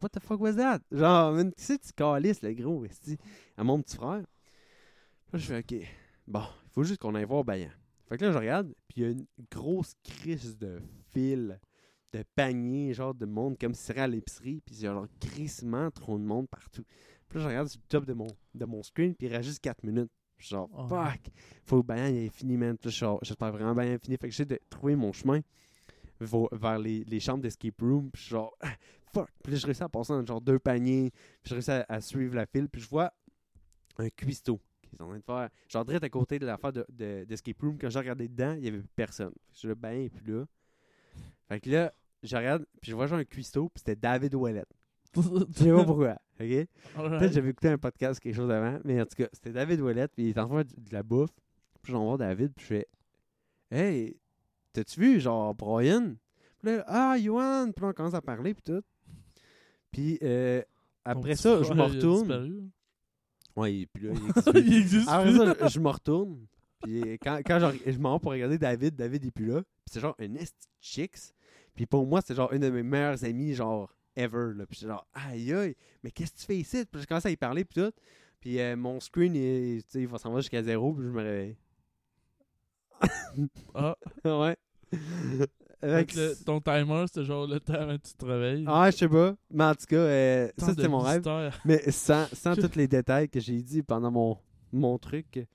what 0.00 0.08
the 0.08 0.20
fuck 0.20 0.40
was 0.40 0.54
that? 0.54 0.80
Genre, 0.90 1.32
man, 1.32 1.52
tu 1.52 1.62
sais, 1.62 1.78
tu 1.78 1.92
calisses, 1.92 2.40
le 2.40 2.54
gros, 2.54 2.82
esti, 2.86 3.18
à 3.58 3.62
mon 3.62 3.80
petit 3.82 3.96
frère. 3.96 4.24
Là, 5.32 5.38
je 5.38 5.46
fais, 5.46 5.58
ok, 5.58 5.86
bon, 6.26 6.44
il 6.64 6.70
faut 6.70 6.82
juste 6.82 6.98
qu'on 6.98 7.14
aille 7.14 7.24
voir 7.24 7.44
Bayan. 7.44 7.68
Fait 8.08 8.16
que 8.16 8.24
là, 8.24 8.32
je 8.32 8.38
regarde, 8.38 8.74
puis 8.88 9.02
il 9.02 9.02
y 9.02 9.06
a 9.06 9.10
une 9.10 9.26
grosse 9.50 9.92
crise 10.02 10.56
de 10.56 10.80
fil, 11.12 11.60
de 12.12 12.24
paniers, 12.34 12.92
genre 12.94 13.14
de 13.14 13.26
monde, 13.26 13.56
comme 13.58 13.74
si 13.74 13.82
c'était 13.84 14.00
à 14.00 14.06
l'épicerie, 14.08 14.60
puis 14.64 14.74
il 14.76 14.82
y 14.82 14.86
a 14.86 14.92
genre 14.92 15.06
crissement 15.20 15.90
trop 15.90 16.18
de 16.18 16.24
monde 16.24 16.48
partout. 16.48 16.84
Puis 17.28 17.38
là, 17.38 17.44
je 17.44 17.48
regarde 17.48 17.68
sur 17.68 17.80
le 17.80 17.86
top 17.88 18.04
de 18.06 18.12
mon, 18.12 18.26
de 18.54 18.64
mon 18.64 18.82
screen, 18.82 19.14
puis 19.14 19.28
il 19.28 19.32
reste 19.32 19.48
juste 19.48 19.60
4 19.60 19.84
minutes. 19.84 20.10
Je 20.38 20.46
suis 20.46 20.54
genre, 20.54 20.68
Oh. 20.72 20.88
fuck, 20.88 21.20
faut 21.64 21.82
que 21.82 21.86
Bayan 21.86 22.06
il 22.08 22.24
ait 22.24 22.28
fini, 22.30 22.56
man. 22.56 22.76
Puis 22.78 22.90
j'espère 23.22 23.52
vraiment 23.52 23.80
ait 23.82 23.98
fini. 23.98 24.16
Fait 24.16 24.26
que 24.28 24.32
j'essaie 24.34 24.46
de 24.46 24.58
trouver 24.70 24.96
mon 24.96 25.12
chemin 25.12 25.40
vers 26.20 26.78
les, 26.78 27.04
les 27.04 27.20
chambres 27.20 27.42
d'escape 27.42 27.80
room, 27.80 28.10
puis 28.10 28.22
genre, 28.24 28.56
fuck. 29.12 29.28
Puis 29.42 29.52
là, 29.52 29.58
je 29.58 29.66
réussis 29.66 29.82
à 29.82 29.88
passer 29.88 30.12
dans 30.12 30.24
genre 30.26 30.40
deux 30.40 30.58
paniers, 30.58 31.10
puis 31.42 31.50
je 31.50 31.54
réussis 31.54 31.70
à, 31.70 31.84
à 31.88 32.00
suivre 32.00 32.34
la 32.34 32.46
file, 32.46 32.68
puis 32.68 32.80
je 32.82 32.88
vois 32.88 33.12
un 33.98 34.08
cuistot 34.10 34.60
qui 34.82 34.96
est 34.96 35.02
en 35.02 35.08
train 35.08 35.18
de 35.18 35.22
faire, 35.24 35.48
genre 35.68 35.84
direct 35.84 36.04
à 36.04 36.08
côté 36.08 36.38
de 36.38 36.46
l'affaire 36.46 36.72
de, 36.72 36.84
de- 36.88 37.24
d'escape 37.24 37.60
room. 37.60 37.78
Quand 37.78 37.90
j'ai 37.90 37.98
regardé 38.00 38.26
dedans, 38.28 38.54
il 38.54 38.64
y 38.64 38.68
avait 38.68 38.82
personne. 38.96 39.30
Fait 39.30 39.34
que 39.50 39.54
Je 39.54 39.58
suis 39.58 39.68
là, 39.68 39.74
Bayan 39.76 40.02
est 40.04 40.08
plus 40.10 40.32
là. 40.32 40.44
Fait 41.48 41.60
que 41.60 41.70
là, 41.70 41.92
je 42.22 42.36
regarde, 42.36 42.66
puis 42.80 42.90
je 42.90 42.96
vois 42.96 43.06
genre 43.06 43.18
un 43.18 43.24
cuistot, 43.24 43.68
puis 43.68 43.78
c'était 43.84 43.96
David 43.96 44.34
Ouellet. 44.34 44.64
Je 45.16 45.22
sais 45.54 45.72
pas 45.72 45.84
pourquoi, 45.84 46.12
ok? 46.40 46.66
Peut-être 46.94 47.32
j'avais 47.32 47.50
écouté 47.50 47.68
un 47.68 47.78
podcast 47.78 48.20
quelque 48.20 48.36
chose 48.36 48.50
avant, 48.50 48.78
mais 48.84 49.00
en 49.00 49.06
tout 49.06 49.16
cas, 49.16 49.26
c'était 49.32 49.50
David 49.50 49.80
Ouellette, 49.80 50.12
puis 50.14 50.26
il 50.26 50.28
est 50.30 50.38
en 50.38 50.46
train 50.46 50.62
de 50.62 50.92
la 50.92 51.02
bouffe. 51.02 51.32
Puis 51.82 51.92
j'en 51.92 52.04
vois 52.04 52.16
David, 52.16 52.52
puis 52.54 52.64
je 52.64 52.68
fais 52.68 52.88
Hey, 53.72 54.16
t'as-tu 54.72 55.00
vu, 55.00 55.20
genre, 55.20 55.54
Brian 55.54 56.14
Puis 56.58 56.76
là, 56.76 56.84
ah, 56.86 57.18
Yohan 57.18 57.72
Puis 57.72 57.82
là, 57.82 57.88
on 57.88 57.92
commence 57.92 58.14
à 58.14 58.20
parler, 58.20 58.54
puis 58.54 58.62
tout. 58.62 58.82
Puis 59.90 60.18
euh, 60.22 60.62
après 61.04 61.36
ça, 61.36 61.62
je 61.62 61.72
me 61.72 61.82
retourne. 61.82 62.70
et 63.66 63.86
puis 63.92 64.06
là, 64.06 64.12
il 64.14 64.28
existe 64.28 64.50
plus. 64.50 64.60
il 64.60 64.74
existe 64.74 65.08
Après 65.08 65.32
ça, 65.32 65.68
je, 65.68 65.80
me 65.80 65.88
retourne. 65.88 66.46
Puis 66.82 67.18
quand, 67.18 67.40
quand 67.44 67.58
genre, 67.58 67.72
je 67.84 67.98
m'en 67.98 68.14
vais 68.14 68.20
pour 68.20 68.32
regarder 68.32 68.58
David, 68.58 68.94
David 68.94 69.24
est 69.24 69.30
plus 69.30 69.46
là. 69.46 69.62
Puis 69.62 69.92
c'est 69.92 70.00
genre 70.00 70.14
un 70.20 70.34
esti 70.34 70.66
de 70.66 70.72
chicks. 70.80 71.34
Puis 71.74 71.86
pour 71.86 72.06
moi, 72.06 72.20
c'est 72.24 72.34
genre 72.34 72.52
une 72.52 72.60
de 72.60 72.70
mes 72.70 72.82
meilleures 72.82 73.24
amies, 73.24 73.54
genre, 73.54 73.94
ever. 74.16 74.52
Là. 74.56 74.66
Puis 74.66 74.78
j'étais 74.80 74.92
genre, 74.92 75.06
aïe 75.14 75.52
aïe, 75.52 75.76
mais 76.02 76.10
qu'est-ce 76.10 76.32
que 76.32 76.38
tu 76.38 76.44
fais 76.46 76.56
ici? 76.58 76.84
Puis 76.90 77.02
je 77.02 77.06
commence 77.06 77.26
à 77.26 77.30
y 77.30 77.36
parler, 77.36 77.64
puis 77.64 77.82
tout. 77.82 77.92
Puis 78.40 78.58
euh, 78.60 78.76
mon 78.76 79.00
screen, 79.00 79.34
il, 79.34 79.82
il 79.94 80.06
va 80.08 80.18
s'en 80.18 80.32
va 80.32 80.40
jusqu'à 80.40 80.62
zéro, 80.62 80.92
puis 80.94 81.04
je 81.04 81.10
me 81.10 81.20
réveille. 81.22 81.56
Ah, 83.74 83.96
ouais. 84.24 84.56
fait 84.90 85.48
Avec- 85.82 86.12
que 86.12 86.18
le- 86.18 86.44
ton 86.44 86.60
timer, 86.60 87.04
c'était 87.06 87.24
genre 87.24 87.46
le 87.46 87.60
temps 87.60 87.86
que 87.86 87.96
tu 87.96 88.14
te 88.14 88.24
réveilles. 88.24 88.64
Ah, 88.66 88.90
je 88.90 88.96
sais 88.96 89.08
pas. 89.08 89.34
Mais 89.50 89.64
en 89.64 89.74
tout 89.74 89.86
cas, 89.86 89.96
euh, 89.96 90.48
ça, 90.58 90.66
c'était 90.70 90.88
mon 90.88 90.98
rêve. 90.98 91.22
Mais 91.64 91.90
sans, 91.90 92.26
sans 92.34 92.54
tous 92.56 92.76
les 92.76 92.88
détails 92.88 93.28
que 93.28 93.40
j'ai 93.40 93.62
dit 93.62 93.82
pendant 93.82 94.10
mon, 94.10 94.36
mon 94.72 94.98
truc. 94.98 95.46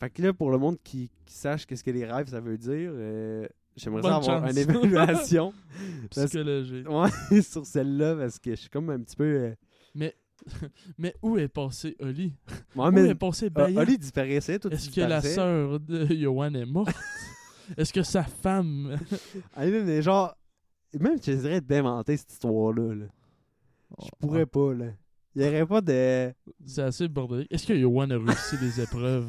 Fait 0.00 0.10
que 0.10 0.22
là, 0.22 0.32
pour 0.32 0.50
le 0.50 0.58
monde 0.58 0.78
qui, 0.82 1.10
qui 1.26 1.34
sache 1.34 1.66
qu'est-ce 1.66 1.84
que 1.84 1.90
les 1.90 2.04
rêves, 2.06 2.28
ça 2.28 2.40
veut 2.40 2.56
dire, 2.58 2.90
euh, 2.94 3.46
j'aimerais 3.76 4.02
ça 4.02 4.16
avoir 4.16 4.42
chance. 4.46 4.50
une 4.52 4.58
évaluation 4.58 5.52
Parce- 6.14 6.26
Psychologique. 6.26 6.88
ouais, 6.88 7.42
sur 7.42 7.64
celle-là 7.66 8.16
parce 8.16 8.38
que 8.38 8.50
je 8.50 8.56
suis 8.56 8.68
comme 8.70 8.90
un 8.90 9.00
petit 9.00 9.16
peu. 9.16 9.24
euh, 9.24 9.54
Mais 9.94 10.14
où 11.22 11.36
est 11.38 11.48
passé 11.48 11.96
Oli? 12.00 12.32
Ouais, 12.74 12.86
où 12.88 12.90
mais 12.90 13.08
est 13.08 13.14
passé 13.14 13.46
euh, 13.46 13.50
Bayan? 13.50 13.80
Oli 13.82 13.98
disparaissait, 13.98 14.58
tout 14.58 14.70
Est-ce 14.70 14.90
que 14.90 15.00
la 15.02 15.20
sœur 15.22 15.78
de 15.80 16.06
Johan 16.14 16.54
est 16.54 16.66
morte? 16.66 16.94
Est-ce 17.76 17.92
que 17.92 18.02
sa 18.02 18.24
femme... 18.24 18.98
mais 19.56 20.02
genre, 20.02 20.34
même 20.98 21.18
je 21.18 21.22
te 21.22 21.30
dirais 21.30 21.60
d'inventer 21.60 22.16
cette 22.16 22.32
histoire-là. 22.32 22.94
là. 22.94 23.04
Je 24.02 24.08
pourrais 24.18 24.46
pas, 24.46 24.72
là. 24.74 24.86
Il 25.36 25.42
y 25.42 25.46
aurait 25.46 25.66
pas 25.66 25.80
de. 25.80 26.32
C'est 26.66 26.82
assez 26.82 27.06
bordélique. 27.06 27.46
Est-ce 27.52 27.66
que 27.66 27.78
Johan 27.78 28.10
a 28.10 28.18
réussi 28.18 28.56
les 28.60 28.80
épreuves? 28.80 29.26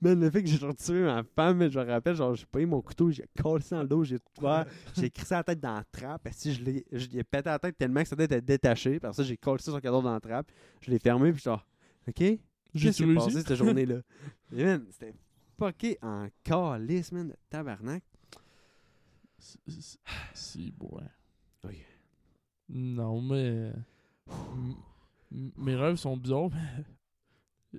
Man, 0.00 0.20
le 0.20 0.30
fait 0.30 0.42
que 0.42 0.48
j'ai 0.48 0.64
retiré 0.64 1.02
ma 1.02 1.22
femme, 1.22 1.68
je 1.70 1.78
me 1.78 1.84
rappelle, 1.84 2.16
genre, 2.16 2.34
j'ai 2.34 2.46
pris 2.46 2.66
mon 2.66 2.80
couteau, 2.82 3.10
j'ai 3.10 3.26
collé 3.40 3.62
ça 3.62 3.76
dans 3.76 3.82
le 3.82 3.88
dos, 3.88 4.04
j'ai 4.04 4.18
tout 4.18 4.40
ouvert, 4.40 4.66
j'ai 4.96 5.10
crissé 5.10 5.34
la 5.34 5.44
tête 5.44 5.60
dans 5.60 5.74
la 5.74 5.84
trappe, 5.84 6.22
parce 6.24 6.42
que 6.42 6.50
je 6.50 6.62
l'ai 6.62 6.84
je 6.90 7.06
l'ai 7.08 7.22
pété 7.24 7.48
la 7.48 7.58
tête 7.58 7.78
tellement 7.78 8.02
que 8.02 8.08
sa 8.08 8.16
tête 8.16 8.32
était 8.32 8.40
détachée, 8.40 8.98
parce 8.98 9.16
que 9.16 9.22
j'ai 9.22 9.36
collé 9.36 9.62
ça 9.62 9.70
son 9.72 9.80
cadeau 9.80 10.02
dans 10.02 10.12
la 10.12 10.20
trappe, 10.20 10.50
je 10.80 10.90
l'ai 10.90 10.98
fermé, 10.98 11.32
puis 11.32 11.42
genre, 11.42 11.64
ok, 12.08 12.14
J'ai 12.18 12.38
qu'est-ce 12.74 13.02
qui 13.02 13.08
s'est 13.08 13.14
passé 13.14 13.42
cette 13.42 13.54
journée-là? 13.54 14.00
Et 14.56 14.64
man, 14.64 14.84
c'était 14.90 15.14
fucké 15.58 15.98
en 16.02 16.26
calice, 16.42 17.12
man, 17.12 17.28
de 17.28 17.36
tabarnak. 17.48 18.02
Si- 20.34 20.72
ouais. 20.80 21.02
Ok. 21.64 21.76
Non, 22.68 23.20
mais... 23.20 23.72
Mes 25.30 25.74
rêves 25.74 25.96
sont 25.96 26.16
bizarres, 26.16 26.50
mais... 26.50 26.84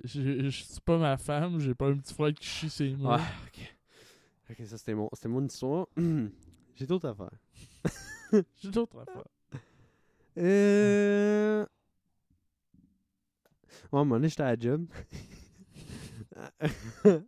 Je 0.02 0.48
suis 0.48 0.80
pas 0.84 0.98
ma 0.98 1.16
femme, 1.16 1.60
j'ai 1.60 1.74
pas 1.74 1.88
un 1.88 1.96
petit 1.96 2.14
frère 2.14 2.34
qui 2.34 2.46
chie 2.46 2.70
ses 2.70 2.90
mains. 2.96 3.18
Ah, 3.20 3.32
ok. 3.46 3.76
Ok, 4.50 4.66
ça 4.66 4.76
c'était 4.76 4.94
mon, 4.94 5.08
mon 5.26 5.46
histoire. 5.46 5.86
j'ai 6.74 6.86
d'autres 6.86 7.08
affaires. 7.08 7.38
J'ai 8.60 8.70
d'autres 8.70 8.98
affaires. 8.98 9.28
Euh... 10.38 11.64
Ouais, 13.92 13.98
à 13.98 14.00
un 14.00 14.04
moment 14.04 14.16
donné, 14.16 14.28
j'étais 14.28 14.42
à 14.42 14.56
la 14.56 14.58
job. 14.58 14.86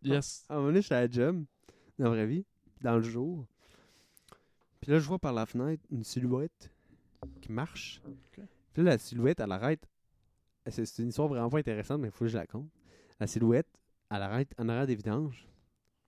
Yes. 0.03 0.45
À 0.49 0.55
un 0.55 0.57
moment 0.57 0.69
donné, 0.69 0.83
j'étais 0.83 0.95
à 0.97 1.03
la 1.03 1.11
job, 1.11 1.45
dans 1.97 2.07
la 2.07 2.11
vraie 2.11 2.27
vie, 2.27 2.45
dans 2.81 2.97
le 2.97 3.03
jour. 3.03 3.47
Puis 4.81 4.91
là, 4.91 4.99
je 4.99 5.07
vois 5.07 5.21
par 5.21 5.33
la 5.33 5.47
fenêtre 5.47 5.85
une 5.91 6.03
silhouette 6.03 6.73
qui 7.41 7.53
marche. 7.53 8.03
Puis 8.73 8.83
là, 8.83 8.93
la 8.93 8.99
silhouette, 8.99 9.39
elle 9.39 9.53
arrête. 9.53 9.87
C'est 10.69 10.99
une 11.03 11.09
histoire 11.09 11.29
vraiment 11.29 11.49
pas 11.51 11.59
intéressante, 11.59 12.01
mais 12.01 12.09
il 12.09 12.11
faut 12.13 12.25
que 12.25 12.31
je 12.31 12.37
la 12.37 12.47
compte. 12.47 12.69
La 13.21 13.27
silhouette, 13.27 13.69
elle 14.11 14.23
arrête 14.23 14.53
en 14.59 14.69
arrière 14.69 14.87
des 14.87 14.95
vidanges. 14.97 15.47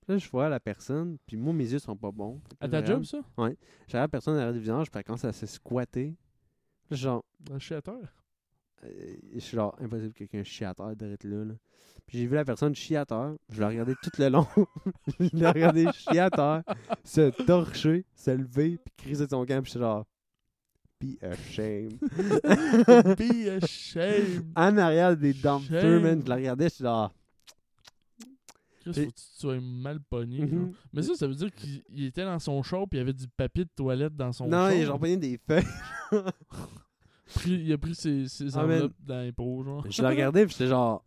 Puis 0.01 0.13
Là, 0.13 0.17
je 0.17 0.29
vois 0.29 0.49
la 0.49 0.59
personne, 0.59 1.17
puis 1.25 1.37
moi, 1.37 1.53
mes 1.53 1.71
yeux 1.71 1.79
sont 1.79 1.95
pas 1.95 2.11
bons. 2.11 2.41
À 2.59 2.67
ta 2.67 2.83
job, 2.85 3.03
ça? 3.03 3.19
J'avais 3.87 4.03
la 4.03 4.07
personne 4.07 4.35
derrière 4.35 4.53
le 4.53 4.59
visage, 4.59 4.89
puis 4.91 4.99
elle 4.99 5.03
commence 5.05 5.25
à 5.25 5.33
se 5.33 5.45
squatter. 5.45 6.15
Là, 6.89 6.97
genre, 6.97 7.23
Je 7.53 7.59
suis 7.65 7.75
à 7.75 7.81
terre. 7.81 8.23
euh, 8.83 9.15
je 9.33 9.39
suis 9.39 9.55
genre, 9.55 9.75
impossible 9.79 10.13
que 10.13 10.19
quelqu'un 10.19 10.43
chie 10.43 10.65
à 10.65 10.73
terre 10.73 10.95
d'être 10.95 11.23
là, 11.25 11.45
là. 11.45 11.53
Puis 12.07 12.17
j'ai 12.17 12.25
vu 12.25 12.33
la 12.35 12.45
personne 12.45 12.73
chier 12.73 12.97
à 12.97 13.05
terre. 13.05 13.35
Je 13.49 13.59
l'ai 13.59 13.67
regardé 13.67 13.93
tout 14.01 14.09
le 14.17 14.29
long. 14.29 14.47
je 15.19 15.29
l'ai 15.35 15.47
regardé 15.47 15.91
chier 15.93 16.19
à 16.19 16.29
terre, 16.31 16.63
se 17.03 17.29
torcher, 17.43 18.05
se 18.15 18.31
lever, 18.31 18.77
puis 18.77 18.93
criser 18.97 19.25
de 19.25 19.29
son 19.29 19.45
camp. 19.45 19.61
Puis 19.61 19.65
je 19.65 19.69
suis 19.71 19.79
genre, 19.79 20.05
be 20.99 21.17
ashamed. 21.23 21.99
Be 23.17 23.61
ashamed. 23.63 24.51
en 24.55 24.77
arrière 24.77 25.15
des 25.15 25.33
dumpsters, 25.33 26.01
man. 26.01 26.21
Je 26.23 26.29
la 26.29 26.35
regardais, 26.35 26.65
je 26.69 26.73
suis 26.75 26.83
genre, 26.83 27.13
Chris, 28.81 28.93
faut 28.93 29.01
que 29.01 29.15
tu 29.15 29.23
sois 29.37 29.59
mal 29.61 29.99
pogné. 30.01 30.47
Genre. 30.47 30.69
Mais 30.93 31.01
ça, 31.01 31.15
ça 31.15 31.27
veut 31.27 31.35
dire 31.35 31.51
qu'il 31.53 31.81
il 31.89 32.05
était 32.05 32.23
dans 32.25 32.39
son 32.39 32.61
char 32.63 32.87
puis 32.89 32.97
il 32.97 32.99
y 32.99 33.01
avait 33.01 33.13
du 33.13 33.27
papier 33.27 33.65
de 33.65 33.69
toilette 33.75 34.15
dans 34.15 34.31
son 34.31 34.45
non, 34.45 34.57
char. 34.67 34.73
il 34.73 34.81
a 34.81 34.85
genre 34.85 34.99
pogné 34.99 35.17
des 35.17 35.37
feuilles. 35.37 35.63
Il 37.45 37.71
a 37.71 37.77
pris 37.77 37.93
ses, 37.93 38.27
ses 38.27 38.57
Ah, 38.57 38.63
enveloppes 38.63 38.95
dans 39.05 39.21
les 39.21 39.31
pots, 39.31 39.63
genre. 39.63 39.85
Je 39.87 40.01
la 40.01 40.09
regardais, 40.09 40.47
puis 40.47 40.53
j'étais 40.57 40.67
genre. 40.69 41.05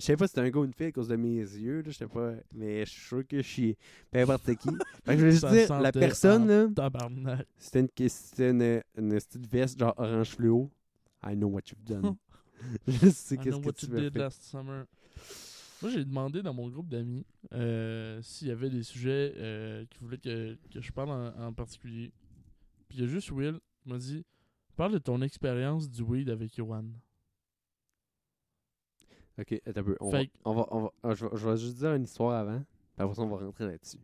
Je 0.00 0.06
savais 0.06 0.16
pas 0.16 0.26
si 0.26 0.30
c'était 0.34 0.46
un 0.46 0.50
gars 0.50 0.60
ou 0.60 0.64
une 0.64 0.72
fille 0.72 0.86
à 0.86 0.92
cause 0.92 1.08
de 1.08 1.16
mes 1.16 1.36
yeux, 1.38 1.78
là, 1.82 1.90
je 1.90 1.96
sais 1.96 2.06
pas. 2.06 2.32
Mais 2.54 2.84
je 2.86 2.90
suis 2.90 3.00
sûr 3.02 3.26
que 3.26 3.36
je 3.42 3.46
suis 3.48 3.76
peu 4.10 4.18
importe 4.20 4.54
qui. 4.56 4.68
Fait 5.04 5.14
que 5.14 5.18
je 5.20 5.24
veux 5.26 5.30
juste 5.30 5.46
dire, 5.48 5.80
la 5.80 5.92
personne, 5.92 6.46
là, 6.48 6.68
Tabarnak. 6.74 7.46
c'était 7.58 7.80
une, 7.80 8.08
c'était 8.08 8.50
une, 8.50 8.82
une 8.96 9.10
petite 9.18 9.46
veste 9.46 9.78
genre 9.78 9.94
orange 9.96 10.30
fluo. 10.30 10.70
I 11.24 11.34
know 11.36 11.48
what 11.48 11.62
you've 11.70 11.84
done. 11.84 12.16
je 12.88 13.08
sais 13.10 13.34
I 13.36 13.38
qu'est-ce 13.38 13.50
know 13.56 13.60
que 13.60 13.66
what 13.66 13.72
tu 13.74 13.86
you 13.86 13.92
veux 13.92 14.00
did 14.02 14.12
faire. 14.12 14.22
last 14.22 14.42
summer. 14.42 14.84
Moi, 15.82 15.90
j'ai 15.92 16.04
demandé 16.04 16.42
dans 16.42 16.52
mon 16.52 16.68
groupe 16.68 16.88
d'amis 16.88 17.24
euh, 17.54 18.20
s'il 18.22 18.48
y 18.48 18.50
avait 18.50 18.68
des 18.68 18.82
sujets 18.82 19.32
euh, 19.36 19.84
qui 19.88 19.98
voulaient 19.98 20.18
que, 20.18 20.56
que 20.72 20.80
je 20.80 20.92
parle 20.92 21.10
en, 21.10 21.46
en 21.46 21.52
particulier. 21.54 22.12
Puis 22.88 22.98
il 22.98 23.04
y 23.04 23.04
a 23.04 23.06
juste 23.08 23.30
Will 23.30 23.58
qui 23.82 23.88
m'a 23.88 23.96
dit 23.98 24.24
Parle 24.76 24.92
de 24.92 24.98
ton 24.98 25.22
expérience 25.22 25.90
du 25.90 26.02
weed 26.02 26.28
avec 26.28 26.56
Yohan. 26.56 26.84
Ok, 29.40 29.60
attends 29.66 29.80
un 29.80 29.84
peu. 29.84 29.96
On 30.00 30.10
va, 30.10 30.18
on 30.44 30.54
va, 30.54 30.66
on 30.70 30.80
va, 30.82 30.92
ah, 31.02 31.14
je, 31.14 31.24
vais, 31.26 31.36
je 31.36 31.48
vais 31.48 31.56
juste 31.56 31.76
dire 31.78 31.94
une 31.94 32.04
histoire 32.04 32.32
avant. 32.38 32.58
Puis 32.58 33.02
après 33.04 33.14
ça, 33.14 33.22
on 33.22 33.28
va 33.28 33.36
rentrer 33.44 33.66
là-dessus. 33.66 33.98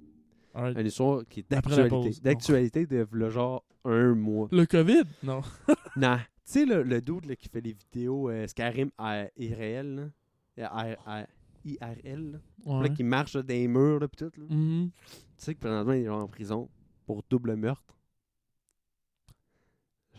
Une 0.55 0.87
histoire 0.87 1.23
qui 1.29 1.41
est 1.41 1.51
d'actualité. 1.51 2.21
D'actualité 2.23 2.87
de 2.87 3.29
genre 3.29 3.63
un 3.85 4.15
mois. 4.15 4.49
Le 4.53 4.65
COVID? 4.65 5.05
Non. 5.23 5.43
Non. 5.97 6.17
Tu 6.45 6.53
sais, 6.53 6.65
le, 6.67 6.83
le 6.83 7.01
dude 7.01 7.25
là, 7.25 7.35
qui 7.37 7.49
fait 7.49 7.61
les 7.61 7.73
vidéos 7.73 8.29
euh, 8.31 8.47
Skyrim 8.47 8.91
à 8.99 9.27
IRL, 9.37 10.13
là. 10.57 10.69
À- 10.71 11.21
à- 11.23 11.27
IRL, 11.65 12.33
là. 12.33 12.39
Ouais. 12.67 12.83
Là, 12.89 12.95
qui 12.95 13.03
marche 13.03 13.35
là, 13.35 13.43
dans 13.43 13.49
les 13.53 13.67
murs, 13.67 13.99
là, 13.99 14.07
pis 14.07 14.17
tout, 14.17 14.31
là. 14.39 14.45
Mhm. 14.49 14.91
Tu 14.91 15.05
sais 15.39 15.55
que 15.55 15.61
présentement, 15.61 15.93
il 15.95 16.03
est 16.03 16.05
genre 16.05 16.23
en 16.23 16.29
prison 16.29 16.69
pour 17.07 17.23
double 17.29 17.57
meurtre. 17.57 17.83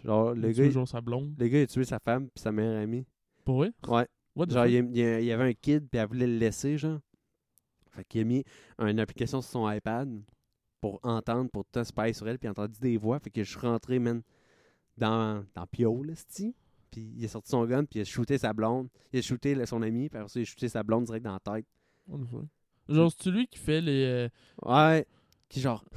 Genre, 0.03 0.34
le 0.34 0.49
Il 0.49 0.55
gars, 0.55 0.65
il- 0.65 0.88
sa 0.88 1.01
blonde. 1.01 1.34
le 1.38 1.47
gars, 1.47 1.59
il 1.59 1.63
a 1.63 1.68
tué 1.68 1.84
sa 1.84 1.99
femme 1.99 2.28
puis 2.30 2.41
sa 2.41 2.51
meilleure 2.51 2.82
amie. 2.82 3.05
Pour 3.45 3.57
vrai? 3.57 3.72
Ouais. 3.88 4.07
Genre, 4.49 4.65
il, 4.67 4.95
y 4.97 5.31
avait 5.31 5.49
un 5.49 5.53
kid 5.53 5.88
puis 5.89 5.99
elle 5.99 6.07
voulait 6.07 6.27
le 6.27 6.38
laisser, 6.38 6.77
genre. 6.77 6.99
Fait 7.91 8.03
qu'il 8.05 8.21
a 8.21 8.23
mis 8.25 8.43
une 8.79 8.99
application 8.99 9.41
sur 9.41 9.49
son 9.51 9.71
iPad 9.71 10.21
pour 10.81 10.99
entendre, 11.03 11.49
pour 11.49 11.65
tout 11.65 11.83
spy 11.83 12.13
sur 12.13 12.27
elle, 12.27 12.38
puis 12.38 12.47
entendu 12.47 12.79
des 12.79 12.97
voix. 12.97 13.19
Fait 13.19 13.31
que 13.31 13.43
je 13.43 13.49
suis 13.49 13.59
rentré, 13.59 13.97
man, 13.97 14.21
dans, 14.97 15.43
dans 15.55 15.65
Pio, 15.67 16.03
là, 16.03 16.13
c'ti. 16.15 16.53
Puis 16.91 17.11
il 17.17 17.25
a 17.25 17.27
sorti 17.27 17.49
son 17.49 17.65
gun, 17.65 17.83
puis 17.85 17.99
il 17.99 18.01
a 18.03 18.05
shooté 18.05 18.38
sa 18.38 18.53
blonde. 18.53 18.88
Il 19.11 19.19
a 19.19 19.21
shooté 19.21 19.55
là, 19.55 19.65
son 19.65 19.81
ami, 19.81 20.09
puis 20.09 20.19
après 20.19 20.29
ça, 20.29 20.39
il 20.39 20.43
a 20.43 20.45
shooté 20.45 20.69
sa 20.69 20.83
blonde 20.83 21.05
direct 21.05 21.25
dans 21.25 21.33
la 21.33 21.39
tête. 21.39 21.65
Genre, 22.88 23.11
c'est 23.17 23.29
lui 23.31 23.47
qui 23.47 23.57
fait 23.59 23.81
les. 23.81 24.05
euh, 24.05 24.29
Ouais. 24.63 25.05
Qui 25.49 25.59
genre. 25.61 25.83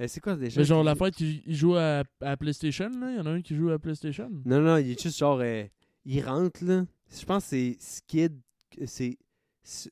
Euh, 0.00 0.08
c'est 0.08 0.20
quoi 0.20 0.34
déjà? 0.34 0.58
Mais 0.58 0.64
genre, 0.64 0.82
la 0.82 0.94
fête, 0.94 1.20
il, 1.20 1.42
il 1.46 1.54
joue 1.54 1.76
à, 1.76 2.02
à 2.22 2.36
PlayStation, 2.36 2.88
là? 2.88 3.10
Il 3.10 3.16
y 3.18 3.20
en 3.20 3.26
a 3.26 3.30
un 3.30 3.42
qui 3.42 3.54
joue 3.54 3.68
à 3.70 3.78
PlayStation? 3.78 4.28
Non, 4.46 4.60
non, 4.60 4.78
il 4.78 4.90
est 4.90 5.00
juste 5.00 5.18
genre. 5.18 5.38
euh, 5.40 5.64
il 6.06 6.24
rentre, 6.24 6.64
là. 6.64 6.84
Je 7.12 7.24
pense 7.24 7.44
que 7.44 7.50
c'est 7.50 7.76
Skid. 7.78 8.40
C'est. 8.86 9.18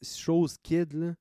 Chose 0.03 0.57
Kid, 0.63 0.93
là. 0.95 1.15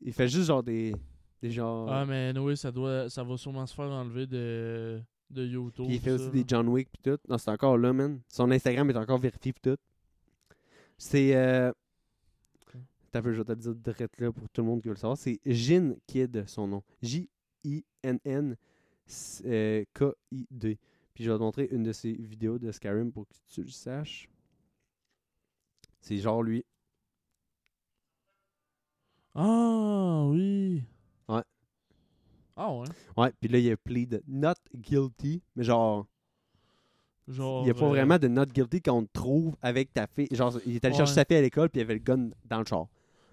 Il 0.00 0.12
fait 0.12 0.28
juste 0.28 0.46
genre 0.46 0.62
des. 0.62 0.94
Des 1.40 1.50
genre. 1.50 1.90
Ah, 1.90 2.04
mais 2.04 2.32
oui, 2.38 2.56
ça, 2.56 2.70
doit, 2.70 3.08
ça 3.08 3.22
va 3.22 3.36
sûrement 3.36 3.66
se 3.66 3.74
faire 3.74 3.90
enlever 3.90 4.26
de, 4.26 5.00
de 5.30 5.46
YouTube. 5.46 5.86
Puis 5.86 5.96
il 5.96 6.00
fait 6.00 6.12
aussi 6.12 6.24
ça, 6.24 6.30
des. 6.30 6.44
John 6.46 6.68
Wick 6.68 6.90
pis 6.90 7.00
tout. 7.02 7.18
Non, 7.28 7.38
c'est 7.38 7.50
encore 7.50 7.78
là, 7.78 7.92
man. 7.92 8.20
Son 8.28 8.50
Instagram 8.50 8.90
est 8.90 8.96
encore 8.96 9.18
vérifié 9.18 9.52
pis 9.52 9.60
tout. 9.62 9.78
C'est. 10.98 11.34
Euh... 11.34 11.72
T'as 13.10 13.22
peu, 13.22 13.32
je 13.32 13.38
vais 13.38 13.44
te 13.44 13.52
le 13.52 13.56
dire 13.58 13.74
direct 13.76 14.20
là 14.20 14.32
pour 14.32 14.48
tout 14.48 14.60
le 14.60 14.66
monde 14.66 14.82
qui 14.82 14.88
veut 14.88 14.94
le 14.94 14.98
savoir. 14.98 15.16
C'est 15.16 15.38
Jin 15.46 15.94
Kid, 16.08 16.44
son 16.48 16.66
nom. 16.66 16.82
J-I-N-N 17.00 18.56
euh. 19.44 19.84
Puis 21.14 21.22
je 21.22 21.30
vais 21.30 21.36
te 21.36 21.42
montrer 21.42 21.68
une 21.70 21.84
de 21.84 21.92
ses 21.92 22.12
vidéos 22.12 22.58
de 22.58 22.72
Skyrim 22.72 23.12
pour 23.12 23.28
que 23.28 23.34
tu 23.46 23.62
le 23.62 23.70
saches. 23.70 24.28
C'est 26.04 26.18
genre 26.18 26.42
lui. 26.42 26.62
Ah, 29.34 30.24
oui. 30.26 30.82
Ouais. 31.30 31.40
Ah, 32.56 32.72
ouais. 32.74 32.86
Ouais, 33.16 33.32
puis 33.40 33.48
là, 33.48 33.58
il 33.58 33.72
a 33.72 33.76
plead 33.78 34.22
not 34.28 34.52
guilty. 34.76 35.42
Mais 35.56 35.64
genre, 35.64 36.06
Genre. 37.26 37.62
il 37.62 37.64
n'y 37.64 37.70
a 37.70 37.74
pas 37.74 37.86
euh, 37.86 37.88
vraiment 37.88 38.18
de 38.18 38.28
not 38.28 38.44
guilty 38.44 38.82
qu'on 38.82 39.04
te 39.04 39.12
trouve 39.14 39.56
avec 39.62 39.94
ta 39.94 40.06
fille. 40.06 40.28
Genre, 40.30 40.58
il 40.66 40.76
est 40.76 40.84
allé 40.84 40.94
chercher 40.94 41.14
sa 41.14 41.24
fille 41.24 41.38
à 41.38 41.40
l'école, 41.40 41.70
puis 41.70 41.80
il 41.80 41.84
avait 41.84 41.94
le 41.94 42.00
gun 42.00 42.28
dans 42.44 42.58
le 42.58 42.66
char. 42.66 42.86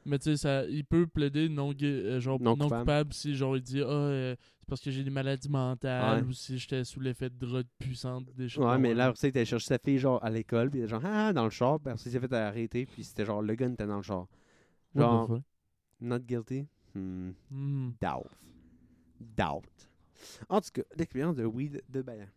Mais 0.05 0.17
tu 0.19 0.23
sais, 0.31 0.37
ça- 0.37 0.65
il 0.65 0.83
peut 0.83 1.05
plaider 1.07 1.47
non, 1.49 1.73
euh, 1.81 2.19
genre, 2.19 2.39
Non 2.41 2.55
non, 2.57 2.65
coupable. 2.65 2.81
coupable. 2.81 3.13
si 3.13 3.35
genre 3.35 3.55
il 3.55 3.61
dit 3.61 3.81
Ah, 3.81 3.87
euh, 3.89 4.35
c'est 4.59 4.67
parce 4.67 4.81
que 4.81 4.89
j'ai 4.91 5.03
des 5.03 5.09
maladies 5.09 5.49
mentales 5.49 6.23
Ouais. 6.23 6.27
ou 6.27 6.33
si 6.33 6.57
j'étais 6.57 6.83
sous 6.83 6.99
l'effet 6.99 7.29
de 7.29 7.35
drogue 7.45 7.65
puissante, 7.77 8.25
des 8.35 8.49
choses. 8.49 8.65
Ouais, 8.65 8.77
mais 8.79 8.93
là, 8.93 9.13
il 9.21 9.25
était 9.27 9.39
allé 9.39 9.45
chercher 9.45 9.65
sa 9.67 9.77
fille, 9.77 9.97
genre, 9.99 10.23
à 10.23 10.29
l'école, 10.29 10.69
puis 10.71 10.87
genre, 10.87 11.01
ah, 11.05 11.33
dans 11.33 11.43
le 11.43 11.49
char, 11.51 11.79
puis 11.79 11.91
après 11.91 12.03
ça, 12.03 12.09
il 12.09 12.13
s'est 12.13 12.19
fait 12.19 12.33
arrêter, 12.33 12.85
puis 12.85 13.03
c'était 13.03 13.25
genre, 13.25 13.41
le 13.41 13.53
gun 13.55 13.73
était 13.73 13.85
dans 13.87 13.97
le 13.97 14.01
char. 14.03 14.27
Genre, 14.95 15.27
fuck? 15.27 15.41
not 16.01 16.19
guilty? 16.19 16.65
Hmm, 16.95 17.31
Hmm. 17.49 17.91
doubt. 18.01 18.27
Doubt. 19.19 19.89
En 20.49 20.61
tout 20.61 20.69
cas, 20.73 20.81
l'expérience 20.97 21.35
de 21.35 21.45
weed 21.45 21.81
de 21.89 22.01
Bayan. 22.01 22.27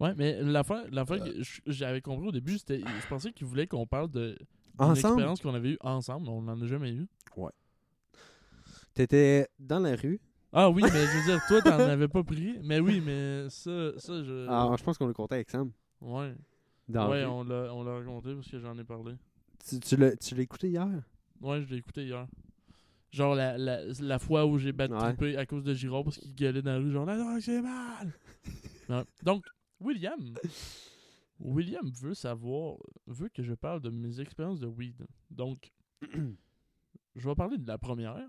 Ouais, 0.00 0.14
mais 0.16 0.40
l'affaire, 0.42 0.84
l'affaire 0.90 1.22
que 1.22 1.42
j- 1.42 1.60
j'avais 1.66 2.00
compris 2.00 2.28
au 2.28 2.32
début, 2.32 2.56
c'était. 2.58 2.78
Je 2.80 3.06
pensais 3.08 3.32
qu'il 3.32 3.46
voulait 3.46 3.66
qu'on 3.66 3.86
parle 3.86 4.10
de. 4.10 4.38
Ensemble? 4.84 5.14
expérience 5.14 5.40
qu'on 5.40 5.54
avait 5.54 5.70
eue 5.72 5.78
ensemble, 5.80 6.28
on 6.28 6.42
n'en 6.42 6.60
a 6.60 6.66
jamais 6.66 6.92
eu. 6.92 7.06
T'étais 8.94 9.46
dans 9.58 9.78
la 9.78 9.94
rue? 9.96 10.20
Ah 10.52 10.68
oui, 10.68 10.82
mais 10.82 10.88
je 11.06 11.18
veux 11.18 11.24
dire, 11.24 11.40
toi, 11.46 11.62
t'en 11.62 11.78
avais 11.78 12.08
pas 12.08 12.24
pris. 12.24 12.58
Mais 12.64 12.80
oui, 12.80 13.00
mais 13.00 13.48
ça, 13.48 13.92
ça 13.98 14.22
je. 14.24 14.46
Ah, 14.48 14.74
je 14.76 14.82
pense 14.82 14.98
qu'on 14.98 15.06
l'a 15.06 15.12
compté 15.12 15.36
avec 15.36 15.50
Sam. 15.50 15.70
ouais. 16.00 16.34
Dans 16.88 17.08
ouais, 17.08 17.24
on 17.24 17.44
l'a, 17.44 17.72
on 17.72 17.84
l'a 17.84 17.98
raconté 17.98 18.34
parce 18.34 18.48
que 18.50 18.58
j'en 18.58 18.76
ai 18.76 18.82
parlé. 18.82 19.12
Tu, 19.64 19.78
tu 19.78 19.96
l'as 19.96 20.16
tu 20.16 20.34
l'as 20.34 20.42
écouté 20.42 20.70
hier? 20.70 20.88
Ouais, 21.40 21.62
je 21.62 21.68
l'ai 21.68 21.76
écouté 21.76 22.02
hier. 22.04 22.26
Genre 23.12 23.36
la, 23.36 23.56
la, 23.56 23.78
la 24.00 24.18
fois 24.18 24.44
où 24.44 24.58
j'ai 24.58 24.72
battu 24.72 24.94
Ouais. 24.94 25.36
à 25.36 25.46
cause 25.46 25.62
de 25.62 25.72
Girard 25.72 26.02
parce 26.02 26.18
qu'il 26.18 26.34
gueulait 26.34 26.62
dans 26.62 26.72
la 26.72 26.78
rue, 26.78 26.90
genre 26.90 27.06
la 27.06 27.16
drogue 27.16 27.38
c'est 27.40 27.62
mal. 27.62 28.12
Ouais. 28.88 29.04
Donc, 29.22 29.44
William. 29.78 30.18
William 31.40 31.90
veut 31.90 32.14
savoir, 32.14 32.76
veut 33.06 33.28
que 33.28 33.42
je 33.42 33.54
parle 33.54 33.80
de 33.80 33.90
mes 33.90 34.20
expériences 34.20 34.60
de 34.60 34.66
weed. 34.66 35.06
Donc, 35.30 35.72
je 37.16 37.28
vais 37.28 37.34
parler 37.34 37.58
de 37.58 37.66
la 37.66 37.78
première, 37.78 38.28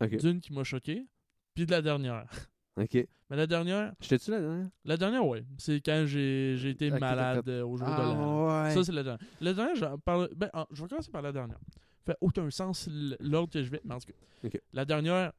d'une 0.00 0.40
qui 0.40 0.52
m'a 0.52 0.64
choqué, 0.64 1.06
puis 1.54 1.66
de 1.66 1.70
la 1.70 1.82
dernière. 1.82 2.28
Ok. 2.76 2.94
Mais 3.30 3.36
la 3.36 3.46
dernière, 3.46 3.92
J'étais-tu 4.00 4.30
là 4.30 4.40
dernière? 4.40 4.70
la 4.84 4.96
dernière, 4.96 5.26
ouais, 5.26 5.44
c'est 5.58 5.80
quand 5.80 6.04
j'ai 6.06 6.68
été 6.68 6.90
malade 6.90 7.48
au 7.48 7.76
jour 7.76 7.86
de 7.86 7.92
l'an. 7.92 8.48
Ah, 8.48 8.64
ouais. 8.64 8.74
Ça, 8.74 8.84
c'est 8.84 8.92
la 8.92 9.02
dernière. 9.02 9.28
La 9.40 9.52
dernière, 9.52 9.76
j'en 9.76 9.98
parle. 9.98 10.28
Ben, 10.34 10.48
ah, 10.52 10.66
je 10.70 10.82
vais 10.82 10.88
commencer 10.88 11.10
par 11.10 11.22
la 11.22 11.32
dernière. 11.32 11.58
Fait 12.06 12.16
aucun 12.20 12.48
sens 12.50 12.88
l'ordre 13.20 13.52
que 13.52 13.62
je 13.62 13.70
vais. 13.70 13.80
Mais 13.84 13.94
en 13.94 13.98
tout 13.98 14.12
cas. 14.42 14.58
La 14.72 14.84
dernière, 14.84 15.32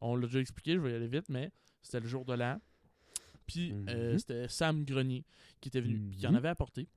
on 0.00 0.16
l'a 0.16 0.26
déjà 0.26 0.40
expliqué, 0.40 0.74
je 0.74 0.80
vais 0.80 0.92
y 0.92 0.94
aller 0.94 1.06
vite, 1.08 1.28
mais 1.28 1.52
c'était 1.82 2.00
le 2.00 2.08
jour 2.08 2.24
de 2.24 2.34
l'an. 2.34 2.58
Puis 3.46 3.72
euh, 3.88 4.12
Mhm. 4.12 4.18
c'était 4.18 4.48
Sam 4.48 4.84
Grenier 4.84 5.24
qui 5.60 5.68
était 5.68 5.80
venu, 5.80 5.98
puis 6.10 6.18
qui 6.18 6.26
en 6.26 6.30
Mhm. 6.30 6.36
avait 6.36 6.48
apporté. 6.48 6.88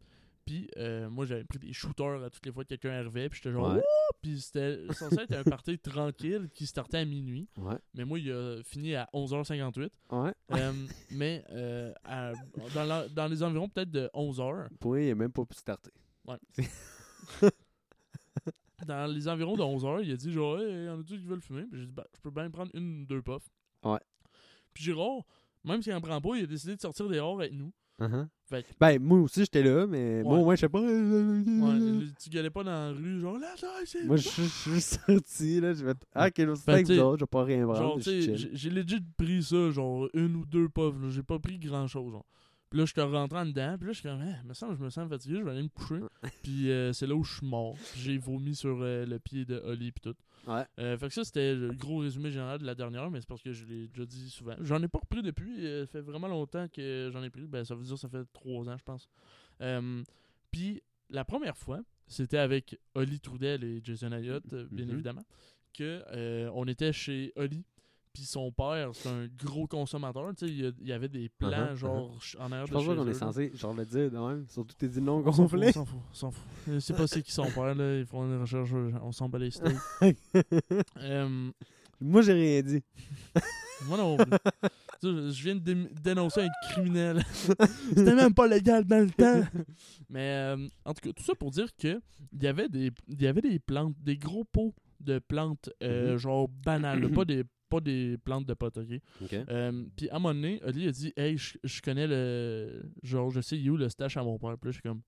Puis 0.45 0.69
euh, 0.77 1.09
moi, 1.09 1.25
j'avais 1.25 1.43
pris 1.43 1.59
des 1.59 1.73
shooters 1.73 2.23
à 2.23 2.29
toutes 2.29 2.45
les 2.45 2.53
fois 2.53 2.63
que 2.63 2.69
quelqu'un 2.69 2.91
arrivait, 2.91 3.27
puis 3.27 3.37
j'étais 3.43 3.51
genre, 3.51 3.73
Ouais. 3.75 3.83
Puis 4.21 4.39
c'était 4.41 4.79
censé 4.93 5.15
être 5.19 5.33
un 5.33 5.43
party 5.61 5.77
tranquille 5.77 6.49
qui 6.53 6.65
startait 6.65 6.97
à 6.99 7.05
minuit. 7.05 7.47
Ouais. 7.57 7.75
Mais 7.93 8.05
moi, 8.05 8.17
il 8.17 8.31
a 8.31 8.63
fini 8.63 8.95
à 8.95 9.07
11h58. 9.13 9.91
Ouais. 10.11 10.33
Euh, 10.53 10.73
mais 11.11 11.43
euh, 11.51 11.93
à- 12.05 12.31
dans, 12.73 12.85
la- 12.85 13.07
dans 13.09 13.27
les 13.27 13.43
environs 13.43 13.67
peut-être 13.69 13.91
de 13.91 14.09
11h, 14.13 14.69
Pour 14.79 14.97
il 14.97 15.11
a 15.11 15.15
même 15.15 15.31
pas 15.33 15.45
pu 15.45 15.55
starter. 15.57 15.91
dans 18.85 19.11
les 19.11 19.27
environs 19.27 19.55
de 19.57 19.63
11h, 19.63 20.03
il 20.03 20.11
a 20.11 20.15
dit 20.17 20.31
genre, 20.31 20.59
hey, 20.59 20.85
y 20.85 20.89
en 20.89 20.99
a-tu 21.01 21.17
qui 21.19 21.25
veulent 21.25 21.41
fumer? 21.41 21.63
Puis 21.63 21.79
j'ai 21.79 21.85
dit, 21.87 21.91
bah, 21.91 22.05
je 22.15 22.21
peux 22.21 22.31
bien 22.31 22.49
prendre 22.49 22.71
une 22.73 23.01
ou 23.01 23.05
deux 23.05 23.21
puffs. 23.21 23.49
Ouais. 23.83 23.99
Puis 24.73 24.83
Gérard, 24.85 25.23
même 25.67 25.81
s'il 25.81 25.93
en 25.93 26.01
prend 26.01 26.19
pas, 26.21 26.35
il 26.35 26.43
a 26.43 26.47
décidé 26.47 26.75
de 26.75 26.81
sortir 26.81 27.07
dehors 27.07 27.39
avec 27.39 27.53
nous. 27.53 27.71
Uh-huh. 27.99 28.27
Fait 28.45 28.61
que, 28.63 28.67
Ben, 28.79 29.01
moi 29.01 29.19
aussi, 29.21 29.39
j'étais 29.41 29.63
là, 29.63 29.87
mais 29.87 30.21
moi, 30.21 30.33
Ouais. 30.35 30.39
au 30.41 30.43
moins, 30.45 30.55
je 30.55 30.59
sais 30.61 30.69
pas. 30.69 30.79
ouais, 30.79 32.05
tu 32.21 32.29
gueulais 32.29 32.49
pas 32.51 32.63
dans 32.63 32.71
la 32.71 32.91
rue, 32.91 33.19
genre 33.19 33.37
là, 33.39 33.55
là, 33.61 33.69
c'est. 33.85 34.03
Moi, 34.05 34.17
je 34.17 34.29
suis 34.29 34.81
sorti, 34.81 35.59
là. 35.59 35.73
Je 35.73 35.83
vais. 35.83 35.93
Ah, 36.13 36.27
ok, 36.27 36.37
là, 36.37 36.55
c'est 36.55 36.65
Ben, 36.67 36.73
avec 36.73 36.87
je 36.87 36.93
vais 36.93 37.25
pas 37.25 37.43
rien 37.43 37.99
chill. 37.99 38.49
j'ai 38.53 38.69
legit 38.69 38.99
pris 39.17 39.41
ça, 39.43 39.71
genre 39.71 40.07
une 40.13 40.35
ou 40.35 40.45
deux 40.45 40.69
puffs, 40.69 41.01
là. 41.01 41.09
J'ai 41.09 41.23
pas 41.23 41.39
pris 41.39 41.57
grand 41.57 41.87
chose, 41.87 42.11
genre. 42.11 42.25
Puis 42.69 42.79
là, 42.79 42.85
je 42.85 42.93
te 42.93 42.99
rentrant 43.01 43.45
dedans, 43.45 43.77
puis 43.79 43.87
là, 43.87 43.93
je 43.93 43.99
suis 43.99 44.09
comme, 44.09 44.21
eh, 44.21 44.45
me 44.47 44.53
semble, 44.53 44.75
je 44.77 44.83
me 44.83 44.89
sens 44.89 45.07
fatigué, 45.09 45.37
je 45.39 45.43
vais 45.43 45.51
aller 45.51 45.63
me 45.63 45.69
coucher. 45.69 46.01
puis 46.43 46.69
euh, 46.69 46.91
c'est 46.93 47.07
là 47.07 47.15
où 47.15 47.23
je 47.23 47.37
suis 47.37 47.47
mort. 47.47 47.75
J'ai 47.95 48.17
vomi 48.17 48.53
sur 48.55 48.77
euh, 48.81 49.05
le 49.05 49.19
pied 49.19 49.45
de 49.45 49.55
Oli, 49.65 49.91
puis 49.93 50.01
tout. 50.01 50.15
Ouais. 50.47 50.65
Euh, 50.79 50.97
fait 50.97 51.07
que 51.09 51.13
ça, 51.13 51.23
c'était 51.23 51.53
le 51.53 51.73
gros 51.73 51.97
résumé 51.99 52.31
général 52.31 52.59
de 52.59 52.65
la 52.65 52.73
dernière, 52.73 53.11
mais 53.11 53.19
c'est 53.19 53.27
parce 53.27 53.41
que 53.43 53.51
je 53.51 53.65
l'ai 53.65 53.87
déjà 53.87 54.05
dit 54.05 54.29
souvent. 54.29 54.55
J'en 54.61 54.81
ai 54.81 54.87
pas 54.87 54.99
repris 54.99 55.21
depuis, 55.21 55.65
euh, 55.65 55.85
ça 55.85 55.91
fait 55.93 56.01
vraiment 56.01 56.27
longtemps 56.29 56.67
que 56.69 57.09
j'en 57.11 57.21
ai 57.21 57.29
pris. 57.29 57.45
Ben, 57.47 57.63
ça 57.65 57.75
veut 57.75 57.83
dire 57.83 57.95
que 57.95 57.99
ça 57.99 58.09
fait 58.09 58.23
trois 58.33 58.67
ans, 58.69 58.77
je 58.77 58.83
pense. 58.83 59.09
Euh, 59.61 60.03
Puis 60.51 60.81
la 61.09 61.25
première 61.25 61.57
fois, 61.57 61.81
c'était 62.07 62.37
avec 62.37 62.79
Oli 62.95 63.19
Trudel 63.19 63.63
et 63.63 63.81
Jason 63.83 64.11
Ayotte, 64.13 64.53
euh, 64.53 64.67
bien 64.71 64.85
Mhm. 64.85 64.93
évidemment, 64.93 65.25
que 65.73 66.03
euh, 66.13 66.49
on 66.53 66.65
était 66.67 66.93
chez 66.93 67.33
Oli. 67.35 67.65
Puis 68.17 68.25
son 68.25 68.51
père, 68.51 68.89
c'est 68.93 69.09
un 69.09 69.27
gros 69.37 69.67
consommateur. 69.67 70.33
Tu 70.35 70.47
sais, 70.47 70.51
il 70.81 70.87
y 70.87 70.91
avait 70.91 71.07
des 71.07 71.29
plans, 71.29 71.67
Uh-huh, 71.73 71.75
genre, 71.75 72.11
ch- 72.19 72.35
en 72.39 72.51
arrière 72.51 72.65
Je 72.65 72.71
de 72.71 72.73
pense 72.73 72.83
chez 72.83 72.89
pas 72.89 72.95
qu'on 72.95 73.07
est 73.07 73.13
censé, 73.13 73.51
genre, 73.53 73.73
le 73.75 73.85
dire 73.85 74.09
de 74.09 74.17
même. 74.17 74.45
Surtout, 74.49 74.75
t'es 74.75 74.87
dit 74.87 75.01
non 75.01 75.19
gonflé. 75.21 75.67
on 75.67 75.71
s'en 75.71 75.85
fout, 75.85 75.99
on 76.09 76.13
s'en 76.15 76.31
fout. 76.31 76.43
Je 76.67 76.79
sais 76.79 76.93
pas 76.95 77.05
c'est 77.05 77.21
qui 77.21 77.31
son 77.31 77.45
père, 77.51 77.75
là. 77.75 77.99
Ils 77.99 78.05
font 78.07 78.25
une 78.25 78.41
recherche, 78.41 78.71
on 79.03 79.11
s'en 79.11 79.29
bat 79.29 79.37
les 79.37 79.51
steaks. 79.51 79.75
Euh, 80.97 81.51
Moi, 82.01 82.21
j'ai 82.23 82.33
rien 82.33 82.61
dit. 82.63 82.83
Moi 83.87 83.97
non 83.99 84.17
Je 85.03 85.43
viens 85.43 85.55
de 85.55 85.59
dé- 85.59 85.89
dénoncer 86.03 86.41
un 86.41 86.49
criminel. 86.71 87.23
C'était 87.95 88.15
même 88.15 88.33
pas 88.33 88.47
légal 88.47 88.83
dans 88.85 88.99
le 89.05 89.11
temps. 89.11 89.47
Mais 90.09 90.31
euh, 90.31 90.67
en 90.85 90.93
tout 90.95 91.07
cas, 91.07 91.13
tout 91.15 91.23
ça 91.23 91.35
pour 91.35 91.51
dire 91.51 91.67
que 91.79 92.01
il 92.33 92.41
y 92.43 92.47
avait 92.47 92.67
des 92.69 92.91
il 93.07 93.21
y 93.21 93.27
avait 93.27 93.41
des 93.41 93.59
plantes, 93.59 93.93
des 94.01 94.17
gros 94.17 94.43
pots 94.45 94.73
de 94.99 95.19
plantes 95.19 95.69
euh, 95.83 96.13
Mhm. 96.13 96.17
genre 96.17 96.47
banales, 96.49 97.11
pas 97.11 97.23
des 97.25 97.43
pas 97.69 97.79
des 97.79 98.17
plantes 98.17 98.45
de 98.45 98.53
potes, 98.53 98.77
ok? 98.77 98.99
Ok. 99.23 99.33
Euh, 99.33 99.85
puis 99.95 100.09
à 100.09 100.15
un 100.15 100.19
moment 100.19 100.33
donné, 100.33 100.59
Oli 100.63 100.87
a 100.87 100.91
dit 100.91 101.13
Hey, 101.17 101.37
je 101.37 101.57
je 101.63 101.81
connais 101.81 102.07
le. 102.07 102.83
Genre, 103.03 103.29
je 103.31 103.41
sais 103.41 103.57
où 103.69 103.77
le 103.77 103.89
stash 103.89 104.17
à 104.17 104.23
mon 104.23 104.37
père. 104.37 104.57
Puis 104.57 104.69
là, 104.69 104.71
je 104.71 104.79
suis 104.79 104.81
comme 104.83 105.01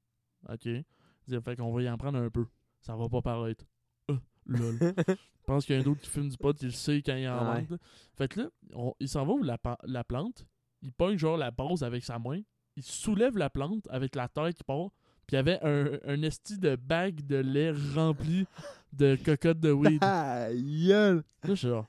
Ok. 0.48 0.66
Il 0.66 0.84
dit 1.28 1.38
Fait 1.44 1.56
qu'on 1.56 1.72
va 1.74 1.82
y 1.82 1.90
en 1.90 1.98
prendre 1.98 2.18
un 2.20 2.30
peu. 2.30 2.46
Ça 2.82 2.96
va 2.96 3.08
pas 3.10 3.22
paraître. 3.22 3.66
Euh, 4.10 4.18
lol. 4.46 4.78
Je 5.40 5.54
pense 5.54 5.66
qu'il 5.66 5.76
y 5.76 5.80
a 5.80 5.82
un 5.82 5.86
autre 5.88 6.02
qui 6.02 6.10
fume 6.10 6.30
du 6.30 6.38
pot, 6.38 6.56
il 6.62 6.66
le 6.68 6.72
sait 6.72 7.02
quand 7.02 7.16
il 7.16 7.28
en 7.28 7.40
Ouais. 7.54 7.62
manque. 7.62 7.70
là. 7.72 7.78
Fait 8.18 8.28
que 8.28 8.42
là, 8.42 8.50
on- 8.76 8.94
il 9.00 9.10
s'en 9.10 9.26
va 9.26 9.34
où 9.34 9.42
la, 9.42 9.58
la 9.84 10.04
plante, 10.04 10.46
il 10.84 10.92
pogne 10.92 11.18
genre 11.18 11.38
la 11.38 11.50
base 11.50 11.82
avec 11.82 12.04
sa 12.04 12.20
main, 12.20 12.40
il 12.76 12.84
soulève 12.84 13.36
la 13.36 13.50
plante 13.50 13.88
avec 13.90 14.16
la 14.16 14.28
terre 14.28 14.54
qui 14.54 14.64
part, 14.64 14.90
puis 15.26 15.34
il 15.34 15.36
y 15.36 15.38
avait 15.38 15.60
un, 15.64 15.98
un 16.06 16.22
esti 16.22 16.60
de 16.60 16.76
bague 16.76 17.26
de 17.26 17.38
lait 17.38 17.72
rempli 17.96 18.46
de 18.94 19.18
cocottes 19.26 19.60
de 19.60 19.72
weed. 19.72 20.00
là, 20.04 20.46
Ah, 20.50 20.54
gueule. 20.54 21.24
je 21.46 21.54
suis 21.56 21.68
genre. 21.68 21.88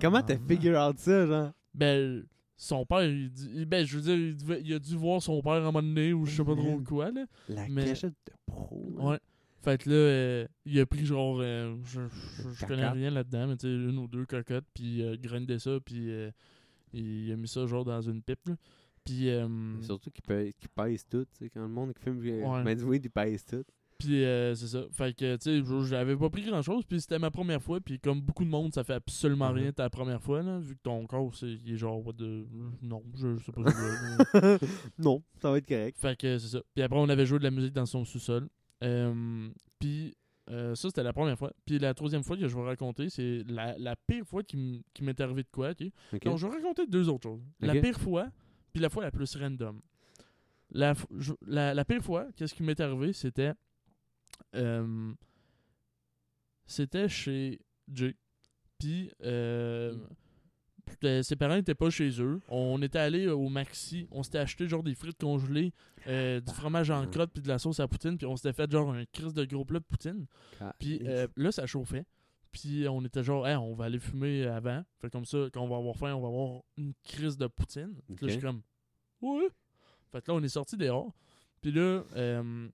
Comment 0.00 0.22
t'as 0.22 0.36
figure 0.38 0.78
out 0.78 0.98
ça, 0.98 1.26
genre? 1.26 1.52
Ben, 1.74 2.24
son 2.56 2.84
père, 2.84 3.04
il 3.04 3.30
dit. 3.30 3.64
Ben, 3.66 3.84
je 3.86 3.96
veux 3.96 4.02
dire, 4.02 4.16
il, 4.16 4.36
devait- 4.36 4.60
il 4.62 4.74
a 4.74 4.78
dû 4.78 4.96
voir 4.96 5.22
son 5.22 5.40
père 5.42 5.52
à 5.52 5.56
un 5.58 5.60
moment 5.62 5.82
donné, 5.82 6.12
ou 6.12 6.26
je 6.26 6.36
sais 6.36 6.44
pas 6.44 6.54
trop 6.54 6.78
quoi, 6.80 7.10
là. 7.10 7.24
La 7.48 7.68
Mais- 7.68 7.84
cachette 7.86 8.14
de 8.26 8.32
pro. 8.46 8.90
man. 8.96 9.06
Ouais. 9.06 9.18
Fait 9.62 9.82
que 9.82 9.90
là, 9.90 9.96
euh, 9.96 10.48
il 10.64 10.80
a 10.80 10.86
pris 10.86 11.04
genre. 11.04 11.38
euh, 11.40 11.76
je, 11.84 12.00
je- 12.08 12.48
je 12.54 12.66
connais 12.66 12.88
rien 12.88 13.10
là-dedans, 13.10 13.46
mais 13.48 13.56
tu 13.56 13.66
sais, 13.66 13.72
une 13.72 13.98
ou 13.98 14.08
deux 14.08 14.24
cocottes, 14.26 14.64
puis 14.74 15.02
euh, 15.02 15.16
grindé 15.20 15.58
ça, 15.58 15.78
puis 15.84 16.10
euh, 16.10 16.30
il 16.92 17.30
a 17.32 17.36
mis 17.36 17.46
ça 17.48 17.66
genre 17.66 17.84
dans 17.84 18.00
une 18.00 18.22
pipe, 18.22 18.40
là. 18.48 18.54
Puis. 19.04 19.28
euh, 19.30 19.48
Surtout 19.82 20.10
qu'ils 20.10 20.22
pe- 20.24 20.50
qu'ils 20.58 20.68
pèsent 20.70 21.06
tout, 21.08 21.24
tu 21.24 21.44
sais, 21.44 21.50
quand 21.50 21.60
le 21.62 21.68
monde 21.68 21.92
qui 21.94 22.02
fume 22.02 22.18
Ouais. 22.20 22.74
du 22.74 22.84
weed, 22.84 23.04
ils 23.04 23.10
pèsent 23.10 23.44
tout. 23.44 23.64
Puis 24.00 24.24
euh, 24.24 24.54
c'est 24.54 24.66
ça. 24.66 24.82
Fait 24.90 25.14
que, 25.16 25.36
tu 25.36 25.62
sais, 25.62 25.86
j'avais 25.88 26.16
pas 26.16 26.28
pris 26.30 26.42
grand 26.42 26.62
chose. 26.62 26.84
Puis 26.88 27.00
c'était 27.02 27.18
ma 27.18 27.30
première 27.30 27.62
fois. 27.62 27.80
Puis 27.80 28.00
comme 28.00 28.20
beaucoup 28.20 28.44
de 28.44 28.48
monde, 28.50 28.72
ça 28.74 28.82
fait 28.82 28.94
absolument 28.94 29.50
Mhm. 29.50 29.54
rien 29.58 29.72
ta 29.72 29.88
première 29.90 30.20
fois, 30.22 30.42
là. 30.42 30.58
Vu 30.58 30.74
que 30.74 30.80
ton 30.82 31.06
corps, 31.06 31.34
c'est, 31.34 31.46
il 31.52 31.74
est 31.74 31.76
genre, 31.76 32.04
what 32.04 32.14
the- 32.14 32.46
Non, 32.82 33.02
je 33.14 33.36
sais 33.38 33.52
pas. 33.52 33.62
je 33.66 33.76
veux, 34.40 34.58
non, 34.98 35.22
ça 35.40 35.50
va 35.50 35.58
être 35.58 35.68
correct. 35.68 35.98
fait 35.98 36.16
que 36.18 36.38
c'est 36.38 36.48
ça. 36.48 36.62
Puis 36.74 36.82
après, 36.82 36.98
on 36.98 37.08
avait 37.08 37.26
joué 37.26 37.38
de 37.38 37.44
la 37.44 37.50
musique 37.50 37.72
dans 37.74 37.86
son 37.86 38.04
sous-sol. 38.04 38.48
Euh, 38.82 39.48
puis 39.78 40.14
euh, 40.50 40.74
ça, 40.74 40.88
c'était 40.88 41.02
la 41.02 41.12
première 41.12 41.38
fois. 41.38 41.52
Puis 41.66 41.78
la 41.78 41.94
troisième 41.94 42.24
fois 42.24 42.36
que 42.36 42.48
je 42.48 42.56
vais 42.56 42.64
raconter, 42.64 43.08
c'est 43.10 43.44
la, 43.48 43.76
la 43.78 43.94
pire 43.94 44.24
fois 44.24 44.42
qui 44.42 44.82
m'est 45.02 45.20
arrivé 45.20 45.42
de 45.42 45.48
quoi, 45.52 45.70
ok? 45.70 45.84
Ok. 46.14 46.24
Donc, 46.24 46.38
je 46.38 46.46
vais 46.46 46.54
raconter 46.54 46.86
deux 46.86 47.08
autres 47.08 47.28
choses. 47.28 47.40
La 47.60 47.74
pire 47.80 48.00
fois, 48.00 48.28
puis 48.72 48.80
la 48.82 48.88
fois 48.88 49.04
la 49.04 49.10
plus 49.10 49.36
random. 49.36 49.80
La, 50.72 50.94
je- 51.18 51.32
la, 51.46 51.74
la 51.74 51.84
pire 51.84 52.02
fois, 52.02 52.26
qu'est-ce 52.36 52.54
qui 52.54 52.62
m'est 52.62 52.78
arrivé, 52.80 53.12
c'était. 53.12 53.52
Euh, 54.54 55.12
c'était 56.66 57.08
chez 57.08 57.60
Jay. 57.92 58.16
Puis, 58.78 59.10
euh, 59.22 59.94
euh, 61.04 61.22
ses 61.22 61.36
parents 61.36 61.54
n'étaient 61.56 61.74
pas 61.74 61.90
chez 61.90 62.20
eux. 62.20 62.40
On 62.48 62.80
était 62.82 62.98
allé 62.98 63.28
au 63.28 63.48
Maxi. 63.48 64.06
On 64.10 64.22
s'était 64.22 64.38
acheté 64.38 64.66
genre 64.68 64.82
des 64.82 64.94
frites 64.94 65.20
congelées, 65.20 65.72
euh, 66.06 66.40
du 66.40 66.52
fromage 66.52 66.90
en 66.90 67.06
crotte, 67.06 67.30
puis 67.32 67.42
de 67.42 67.48
la 67.48 67.58
sauce 67.58 67.80
à 67.80 67.86
poutine. 67.88 68.16
Puis 68.16 68.26
on 68.26 68.36
s'était 68.36 68.52
fait 68.52 68.70
genre 68.70 68.92
un 68.92 69.04
crise 69.12 69.34
de 69.34 69.44
gros 69.44 69.64
plat 69.64 69.78
de 69.80 69.84
poutine. 69.84 70.26
Puis 70.78 71.00
euh, 71.04 71.26
là, 71.36 71.52
ça 71.52 71.66
chauffait. 71.66 72.04
Puis 72.52 72.88
on 72.88 73.04
était 73.04 73.22
genre, 73.22 73.46
Hey, 73.46 73.56
on 73.56 73.74
va 73.74 73.84
aller 73.84 73.98
fumer 74.00 74.44
avant. 74.46 74.82
Fait 74.98 75.10
comme 75.10 75.24
ça, 75.24 75.46
quand 75.52 75.60
on 75.62 75.68
va 75.68 75.76
avoir 75.76 75.96
faim, 75.96 76.14
on 76.14 76.20
va 76.20 76.28
avoir 76.28 76.62
une 76.78 76.94
crise 77.04 77.36
de 77.36 77.46
poutine. 77.46 77.94
Puis 78.16 78.26
Là, 78.26 78.28
je 78.28 78.32
suis 78.32 78.40
comme, 78.40 78.62
ouais. 79.20 79.48
Fait 80.10 80.20
que 80.22 80.30
là, 80.32 80.38
on 80.38 80.42
est 80.42 80.48
sorti 80.48 80.76
dehors. 80.76 81.12
Puis 81.60 81.70
là, 81.70 82.02
euh, 82.16 82.68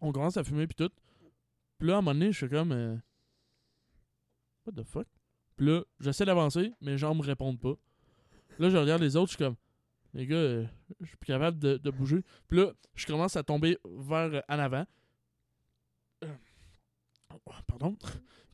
on 0.00 0.10
commence 0.10 0.36
à 0.36 0.42
fumer, 0.42 0.66
puis 0.66 0.74
tout. 0.74 0.90
Puis 1.82 1.88
là, 1.88 1.96
à 1.96 1.98
un 1.98 2.00
moment 2.02 2.14
donné, 2.14 2.30
je 2.30 2.36
suis 2.36 2.48
comme, 2.48 2.70
euh, 2.70 2.94
what 4.64 4.72
the 4.80 4.84
fuck? 4.86 5.08
Puis 5.56 5.66
là, 5.66 5.82
j'essaie 5.98 6.24
d'avancer, 6.24 6.72
mais 6.80 6.92
les 6.92 6.98
gens 6.98 7.12
me 7.12 7.22
répondent 7.22 7.58
pas. 7.58 7.74
Là, 8.60 8.70
je 8.70 8.76
regarde 8.76 9.02
les 9.02 9.16
autres, 9.16 9.32
je 9.32 9.36
suis 9.36 9.44
comme, 9.44 9.56
les 10.14 10.24
gars, 10.28 10.36
euh, 10.36 10.64
je 11.00 11.06
suis 11.06 11.16
plus 11.16 11.26
capable 11.26 11.58
de, 11.58 11.78
de 11.78 11.90
bouger. 11.90 12.22
Puis 12.46 12.58
là, 12.58 12.70
je 12.94 13.04
commence 13.04 13.34
à 13.34 13.42
tomber 13.42 13.78
vers 13.84 14.32
euh, 14.32 14.40
en 14.48 14.60
avant. 14.60 14.86
Oh, 16.24 17.50
pardon. 17.66 17.96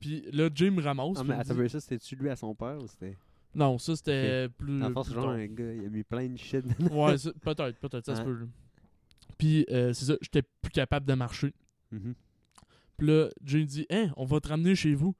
Puis 0.00 0.22
là, 0.32 0.48
Jay 0.54 0.70
me 0.70 0.80
ramasse. 0.80 1.16
Ah, 1.18 1.20
puis 1.20 1.28
mais 1.28 1.34
attends, 1.34 1.54
dit- 1.54 1.68
ça, 1.68 1.80
c'était-tu 1.80 2.16
lui 2.16 2.30
à 2.30 2.36
son 2.36 2.54
père 2.54 2.78
ou 2.82 2.86
c'était? 2.86 3.14
Non, 3.54 3.76
ça 3.76 3.94
c'était 3.94 4.48
plus. 4.48 4.82
À 4.82 4.90
force, 4.90 5.12
genre, 5.12 5.28
un 5.28 5.46
gars, 5.48 5.74
il 5.74 5.84
a 5.84 5.90
mis 5.90 6.02
plein 6.02 6.28
de 6.30 6.38
shit. 6.38 6.64
Ouais, 6.90 7.14
peut-être, 7.42 7.78
peut-être, 7.78 8.06
ça 8.06 8.16
se 8.16 8.22
peut. 8.22 8.48
Puis, 9.36 9.66
euh, 9.70 9.92
c'est 9.92 10.06
ça, 10.06 10.16
j'étais 10.22 10.40
plus 10.62 10.70
capable 10.70 11.04
de 11.04 11.12
marcher. 11.12 11.52
Mhm. 11.90 12.14
Puis 12.98 13.06
là, 13.06 13.28
Jay 13.44 13.64
dit, 13.64 13.86
hein, 13.90 14.10
on 14.16 14.24
va 14.26 14.40
te 14.40 14.48
ramener 14.48 14.74
chez 14.74 14.94
vous. 14.94 15.14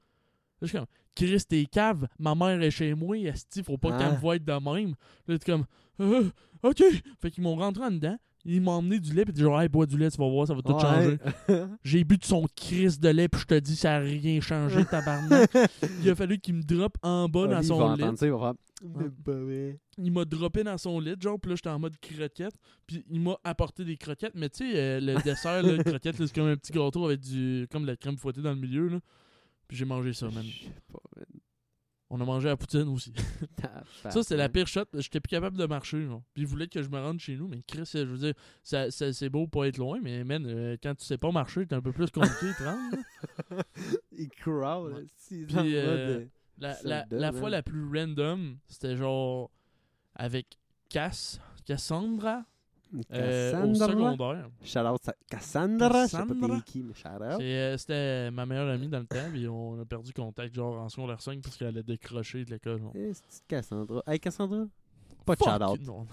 Là, 0.61 0.63
je 0.63 0.67
suis 0.67 0.77
comme, 0.77 0.87
Chris, 1.15 1.41
t'es 1.47 1.65
cave, 1.65 2.07
ma 2.19 2.35
mère 2.35 2.61
est 2.61 2.71
chez 2.71 2.93
moi, 2.93 3.17
esti, 3.17 3.63
faut 3.63 3.77
pas 3.77 3.97
qu'elle 3.97 4.07
Ah. 4.09 4.11
me 4.13 4.17
voie 4.17 4.37
de 4.37 4.51
même. 4.51 4.93
Là, 5.27 5.39
t'es 5.39 5.51
comme, 5.51 5.65
Euh, 6.01 6.29
ok. 6.63 6.81
Fait 7.19 7.29
qu'ils 7.31 7.43
m'ont 7.43 7.55
rentré 7.55 7.83
en 7.83 7.91
dedans, 7.91 8.17
ils 8.45 8.61
m'ont 8.61 8.71
emmené 8.71 8.99
du 8.99 9.13
lait, 9.13 9.25
puis 9.25 9.35
genre, 9.35 9.61
hey, 9.61 9.67
bois 9.67 9.85
du 9.85 9.97
lait, 9.97 10.09
tu 10.09 10.17
vas 10.17 10.29
voir, 10.29 10.47
ça 10.47 10.53
va 10.53 10.61
tout 10.61 10.79
changer. 10.79 11.17
J'ai 11.83 12.03
bu 12.03 12.17
de 12.17 12.23
son 12.23 12.45
Chris 12.55 12.97
de 12.99 13.09
lait, 13.09 13.27
puis 13.27 13.41
je 13.41 13.45
te 13.45 13.59
dis, 13.59 13.75
ça 13.75 13.95
a 13.95 13.99
rien 13.99 14.39
changé, 14.39 14.85
tabarnak. 14.85 15.51
Il 16.03 16.09
a 16.09 16.15
fallu 16.15 16.39
qu'il 16.39 16.55
me 16.55 16.63
drop 16.63 16.97
en 17.01 17.27
bas 17.27 17.47
dans 17.47 17.59
il 17.59 17.65
son 17.65 17.95
lit. 17.95 18.03
entendre 18.03 18.17
ça, 18.17 18.25
il 18.25 18.31
va 18.31 18.39
faire. 18.39 18.53
Vrai. 19.25 19.77
il 19.97 20.11
m'a 20.11 20.23
droppé 20.23 20.63
dans 20.63 20.77
son 20.77 20.99
lit, 20.99 21.15
genre, 21.19 21.37
puis 21.37 21.49
là, 21.49 21.55
j'étais 21.57 21.69
en 21.69 21.79
mode 21.79 21.97
croquette, 21.99 22.53
puis 22.87 23.03
il 23.09 23.19
m'a 23.19 23.37
apporté 23.43 23.83
des 23.83 23.97
croquettes, 23.97 24.35
mais 24.35 24.49
tu 24.49 24.71
sais, 24.71 24.79
euh, 24.79 24.99
le 25.01 25.15
dessert, 25.23 25.61
là, 25.61 25.73
le 25.73 25.83
croquette, 25.83 26.17
là, 26.17 26.25
c'est 26.25 26.33
comme 26.33 26.47
un 26.47 26.55
petit 26.55 26.71
gâteau 26.71 27.05
avec 27.05 27.19
du, 27.19 27.67
comme 27.69 27.81
de 27.81 27.87
la 27.87 27.97
crème 27.97 28.17
fouettée 28.17 28.41
dans 28.41 28.53
le 28.53 28.59
milieu, 28.59 28.87
là. 28.87 28.99
Puis 29.67 29.77
j'ai 29.77 29.85
mangé 29.85 30.13
ça, 30.13 30.27
man. 30.27 30.43
Je 30.43 30.63
sais 30.63 30.81
pas, 30.91 30.99
man. 31.15 31.25
On 32.11 32.19
a 32.19 32.25
mangé 32.25 32.49
à 32.49 32.57
poutine 32.57 32.87
aussi. 32.87 33.13
Ça, 34.09 34.23
c'était 34.23 34.35
la 34.37 34.49
pire 34.49 34.65
shot. 34.67 34.85
J'étais 34.95 35.19
plus 35.19 35.29
capable 35.29 35.57
de 35.57 35.65
marcher, 35.67 36.05
genre. 36.05 36.23
Puis 36.33 36.41
il 36.43 36.47
voulait 36.47 36.67
que 36.67 36.81
je 36.81 36.89
me 36.89 36.97
rende 36.99 37.19
chez 37.19 37.35
nous, 37.35 37.47
mais 37.47 37.61
Chris, 37.67 37.87
je 37.93 37.99
veux 37.99 38.17
dire, 38.17 38.33
ça, 38.63 38.89
ça- 38.89 39.13
c'est 39.13 39.29
beau 39.29 39.45
pas 39.45 39.67
être 39.67 39.77
loin, 39.77 39.99
mais 40.01 40.23
man, 40.23 40.43
euh, 40.47 40.75
quand 40.81 40.95
tu 40.95 41.05
sais 41.05 41.19
pas 41.19 41.31
marcher, 41.31 41.67
t'es 41.67 41.75
un 41.75 41.81
peu 41.81 41.91
plus 41.91 42.09
compliqué, 42.09 42.47
de 42.47 42.53
te 42.57 42.63
rendre. 42.63 42.97
Il 44.11 44.29
crawl, 44.29 44.93
Ouais. 44.93 45.05
Puis, 45.27 45.75
euh, 45.75 46.25
La, 46.57 46.75
la, 46.83 47.03
donne, 47.05 47.19
la 47.19 47.27
hein. 47.27 47.31
fois 47.33 47.49
la 47.51 47.61
plus 47.63 47.85
random, 47.87 48.57
c'était 48.67 48.95
genre 48.97 49.51
avec 50.15 50.57
Cass, 50.89 51.39
Cassandra, 51.65 52.43
euh, 53.13 53.51
au 53.63 53.67
Cassandra? 53.73 53.87
secondaire. 53.87 54.49
Shout 54.63 54.79
out 54.79 55.09
à 55.09 55.13
Cassandra. 55.29 56.05
Je 56.05 56.09
sais 56.09 56.17
pas 56.17 56.23
Cassandra. 56.25 56.57
t'es 56.57 56.63
qui, 56.71 56.83
mais 56.83 56.93
euh, 57.41 57.77
C'était 57.77 58.31
ma 58.31 58.45
meilleure 58.45 58.69
amie 58.69 58.87
dans 58.87 58.99
le 58.99 59.05
temps, 59.05 59.29
puis 59.31 59.47
on 59.47 59.79
a 59.81 59.85
perdu 59.85 60.11
contact 60.13 60.53
genre 60.55 60.79
en 60.79 60.89
secondaire 60.89 61.21
5 61.21 61.41
parce 61.41 61.55
qu'elle 61.57 61.77
a 61.77 61.83
décroché 61.83 62.45
de 62.45 62.51
l'école. 62.51 62.79
genre. 62.79 62.91
Eh, 62.95 63.11
c'est 63.13 63.45
Cassandra? 63.47 64.01
Hey, 64.07 64.19
Cassandra? 64.19 64.65
Pas 65.25 65.35
de 65.35 65.39
Fuck 65.43 65.49
shout 65.49 65.63
out. 65.63 65.79
you, 65.79 65.85
non. 65.85 66.07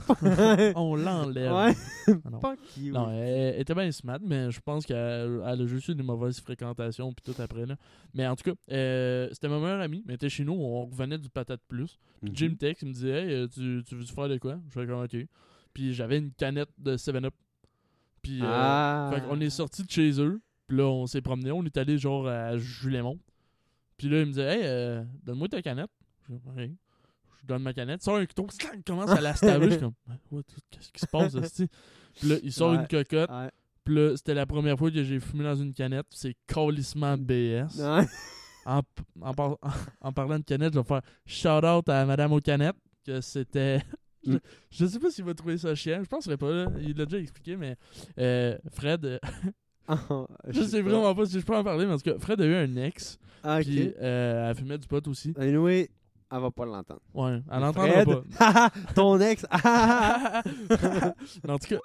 on 0.76 0.94
l'enlève. 0.96 1.50
Ouais. 1.52 1.74
Ah 2.08 2.30
non. 2.30 2.40
Fuck 2.40 2.58
you. 2.76 2.92
Non, 2.92 3.10
elle, 3.12 3.54
elle 3.54 3.60
était 3.62 3.74
bien 3.74 3.90
smart, 3.90 4.18
mais 4.22 4.50
je 4.50 4.60
pense 4.60 4.84
qu'elle 4.84 5.40
elle 5.46 5.62
a 5.62 5.66
juste 5.66 5.88
eu 5.88 5.94
des 5.94 6.02
mauvaises 6.02 6.38
fréquentations 6.40 7.12
puis 7.14 7.32
tout 7.32 7.40
après. 7.40 7.64
Là. 7.64 7.76
Mais 8.12 8.26
en 8.26 8.36
tout 8.36 8.50
cas, 8.50 8.56
euh, 8.72 9.28
c'était 9.32 9.48
ma 9.48 9.58
meilleure 9.58 9.80
amie, 9.80 10.02
mais 10.06 10.12
elle 10.12 10.16
était 10.16 10.28
chez 10.28 10.44
nous, 10.44 10.52
on 10.52 10.84
revenait 10.84 11.16
du 11.16 11.30
patate 11.30 11.62
plus. 11.66 11.98
Mhm. 12.20 12.30
Jim 12.34 12.54
texte, 12.58 12.82
il 12.82 12.88
me 12.88 12.92
dit 12.92 13.08
Hey, 13.08 13.32
euh, 13.32 13.46
tu, 13.48 13.82
tu 13.86 13.94
veux 13.94 14.04
faire 14.04 14.28
de 14.28 14.36
quoi? 14.36 14.58
Je 14.68 14.80
fais 14.80 14.86
comme 14.86 15.02
ok. 15.02 15.16
Puis 15.76 15.92
j'avais 15.92 16.16
une 16.16 16.32
canette 16.32 16.70
de 16.78 16.96
7-Up. 16.96 17.34
Puis 18.22 18.40
euh, 18.40 18.46
ah. 18.48 19.14
qu'on 19.28 19.38
est 19.40 19.50
sorti 19.50 19.84
de 19.84 19.90
chez 19.90 20.18
eux, 20.22 20.40
puis 20.66 20.78
là, 20.78 20.84
on 20.84 21.06
s'est 21.06 21.20
promené, 21.20 21.52
on 21.52 21.62
est 21.64 21.76
allé 21.76 21.98
genre 21.98 22.26
à 22.26 22.56
Julémont. 22.56 23.18
Puis 23.98 24.08
là, 24.08 24.20
il 24.20 24.24
me 24.24 24.30
disait, 24.30 24.56
hey, 24.56 24.62
euh, 24.64 25.04
donne-moi 25.22 25.48
ta 25.48 25.60
canette. 25.60 25.90
Je 26.26 26.34
dis, 26.34 26.40
Ok. 26.46 26.70
Je 27.42 27.46
donne 27.46 27.62
ma 27.62 27.74
canette, 27.74 28.02
sort 28.02 28.16
un 28.16 28.24
couteau, 28.24 28.46
il 28.74 28.82
commence 28.84 29.10
à 29.10 29.20
la 29.20 29.34
stabber. 29.34 29.66
Je 29.66 29.70
suis 29.72 29.80
comme, 29.80 29.92
What, 30.30 30.42
qu'est-ce 30.70 30.90
qui 30.90 31.00
se 31.00 31.06
passe, 31.06 31.34
esti? 31.42 31.68
Puis 32.18 32.28
là, 32.30 32.36
il 32.42 32.52
sort 32.54 32.70
Ouais. 32.70 32.78
une 32.78 32.88
cocotte. 32.88 33.30
Ouais. 33.30 33.50
Puis 33.84 33.94
là, 33.94 34.16
c'était 34.16 34.34
la 34.34 34.46
première 34.46 34.78
fois 34.78 34.90
que 34.90 35.04
j'ai 35.04 35.20
fumé 35.20 35.44
dans 35.44 35.56
une 35.56 35.74
canette. 35.74 36.06
C'est 36.08 36.34
calissement 36.46 37.18
BS. 37.18 37.78
Ouais. 37.78 38.06
En, 38.64 38.80
en, 39.20 39.34
par- 39.34 39.58
en 40.00 40.12
parlant 40.12 40.38
de 40.38 40.44
canette, 40.44 40.72
je 40.72 40.78
vais 40.78 40.84
faire 40.86 41.02
shout 41.26 41.66
out 41.66 41.86
à 41.90 42.06
Madame 42.06 42.32
aux 42.32 42.40
canettes. 42.40 42.76
Que 43.04 43.20
c'était. 43.20 43.82
Je, 44.26 44.32
Mm. 44.32 44.40
je 44.70 44.86
sais 44.86 44.98
pas 44.98 45.10
s'il 45.10 45.24
va 45.24 45.34
trouver 45.34 45.56
ça 45.58 45.74
chiant. 45.74 46.00
Je 46.02 46.08
penserais 46.08 46.36
pas, 46.36 46.50
là. 46.50 46.66
Il 46.80 46.96
l'a 46.96 47.04
déjà 47.06 47.18
expliqué, 47.18 47.56
mais 47.56 47.76
euh, 48.18 48.56
Fred. 48.72 49.04
euh, 49.04 49.18
Ah, 49.88 49.98
je 50.48 50.62
sais 50.62 50.82
vraiment 50.82 51.14
pas 51.14 51.26
si 51.26 51.38
je 51.38 51.46
peux 51.46 51.54
en 51.56 51.62
parler, 51.62 51.86
mais 51.86 51.92
en 51.92 51.96
tout 51.98 52.10
cas, 52.10 52.18
Fred 52.18 52.40
a 52.40 52.44
eu 52.44 52.54
un 52.56 52.74
ex. 52.76 53.18
Ah, 53.44 53.58
Puis 53.62 53.88
ok. 53.88 53.94
euh, 54.00 54.50
elle 54.50 54.56
fumait 54.56 54.78
du 54.78 54.88
pot 54.88 55.06
aussi. 55.06 55.32
Anyway, 55.38 55.88
elle 56.32 56.40
va 56.40 56.50
pas 56.50 56.66
l'entendre. 56.66 57.00
Ouais, 57.14 57.40
elle 57.52 57.60
n'entendra 57.60 58.02
Fred, 58.02 58.08
pas. 58.36 58.70
ton 58.96 59.20
ex? 59.20 59.46
ah, 59.48 60.42
en 61.48 61.58
tout 61.58 61.68
cas, 61.68 61.78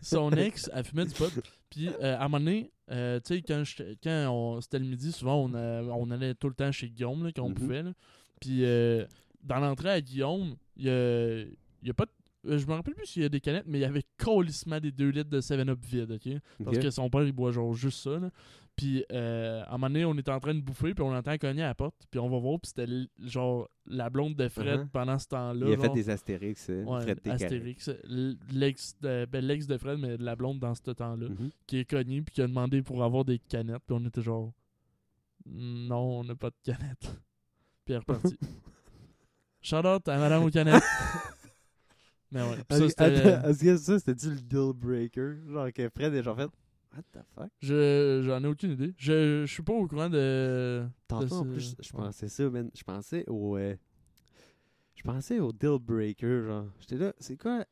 son 0.00 0.30
ex, 0.32 0.70
elle 0.72 0.84
fumait 0.84 1.06
du 1.06 1.14
pot. 1.14 1.32
Puis 1.70 1.88
euh, 2.00 2.16
à 2.16 2.20
un 2.20 2.28
moment 2.28 2.38
donné, 2.38 2.70
euh, 2.92 3.18
tu 3.18 3.34
sais, 3.34 3.42
quand, 3.42 3.62
quand 4.02 4.28
on- 4.30 4.60
c'était 4.60 4.78
le 4.78 4.84
midi, 4.86 5.10
souvent, 5.10 5.44
on, 5.44 5.54
euh, 5.54 5.82
on 5.92 6.10
allait 6.12 6.34
tout 6.34 6.48
le 6.48 6.54
temps 6.54 6.70
chez 6.70 6.88
Guillaume, 6.88 7.24
là, 7.24 7.30
quand 7.34 7.42
on 7.42 7.48
Mhm. 7.48 7.54
pouvait. 7.54 7.82
là. 7.82 7.92
Puis 8.40 8.64
euh, 8.64 9.04
dans 9.42 9.58
l'entrée 9.58 9.90
à 9.90 10.00
Guillaume, 10.00 10.54
il 10.76 10.84
y 10.86 10.90
a, 10.90 11.44
il 11.84 11.88
y 11.88 11.90
a 11.90 11.94
pas 11.94 12.06
de- 12.06 12.10
euh, 12.50 12.58
Je 12.58 12.66
me 12.66 12.72
rappelle 12.72 12.94
plus 12.94 13.06
s'il 13.06 13.22
y 13.22 13.24
a 13.24 13.28
des 13.28 13.40
canettes, 13.40 13.64
mais 13.66 13.78
il 13.78 13.82
y 13.82 13.86
avait 13.86 14.02
colissement 14.18 14.80
des 14.80 14.90
2 14.90 15.08
litres 15.10 15.30
de 15.30 15.40
7-Up 15.40 15.78
vide, 15.82 16.10
ok? 16.12 16.40
Parce 16.64 16.78
que 16.78 16.90
son 16.90 17.08
père, 17.08 17.22
il 17.22 17.32
boit 17.32 17.52
genre 17.52 17.72
juste 17.74 18.00
ça, 18.02 18.18
là. 18.18 18.30
Puis 18.76 19.04
euh, 19.12 19.62
à 19.62 19.68
un 19.68 19.72
moment 19.72 19.86
donné, 19.86 20.04
on 20.04 20.14
était 20.18 20.32
en 20.32 20.40
train 20.40 20.52
de 20.52 20.60
bouffer, 20.60 20.94
puis 20.94 21.04
on 21.04 21.14
entend 21.14 21.38
cogner 21.38 21.62
à 21.62 21.68
la 21.68 21.74
porte, 21.76 21.94
puis 22.10 22.18
on 22.18 22.28
va 22.28 22.38
voir, 22.40 22.58
puis 22.60 22.72
c'était 22.74 22.90
genre 23.24 23.68
la 23.86 24.10
blonde 24.10 24.34
de 24.34 24.48
Fred 24.48 24.80
Mhm. 24.80 24.88
pendant 24.88 25.16
ce 25.18 25.28
temps-là. 25.28 25.66
Il 25.68 25.74
a 25.74 25.78
fait 25.78 25.88
des 25.90 26.10
astérix. 26.10 26.66
euh, 26.70 26.82
Ouais, 26.84 27.00
Fred. 27.02 27.20
Astérix. 27.28 27.88
L'ex 28.50 28.96
de, 29.00 29.26
ben, 29.30 29.44
l'ex 29.46 29.66
de 29.68 29.78
Fred, 29.78 29.98
mais 30.00 30.16
la 30.16 30.34
blonde 30.34 30.58
dans 30.58 30.74
ce 30.74 30.90
temps-là, 30.90 31.28
Mhm. 31.28 31.50
qui 31.68 31.78
est 31.78 31.84
cognée 31.84 32.20
puis 32.22 32.34
qui 32.34 32.42
a 32.42 32.48
demandé 32.48 32.82
pour 32.82 33.04
avoir 33.04 33.24
des 33.24 33.38
canettes. 33.38 33.82
Puis 33.86 33.96
on 33.96 34.04
était 34.06 34.22
genre, 34.22 34.52
non, 35.46 36.20
on 36.20 36.24
n'a 36.24 36.34
pas 36.34 36.50
de 36.50 36.56
canettes. 36.64 37.14
Puis 37.84 37.94
elle 37.94 37.94
est 37.94 37.98
repartie. 37.98 38.36
Shout 39.62 39.86
out 39.86 40.08
à 40.08 40.18
Madame 40.18 40.42
aux 40.44 40.50
canettes. 40.50 40.82
mais 42.34 42.42
ouais. 42.42 42.56
puis 42.68 42.78
ça, 42.78 42.84
Est-ce 42.84 43.02
attends, 43.02 43.48
est-ce 43.48 43.64
que 43.64 43.76
ça, 43.78 43.98
c'était-tu 43.98 44.30
le 44.30 44.40
deal 44.40 44.72
breaker? 44.74 45.36
Genre 45.48 45.72
que 45.72 45.88
Fred 45.88 46.12
est 46.14 46.22
genre 46.22 46.36
fait. 46.36 46.50
What 46.94 47.02
the 47.12 47.24
fuck? 47.34 47.50
je, 47.60 48.22
j'en 48.24 48.44
ai 48.44 48.46
aucune 48.46 48.72
idée. 48.72 48.92
Je, 48.98 49.44
je 49.46 49.52
suis 49.52 49.62
pas 49.62 49.72
au 49.72 49.86
courant 49.88 50.10
de. 50.10 50.84
Tantôt, 51.08 51.34
en 51.36 51.42
ce- 51.44 51.48
plus, 51.48 51.76
je 51.80 51.90
pensais 51.92 52.28
ça, 52.28 52.50
man. 52.50 52.70
Je 52.76 52.82
pensais 52.84 53.24
au. 53.28 53.56
euh, 53.56 53.74
je 54.94 55.02
pensais 55.02 55.40
au 55.40 55.52
deal 55.52 55.78
breaker, 55.80 56.44
genre. 56.46 56.66
J'étais 56.80 56.96
là, 56.96 57.12
c'est 57.18 57.36
quoi? 57.36 57.64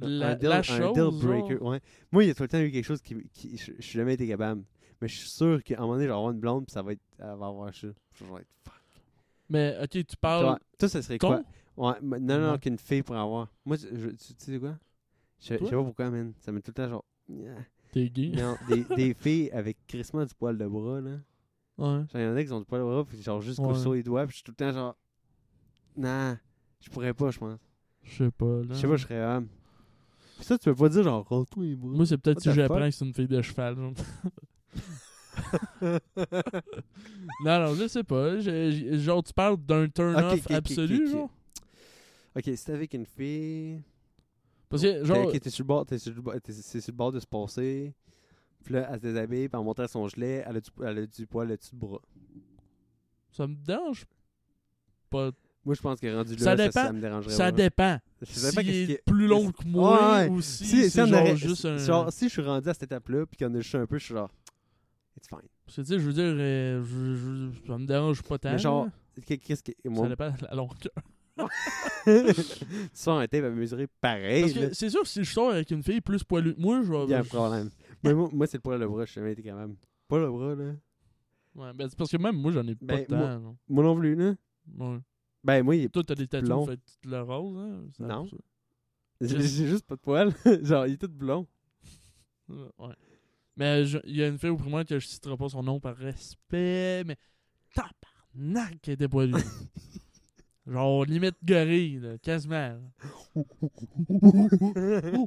La, 0.00 0.30
un 0.30 0.34
deal, 0.36 0.48
la 0.48 0.58
un 0.58 0.62
chose. 0.62 0.92
deal 0.94 1.02
genre? 1.04 1.12
breaker? 1.22 1.62
Ouais. 1.62 1.80
Moi, 2.12 2.24
il 2.24 2.28
y 2.28 2.30
a 2.30 2.34
tout 2.34 2.42
le 2.44 2.48
temps 2.48 2.60
eu 2.60 2.70
quelque 2.70 2.84
chose 2.84 3.00
qui. 3.02 3.16
qui 3.32 3.56
je, 3.56 3.72
je 3.78 3.82
suis 3.82 3.98
jamais 3.98 4.14
été 4.14 4.26
capable. 4.26 4.62
Mais 5.00 5.06
je 5.08 5.16
suis 5.16 5.28
sûr 5.28 5.62
qu'à 5.62 5.76
un 5.76 5.80
moment 5.82 5.92
donné, 5.92 6.04
je 6.06 6.08
vais 6.10 6.14
avoir 6.16 6.30
une 6.32 6.40
blonde, 6.40 6.66
puis 6.66 6.72
ça 6.72 6.82
va 6.82 6.92
être. 6.92 7.00
Elle 7.18 7.26
va 7.26 7.46
avoir 7.46 7.72
ça. 7.74 7.86
Je 8.14 8.24
vais 8.24 8.40
être 8.40 8.48
fuck. 8.64 8.74
Mais 9.50 9.76
ok, 9.82 9.90
tu 9.90 10.16
parles. 10.20 10.58
toi, 10.78 10.88
ça 10.88 11.00
serait 11.02 11.18
con? 11.18 11.44
Ouais, 11.78 11.94
mais 12.02 12.18
non, 12.20 12.38
non, 12.40 12.58
qu'une 12.58 12.78
fille 12.78 13.02
pour 13.02 13.16
avoir. 13.16 13.48
Moi, 13.64 13.76
je, 13.76 13.86
je- 13.96 14.08
tu, 14.10 14.34
tu 14.34 14.52
sais 14.52 14.58
quoi? 14.58 14.76
Je 15.40 15.44
je 15.44 15.48
sais 15.48 15.58
Toi? 15.58 15.70
pas 15.70 15.84
pourquoi, 15.84 16.10
man. 16.10 16.32
Ça 16.40 16.50
met 16.52 16.60
tout 16.60 16.70
le 16.70 16.74
temps 16.74 16.88
genre. 16.88 17.04
Yeah. 17.28 17.64
T'es 17.92 18.10
gay? 18.10 18.30
Non, 18.34 18.56
des, 18.66 18.84
des 18.96 19.14
filles 19.14 19.50
avec 19.52 19.76
crissement 19.86 20.24
du 20.24 20.34
poil 20.34 20.58
de 20.58 20.66
bras, 20.66 21.00
là. 21.00 21.10
Ouais. 21.78 21.86
Genre, 21.86 22.06
il 22.14 22.20
y 22.22 22.26
en 22.26 22.36
a 22.36 22.44
qui 22.44 22.52
ont 22.52 22.58
du 22.58 22.66
poil 22.66 22.80
de 22.80 22.86
bras, 22.86 23.04
puis 23.04 23.22
genre 23.22 23.40
jusqu'au 23.40 23.68
Ouais. 23.68 23.74
saut 23.78 23.94
les 23.94 24.02
doigts, 24.02 24.26
puis 24.26 24.32
je 24.32 24.36
suis 24.36 24.44
tout 24.44 24.50
le 24.52 24.56
temps 24.56 24.72
genre. 24.72 24.96
Nah, 25.96 26.36
je 26.80 26.90
pourrais 26.90 27.14
pas, 27.14 27.30
je 27.30 27.38
pense. 27.38 27.58
Je 28.02 28.24
sais 28.24 28.30
pas. 28.30 28.44
Là. 28.46 28.66
Je 28.70 28.74
sais 28.74 28.88
pas, 28.88 28.96
je 28.96 29.02
serais 29.04 29.24
homme. 29.24 29.48
Puis 30.36 30.44
ça, 30.46 30.58
tu 30.58 30.64
peux 30.70 30.74
pas 30.76 30.88
dire 30.88 31.02
genre, 31.04 31.24
rends-toi 31.28 31.64
les 31.64 31.76
bras. 31.76 31.90
Moi, 31.90 32.06
c'est 32.06 32.18
peut-être 32.18 32.38
What 32.38 32.42
si 32.42 32.48
the 32.48 32.52
j'apprends 32.54 32.76
fuck? 32.78 32.84
que 32.84 32.90
c'est 32.90 33.04
une 33.04 33.14
fille 33.14 33.28
de 33.28 33.42
cheval. 33.42 33.76
genre. 33.76 33.92
non, 37.40 37.60
non, 37.60 37.74
je 37.74 37.86
sais 37.88 38.04
pas. 38.04 38.38
Je- 38.40 38.70
je- 38.70 38.98
genre, 38.98 39.22
tu 39.22 39.32
parles 39.32 39.56
d'un 39.56 39.88
turn-off 39.88 40.32
Ok, 40.34 40.38
ok, 40.40 40.50
ok, 40.50 40.56
absolu, 40.56 40.96
ok, 40.96 41.02
ok. 41.06 41.10
genre? 41.12 41.30
Ok, 42.36 42.42
si 42.44 42.64
t'es 42.64 42.72
avec 42.72 42.94
une 42.94 43.06
fille. 43.06 43.82
Parce 44.68 44.82
que, 44.82 45.04
genre, 45.04 45.26
ok, 45.28 45.40
t'es 45.40 45.50
sur 45.50 45.64
le 45.64 45.68
bord, 45.68 45.86
t'es 45.86 45.98
sur 45.98 46.14
le 46.14 46.20
bord, 46.20 46.34
t'es- 46.42 46.52
c'est 46.52 46.80
sur 46.80 46.92
le 46.92 46.96
bord 46.96 47.12
de 47.12 47.20
se 47.20 47.26
passer. 47.26 47.94
Puis 48.64 48.74
là, 48.74 48.88
elle 48.90 48.96
se 48.96 49.06
déshabille, 49.06 49.48
puis 49.48 49.58
en 49.58 49.64
montrant 49.64 49.86
son 49.86 50.06
gilet, 50.08 50.44
elle 50.46 50.56
a 50.56 50.60
du, 50.60 50.70
elle 50.84 50.98
a 50.98 51.06
du 51.06 51.26
poil 51.26 51.50
au-dessus 51.50 51.70
du 51.70 51.76
bras? 51.76 52.00
ça 53.30 53.46
me 53.46 53.54
dérange 53.54 54.04
pas. 55.10 55.30
Moi, 55.64 55.74
je 55.74 55.80
pense 55.82 56.00
que 56.00 56.14
rendu 56.14 56.32
là, 56.32 56.38
Ça 56.38 56.44
ça, 56.44 56.56
dépend. 56.56 56.72
ça, 56.86 56.92
me 56.92 57.00
dérangerait 57.00 57.32
Ça 57.32 57.44
pas. 57.44 57.52
dépend. 57.52 57.98
Je 58.22 58.26
sais 58.26 58.46
S'il 58.46 58.54
pas 58.54 58.62
qu'est-ce 58.64 58.76
est 58.82 58.86
qui 58.86 58.92
est- 58.92 59.02
plus 59.04 59.26
long 59.26 59.52
que 59.52 59.66
moi 59.66 60.18
Ouais, 60.18 60.28
ou 60.28 60.40
si, 60.40 60.64
Si, 60.64 60.84
si 60.84 60.90
c'est 60.90 61.02
on 61.02 61.06
genre 61.06 61.20
aurait- 61.22 61.36
juste 61.36 61.64
un... 61.66 61.76
genre, 61.78 62.12
si 62.12 62.24
je 62.24 62.30
suis 62.30 62.42
rendu 62.42 62.68
à 62.68 62.74
cette 62.74 62.84
étape-là, 62.84 63.26
puis 63.26 63.36
qu'il 63.36 63.46
y 63.46 63.50
en 63.50 63.54
a 63.54 63.60
juste 63.60 63.74
un 63.74 63.86
peu, 63.86 63.98
je 63.98 64.04
suis 64.04 64.14
genre, 64.14 64.30
it's 65.16 65.28
fine. 65.28 65.38
Parce 65.66 65.76
que, 65.76 65.82
tu 65.82 65.86
sais, 65.88 65.98
je 65.98 66.04
veux 66.06 66.12
dire, 66.14 66.24
euh, 66.24 66.82
je, 66.84 67.14
je- 67.14 67.66
ça 67.66 67.78
me 67.78 67.86
dérange 67.86 68.22
pas 68.22 68.38
tant. 68.38 68.52
Mais 68.52 68.58
genre, 68.58 68.86
là. 68.86 68.92
Qu'est- 69.26 69.38
Qu'est-ce 69.38 69.62
que. 69.62 69.72
ça 69.72 69.90
Moi, 69.90 70.08
dépend 70.08 70.30
de 70.30 70.44
la 70.46 70.54
longueur. 70.54 70.76
tu 72.04 72.42
sors 72.92 73.18
un 73.18 73.26
tape 73.28 73.44
à 73.44 73.50
mesurer 73.50 73.86
pareil, 74.00 74.42
Parce 74.42 74.52
que 74.54 74.74
c'est 74.74 74.90
sûr 74.90 75.02
que 75.02 75.08
si 75.08 75.24
je 75.24 75.32
sors 75.32 75.50
avec 75.50 75.70
une 75.70 75.82
fille 75.82 76.00
plus 76.00 76.24
poilue 76.24 76.54
que 76.54 76.60
moi, 76.60 76.82
je 76.82 76.90
vais... 76.92 77.04
Il 77.04 77.10
y 77.10 77.14
a 77.14 77.20
un 77.20 77.24
problème. 77.24 77.70
Mais 78.04 78.14
moi, 78.14 78.28
moi, 78.32 78.46
c'est 78.46 78.56
le 78.58 78.62
poil 78.62 78.80
de 78.80 78.86
bras, 78.86 79.04
je 79.04 79.10
suis 79.12 79.20
jamais 79.20 79.32
été 79.32 79.42
capable. 79.42 79.74
Pas 80.08 80.18
le 80.18 80.30
bras, 80.30 80.54
là. 80.54 80.72
Ouais, 81.54 81.72
ben, 81.74 81.88
c'est 81.88 81.96
parce 81.98 82.10
que 82.10 82.16
même 82.16 82.36
moi, 82.36 82.52
j'en 82.52 82.66
ai 82.66 82.74
pas 82.74 82.86
Ben, 82.86 83.00
de 83.00 83.04
temps. 83.06 83.40
moi-. 83.40 83.54
Moi 83.68 83.84
non 83.84 83.96
plus, 83.98 84.14
là. 84.14 84.34
Ouais. 84.78 84.98
Ben, 85.44 85.62
moi, 85.62 85.76
il 85.76 85.84
est... 85.84 85.88
Toi, 85.88 86.04
t'as 86.04 86.14
des 86.14 86.26
Blond. 86.26 86.66
fait 86.66 86.80
le 87.04 87.20
rose, 87.22 87.56
hein? 87.58 87.84
ça- 87.96 88.04
Non. 88.06 88.26
ça- 88.26 88.36
j'ai 89.20 89.66
juste 89.66 89.84
pas 89.86 89.96
de 89.96 90.00
poil. 90.00 90.32
genre, 90.62 90.86
il 90.86 90.94
est 90.94 90.96
tout 90.96 91.08
blond. 91.08 91.46
Euh, 92.50 92.68
Ouais. 92.78 92.94
Mais 93.56 93.82
il 94.04 94.16
y 94.16 94.22
a 94.22 94.28
une 94.28 94.38
fille 94.38 94.50
au 94.50 94.56
primaire 94.56 94.84
que 94.84 94.98
je 95.00 95.06
citerai 95.08 95.36
pas 95.36 95.48
son 95.48 95.64
nom 95.64 95.80
par 95.80 95.96
respect, 95.96 97.02
mais 97.04 97.16
tabarnak 97.74 98.80
qu'elle 98.80 98.94
était 98.94 99.08
poilue. 99.08 99.34
Genre 100.68 101.04
limite 101.06 101.36
gorille, 101.44 101.98
là, 101.98 102.18
quasiment. 102.18 102.54
là. 102.78 102.80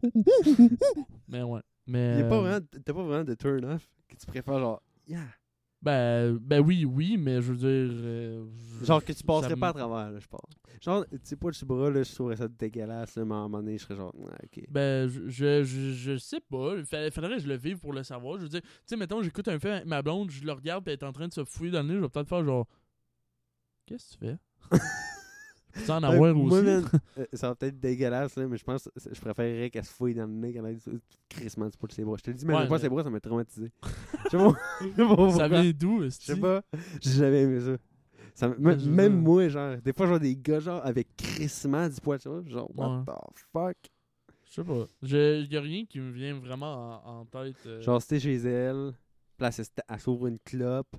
Mais 1.27 1.43
ouais. 1.43 1.61
Mais, 1.87 2.13
Il 2.15 2.19
y 2.19 2.23
a 2.23 2.29
pas 2.29 2.35
euh, 2.37 2.41
vraiment... 2.41 2.65
T'as 2.85 2.93
pas 2.93 3.03
vraiment 3.03 3.23
de 3.23 3.33
turn-off 3.33 3.89
que 4.07 4.15
tu 4.15 4.25
préfères, 4.27 4.59
genre... 4.59 4.81
Yeah. 5.07 5.25
Ben, 5.81 6.37
ben 6.39 6.59
oui, 6.59 6.85
oui, 6.85 7.17
mais 7.17 7.41
je 7.41 7.51
veux 7.53 7.57
dire. 7.57 7.67
euh, 8.05 8.45
je- 8.79 8.85
Genre 8.85 9.03
que 9.03 9.13
tu 9.13 9.23
passerais 9.23 9.49
ça 9.49 9.55
me- 9.55 9.59
pas 9.61 9.69
à 9.69 9.73
travers, 9.73 10.11
là, 10.11 10.19
je 10.19 10.27
pense. 10.27 10.41
Genre, 10.79 11.03
tu 11.09 11.17
sais 11.23 11.35
pas, 11.35 11.47
le 11.49 11.65
bras, 11.65 11.89
là, 11.89 12.03
je 12.03 12.13
trouverais 12.13 12.35
ça 12.35 12.47
dégueulasse, 12.47 13.15
là, 13.15 13.25
mais 13.25 13.33
à 13.33 13.37
un 13.37 13.41
moment 13.47 13.57
donné, 13.63 13.79
je 13.79 13.83
serais 13.85 13.95
genre, 13.95 14.13
ah, 14.29 14.37
ok. 14.43 14.63
Ben, 14.69 15.07
je, 15.07 15.27
je, 15.27 15.63
je, 15.63 15.91
je 15.93 16.17
sais 16.17 16.39
pas. 16.39 16.75
Il 16.77 16.85
fa- 16.85 17.09
faudrait 17.09 17.37
que 17.37 17.41
je 17.41 17.47
le 17.47 17.57
vive 17.57 17.79
pour 17.79 17.93
le 17.93 18.03
savoir. 18.03 18.37
Je 18.37 18.43
veux 18.43 18.49
dire, 18.49 18.61
tu 18.61 18.67
sais, 18.85 18.95
mettons, 18.95 19.23
j'écoute 19.23 19.47
un 19.47 19.57
film 19.59 19.73
avec 19.73 19.87
ma 19.87 20.03
blonde, 20.03 20.29
je 20.29 20.43
le 20.45 20.51
regarde, 20.51 20.83
puis 20.83 20.93
elle 20.93 20.99
est 20.99 21.03
en 21.03 21.11
train 21.13 21.27
de 21.27 21.33
se 21.33 21.43
fouiller 21.43 21.71
dans 21.71 21.81
le 21.81 21.87
nez, 21.87 21.95
je 21.95 21.99
vais 22.01 22.09
peut-être 22.09 22.29
faire 22.29 22.45
genre. 22.45 22.67
Qu'est-ce 23.87 24.15
que 24.17 24.25
tu 24.25 24.29
fais? 24.29 24.37
Tu 25.85 25.91
en 25.91 26.03
avoir 26.03 26.33
moi, 26.35 26.59
aussi? 26.59 26.65
man, 26.65 26.85
euh, 27.17 27.25
ça 27.33 27.49
va 27.49 27.55
peut-être 27.55 27.79
dégueulasse, 27.79 28.35
là, 28.35 28.47
mais 28.47 28.57
je 28.57 28.63
pense 28.63 28.83
que 28.83 28.89
je 29.13 29.19
préférerais 29.21 29.69
qu'elle 29.69 29.85
se 29.85 29.91
fouille 29.93 30.13
dans 30.15 30.25
le 30.25 30.33
nez, 30.33 30.53
qu'elle 30.53 30.65
ait 30.65 30.77
crissement 31.29 31.67
du 31.67 31.77
poil 31.77 31.89
de 31.89 31.93
ses 31.93 32.03
bras. 32.03 32.15
Je 32.17 32.23
te 32.23 32.29
le 32.31 32.35
dis, 32.37 32.45
mais 32.45 32.53
Ouais, 32.55 32.65
de 32.67 32.71
mais- 32.71 32.79
ses 32.79 32.89
bras, 32.89 33.03
ça 33.03 33.09
m'a 33.09 33.19
traumatisé. 33.19 33.71
Je 34.25 34.29
sais 34.29 34.37
pas, 34.37 34.51
pas 34.97 35.05
pourquoi. 35.07 35.31
Ça 35.31 35.47
vient 35.47 35.71
d'où, 35.71 36.03
Je 36.03 36.09
sais 36.09 36.35
pas, 36.35 36.61
j'ai 37.01 37.11
jamais 37.11 37.41
aimé 37.41 37.59
ça. 37.59 37.77
Même 38.59 39.21
moi, 39.21 39.47
genre, 39.49 39.77
des 39.77 39.93
fois, 39.93 40.05
je 40.05 40.11
vois 40.11 40.19
des 40.19 40.35
gars, 40.35 40.59
genre, 40.59 40.81
avec 40.85 41.07
crissement 41.17 41.87
du 41.89 41.99
poil 42.01 42.17
de 42.17 42.23
ses 42.23 42.29
bras, 42.29 42.41
genre, 42.47 42.71
what 42.75 43.03
the 43.05 43.39
fuck? 43.51 43.77
Je 44.45 44.53
sais 44.55 44.63
pas. 44.63 44.85
Y 45.03 45.55
a 45.57 45.61
rien 45.61 45.85
qui 45.85 45.99
me 45.99 46.11
vient 46.11 46.37
vraiment 46.39 47.01
en, 47.05 47.19
en 47.21 47.25
tête. 47.25 47.55
euh. 47.65 47.81
Genre, 47.81 48.01
c'était 48.01 48.19
chez 48.19 48.35
elle, 48.35 48.93
là, 49.39 49.49
elle, 49.89 49.99
s'ouvre 49.99 50.27
une 50.27 50.39
clope, 50.39 50.95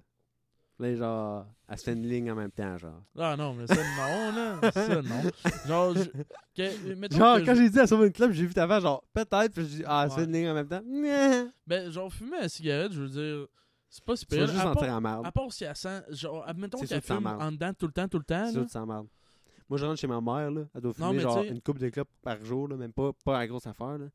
là, 0.83 0.95
genre, 0.97 1.47
elle 1.69 1.79
se 1.79 1.85
fait 1.85 1.93
une 1.95 2.07
ligne 2.07 2.31
en 2.31 2.35
même 2.35 2.51
temps, 2.51 2.77
genre. 2.77 3.03
Ah 3.19 3.37
non, 3.37 3.55
mais 3.55 3.67
ça, 3.67 3.75
non, 3.77 4.33
là. 4.37 4.71
Ça, 4.73 5.03
non. 5.03 5.23
Genre, 5.67 5.95
je- 5.95 6.05
que- 6.55 7.17
Genre, 7.17 7.39
que 7.39 7.47
quand 7.47 7.55
je- 7.55 7.63
j'ai 7.63 7.71
dit 7.71 7.79
elle 7.79 7.89
s'ouvre 7.89 8.05
une 8.05 8.13
clope, 8.13 8.33
j'ai 8.33 8.47
vu 8.47 8.53
ta 8.55 8.69
face, 8.69 8.83
genre, 8.83 9.03
peut-être, 9.15 9.53
puis 9.53 9.63
je 9.63 9.69
dis, 9.77 9.83
ah, 9.87 10.07
Ouais. 10.09 10.25
une 10.25 10.33
ligne 10.33 10.49
en 10.51 10.55
même 10.55 10.69
temps. 10.69 10.83
Ben, 11.67 11.91
genre, 11.91 12.13
fumer 12.13 12.41
la 12.41 12.49
cigarette, 12.49 12.93
je 12.93 13.01
veux 13.03 13.09
dire. 13.09 13.47
C'est 13.89 14.03
pas 14.05 14.17
si 14.17 14.25
vas 14.31 14.37
pire. 14.37 14.47
juste 14.47 14.59
À 14.59 14.71
en 14.71 14.75
part, 14.75 14.89
en 14.97 15.01
marde. 15.03 15.27
à 15.27 15.33
part 15.33 15.53
si 15.53 15.65
elle 15.65 15.77
sent. 15.77 16.03
Genre, 16.11 16.43
admettons 16.47 16.79
C'est 16.79 16.87
qu'elle 16.87 17.03
fume 17.03 17.21
marde. 17.21 17.43
en 17.43 17.53
dedans 17.53 17.73
tout 17.79 17.87
le 17.87 17.93
temps, 17.93 18.09
tout 18.09 18.19
le 18.19 18.25
temps. 18.25 18.47
C'est 18.47 18.53
sûr 18.53 18.67
que 18.67 18.87
merde. 18.87 19.07
Moi, 19.69 19.79
je 19.79 19.85
rentre 19.87 20.01
chez 20.01 20.07
ma 20.07 20.21
mère, 20.21 20.51
là. 20.51 20.63
Elle 20.75 20.81
doit 20.81 20.93
Non, 20.99 21.07
fumer 21.09 21.17
mais 21.19 21.23
genre 21.23 21.43
une 21.43 21.61
coupe 21.61 21.79
de 21.79 21.89
clopes 21.91 22.09
par 22.23 22.43
jour, 22.45 22.69
là. 22.69 22.77
Même 22.77 22.93
pas, 22.93 23.11
pas 23.25 23.39
la 23.39 23.47
grosse 23.47 23.67
affaire, 23.67 23.99
là. 23.99 24.07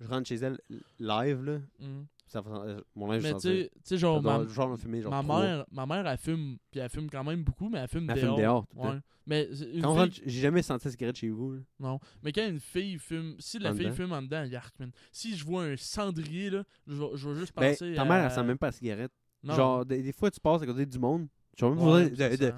Je 0.00 0.06
rentre 0.06 0.28
chez 0.28 0.36
elle 0.36 0.58
live, 1.00 1.42
là. 1.44 1.58
Mhm. 1.80 2.06
Ça 2.28 2.42
euh, 2.46 2.80
mon 2.94 3.10
linge 3.10 3.22
Mais 3.22 3.32
tu 3.34 3.40
sais, 3.40 3.70
tu 3.84 3.96
genre, 3.98 4.22
ma, 4.22 4.46
genre, 4.46 4.68
me 4.68 4.76
fumer, 4.76 5.00
genre 5.02 5.10
ma 5.10 5.22
mère, 5.22 5.64
ma 5.72 5.86
mère, 5.86 6.06
elle 6.06 6.18
fume, 6.18 6.58
puis 6.70 6.78
elle 6.80 6.90
fume 6.90 7.08
quand 7.10 7.24
même 7.24 7.42
beaucoup, 7.42 7.68
mais 7.70 7.78
elle 7.78 7.88
fume 7.88 8.08
Elle 8.10 8.20
dehors. 8.20 8.34
fume 8.36 8.42
dehors, 8.44 8.66
tout. 8.68 8.78
Ouais. 8.80 8.98
Mais 9.26 9.44
une 9.44 10.10
fille- 10.10 10.22
j'ai 10.26 10.40
jamais 10.40 10.62
senti 10.62 10.86
la 10.86 10.90
cigarette 10.90 11.16
chez 11.16 11.30
vous. 11.30 11.52
là. 11.52 11.58
Non. 11.80 11.98
Mais 12.22 12.32
quand 12.32 12.46
une 12.46 12.60
fille 12.60 12.98
fume, 12.98 13.34
si 13.38 13.58
la 13.58 13.70
En 13.70 13.74
fille 13.74 13.84
dedans? 13.86 13.94
fume 13.96 14.12
en 14.12 14.22
dedans, 14.22 14.44
yark, 14.44 14.78
man. 14.78 14.90
Si 15.12 15.36
je 15.36 15.44
vois 15.44 15.64
un 15.64 15.76
cendrier, 15.76 16.50
là, 16.50 16.64
je 16.86 16.94
vais, 16.94 17.34
juste 17.34 17.52
Ben, 17.56 17.70
penser 17.70 17.94
ta 17.94 18.02
à... 18.02 18.04
mère, 18.04 18.24
elle 18.24 18.30
sent 18.30 18.42
même 18.44 18.58
pas 18.58 18.66
la 18.66 18.72
cigarette. 18.72 19.12
Non. 19.42 19.54
Genre, 19.54 19.84
des, 19.86 20.02
des 20.02 20.12
fois, 20.12 20.30
tu 20.30 20.40
passes 20.40 20.62
à 20.62 20.66
côté 20.66 20.84
du 20.86 20.98
monde. 20.98 21.28
Genre, 21.56 21.74
même 21.74 21.84
Ouais, 21.86 22.10
de, 22.10 22.36
de, 22.36 22.52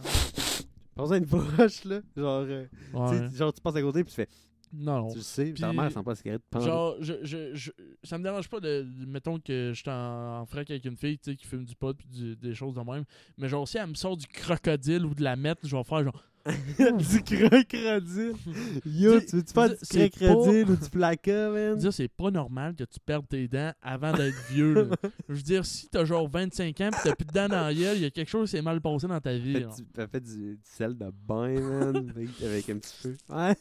besoin 0.96 1.20
d'une 1.20 1.28
broche, 1.28 1.84
là. 1.84 2.00
Genre, 2.16 2.44
euh, 2.46 2.66
tu 2.90 2.96
Ouais. 2.96 3.30
genre, 3.34 3.52
tu 3.52 3.60
passes 3.60 3.76
à 3.76 3.82
côté, 3.82 4.02
puis 4.04 4.10
tu 4.10 4.16
fais, 4.16 4.28
Non, 4.72 4.98
non. 5.02 5.08
tu 5.10 5.16
le 5.16 5.22
sais, 5.22 5.52
ta 5.54 5.68
Puis- 5.68 5.76
mère, 5.76 5.86
elle 5.86 5.92
sent 5.92 6.02
pas 6.04 6.10
la 6.12 6.14
cigarette. 6.16 6.42
pendant- 6.50 6.64
Genre, 6.64 6.96
je, 7.00 7.14
je, 7.22 7.54
je, 7.54 7.70
ça 8.04 8.18
me 8.18 8.22
dérange 8.22 8.48
pas 8.48 8.60
de, 8.60 8.86
mettons 9.06 9.38
que 9.40 9.72
je 9.74 9.80
suis 9.80 9.90
en, 9.90 10.40
en 10.42 10.46
frac 10.46 10.70
avec 10.70 10.84
une 10.84 10.96
fille, 10.96 11.18
tu 11.18 11.30
sais, 11.32 11.36
qui 11.36 11.46
fume 11.46 11.64
du 11.64 11.74
pot 11.74 11.96
puis 11.96 12.36
des 12.40 12.54
choses 12.54 12.74
de 12.74 12.80
même. 12.80 13.04
Mais 13.38 13.48
genre, 13.48 13.66
si 13.66 13.78
elle 13.78 13.88
me 13.88 13.94
sort 13.94 14.16
du 14.16 14.26
crocodile 14.26 15.04
ou 15.06 15.14
de 15.14 15.22
la 15.22 15.34
mettre, 15.36 15.66
je 15.66 15.74
vais 15.76 15.82
faire 15.84 16.04
genre, 16.04 16.24
du 16.46 17.22
crocodile? 17.22 18.32
Yo, 18.86 19.20
tu 19.20 19.36
veux-tu 19.36 19.52
faire 19.52 19.68
du 19.70 20.10
crocodile 20.10 20.70
ou 20.70 20.76
du 20.76 20.88
placa, 20.90 21.50
man? 21.50 21.76
dire 21.76 21.92
c'est 21.92 22.08
pas 22.08 22.30
normal 22.30 22.74
que 22.74 22.84
tu 22.84 22.98
perdes 23.04 23.28
tes 23.28 23.46
dents 23.46 23.72
avant 23.82 24.12
d'être 24.12 24.36
vieux. 24.50 24.72
là. 24.74 24.96
Je 25.28 25.34
veux 25.34 25.42
dire, 25.42 25.66
si 25.66 25.88
t'as 25.88 26.04
genre 26.04 26.28
25 26.28 26.80
ans 26.80 26.90
pis 26.92 26.98
t'as 27.04 27.14
plus 27.14 27.26
de 27.26 27.32
dents 27.32 27.48
dans 27.48 27.60
la 27.66 27.74
gueule, 27.74 27.96
il 27.98 28.02
y 28.02 28.06
a 28.06 28.10
quelque 28.10 28.28
chose 28.30 28.48
qui 28.50 28.56
s'est 28.56 28.62
mal 28.62 28.80
passé 28.80 29.06
dans 29.06 29.20
ta 29.20 29.34
vie. 29.36 29.64
Elle 29.98 30.08
fait 30.08 30.20
du, 30.20 30.54
du 30.54 30.58
sel 30.64 30.96
de 30.96 31.10
bain, 31.26 31.60
man, 31.60 32.10
avec, 32.16 32.28
avec 32.42 32.70
un 32.70 32.78
petit 32.78 32.94
peu. 33.02 33.16
Ouais, 33.34 33.54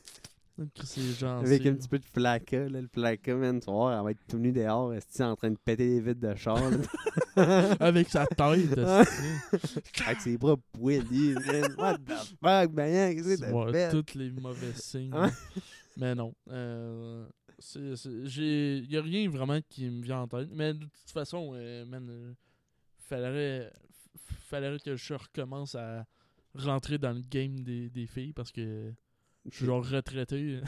Avec 1.40 1.66
un 1.66 1.74
petit 1.76 1.88
peu 1.88 2.00
de 2.00 2.06
placa, 2.14 2.70
là. 2.70 2.82
Le 2.82 2.88
placa, 2.88 3.36
man, 3.36 3.60
tu 3.60 3.70
voir, 3.72 3.98
elle 3.98 4.04
va 4.04 4.12
être 4.12 4.26
tout 4.28 4.38
nue 4.38 4.52
dehors, 4.52 4.94
est 4.94 5.22
en 5.22 5.36
train 5.36 5.52
de 5.52 5.58
péter 5.64 5.88
les 5.88 6.02
vitres 6.02 6.20
de 6.20 6.36
char. 6.36 6.58
Avec 7.80 8.10
sa 8.10 8.26
tête. 8.28 8.78
Avec 10.06 10.22
ses 10.22 10.38
bras 10.38 10.58
poilis, 10.74 11.34
man. 11.46 11.76
What 11.78 11.98
the 12.00 12.14
fuck, 12.42 12.74
man, 12.74 13.16
qu'est-ce 13.16 13.42
que 13.42 13.50
vois 13.52 13.72
t'as 13.72 13.92
tous 13.92 14.16
les 14.18 14.32
mauvais 14.32 14.74
signes. 14.74 15.14
Mais 15.98 16.16
non. 16.16 16.34
Euh, 16.50 17.26
c'est- 17.58 17.96
c'est- 17.96 18.26
j'ai- 18.26 18.80
y 18.80 18.98
a 18.98 19.02
rien 19.02 19.30
vraiment 19.30 19.60
qui 19.70 19.90
me 19.90 20.02
vient 20.04 20.22
en 20.22 20.28
tête. 20.28 20.50
Mais 20.54 20.74
de 20.74 20.86
toute 20.86 21.12
façon, 21.14 21.52
euh, 21.54 21.86
man, 21.86 22.08
euh, 22.10 22.34
faudrait, 22.98 23.72
f- 23.72 24.36
faudrait 24.50 24.80
que 24.80 24.96
je 24.96 25.14
recommence 25.14 25.76
à 25.76 26.06
rentrer 26.56 26.98
dans 26.98 27.12
le 27.12 27.22
game 27.22 27.60
des, 27.64 27.90
des 27.90 28.08
filles 28.08 28.34
parce 28.34 28.52
que 28.52 28.92
je 29.50 29.56
suis 29.58 29.66
genre 29.66 29.86
retraité. 29.86 30.62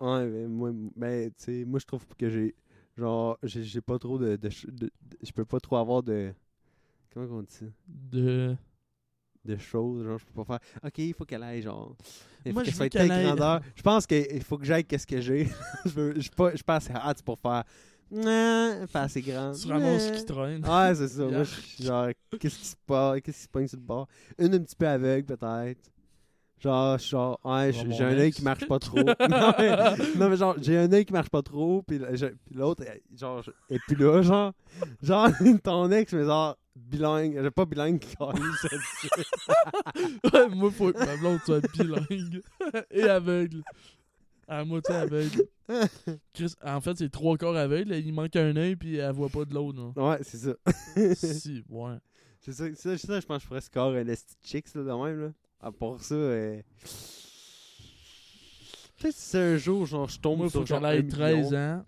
Ouais, 0.00 0.26
mais 0.26 0.46
moi, 0.46 0.72
mais, 0.96 1.28
tu 1.30 1.34
sais, 1.44 1.64
moi, 1.64 1.78
je 1.78 1.86
trouve 1.86 2.04
que 2.18 2.28
j'ai. 2.28 2.54
Genre, 2.96 3.38
j'ai 3.42 3.80
pas 3.80 3.98
trop 3.98 4.18
de. 4.18 4.38
je 4.50 5.32
peux 5.32 5.44
pas 5.44 5.60
trop 5.60 5.76
avoir 5.76 6.02
de. 6.02 6.32
Comment 7.12 7.38
on 7.38 7.42
dit 7.42 7.52
ça? 7.54 7.64
de 7.86 8.56
De 9.44 9.56
choses. 9.56 10.04
Genre, 10.04 10.18
je 10.18 10.24
peux 10.26 10.44
pas 10.44 10.58
faire. 10.58 10.80
Ok, 10.84 10.98
il 10.98 11.14
faut 11.14 11.24
qu'elle 11.24 11.42
aille, 11.42 11.62
genre. 11.62 11.96
Il 12.44 12.50
faut 12.50 12.54
Moi, 12.54 12.62
qu'elle 12.64 12.74
soit 12.74 12.94
aille- 12.96 13.24
grandeur. 13.24 13.60
Je 13.74 13.82
pense 13.82 14.06
qu'il 14.06 14.42
faut 14.42 14.58
que 14.58 14.64
j'aille 14.64 14.84
qu'est-ce 14.84 15.06
que 15.06 15.20
j'ai? 15.20 15.48
je 15.86 16.20
suis 16.20 16.30
pas, 16.30 16.50
pas 16.66 16.76
assez 16.76 16.92
hâte 16.92 17.22
pour 17.22 17.38
faire. 17.38 17.64
Non, 18.10 18.86
pas 18.92 19.02
assez 19.02 19.22
grande. 19.22 19.56
tu 19.56 19.66
ramasses 19.68 20.08
ce 20.08 20.12
qui 20.12 20.24
traîne. 20.26 20.64
Ouais, 20.64 20.94
c'est 20.94 21.08
ça. 21.08 21.22
Moi, 21.22 21.30
Yeah. 21.32 21.44
je 21.44 21.50
suis 21.60 21.84
genre, 21.84 22.08
qu'est-ce 22.38 22.58
qui 22.58 22.66
se 22.66 22.76
passe? 22.86 23.20
Qu'est-ce 23.22 23.36
qui 23.38 23.42
se 23.44 23.48
pogne 23.48 23.66
sur 23.66 23.78
le 23.78 23.84
bord? 23.84 24.06
Une 24.38 24.54
un 24.54 24.60
petit 24.60 24.76
peu 24.76 24.86
aveugle, 24.86 25.26
peut-être. 25.36 25.90
Genre, 26.64 26.98
genre, 26.98 27.38
ouais, 27.44 27.72
j'ai 27.74 28.04
un 28.04 28.18
œil 28.18 28.32
qui 28.32 28.42
marche 28.42 28.66
pas 28.66 28.78
trop. 28.78 28.96
non, 29.04 29.52
mais, 29.58 29.76
non, 30.16 30.30
mais 30.30 30.36
genre, 30.38 30.56
j'ai 30.62 30.78
un 30.78 30.90
œil 30.90 31.04
qui 31.04 31.12
marche 31.12 31.28
pas 31.28 31.42
trop, 31.42 31.82
puis 31.82 32.00
l'autre, 32.54 32.84
genre, 33.14 33.44
et 33.68 33.78
puis 33.86 33.96
là, 33.96 34.22
genre, 34.22 34.54
genre, 35.02 35.28
ton 35.62 35.90
ex, 35.90 36.10
mais 36.14 36.24
genre, 36.24 36.56
bilingue, 36.74 37.38
j'ai 37.42 37.50
pas 37.50 37.66
bilingue, 37.66 38.02
sais. 38.02 38.76
Ouais, 40.32 40.48
moi, 40.48 40.70
faut 40.70 40.90
que 40.90 41.04
ma 41.04 41.18
blonde 41.18 41.40
soit 41.44 41.60
bilingue 41.70 42.40
et 42.90 43.02
aveugle. 43.02 43.62
À 44.48 44.64
moitié 44.64 44.94
aveugle. 44.94 45.44
Chris, 46.32 46.54
en 46.64 46.80
fait, 46.80 46.96
c'est 46.96 47.10
trois 47.10 47.36
corps 47.36 47.56
aveugles. 47.56 47.94
Il 47.94 48.14
manque 48.14 48.36
un 48.36 48.56
œil 48.56 48.76
puis 48.76 48.96
elle 48.96 49.12
voit 49.12 49.28
pas 49.28 49.44
de 49.44 49.52
l'autre. 49.52 49.78
non. 49.78 49.92
Ouais, 49.96 50.18
c'est 50.22 50.38
ça. 50.38 50.54
si, 51.14 51.62
ouais. 51.68 51.96
C'est 52.40 52.52
ça, 52.52 52.64
ça, 52.74 52.96
je 52.96 53.26
pense 53.26 53.38
que 53.38 53.42
je 53.42 53.48
ferais 53.48 53.60
score 53.60 53.92
un 53.92 54.06
esti 54.06 54.34
chicks, 54.42 54.74
là, 54.74 54.82
de 54.82 55.04
même, 55.04 55.20
là. 55.20 55.30
À 55.64 55.72
part 55.72 56.00
ça, 56.00 56.14
euh... 56.14 56.60
Peut-être 58.98 59.14
si 59.16 59.36
un 59.36 59.56
jour, 59.56 59.86
genre, 59.86 60.08
je 60.08 60.18
tombe 60.20 60.38
Moi, 60.38 60.46
faut 60.50 60.64
sur 60.64 60.64
qu'elle 60.64 60.82
genre 60.82 60.90
ait 60.90 60.98
un 60.98 61.08
13 61.08 61.46
million. 61.46 61.58
ans 61.58 61.84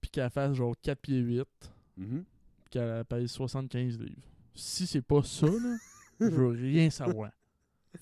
puis 0.00 0.10
qu'elle 0.10 0.30
fasse 0.30 0.54
genre 0.54 0.74
4 0.82 0.98
pieds 1.00 1.18
8 1.18 1.46
Mhm. 1.96 2.24
puis 2.64 2.70
qu'elle 2.70 3.04
pèse 3.04 3.30
75 3.30 3.98
livres. 3.98 4.22
Si 4.54 4.86
c'est 4.86 5.02
pas 5.02 5.22
ça, 5.22 5.46
là, 5.46 5.76
je 6.20 6.26
veux 6.26 6.48
rien 6.48 6.90
savoir. 6.90 7.30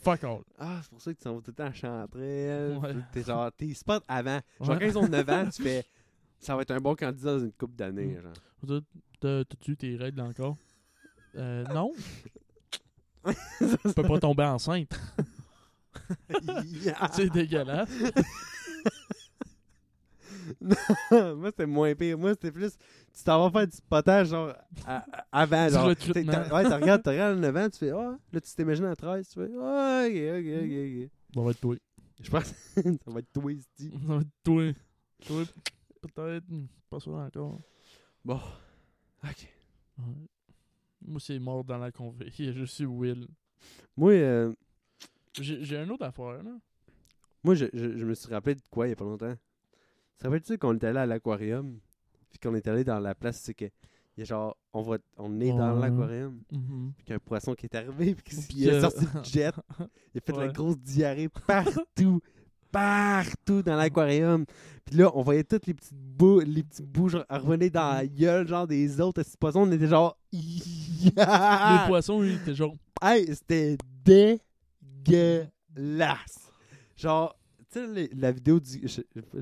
Fuck 0.02 0.24
all. 0.24 0.40
Ah, 0.58 0.80
c'est 0.82 0.90
pour 0.90 1.00
ça 1.00 1.12
que 1.12 1.18
tu 1.18 1.22
s'en 1.24 1.34
vas 1.34 1.40
tout 1.40 1.50
le 1.50 1.54
temps 1.54 1.64
à 1.66 1.72
Chanterelle. 1.72 2.76
Ouais. 2.78 2.94
T'es 3.12 3.22
genre, 3.22 3.50
t'es 3.52 3.72
spot 3.74 4.02
avant. 4.08 4.40
Genre, 4.60 4.70
Ouais. 4.70 4.78
quand 4.78 4.86
ils 4.86 4.98
ont 4.98 5.08
9 5.08 5.28
ans, 5.30 5.48
tu 5.48 5.62
fais, 5.62 5.84
ça 6.40 6.54
va 6.56 6.62
être 6.62 6.70
un 6.72 6.80
bon 6.80 6.94
candidat 6.94 7.32
dans 7.38 7.44
une 7.44 7.52
couple 7.52 7.76
d'années, 7.76 8.16
Mm. 8.16 8.22
genre. 8.22 8.32
T'as- 8.66 8.80
T'as- 9.20 9.44
T'as-tu 9.44 9.76
tes 9.76 9.96
règles 9.96 10.20
encore? 10.20 10.56
Euh, 11.36 11.64
non. 11.72 11.92
Tu 13.58 13.94
peux 13.94 14.02
pas 14.02 14.18
tomber 14.18 14.44
enceinte. 14.44 14.98
Yeah. 16.84 17.08
C'est 17.12 17.30
dégueulasse. 17.30 17.88
Moi, 21.10 21.46
c'était 21.46 21.66
moins 21.66 21.94
pire. 21.94 22.18
Moi, 22.18 22.30
c'était 22.34 22.52
plus, 22.52 22.72
tu 23.12 23.24
t'en 23.24 23.48
vas 23.48 23.60
faire 23.60 23.66
du 23.68 23.76
potage, 23.88 24.28
genre, 24.28 24.52
à- 24.86 25.04
à- 25.12 25.26
avant, 25.32 25.68
genre. 25.68 25.86
recrutement. 25.88 26.14
t'es- 26.14 26.24
t'as- 26.48 26.54
Ouais, 26.54 26.64
tu 26.64 26.72
regardes, 26.72 27.02
tu 27.02 27.08
regardes 27.08 27.38
à 27.38 27.40
9 27.40 27.56
ans, 27.56 27.68
tu 27.70 27.78
fais, 27.78 27.90
ah, 27.90 28.16
là, 28.32 28.40
tu 28.40 28.54
t'imagines 28.54 28.84
à 28.84 28.94
13, 28.96 29.28
tu 29.28 29.34
fais, 29.34 29.48
ah, 29.60 30.04
ok, 30.06 30.14
ok, 30.14 30.46
ok, 30.62 30.74
ok. 30.86 31.10
Ça 31.34 31.40
va 31.42 31.50
être 31.50 31.60
toi. 31.60 31.76
Je 32.22 32.30
pense 32.30 32.44
ça 32.44 33.10
va 33.10 33.18
être 33.20 33.32
twisty. 33.32 33.90
Ça 33.90 33.96
va 34.14 34.20
être 34.20 34.28
toi. 34.44 34.72
Toi, 35.26 35.42
peut-être. 36.14 36.44
Pas 36.88 37.00
sûr 37.00 37.14
encore. 37.14 37.60
Bon. 38.24 38.40
Ok. 39.24 39.48
Ouais. 39.98 40.04
Moi, 41.06 41.20
c'est 41.20 41.38
mort 41.38 41.64
dans 41.64 41.78
la 41.78 41.90
converie. 41.92 42.32
Je 42.54 42.64
suis 42.64 42.84
Will. 42.86 43.26
Moi, 43.96 44.12
euh, 44.12 44.52
J'ai 45.40 45.76
une 45.78 45.90
autre 45.90 46.04
affaire, 46.04 46.42
là. 46.42 46.50
moi 47.44 47.54
je, 47.54 47.66
je, 47.72 47.96
je 47.96 48.04
me 48.04 48.14
suis 48.14 48.32
rappelé 48.32 48.54
de 48.56 48.60
quoi 48.70 48.86
il 48.86 48.90
y 48.90 48.92
a 48.92 48.96
pas 48.96 49.04
longtemps. 49.04 49.34
Tu 49.34 50.18
te 50.18 50.24
rappelles-tu 50.24 50.58
qu'on 50.58 50.74
était 50.74 50.86
allé 50.88 50.98
à 51.00 51.06
l'aquarium? 51.06 51.78
Puis 52.30 52.38
qu'on 52.38 52.54
est 52.54 52.66
allé 52.68 52.84
dans 52.84 52.98
la 52.98 53.14
place, 53.14 53.40
c'est 53.40 53.54
que. 53.54 53.66
Il 54.16 54.20
y 54.20 54.22
a 54.22 54.24
genre, 54.24 54.56
on, 54.72 54.80
va, 54.80 54.96
on 55.18 55.38
est 55.40 55.50
dans 55.52 55.74
l'aquarium, 55.78 56.40
Mhm. 56.50 56.92
puis 56.96 57.04
qu'il 57.04 57.10
y 57.10 57.12
a 57.12 57.16
un 57.16 57.18
poisson 57.18 57.54
qui 57.54 57.66
est 57.66 57.74
arrivé, 57.74 58.14
puis 58.14 58.24
qu'il 58.24 58.38
Puis 58.46 58.56
il 58.60 58.70
a 58.70 58.72
que- 58.72 58.80
sorti 58.80 59.04
le 59.14 59.22
jet. 59.24 59.52
Il 60.14 60.18
a 60.18 60.20
fait 60.22 60.32
de 60.32 60.38
la 60.38 60.48
grosse 60.48 60.78
diarrhée 60.78 61.28
partout. 61.28 62.20
partout 62.72 63.62
dans 63.62 63.76
l'aquarium. 63.76 64.44
Puis 64.84 64.96
là, 64.96 65.10
on 65.14 65.22
voyait 65.22 65.44
tous 65.44 65.60
les 65.66 65.74
petits 65.74 65.94
bouts, 65.94 66.40
les 66.40 66.62
petits 66.62 66.82
bouts 66.82 67.08
revenir 67.28 67.70
dans 67.70 67.94
la 67.94 68.06
gueule, 68.06 68.46
genre 68.46 68.66
des 68.66 69.00
autres 69.00 69.22
petits 69.22 69.36
poissons. 69.36 69.60
On 69.68 69.72
était 69.72 69.88
genre. 69.88 70.16
Les 70.32 71.86
poissons, 71.88 72.22
ils 72.22 72.34
étaient 72.36 72.54
genre. 72.54 72.74
Hey, 73.02 73.26
c'était 73.34 73.76
dégueulasse. 74.04 75.50
Genre, 76.96 77.34
tu 77.70 77.94
sais, 77.94 78.10
la 78.16 78.32
vidéo 78.32 78.60
du, 78.60 78.80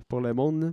pour 0.09 0.21
le 0.21 0.35
monde, 0.35 0.63
là, 0.63 0.71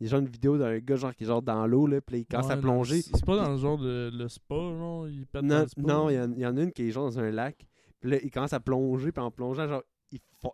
il 0.00 0.04
y 0.04 0.08
a 0.08 0.10
genre 0.10 0.20
une 0.20 0.28
vidéo 0.28 0.56
d'un 0.58 0.78
gars 0.78 0.96
genre 0.96 1.14
qui 1.14 1.24
est 1.24 1.26
genre 1.26 1.42
dans 1.42 1.66
l'eau, 1.66 1.86
là, 1.86 2.00
puis 2.00 2.20
il 2.20 2.26
commence 2.26 2.46
Ouais, 2.46 2.52
à 2.52 2.56
dans- 2.56 2.62
plonger. 2.62 3.02
C'est 3.02 3.24
pas 3.24 3.36
dans 3.36 3.50
le 3.50 3.56
genre 3.58 3.78
de 3.78 4.10
le 4.12 4.28
spa, 4.28 4.54
genre. 4.54 5.06
Pètent 5.32 5.44
dans 5.44 5.56
Non, 5.56 5.60
le 5.62 5.68
spa. 5.68 5.82
non, 5.82 6.10
il 6.10 6.14
y, 6.14 6.18
en- 6.20 6.32
il 6.32 6.38
y 6.40 6.46
en 6.46 6.56
a 6.56 6.62
une 6.62 6.72
qui 6.72 6.88
est 6.88 6.90
genre 6.90 7.10
dans 7.10 7.18
un 7.18 7.30
lac. 7.30 7.66
Puis 8.00 8.10
là, 8.10 8.16
il 8.22 8.30
commence 8.30 8.52
à 8.52 8.60
plonger, 8.60 9.12
puis 9.12 9.22
en 9.22 9.30
plongeant, 9.30 9.68
genre, 9.68 9.82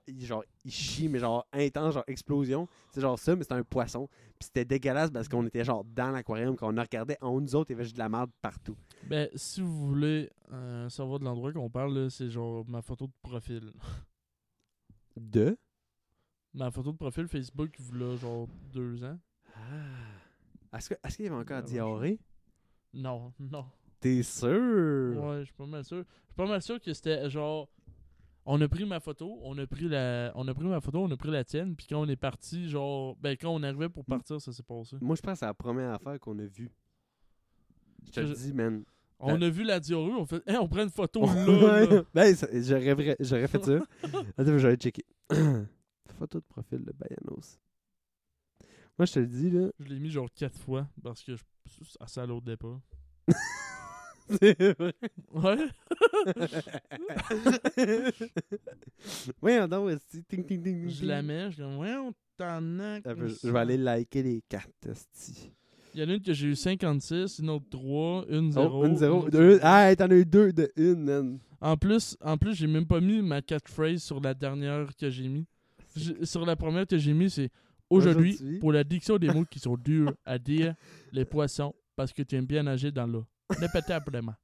il, 0.07 0.25
genre, 0.25 0.45
il 0.65 0.71
chie, 0.71 1.09
mais 1.09 1.19
genre 1.19 1.47
intense, 1.53 1.95
genre 1.95 2.05
explosion. 2.07 2.69
C'est 2.91 3.01
genre 3.01 3.19
ça, 3.19 3.35
mais 3.35 3.43
c'était 3.43 3.55
un 3.55 3.65
poisson. 3.65 4.09
Puis 4.39 4.47
c'était 4.47 4.65
dégueulasse 4.65 5.11
parce 5.11 5.29
qu'on 5.29 5.47
était 5.47 5.65
genre 5.65 5.85
dans 5.85 6.11
l'aquarium, 6.11 6.57
quand 6.57 6.73
on 6.73 6.81
regardait 6.81 7.19
en 7.21 7.41
nous 7.41 7.55
autres, 7.57 7.71
il 7.71 7.73
y 7.73 7.77
avait 7.77 7.85
juste 7.85 7.97
de 7.97 8.01
la 8.01 8.09
merde 8.09 8.31
partout. 8.41 8.77
Ben, 9.05 9.29
si 9.35 9.61
vous 9.61 9.87
voulez 9.89 10.31
euh, 10.53 10.89
savoir 10.89 11.19
de 11.19 11.25
l'endroit 11.25 11.53
qu'on 11.53 11.71
parle, 11.71 11.99
là, 11.99 12.11
c'est 12.11 12.31
genre 12.31 12.65
ma 12.69 12.83
photo 12.83 13.07
de 13.07 13.13
profil. 13.23 13.73
De? 15.17 15.59
Ma 16.55 16.71
photo 16.71 16.93
de 16.93 16.97
profil 16.97 17.27
Facebook, 17.27 17.71
vous 17.79 18.17
genre 18.17 18.49
deux 18.73 19.05
ans. 19.05 19.19
Ah. 19.57 20.77
Est-ce 20.77 21.17
qu'il 21.17 21.25
y 21.25 21.29
avait 21.29 21.37
encore 21.37 21.59
Ah, 21.59 21.63
diarrhée? 21.63 22.21
Non, 22.93 23.33
non. 23.39 23.67
T'es 24.01 24.23
sûr? 24.23 24.49
Ouais, 25.23 25.41
je 25.41 25.45
suis 25.45 25.55
pas 25.55 25.67
mal 25.67 25.85
sûr. 25.85 25.99
Je 25.99 26.03
suis 26.05 26.35
pas 26.37 26.47
mal 26.47 26.63
sûr 26.63 26.81
que 26.81 26.93
c'était 26.93 27.29
genre. 27.29 27.69
On 28.51 28.59
a 28.63 28.67
pris 28.67 28.87
ma 28.87 28.99
photo, 28.99 29.39
on 29.43 29.59
a 29.59 29.67
pris 29.67 29.91
la. 29.91 30.33
On 30.35 30.49
a 30.49 30.55
pris 30.55 30.65
ma 30.65 30.81
photo, 30.81 31.01
on 31.01 31.11
a 31.11 31.17
pris 31.19 31.31
la 31.31 31.45
tienne, 31.45 31.77
puis 31.77 31.87
quand 31.87 32.01
on 32.01 32.09
est 32.09 32.17
parti, 32.17 32.71
genre. 32.71 33.15
Ben 33.17 33.37
quand 33.37 33.51
on 33.51 33.63
arrivait 33.63 33.91
pour 33.91 34.07
partir, 34.07 34.41
ça 34.41 34.55
s'est 34.55 34.63
passé. 34.63 34.97
Moi, 35.03 35.17
je 35.17 35.21
pense 35.21 35.35
que 35.35 35.39
c'est 35.41 35.45
la 35.45 35.53
première 35.53 35.93
affaire 35.93 36.19
qu'on 36.19 36.39
a 36.39 36.47
vue. 36.47 36.71
Je 38.07 38.11
te 38.11 38.21
le 38.21 38.33
dis, 38.33 38.55
man. 38.55 38.85
On 39.21 39.43
a 39.43 39.51
vu 39.51 39.65
la 39.65 39.81
diarrhée, 39.81 40.15
on 40.15 40.25
fait. 40.25 40.43
Hey, 40.49 40.57
on 40.57 40.67
prend 40.67 40.83
une 40.83 40.89
photo 40.89 41.27
là. 41.27 41.85
Là. 41.85 42.03
Ben, 42.15 42.35
j'aurais 42.55 43.17
j'aurais 43.21 43.49
fait 43.49 43.63
ça. 43.63 43.81
Attends, 44.39 44.57
j'aurais 44.59 44.77
checké. 44.77 45.05
Photo 46.19 46.39
de 46.39 46.45
profil 46.45 46.83
de 46.87 46.93
Bayanos. 46.93 47.61
Moi, 48.99 49.05
je 49.05 49.13
te 49.13 49.19
le 49.19 49.27
dis, 49.27 49.51
là. 49.51 49.69
Je 49.79 49.89
l'ai 49.89 49.99
mis 49.99 50.11
genre 50.11 50.29
quatre 50.35 50.59
fois 50.59 50.89
parce 51.03 51.23
que 51.23 51.37
je... 51.37 51.43
ça, 52.07 52.25
l'aurait 52.25 52.57
pas. 52.57 52.81
C'est 54.41 54.79
vrai. 54.79 54.95
Ouais. 55.33 55.69
Voyons 59.41 59.69
donc, 59.69 59.91
esti. 59.91 60.23
Ting, 60.25 60.45
ting, 60.45 60.63
ting, 60.63 60.63
ting, 60.63 60.89
Je 60.91 61.05
la 61.07 61.23
mets, 61.23 61.51
je 61.51 61.63
ouais, 61.63 61.95
on 61.97 62.13
t'en 62.37 62.79
a. 62.81 62.95
Attends, 62.95 63.15
Je 63.43 63.51
vais 63.51 63.59
aller 63.59 63.77
liker 63.77 64.23
les 64.23 64.43
cartes, 64.49 64.87
esti. 64.87 65.51
Il 65.95 66.01
y 66.01 66.05
en 66.05 66.09
a 66.11 66.13
une 66.15 66.21
que 66.23 66.33
j'ai 66.33 66.49
eu 66.49 66.55
56, 66.57 67.39
une 67.41 67.51
autre 67.51 67.65
3, 67.71 68.27
une 68.29 68.53
0. 68.53 68.69
Oh, 68.83 68.87
une 68.87 68.97
zéro. 68.97 69.29
Deux. 69.31 69.59
Ah, 69.63 69.95
t'en 69.97 70.11
as 70.11 70.15
eu 70.17 70.25
deux 70.25 70.53
de 70.53 70.71
une, 70.77 71.05
man. 71.05 71.39
En 71.61 71.77
plus, 71.77 72.17
en 72.21 72.37
plus 72.37 72.55
j'ai 72.55 72.67
même 72.69 72.87
pas 72.87 73.01
mis 73.01 73.21
ma 73.23 73.43
catchphrase 73.43 74.03
sur 74.03 74.21
la 74.21 74.35
dernière 74.35 74.95
que 74.97 75.11
j'ai 75.11 75.27
mis. 75.29 75.45
J'ai- 75.97 76.25
Sur 76.25 76.45
la 76.47 76.55
première 76.55 76.87
que 76.87 76.99
j'ai 76.99 77.13
mis, 77.15 77.31
c'est 77.31 77.51
Aujourd'hui, 77.91 78.35
Aujourd'hui. 78.35 78.59
pour 78.59 78.73
la 78.73 78.85
diction 78.85 79.17
des 79.17 79.29
mots 79.33 79.47
qui 79.47 79.59
sont 79.59 79.77
durs 79.77 80.13
à 80.27 80.39
dire, 80.39 80.75
les 81.11 81.25
poissons, 81.25 81.75
parce 81.97 82.13
que 82.13 82.23
tu 82.23 82.37
aimes 82.37 82.45
bien 82.45 82.63
nager 82.63 82.93
dans 82.93 83.07
l'eau. 83.07 83.25
Après 83.51 84.23
moi. 84.23 84.37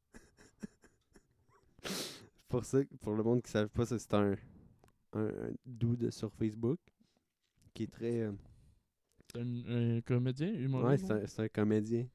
Pour 2.48 2.64
ça, 2.64 2.78
pour 3.00 3.14
le 3.14 3.22
monde 3.22 3.42
qui 3.42 3.48
ne 3.48 3.52
savait 3.52 3.68
pas, 3.68 3.84
c'est 3.84 4.14
un, 4.14 4.34
un, 5.12 5.26
un 5.26 5.50
dude 5.66 6.10
sur 6.10 6.32
Facebook 6.32 6.78
qui 7.72 7.84
est 7.84 7.90
très. 7.92 8.20
euh, 8.20 8.32
C'est 9.32 9.40
un, 9.40 9.96
un 9.96 10.00
comédien, 10.00 10.48
ouais, 10.48 10.58
humoriste. 10.60 11.06
c'est 11.06 11.12
un, 11.12 11.26
c'est 11.26 11.42
un 11.42 11.48
comédien. 11.48 12.06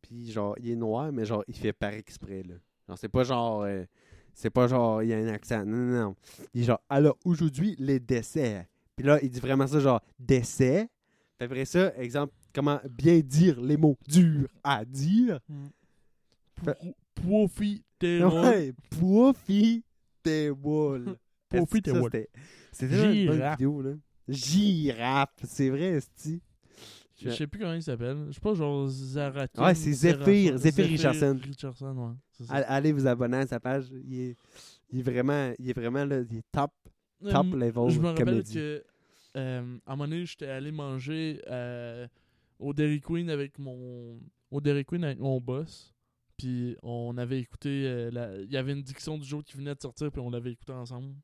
Puis, 0.00 0.30
genre, 0.32 0.54
il 0.58 0.70
est 0.70 0.76
noir, 0.76 1.12
mais 1.12 1.24
genre, 1.24 1.44
il 1.46 1.54
fait 1.56 1.72
par 1.72 1.92
exprès, 1.92 2.42
là. 2.42 2.54
Genre, 2.88 2.98
c'est 2.98 3.08
pas 3.08 3.24
genre. 3.24 3.62
euh, 3.62 3.84
c'est 4.32 4.50
pas 4.50 4.66
genre, 4.66 5.02
il 5.02 5.10
y 5.10 5.12
a 5.14 5.18
un 5.18 5.28
accent. 5.28 5.64
Non, 5.64 5.76
non, 5.76 6.00
non. 6.08 6.16
Il 6.52 6.62
est 6.62 6.64
genre, 6.64 6.80
alors, 6.88 7.16
aujourd'hui, 7.24 7.76
les 7.78 8.00
desserts. 8.00 8.66
Puis 8.96 9.06
là, 9.06 9.18
il 9.22 9.30
dit 9.30 9.40
vraiment 9.40 9.66
ça, 9.66 9.78
genre, 9.80 10.00
décès. 10.18 10.88
Puis 11.38 11.44
après 11.46 11.64
ça, 11.64 11.94
exemple, 11.96 12.32
comment 12.54 12.80
bien 12.90 13.20
dire 13.20 13.60
les 13.60 13.76
mots 13.76 13.96
durs 14.08 14.48
à 14.62 14.84
dire. 14.84 15.40
Pro- 15.40 15.54
Profiterole. 17.14 18.44
Ouais. 18.44 18.72
Profitable. 21.48 22.00
Ça, 22.72 22.88
C'était 22.88 23.22
une 23.22 23.28
bonne 23.28 23.50
vidéo, 23.52 23.82
là. 23.82 23.92
Girafe, 24.28 25.34
c'est 25.44 25.68
vrai, 25.70 25.82
esti. 25.92 26.40
Je 27.22 27.30
sais 27.30 27.46
plus 27.46 27.60
comment 27.60 27.74
il 27.74 27.82
s'appelle. 27.82 28.24
Je 28.28 28.32
sais 28.32 28.40
pas, 28.40 28.54
genre 28.54 28.88
Zarathustre. 28.88 29.62
Ouais, 29.64 29.74
c'est 29.74 29.92
Zephyr, 29.92 30.58
Zephyr 30.58 30.86
Richardson. 30.86 31.38
Richardson, 31.42 31.96
ouais. 31.96 32.14
c'est 32.32 32.44
ça. 32.44 32.54
All- 32.54 32.64
Allez 32.66 32.92
vous 32.92 33.06
abonner 33.06 33.36
à 33.38 33.46
sa 33.46 33.60
page. 33.60 33.86
Il 34.04 34.18
est, 34.20 34.36
il 34.90 34.98
est 34.98 35.02
vraiment, 35.02 35.52
il 35.58 35.70
est 35.70 35.72
vraiment 35.72 36.04
là, 36.04 36.20
il 36.28 36.38
est 36.38 36.44
top, 36.50 36.72
top 37.30 37.46
Euh, 37.52 37.56
level 37.56 37.88
Je 37.90 38.00
me 38.00 38.08
rappelle 38.08 38.24
comédie. 38.26 38.54
que 38.54 38.84
euh, 39.36 39.76
à 39.86 39.92
un 39.92 39.96
moment 39.96 40.08
donné, 40.08 40.26
j'étais 40.26 40.46
allé 40.48 40.72
manger 40.72 41.40
euh, 41.48 42.08
au 42.58 42.72
Dairy 42.74 43.00
Queen 43.00 43.30
avec 43.30 43.58
mon 43.58 44.18
au 44.50 44.60
Dairy 44.60 44.84
Queen 44.84 45.04
avec 45.04 45.18
mon 45.20 45.40
boss. 45.40 45.93
Puis 46.36 46.76
on 46.82 47.16
avait 47.16 47.40
écouté 47.40 47.86
euh, 47.86 48.10
la- 48.10 48.40
il 48.40 48.50
y 48.50 48.56
avait 48.56 48.72
une 48.72 48.82
diction 48.82 49.16
du 49.18 49.24
jour 49.26 49.42
qui 49.44 49.56
venait 49.56 49.74
de 49.74 49.80
sortir 49.80 50.10
puis 50.10 50.20
on 50.20 50.30
l'avait 50.30 50.52
écouté 50.52 50.72
ensemble. 50.72 51.14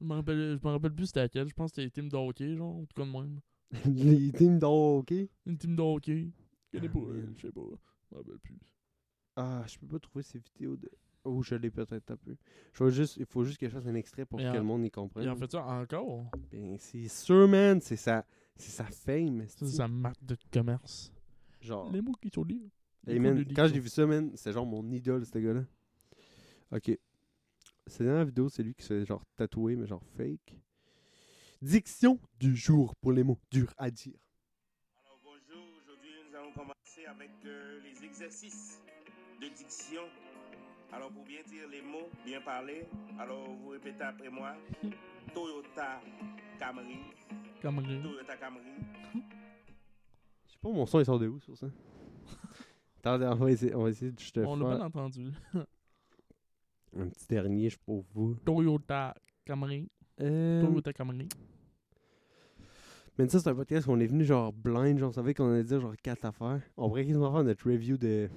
Je 0.00 0.04
me 0.04 0.14
rappelle 0.14 0.58
je 0.60 0.66
me 0.66 0.72
rappelle 0.72 0.94
plus 0.94 1.06
c'était 1.06 1.20
laquelle, 1.20 1.48
je 1.48 1.54
pense 1.54 1.70
que 1.70 1.76
c'était 1.76 1.84
les 1.84 1.90
teams 1.90 2.08
de 2.08 2.16
hockey 2.16 2.56
genre, 2.56 2.76
en 2.76 2.84
tout 2.84 2.94
cas 2.94 3.04
de 3.06 3.10
même. 3.12 3.40
Les 3.86 4.32
teams 4.32 4.58
ok? 4.62 5.12
Une 5.46 5.58
team 5.58 5.74
de 5.76 5.82
hockey. 5.82 6.30
Je 6.72 6.78
Ah, 6.78 6.88
pas, 6.88 7.00
je 7.36 7.40
sais 7.46 7.52
pas. 7.52 7.60
Je 7.62 8.14
me 8.14 8.18
rappelle 8.18 8.38
plus. 8.38 8.58
Ah, 9.36 9.64
je 9.66 9.78
peux 9.78 9.86
pas 9.86 9.98
trouver 9.98 10.22
ces 10.22 10.38
vidéos 10.38 10.76
de. 10.76 10.90
Oh, 11.24 11.42
je 11.42 11.56
l'ai 11.56 11.70
peut-être 11.70 12.10
un 12.12 12.16
peu. 12.16 12.36
Je 12.72 12.84
vais 12.84 12.90
juste, 12.90 13.16
il 13.16 13.26
faut 13.26 13.42
juste 13.44 13.58
que 13.58 13.66
je 13.68 13.72
fasse 13.74 13.86
un 13.86 13.94
extrait 13.96 14.24
pour 14.24 14.38
Et 14.40 14.44
que 14.44 14.48
en- 14.50 14.54
le 14.54 14.62
monde 14.62 14.84
y 14.84 14.90
comprenne. 14.90 15.24
Il 15.24 15.28
en 15.30 15.36
fait 15.36 15.50
ça 15.50 15.64
encore? 15.66 16.30
Ben, 16.52 16.76
c'est 16.78 17.08
sûr, 17.08 17.48
man. 17.48 17.80
C'est 17.80 17.96
sa, 17.96 18.24
c'est 18.56 18.70
sa 18.70 18.84
fame. 18.84 19.44
C'est 19.48 19.66
sa 19.66 19.88
marque 19.88 20.24
de 20.24 20.36
commerce. 20.52 21.12
Genre. 21.60 21.90
Les 21.90 22.00
mots 22.00 22.14
qui 22.22 22.30
sont 22.30 22.44
liés. 22.44 22.70
Hey, 23.06 23.20
man, 23.20 23.44
quand 23.54 23.68
j'ai 23.68 23.78
vu 23.78 23.88
ça, 23.88 24.04
man, 24.04 24.32
c'est 24.34 24.52
genre 24.52 24.66
mon 24.66 24.84
idole, 24.90 25.24
ce 25.24 25.38
gars-là. 25.38 25.64
Ok. 26.72 26.98
C'est 27.86 28.04
dans 28.04 28.14
la 28.14 28.24
vidéo, 28.24 28.48
c'est 28.48 28.64
lui 28.64 28.74
qui 28.74 28.82
se 28.82 28.88
fait 28.88 29.06
genre 29.06 29.22
tatouer, 29.36 29.76
mais 29.76 29.86
genre 29.86 30.02
fake. 30.16 30.56
Diction 31.62 32.18
du 32.40 32.56
jour 32.56 32.96
pour 32.96 33.12
les 33.12 33.22
mots 33.22 33.38
durs 33.50 33.72
à 33.78 33.92
dire. 33.92 34.18
Alors 35.04 35.20
bonjour, 35.22 35.64
aujourd'hui 35.80 36.10
nous 36.28 36.36
allons 36.36 36.52
commencer 36.52 37.06
avec 37.06 37.30
euh, 37.44 37.78
les 37.84 38.04
exercices 38.04 38.82
de 39.40 39.46
diction. 39.56 40.02
Alors 40.92 41.12
pour 41.12 41.24
bien 41.24 41.42
dire 41.46 41.68
les 41.70 41.82
mots, 41.82 42.08
bien 42.24 42.40
parler, 42.40 42.88
alors 43.20 43.54
vous 43.54 43.68
répétez 43.68 44.02
après 44.02 44.30
moi. 44.30 44.56
Toyota 45.32 46.00
Camry, 46.58 46.98
Camry. 47.62 48.02
Toyota 48.02 48.36
Camry, 48.36 48.60
Je 49.14 50.52
sais 50.52 50.58
pas, 50.60 50.68
mon 50.70 50.86
son 50.86 50.98
il 50.98 51.06
sort 51.06 51.20
de 51.20 51.28
où 51.28 51.38
sur 51.38 51.56
ça? 51.56 51.68
Attendez, 53.06 53.26
on 53.26 53.34
va 53.36 53.50
essayer, 53.52 53.74
on 53.76 53.84
va 53.84 53.90
essayer 53.90 54.10
de 54.10 54.18
juste 54.18 54.36
On 54.38 54.56
l'a 54.56 54.78
faire 54.78 54.90
pas 54.90 55.02
entendu. 55.02 55.30
un 55.54 57.06
petit 57.06 57.26
dernier, 57.28 57.70
je 57.70 57.78
pour 57.78 58.04
vous. 58.12 58.34
Toyota 58.44 59.14
Camry. 59.44 59.88
Euh, 60.20 60.60
Toyota 60.60 60.92
Camry. 60.92 61.28
mais 63.16 63.28
ça, 63.28 63.38
c'est 63.38 63.48
un 63.48 63.54
podcast 63.54 63.86
qu'on 63.86 64.00
est 64.00 64.08
venu 64.08 64.24
genre 64.24 64.52
blind, 64.52 64.98
genre 64.98 65.10
on 65.10 65.12
savait 65.12 65.34
qu'on 65.34 65.52
allait 65.52 65.62
dire 65.62 65.80
genre 65.80 65.94
quatre 66.02 66.24
affaires. 66.24 66.60
On 66.76 66.88
pourrait 66.88 67.06
quasiment 67.06 67.32
faire 67.32 67.44
notre 67.44 67.70
review 67.70 67.96
de, 67.96 68.28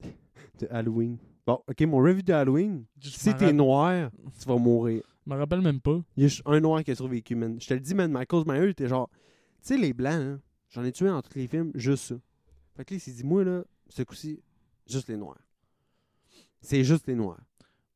de 0.58 0.66
Halloween. 0.68 1.16
Bon, 1.46 1.60
ok, 1.68 1.80
mon 1.82 1.98
review 1.98 2.22
de 2.22 2.32
Halloween. 2.32 2.84
Je 3.00 3.10
Si 3.10 3.32
t'es 3.32 3.52
noir, 3.52 4.10
tu 4.40 4.48
vas 4.48 4.56
mourir. 4.56 5.04
Je 5.24 5.32
me 5.32 5.38
rappelle 5.38 5.60
même 5.60 5.80
pas. 5.80 6.00
Il 6.16 6.24
y 6.24 6.26
a 6.26 6.28
juste 6.28 6.42
un 6.46 6.58
noir 6.58 6.82
qui 6.82 6.90
a 6.90 6.96
survécu, 6.96 7.36
man. 7.36 7.60
Je 7.60 7.68
te 7.68 7.74
le 7.74 7.80
dis, 7.80 7.94
man, 7.94 8.10
Michael 8.10 8.42
Myers 8.44 8.70
était 8.70 8.88
genre. 8.88 9.08
Tu 9.60 9.68
sais, 9.68 9.76
les 9.76 9.92
blancs, 9.92 10.20
hein, 10.20 10.40
j'en 10.70 10.82
ai 10.82 10.90
tué 10.90 11.06
dans 11.06 11.22
tous 11.22 11.38
les 11.38 11.46
films, 11.46 11.70
juste 11.76 12.06
ça. 12.06 12.16
Fait 12.76 12.84
que 12.84 12.94
là, 12.94 12.96
il 12.96 13.00
s'est 13.00 13.12
dit, 13.12 13.24
moi, 13.24 13.44
là, 13.44 13.62
ce 13.88 14.02
coup-ci, 14.02 14.40
juste 14.86 15.08
les 15.08 15.16
noirs. 15.16 15.40
C'est 16.60 16.84
juste 16.84 17.06
les 17.06 17.14
noirs. 17.14 17.40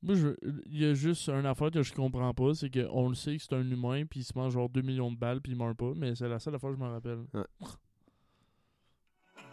Moi, 0.03 0.15
je... 0.15 0.29
il 0.67 0.79
y 0.81 0.85
a 0.85 0.95
juste 0.95 1.29
une 1.29 1.47
affaire 1.47 1.71
que 1.71 1.83
je 1.83 1.93
comprends 1.93 2.33
pas, 2.35 2.55
c'est 2.55 2.71
qu'on 2.71 3.09
le 3.09 3.15
sait 3.15 3.37
que 3.37 3.43
c'est 3.43 3.55
un 3.55 3.69
humain, 3.71 4.05
puis 4.05 4.21
il 4.21 4.25
se 4.25 4.37
mange 4.37 4.53
genre 4.53 4.69
2 4.69 4.83
millions 4.83 5.11
de 5.11 5.17
balles, 5.17 5.41
puis 5.41 5.53
il 5.53 5.59
meurt 5.59 5.77
pas, 5.77 5.93
mais 5.97 6.15
c'est 6.15 6.29
la 6.29 6.39
seule 6.39 6.55
affaire 6.55 6.71
que 6.71 6.77
je 6.77 6.81
me 6.81 6.89
rappelle. 6.89 7.25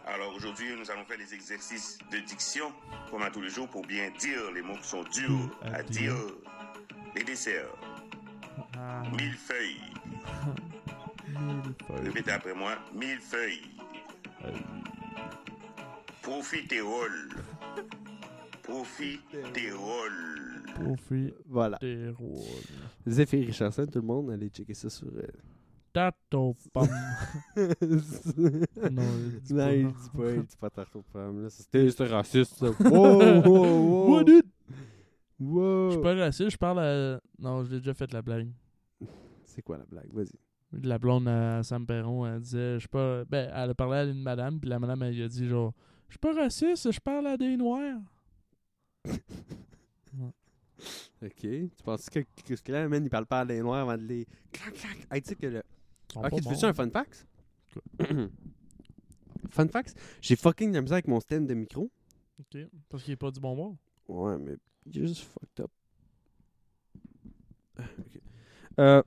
Alors 0.06 0.34
aujourd'hui 0.36 0.66
nous 0.78 0.90
allons 0.90 1.04
faire 1.06 1.16
les 1.16 1.32
exercices 1.32 1.96
de 2.12 2.18
diction, 2.18 2.70
comme 3.10 3.22
à 3.22 3.30
tous 3.30 3.40
les 3.40 3.48
jours, 3.48 3.68
pour 3.70 3.86
bien 3.86 4.10
dire 4.20 4.52
les 4.52 4.60
mots 4.60 4.76
qui 4.76 4.86
sont 4.88 5.02
durs 5.04 5.58
À 5.62 5.76
à 5.76 5.82
dire. 5.82 6.14
dire. 6.14 6.34
Les 7.16 7.24
desserts, 7.24 7.74
Ah, 8.76 9.02
mille 9.10 9.32
feuilles. 9.32 9.80
mille 11.28 11.74
feuilles. 11.86 12.04
Répétez 12.04 12.30
après 12.32 12.54
moi, 12.54 12.76
mille 12.92 13.18
feuilles. 13.20 13.62
Profiterole. 16.22 17.28
Profiterole. 18.62 20.62
Profit 20.74 21.34
Voilà. 21.46 21.78
des 21.80 22.08
rôles. 22.10 22.40
Zephyr 23.06 23.46
Richardson, 23.46 23.86
tout 23.86 24.00
le 24.00 24.06
monde, 24.06 24.30
allez 24.30 24.48
checker 24.48 24.74
ça 24.74 24.90
sur. 24.90 25.08
euh, 25.08 25.26
Tato 25.92 26.56
pam. 26.72 26.88
non, 27.56 27.62
non, 28.90 29.02
il 29.18 29.40
dit 29.42 29.52
il 29.52 29.56
pas. 29.56 29.72
dit 29.72 30.10
pas, 30.16 30.30
il 30.32 30.42
dit 30.42 30.56
pas 30.58 30.70
tarte 30.70 30.96
aux 30.96 31.02
pommes. 31.02 31.42
là. 31.44 31.50
C'était 31.50 31.88
raciste, 32.06 32.56
ça. 32.56 32.66
Wow, 32.66 33.42
wow, 33.44 33.46
wow. 33.46 34.10
What 34.14 34.24
it? 34.28 34.46
Wow. 35.38 35.90
Je 35.90 35.94
suis 35.94 36.02
pas 36.02 36.14
raciste, 36.14 36.50
je 36.50 36.56
parle 36.56 36.78
à. 36.80 37.20
Non, 37.38 37.62
je 37.64 37.70
l'ai 37.70 37.78
déjà 37.78 37.94
fait 37.94 38.12
la 38.12 38.22
blague. 38.22 38.50
C'est 39.44 39.62
quoi 39.62 39.78
la 39.78 39.84
blague? 39.84 40.12
Vas-y. 40.12 40.32
La 40.82 40.98
blonde 40.98 41.28
à 41.28 41.62
Sam 41.62 41.86
Perron, 41.86 42.26
elle 42.26 42.40
disait, 42.40 42.74
je 42.74 42.80
suis 42.80 42.88
pas. 42.88 43.24
Ben, 43.24 43.50
elle 43.54 43.70
a 43.70 43.74
parlé 43.74 43.98
à 43.98 44.04
une 44.04 44.22
madame, 44.22 44.60
puis 44.60 44.68
la 44.68 44.78
madame, 44.78 45.02
elle 45.02 45.14
lui 45.14 45.22
a 45.22 45.28
dit, 45.28 45.46
genre, 45.46 45.72
je 46.08 46.14
suis 46.14 46.18
pas 46.18 46.34
raciste, 46.34 46.90
je 46.90 47.00
parle 47.00 47.26
à 47.26 47.36
des 47.36 47.56
noirs. 47.56 48.00
Ok. 51.22 51.40
Tu 51.40 51.70
penses 51.84 52.10
que, 52.10 52.20
que, 52.20 52.54
que 52.54 52.72
là, 52.72 52.88
man, 52.88 53.02
il 53.04 53.10
parle 53.10 53.26
pas 53.26 53.40
à 53.40 53.44
les 53.44 53.60
noirs 53.60 53.88
avant 53.88 53.96
de 53.96 54.02
les. 54.02 54.26
Clac, 54.52 54.74
clac. 54.74 55.06
Hey, 55.10 55.22
tu 55.22 55.28
sais 55.30 55.34
que 55.36 55.46
le. 55.46 55.62
Ok, 56.16 56.42
tu 56.42 56.48
veux 56.48 56.54
ça 56.54 56.68
un 56.68 56.74
fun 56.74 56.90
fact? 56.90 57.26
fun 59.50 59.68
fact? 59.68 59.98
J'ai 60.20 60.36
fucking 60.36 60.70
de 60.70 60.74
la 60.74 60.82
misère 60.82 60.96
avec 60.96 61.08
mon 61.08 61.20
stand 61.20 61.46
de 61.46 61.54
micro. 61.54 61.90
Ok, 62.38 62.60
parce 62.88 63.02
qu'il 63.02 63.12
est 63.12 63.16
pas 63.16 63.30
du 63.30 63.40
bon 63.40 63.56
bord. 63.56 63.76
Ouais, 64.08 64.36
mais 64.38 64.56
il 64.86 65.02
est 65.02 65.06
juste 65.06 65.22
fucked 65.22 65.64
up. 65.64 65.70
Ah, 67.78 67.82
ok. 67.98 68.20
Euh, 68.80 69.02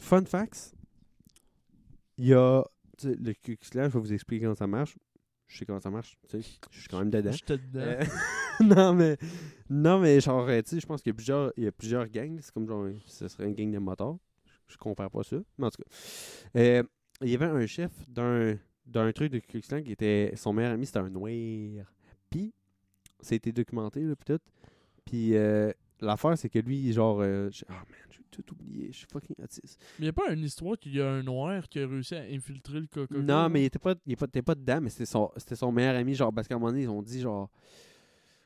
fun 0.00 0.24
facts. 0.24 0.74
Il 2.18 2.26
y 2.26 2.34
a. 2.34 2.62
Le 3.04 3.32
QXLAN, 3.32 3.84
je 3.84 3.94
vais 3.94 4.00
vous 4.00 4.12
expliquer 4.12 4.44
comment 4.44 4.56
ça 4.56 4.66
marche. 4.66 4.96
Je 5.46 5.58
sais 5.58 5.64
comment 5.64 5.80
ça 5.80 5.90
marche. 5.90 6.18
Tu 6.28 6.42
sais, 6.42 6.58
je 6.70 6.80
suis 6.80 6.88
quand 6.88 6.98
même 6.98 7.10
dedans. 7.10 7.30
Euh, 7.76 8.04
non, 8.60 8.92
mais. 8.92 9.16
Non, 9.70 9.98
mais 10.00 10.20
genre, 10.20 10.46
euh, 10.48 10.60
tu 10.62 10.70
sais, 10.70 10.80
je 10.80 10.86
pense 10.86 11.00
qu'il 11.00 11.10
y 11.10 11.14
a 11.14 11.14
plusieurs, 11.14 11.52
il 11.56 11.64
y 11.64 11.66
a 11.68 11.72
plusieurs 11.72 12.08
gangs. 12.08 12.38
C'est 12.42 12.52
comme 12.52 12.66
genre, 12.66 12.86
ce 13.06 13.28
serait 13.28 13.46
une 13.46 13.54
gang 13.54 13.70
de 13.70 13.78
motards. 13.78 14.18
Je, 14.66 14.76
compare 14.76 15.10
pas 15.10 15.22
ça. 15.22 15.36
Mais 15.56 15.66
en 15.66 15.70
tout 15.70 15.82
cas. 15.82 15.90
Euh, 16.56 16.82
il 17.22 17.30
y 17.30 17.34
avait 17.34 17.46
un 17.46 17.66
chef 17.66 17.92
d'un 18.08 18.58
d'un 18.84 19.12
truc 19.12 19.30
de 19.30 19.38
Ku 19.38 19.60
qui 19.60 19.92
était. 19.92 20.32
Son 20.36 20.52
meilleur 20.52 20.72
ami, 20.72 20.86
c'était 20.86 20.98
un 20.98 21.10
noir. 21.10 21.30
Puis, 22.30 22.52
ça 23.20 23.34
a 23.34 23.36
été 23.36 23.52
documenté, 23.52 24.00
là, 24.02 24.14
puis 24.16 24.34
tout. 24.34 24.42
Puis, 25.04 25.36
euh, 25.36 25.72
l'affaire, 26.00 26.36
c'est 26.38 26.48
que 26.48 26.58
lui, 26.58 26.92
genre, 26.92 27.20
euh, 27.20 27.48
j'ai- 27.50 27.66
ah 27.68 27.72
man, 27.74 27.84
j'ai 28.10 28.22
tout 28.30 28.52
oublié, 28.52 28.88
je 28.92 28.98
suis 28.98 29.06
fucking 29.12 29.36
autiste. 29.42 29.80
Mais 29.98 30.06
y 30.06 30.08
a 30.08 30.12
pas 30.12 30.32
une 30.32 30.44
histoire 30.44 30.78
qu'il 30.78 30.94
y 30.94 31.00
a 31.00 31.10
un 31.10 31.22
noir 31.22 31.68
qui 31.68 31.80
a 31.80 31.86
réussi 31.86 32.14
à 32.14 32.22
infiltrer 32.22 32.80
le 32.80 32.86
coca 32.86 33.14
Non, 33.18 33.48
mais 33.48 33.62
il 33.62 33.64
était 33.66 33.78
pas, 33.78 33.94
il 34.06 34.12
était 34.12 34.18
pas, 34.20 34.26
était 34.26 34.42
pas 34.42 34.54
dedans, 34.54 34.80
mais 34.82 34.90
c'était 34.90 35.06
son, 35.06 35.30
c'était 35.36 35.56
son 35.56 35.72
meilleur 35.72 35.96
ami, 35.96 36.14
genre, 36.14 36.32
parce 36.32 36.46
qu'à 36.48 36.54
un 36.54 36.58
moment 36.58 36.70
donné, 36.70 36.82
ils 36.84 36.88
ont 36.90 37.02
dit, 37.02 37.20
genre, 37.20 37.50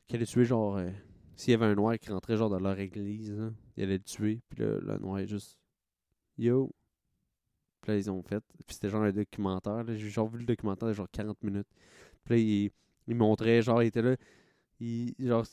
qu'il 0.06 0.16
allait 0.16 0.26
tuer, 0.26 0.44
genre, 0.44 0.76
euh, 0.76 0.90
s'il 1.36 1.50
y 1.52 1.54
avait 1.54 1.66
un 1.66 1.74
noir 1.74 1.98
qui 1.98 2.10
rentrait, 2.10 2.36
genre, 2.36 2.50
dans 2.50 2.60
leur 2.60 2.78
église, 2.78 3.32
là, 3.32 3.50
il 3.76 3.82
allait 3.84 3.98
le 3.98 4.02
tuer, 4.04 4.40
puis 4.48 4.60
là, 4.60 4.78
le 4.80 4.98
noir 4.98 5.18
est 5.18 5.26
juste, 5.26 5.58
yo. 6.38 6.70
Puis 7.80 7.90
là, 7.92 7.98
ils 7.98 8.10
ont 8.10 8.22
fait, 8.22 8.40
puis 8.64 8.74
c'était 8.74 8.88
genre 8.88 9.02
un 9.02 9.10
documentaire, 9.12 9.82
là, 9.82 9.94
j'ai 9.96 10.08
genre 10.08 10.28
vu 10.28 10.38
le 10.38 10.44
documentaire 10.44 10.88
de 10.88 10.92
genre 10.92 11.08
40 11.10 11.42
minutes. 11.42 11.66
Puis 12.24 12.34
là, 12.34 12.40
il, 12.40 12.70
il 13.08 13.16
montrait, 13.16 13.60
genre, 13.60 13.82
il 13.82 13.86
était 13.88 14.02
là, 14.02 14.16
il, 14.78 15.14
genre, 15.18 15.44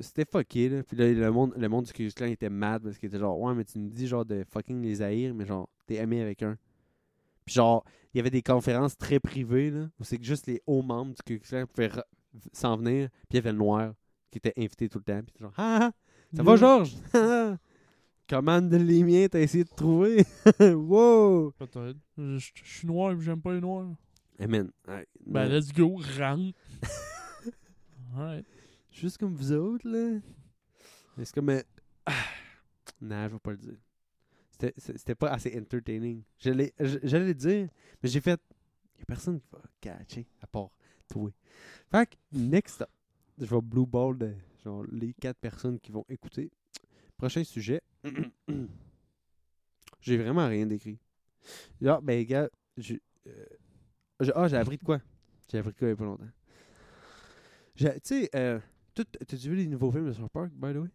c'était 0.00 0.24
fucké, 0.24 0.68
là. 0.68 0.82
Puis 0.82 0.96
là, 0.96 1.12
le 1.12 1.30
monde, 1.30 1.54
le 1.56 1.68
monde 1.68 1.84
du 1.84 1.92
Ku 1.92 2.08
était 2.24 2.50
mad 2.50 2.82
parce 2.82 2.98
qu'il 2.98 3.08
était 3.08 3.18
genre, 3.18 3.38
ouais, 3.40 3.54
mais 3.54 3.64
tu 3.64 3.78
me 3.78 3.88
dis, 3.88 4.06
genre, 4.06 4.24
de 4.24 4.44
fucking 4.44 4.82
les 4.82 5.02
haïr, 5.02 5.34
mais 5.34 5.46
genre, 5.46 5.68
t'es 5.86 5.98
ami 5.98 6.20
avec 6.20 6.42
un. 6.42 6.56
Puis 7.44 7.54
genre, 7.54 7.84
il 8.12 8.18
y 8.18 8.20
avait 8.20 8.30
des 8.30 8.42
conférences 8.42 8.96
très 8.96 9.20
privées, 9.20 9.70
là, 9.70 9.88
où 9.98 10.04
c'est 10.04 10.18
que 10.18 10.24
juste 10.24 10.46
les 10.46 10.62
hauts 10.66 10.82
membres 10.82 11.14
du 11.14 11.22
Ku 11.22 11.42
pouvaient 11.66 11.90
s'en 12.52 12.76
venir, 12.76 13.08
puis 13.28 13.28
il 13.30 13.36
y 13.36 13.38
avait 13.38 13.52
le 13.52 13.58
noir 13.58 13.94
qui 14.30 14.38
était 14.38 14.52
invité 14.56 14.88
tout 14.88 14.98
le 14.98 15.04
temps, 15.04 15.20
puis 15.22 15.34
genre, 15.40 15.54
ah, 15.56 15.78
ah, 15.82 15.92
ça 16.36 16.42
va, 16.42 16.56
Georges? 16.56 16.94
Ah, 17.14 17.52
ah. 17.52 17.56
Comment 18.28 18.60
de 18.60 18.76
les 18.76 19.02
miens 19.04 19.26
t'as 19.30 19.40
essayé 19.40 19.64
de 19.64 19.70
trouver? 19.70 20.22
wow! 20.60 21.50
Peut-être. 21.52 21.96
Je 22.18 22.50
suis 22.62 22.86
noir 22.86 23.12
et 23.12 23.20
j'aime 23.20 23.40
pas 23.40 23.54
les 23.54 23.60
noirs. 23.62 23.88
Ouais, 24.38 24.46
Ben, 25.26 25.48
let's 25.48 25.72
go, 25.72 25.98
rentre. 26.18 26.52
Alright. 28.16 28.44
Juste 28.98 29.18
comme 29.18 29.34
vous 29.34 29.52
autres, 29.52 29.88
là. 29.88 30.18
Mais 31.16 31.24
c'est 31.24 31.34
comme. 31.34 31.50
euh, 31.50 31.62
ah, 32.06 32.12
non, 33.00 33.28
je 33.28 33.32
vais 33.34 33.38
pas 33.38 33.50
le 33.52 33.56
dire. 33.58 33.76
C'était- 34.76 35.14
pas 35.14 35.30
assez 35.30 35.56
entertaining. 35.58 36.22
Je- 36.38 36.98
J'allais 37.04 37.26
le 37.28 37.34
dire, 37.34 37.68
mais 38.02 38.08
j'ai 38.08 38.20
fait. 38.20 38.40
Y 38.98 39.02
a 39.02 39.04
personne 39.06 39.40
qui 39.40 39.46
va 39.52 39.60
catcher, 39.80 40.26
à 40.42 40.46
part 40.48 40.70
toi. 41.08 41.30
Fait 41.90 42.06
que, 42.10 42.16
next 42.32 42.82
up, 42.82 42.88
je 43.38 43.46
vais 43.46 43.60
blue 43.62 43.86
ball 43.86 44.18
de 44.18 44.34
genre, 44.64 44.84
les 44.90 45.14
quatre 45.14 45.38
personnes 45.38 45.78
qui 45.78 45.92
vont 45.92 46.04
écouter. 46.08 46.50
Prochain 47.16 47.44
sujet. 47.44 47.80
j'ai 50.00 50.16
vraiment 50.16 50.48
rien 50.48 50.66
d'écrit. 50.66 50.98
Là, 51.80 52.00
ben, 52.02 52.24
gars, 52.24 52.48
j'ai. 52.76 53.00
euh, 53.28 53.44
ah, 54.34 54.48
j'ai 54.48 54.56
appris 54.56 54.76
de 54.78 54.84
quoi? 54.84 55.00
J'ai 55.50 55.58
appris 55.58 55.72
de 55.72 55.78
quoi 55.78 55.88
il 55.88 55.90
y 55.90 55.94
a 55.94 55.96
pas 55.96 56.04
longtemps. 56.04 56.30
Tu 57.76 57.86
sais, 58.02 58.28
euh, 58.34 58.58
t'as-tu 59.04 59.36
vu 59.48 59.56
les 59.56 59.66
nouveaux 59.66 59.90
films 59.90 60.06
de 60.06 60.12
South 60.12 60.30
Park, 60.32 60.50
by 60.54 60.72
the 60.72 60.76
way? 60.78 60.88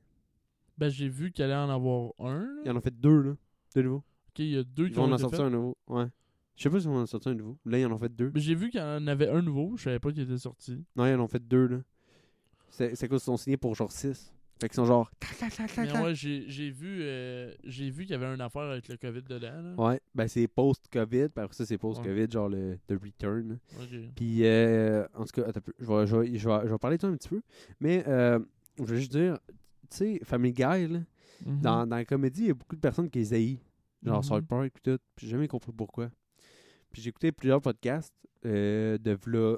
Ben, 0.78 0.89
j'ai 0.89 1.08
vu 1.10 1.32
qu'il 1.32 1.43
allait 1.43 1.54
en 1.56 1.70
avoir 1.70 2.12
un. 2.20 2.47
Ils 2.64 2.68
Là. 2.68 2.74
en 2.74 2.78
ont 2.78 2.82
fait 2.82 2.99
deux, 2.99 3.22
là. 3.22 3.34
De 3.76 3.82
nouveau. 3.82 3.97
Ok, 4.30 4.39
il 4.39 4.47
y 4.49 4.58
a 4.58 4.64
deux 4.64 4.88
Ils 4.88 4.91
qui 4.93 4.99
ont 4.99 5.12
en 5.12 5.18
faits. 5.18 5.39
un 5.39 5.49
nouveau. 5.49 5.78
Ouais. 5.88 6.06
Je 6.56 6.64
sais 6.64 6.70
pas 6.70 6.80
si 6.80 6.88
on 6.88 6.95
en 6.95 7.01
a 7.04 7.08
sorti 7.08 7.30
un 7.30 7.34
nouveau. 7.36 7.58
Là, 7.66 7.80
ils 7.80 7.86
en 7.86 7.91
ont 7.91 7.97
fait 7.99 8.10
deux. 8.16 8.32
Mais 8.34 8.39
j'ai 8.39 8.56
vu 8.56 8.70
qu'il 8.70 8.80
y 8.80 8.84
en 8.84 9.06
avait 9.08 9.30
un 9.30 9.41
nouveau. 9.41 9.76
Je 9.78 9.84
savais 9.84 9.99
pas 9.99 10.12
qu'il 10.12 10.22
était 10.24 10.38
sorti. 10.38 10.84
Non, 10.95 11.06
ils 11.06 11.14
en 11.14 11.20
ont 11.22 11.28
fait 11.28 11.45
deux, 11.47 11.68
là. 11.68 11.78
C'est 12.70 12.89
cause 13.08 13.08
qu'ils 13.10 13.20
sont 13.20 13.38
signés 13.38 13.58
pour 13.58 13.76
genre 13.76 13.91
6. 13.91 14.34
Fait 14.62 14.70
qu'ils 14.70 14.76
sont 14.76 14.86
genre. 14.86 15.12
Mais 15.78 15.91
ouais, 16.01 16.16
j'ai 16.16 16.70
vu, 16.70 16.99
euh, 17.01 17.54
j'ai 17.66 17.89
vu 17.89 18.04
qu'il 18.04 18.12
y 18.12 18.16
avait 18.16 18.34
une 18.34 18.39
affaire 18.41 18.62
avec 18.64 18.88
le 18.88 18.95
COVID 18.97 19.22
dedans. 19.24 19.62
Là. 19.62 19.76
Ouais, 19.78 19.99
ben 20.16 20.28
c'est 20.28 20.47
post-COVID. 20.47 21.30
Puis 21.30 21.43
après 21.43 21.54
ça, 21.56 21.66
c'est 21.66 21.78
post-COVID, 21.78 22.32
genre 22.32 22.49
le 22.49 22.78
The 22.88 22.93
Return. 22.93 23.49
là. 23.49 23.56
Ok. 23.82 23.99
Puis, 24.16 24.45
euh, 24.45 25.06
en 25.16 25.26
tout 25.26 25.41
cas, 25.41 25.47
attends. 25.49 25.62
Je 25.80 25.86
vais, 25.86 26.08
je, 26.08 26.16
vais, 26.16 26.38
je, 26.38 26.49
vais, 26.49 26.60
je 26.66 26.72
vais 26.72 26.78
parler 26.78 26.97
de 26.97 27.01
ça 27.01 27.08
un 27.08 27.16
petit 27.18 27.30
peu. 27.30 27.41
Mais, 27.82 28.04
euh, 28.08 28.39
je 28.78 28.84
veux 28.86 28.95
juste 28.97 29.12
dire, 29.12 29.38
tu 29.89 29.97
sais, 29.97 30.20
Family 30.24 30.54
Guy, 30.54 30.88
là, 30.88 30.99
Mhm. 31.45 31.60
dans, 31.62 31.86
dans 31.88 31.95
la 31.97 32.06
comédie, 32.06 32.41
il 32.43 32.47
y 32.47 32.51
a 32.51 32.54
beaucoup 32.54 32.76
de 32.76 32.82
personnes 32.82 33.10
qui 33.10 33.20
les 33.20 33.34
haïssent. 33.34 33.60
Genre 34.04 34.18
Mhm. 34.18 34.24
South 34.24 34.45
Park, 34.47 34.72
puis 34.74 34.82
tout. 34.93 34.99
Puis 35.16 35.26
j'ai 35.28 35.32
jamais 35.32 35.47
compris 35.49 35.74
pourquoi. 35.76 36.10
Puis 36.91 37.01
j'ai 37.01 37.10
écouté 37.10 37.32
plusieurs 37.34 37.60
podcasts 37.62 38.14
euh, 38.45 38.97
de 38.97 39.12
v'là 39.12 39.58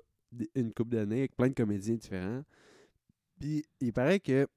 une 0.55 0.73
couple 0.73 0.95
d'années 0.95 1.19
avec 1.19 1.35
plein 1.35 1.49
de 1.49 1.53
comédiens 1.53 1.95
différents. 1.95 2.43
Puis 3.39 3.63
il 3.81 3.93
paraît 3.93 4.19
que 4.19 4.47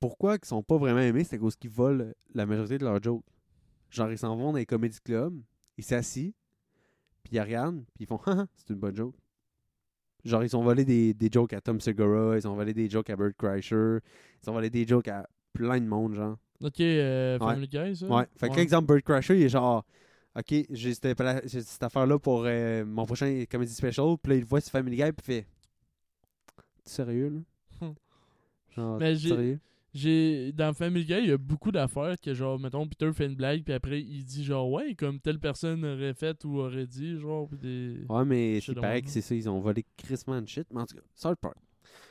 pourquoi 0.00 0.36
ils 0.40 0.46
sont 0.46 0.62
pas 0.62 0.76
vraiment 0.76 1.00
aimés, 1.00 1.24
c'est 1.24 1.36
à 1.36 1.38
cause 1.38 1.56
qu'ils 1.56 1.70
volent 1.70 2.10
la 2.34 2.46
majorité 2.46 2.78
de 2.78 2.84
leurs 2.84 3.02
jokes. 3.02 3.24
Genre, 3.90 4.10
ils 4.10 4.18
s'en 4.18 4.36
vont 4.36 4.52
dans 4.52 4.58
les 4.58 4.66
comédie 4.66 5.00
clubs, 5.00 5.38
ils 5.76 5.84
s'assient, 5.84 6.34
puis 7.22 7.36
ils 7.36 7.40
regardent, 7.40 7.84
puis 7.94 8.04
ils 8.04 8.06
font 8.06 8.20
c'est 8.56 8.70
une 8.70 8.78
bonne 8.78 8.96
joke. 8.96 9.14
Genre, 10.24 10.44
ils 10.44 10.56
ont 10.56 10.62
volé 10.62 10.84
des, 10.84 11.14
des 11.14 11.28
jokes 11.30 11.52
à 11.52 11.60
Tom 11.60 11.80
Segura, 11.80 12.38
ils 12.38 12.46
ont 12.46 12.54
volé 12.54 12.72
des 12.72 12.88
jokes 12.88 13.10
à 13.10 13.16
Bert 13.16 13.32
Kreischer, 13.36 13.98
ils 14.42 14.50
ont 14.50 14.52
volé 14.52 14.70
des 14.70 14.86
jokes 14.86 15.08
à 15.08 15.28
plein 15.52 15.80
de 15.80 15.86
monde, 15.86 16.14
genre. 16.14 16.38
Ok, 16.62 16.80
euh, 16.80 17.38
Ouais. 17.38 17.54
Family 17.54 17.68
Guy, 17.68 17.96
ça? 17.96 18.06
Ouais. 18.06 18.24
Fait 18.36 18.48
que, 18.48 18.60
exemple, 18.60 18.86
Bird 18.86 19.02
Crusher, 19.02 19.36
il 19.36 19.42
est 19.42 19.48
genre, 19.48 19.84
OK, 20.36 20.54
j'ai 20.70 20.94
cette, 20.94 21.48
cette 21.48 21.82
affaire-là 21.82 22.18
pour 22.18 22.44
euh, 22.46 22.84
mon 22.84 23.04
prochain 23.04 23.44
comedy 23.50 23.74
special. 23.74 24.16
Puis 24.22 24.32
là, 24.32 24.38
il 24.38 24.44
voit 24.44 24.60
sur 24.60 24.70
Family 24.70 24.96
Guy, 24.96 25.12
puis 25.12 25.24
fait, 25.26 25.46
T'es 26.84 26.90
sérieux, 26.90 27.44
là? 27.80 27.88
Genre, 28.76 28.98
Mais 28.98 29.16
sérieux? 29.16 29.60
J'ai 29.94 30.52
dans 30.52 30.72
Family 30.72 31.04
Guy, 31.04 31.18
il 31.18 31.28
y 31.28 31.32
a 31.32 31.38
beaucoup 31.38 31.70
d'affaires 31.70 32.18
que 32.18 32.32
genre 32.32 32.58
mettons 32.58 32.88
Peter 32.88 33.12
fait 33.12 33.26
une 33.26 33.34
blague 33.34 33.62
puis 33.62 33.74
après 33.74 34.00
il 34.00 34.24
dit 34.24 34.42
genre 34.42 34.70
ouais 34.70 34.94
comme 34.94 35.20
telle 35.20 35.38
personne 35.38 35.84
aurait 35.84 36.14
fait 36.14 36.42
ou 36.44 36.60
aurait 36.60 36.86
dit 36.86 37.18
genre 37.18 37.46
pis 37.48 37.56
des 37.58 37.96
Ouais, 38.08 38.24
mais 38.24 38.60
c'est 38.60 38.74
pareil 38.74 39.02
que 39.02 39.10
c'est 39.10 39.20
ça, 39.20 39.34
ils 39.34 39.50
ont 39.50 39.60
volé 39.60 39.84
crissement 39.96 40.40
de 40.40 40.48
shit. 40.48 40.66
Mais 40.72 40.80
en 40.80 40.86
tout 40.86 40.96
cas, 40.96 41.02
South 41.14 41.38
Park. 41.38 41.56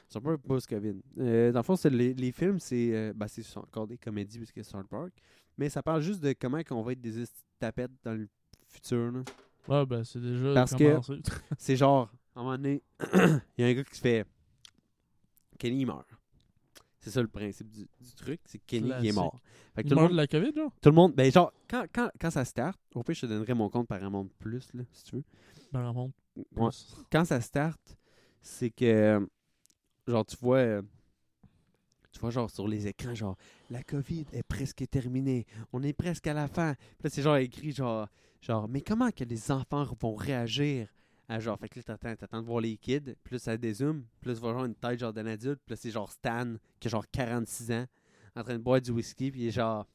South 0.07 0.23
Park 0.23 0.41
post-COVID. 0.41 1.01
Euh, 1.19 1.51
dans 1.51 1.59
le 1.59 1.63
fond, 1.63 1.75
c'est 1.75 1.89
les, 1.89 2.13
les 2.13 2.31
films, 2.31 2.59
c'est 2.59 2.93
euh, 2.93 3.13
ben, 3.15 3.27
c'est 3.27 3.57
encore 3.57 3.87
des 3.87 3.97
comédies 3.97 4.37
parce 4.37 4.51
que 4.51 4.61
c'est 4.61 4.71
South 4.71 4.87
Park. 4.87 5.13
Mais 5.57 5.69
ça 5.69 5.81
parle 5.81 6.01
juste 6.01 6.21
de 6.21 6.33
comment 6.39 6.59
on 6.71 6.81
va 6.83 6.91
être 6.91 7.01
des 7.01 7.23
tapettes 7.59 7.91
dans 8.03 8.13
le 8.13 8.27
futur. 8.67 9.11
Là. 9.11 9.23
Ouais 9.67 9.85
ben 9.85 10.03
c'est 10.03 10.19
déjà 10.19 10.53
Parce 10.53 10.75
que-. 10.75 10.99
C'est 11.57 11.75
genre, 11.75 12.11
à 12.35 12.39
un 12.39 12.43
moment 12.43 12.57
donné, 12.57 12.83
il 13.57 13.61
y 13.61 13.63
a 13.63 13.67
un 13.67 13.73
gars 13.73 13.83
qui 13.83 13.95
se 13.95 14.01
fait 14.01 14.25
Kenny 15.57 15.85
meurt. 15.85 16.07
C'est 17.01 17.09
ça 17.09 17.21
le 17.21 17.27
principe 17.27 17.67
du, 17.67 17.79
du 17.99 18.13
truc, 18.15 18.39
c'est 18.45 18.59
que 18.59 18.63
Kenny 18.67 18.91
il 19.01 19.07
est 19.07 19.11
mort. 19.11 19.39
Fait 19.75 19.81
que 19.81 19.87
Il 19.87 19.89
tout 19.89 19.95
le, 19.95 20.01
monde, 20.03 20.11
de 20.11 20.17
la 20.17 20.27
COVID 20.27 20.53
genre? 20.55 20.71
Tout 20.81 20.89
le 20.89 20.95
monde, 20.95 21.15
ben 21.15 21.31
genre, 21.31 21.51
quand, 21.67 21.85
quand, 21.91 22.11
quand 22.19 22.29
ça 22.29 22.45
start, 22.45 22.79
au 22.93 23.01
pire 23.01 23.15
je 23.15 23.21
te 23.21 23.25
donnerai 23.25 23.55
mon 23.55 23.69
compte 23.69 23.87
Paramount 23.87 24.29
Plus, 24.37 24.71
là, 24.75 24.83
si 24.91 25.03
tu 25.05 25.15
veux. 25.15 25.23
Ben 25.71 25.87
remonte. 25.87 26.13
Ouais. 26.55 26.69
Quand 27.11 27.25
ça 27.25 27.41
start, 27.41 27.97
c'est 28.41 28.69
que, 28.69 29.27
genre, 30.07 30.25
tu 30.25 30.37
vois, 30.37 30.57
euh, 30.57 30.81
tu 32.11 32.19
vois, 32.19 32.29
genre, 32.29 32.51
sur 32.51 32.67
les 32.67 32.87
écrans, 32.87 33.15
genre, 33.15 33.35
la 33.71 33.83
COVID 33.83 34.25
est 34.33 34.43
presque 34.43 34.87
terminée, 34.89 35.47
on 35.73 35.81
est 35.81 35.93
presque 35.93 36.27
à 36.27 36.33
la 36.33 36.47
fin. 36.47 36.75
Puis 36.75 37.05
là, 37.05 37.09
c'est 37.09 37.23
genre 37.23 37.37
écrit, 37.37 37.71
genre, 37.71 38.07
genre, 38.41 38.67
mais 38.67 38.81
comment 38.81 39.09
que 39.09 39.23
les 39.23 39.51
enfants 39.51 39.87
vont 39.99 40.13
réagir? 40.13 40.87
À 41.31 41.39
genre, 41.39 41.57
fait 41.57 41.69
que 41.69 41.79
là, 41.79 41.83
t'attends, 41.83 42.15
t'attends 42.15 42.41
de 42.41 42.45
voir 42.45 42.59
les 42.61 42.75
kids, 42.77 43.15
là, 43.31 43.39
ça 43.39 43.55
dézoome, 43.57 44.05
là, 44.23 44.33
tu 44.33 44.39
vois 44.41 44.51
genre 44.51 44.65
une 44.65 44.75
tête, 44.75 44.99
genre, 44.99 45.13
d'un 45.13 45.25
adulte, 45.25 45.61
là, 45.69 45.75
c'est 45.77 45.89
genre 45.89 46.11
Stan, 46.11 46.55
qui 46.79 46.87
a 46.87 46.91
genre 46.91 47.05
46 47.09 47.71
ans, 47.71 47.85
en 48.35 48.43
train 48.43 48.53
de 48.55 48.63
boire 48.63 48.81
du 48.81 48.91
whisky, 48.91 49.31
puis 49.31 49.41
il 49.41 49.47
est 49.47 49.51
genre, 49.51 49.87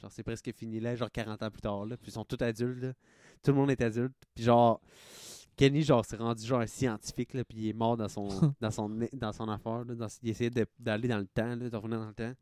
genre, 0.00 0.10
c'est 0.10 0.24
presque 0.24 0.52
fini 0.52 0.80
là, 0.80 0.96
genre 0.96 1.10
40 1.10 1.42
ans 1.42 1.50
plus 1.50 1.60
tard, 1.60 1.86
là, 1.86 1.96
puis 1.96 2.10
ils 2.10 2.14
sont 2.14 2.24
tous 2.24 2.42
adultes, 2.44 2.82
là. 2.82 2.92
Tout 3.44 3.52
le 3.52 3.58
monde 3.58 3.70
est 3.70 3.80
adulte, 3.80 4.12
puis 4.34 4.42
genre, 4.44 4.80
Kenny, 5.56 5.82
genre, 5.82 6.04
s'est 6.04 6.16
rendu 6.16 6.44
genre 6.44 6.60
un 6.60 6.66
scientifique, 6.66 7.32
là, 7.34 7.44
puis 7.44 7.58
il 7.58 7.68
est 7.68 7.72
mort 7.72 7.96
dans 7.96 8.08
son, 8.08 8.28
dans 8.60 8.70
son, 8.72 8.88
dans 9.12 9.32
son 9.32 9.48
affaire, 9.48 9.84
là, 9.84 9.94
dans- 9.94 10.08
il 10.22 10.30
essayait 10.30 10.50
d'aller 10.78 11.06
dans 11.08 11.18
le 11.18 11.26
temps, 11.26 11.54
là, 11.54 11.70
de 11.70 11.76
revenir 11.76 12.00
dans 12.00 12.08
le 12.08 12.14
temps. 12.14 12.34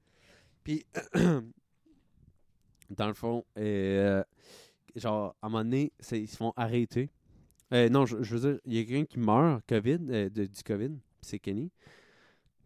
Puis, 0.64 0.86
dans 2.90 3.06
le 3.08 3.14
fond, 3.14 3.44
euh, 3.58 4.22
genre, 4.96 5.36
à 5.42 5.46
un 5.46 5.50
moment 5.50 5.64
donné, 5.64 5.92
ils 6.12 6.28
se 6.28 6.36
font 6.36 6.52
arrêter. 6.56 7.10
Euh, 7.72 7.88
non, 7.88 8.06
je, 8.06 8.22
je 8.22 8.34
veux 8.36 8.50
dire, 8.52 8.60
il 8.64 8.74
y 8.74 8.80
a 8.80 8.84
quelqu'un 8.84 9.04
qui 9.04 9.18
meurt, 9.18 9.62
COVID, 9.68 9.98
euh, 10.10 10.28
de- 10.30 10.46
du 10.46 10.62
COVID, 10.64 10.90
c'est 11.20 11.38
Kenny. 11.38 11.70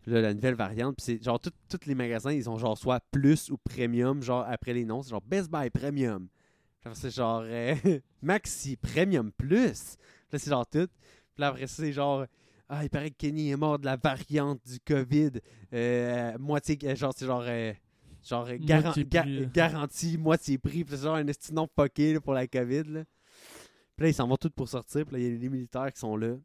Puis 0.02 0.10
là, 0.12 0.20
la 0.20 0.34
nouvelle 0.34 0.54
variante, 0.54 0.96
puis 0.96 1.04
c'est 1.04 1.22
genre, 1.22 1.40
tous 1.40 1.86
les 1.86 1.94
magasins, 1.94 2.32
ils 2.32 2.48
ont 2.50 2.58
genre 2.58 2.76
soit 2.76 3.00
plus 3.10 3.50
ou 3.50 3.56
premium, 3.56 4.22
genre, 4.22 4.44
après 4.48 4.72
les 4.74 4.84
noms, 4.84 5.02
c'est 5.02 5.10
genre 5.10 5.22
Best 5.22 5.50
Buy 5.50 5.70
Premium. 5.70 6.28
C'est 6.94 7.14
genre 7.14 7.42
euh, 7.44 7.74
Maxi 8.22 8.76
Premium 8.76 9.30
Plus. 9.32 9.96
Puis 9.96 10.32
là, 10.32 10.38
c'est 10.40 10.50
genre 10.50 10.66
tout. 10.66 10.88
Puis 10.88 11.38
là, 11.38 11.48
après, 11.48 11.66
c'est 11.68 11.92
genre. 11.92 12.26
Ah, 12.68 12.82
il 12.82 12.90
paraît 12.90 13.10
que 13.10 13.16
Kenny 13.18 13.50
est 13.50 13.56
mort 13.56 13.78
de 13.78 13.84
la 13.84 13.96
variante 13.96 14.60
du 14.66 14.80
COVID. 14.80 15.30
Euh, 15.72 16.36
moitié. 16.38 16.76
Genre, 16.96 17.12
c'est 17.16 17.26
genre. 17.26 17.44
euh, 17.46 17.72
genre, 18.28 18.48
garan- 18.58 18.82
Moitié 18.82 19.04
ga- 19.04 19.22
garantie, 19.52 20.18
moitié 20.18 20.58
prix. 20.58 20.82
Puis 20.84 20.96
genre 20.96 21.14
un 21.16 21.26
esti 21.28 21.54
non 21.54 21.68
fucké 21.72 22.14
là, 22.14 22.20
pour 22.20 22.32
la 22.32 22.48
COVID. 22.48 22.82
Là. 22.88 23.04
Puis 23.96 24.04
là, 24.04 24.08
ils 24.10 24.14
s'en 24.14 24.26
vont 24.26 24.36
tous 24.36 24.50
pour 24.50 24.68
sortir. 24.68 25.04
Puis 25.06 25.14
là, 25.14 25.18
il 25.18 25.32
y 25.32 25.36
a 25.36 25.38
les 25.38 25.48
militaires 25.48 25.92
qui 25.92 26.00
sont 26.00 26.16
là. 26.16 26.36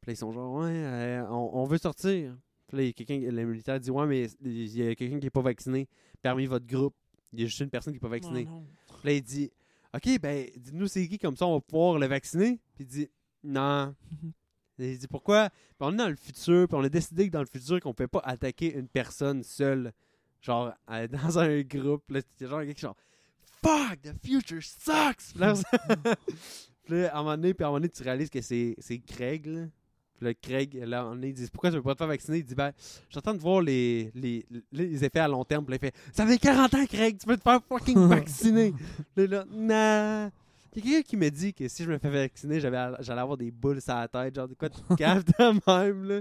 Puis 0.00 0.08
là, 0.08 0.12
ils 0.12 0.16
sont 0.16 0.32
genre, 0.32 0.54
ouais, 0.54 0.72
euh, 0.72 1.26
on, 1.28 1.50
on 1.54 1.64
veut 1.64 1.78
sortir. 1.78 2.36
Puis 2.68 2.76
là, 2.76 2.82
il 2.82 2.86
y 2.86 2.90
a 2.90 2.92
quelqu'un, 2.92 3.30
le 3.30 3.44
militaire 3.44 3.78
dit, 3.78 3.90
ouais, 3.90 4.06
mais 4.06 4.28
il 4.42 4.76
y 4.76 4.88
a 4.88 4.94
quelqu'un 4.94 5.18
qui 5.18 5.26
n'est 5.26 5.30
pas 5.30 5.42
vacciné 5.42 5.88
parmi 6.22 6.46
votre 6.46 6.66
groupe. 6.66 6.94
Il 7.32 7.40
y 7.40 7.42
a 7.42 7.46
juste 7.46 7.60
une 7.60 7.70
personne 7.70 7.92
qui 7.92 7.96
n'est 7.96 8.00
pas 8.00 8.08
vaccinée. 8.08 8.48
Oh. 8.50 8.64
Puis 9.00 9.08
là, 9.08 9.12
il 9.12 9.22
dit 9.22 9.50
Ok, 9.94 10.20
ben, 10.20 10.46
dites-nous 10.56 10.88
c'est 10.88 11.08
qui, 11.08 11.18
comme 11.18 11.36
ça, 11.36 11.46
on 11.46 11.54
va 11.54 11.60
pouvoir 11.60 11.98
le 11.98 12.06
vacciner? 12.06 12.60
Puis 12.74 12.84
il 12.84 12.86
dit 12.86 13.10
Non. 13.42 13.94
Et 14.78 14.92
il 14.92 14.98
dit 14.98 15.08
Pourquoi? 15.08 15.48
Puis 15.50 15.76
on 15.80 15.92
est 15.92 15.96
dans 15.96 16.08
le 16.08 16.16
futur, 16.16 16.68
puis 16.68 16.76
on 16.76 16.82
a 16.82 16.88
décidé 16.88 17.26
que 17.26 17.32
dans 17.32 17.40
le 17.40 17.46
futur, 17.46 17.80
qu'on 17.80 17.90
ne 17.90 17.94
peut 17.94 18.08
pas 18.08 18.20
attaquer 18.24 18.74
une 18.74 18.88
personne 18.88 19.42
seule. 19.42 19.92
genre, 20.40 20.72
euh, 20.90 21.08
dans 21.08 21.38
un 21.38 21.62
groupe, 21.62 22.10
là, 22.10 22.20
c'était 22.20 22.50
genre, 22.50 22.60
quelque 22.60 22.80
genre, 22.80 22.96
fuck, 23.62 24.00
the 24.02 24.12
future 24.24 24.62
sucks! 24.62 25.32
Puis 25.32 25.40
là, 25.40 25.54
puis 26.84 26.94
là, 27.00 27.14
à 27.14 27.18
un 27.18 27.22
moment 27.22 27.36
donné, 27.36 27.54
puis 27.54 27.64
à 27.64 27.66
un 27.66 27.70
moment 27.70 27.80
donné, 27.80 27.88
tu 27.88 28.02
réalises 28.02 28.30
que 28.30 28.40
c'est 28.40 28.74
c'est 28.78 28.98
Craig, 28.98 29.46
là. 29.46 29.66
Puis 30.18 30.26
là, 30.28 30.34
Craig, 30.34 30.74
là, 30.86 31.02
moment 31.02 31.14
donné, 31.14 31.28
il 31.28 31.34
dit 31.34 31.46
Pourquoi 31.52 31.70
tu 31.70 31.76
veux 31.76 31.82
pas 31.82 31.92
te 31.94 31.98
faire 31.98 32.06
vacciner? 32.06 32.38
Il 32.38 32.44
dit 32.44 32.54
Ben, 32.54 32.72
j'attends 33.10 33.34
de 33.34 33.38
voir 33.40 33.60
les, 33.60 34.10
les, 34.14 34.46
les 34.72 35.04
effets 35.04 35.18
à 35.20 35.28
long 35.28 35.44
terme. 35.44 35.64
Puis 35.66 35.72
là, 35.72 35.76
il 35.76 35.86
fait 35.86 35.94
Ça 36.14 36.26
fait 36.26 36.38
40 36.38 36.74
ans, 36.74 36.86
Craig, 36.86 37.18
tu 37.18 37.26
peux 37.26 37.36
te 37.36 37.42
faire 37.42 37.60
fucking 37.68 37.98
vacciner. 38.08 38.72
Puis 39.14 39.26
là, 39.26 39.44
nah. 39.50 40.30
Il 40.74 40.84
y 40.84 40.88
a 40.88 40.96
quelqu'un 40.96 41.08
qui 41.08 41.16
me 41.16 41.28
dit 41.30 41.54
que 41.54 41.68
si 41.68 41.84
je 41.84 41.90
me 41.90 41.96
fais 41.98 42.10
vacciner, 42.10 42.60
j'avais- 42.60 42.96
j'allais 43.00 43.20
avoir 43.22 43.38
des 43.38 43.50
boules 43.50 43.80
sur 43.80 43.94
la 43.94 44.08
tête. 44.08 44.34
Genre, 44.34 44.46
de 44.48 44.52
quoi 44.54 44.68
tu 44.68 44.78
te 44.80 44.94
caves 44.94 45.24
de 45.24 45.70
même, 45.70 46.04
là. 46.04 46.20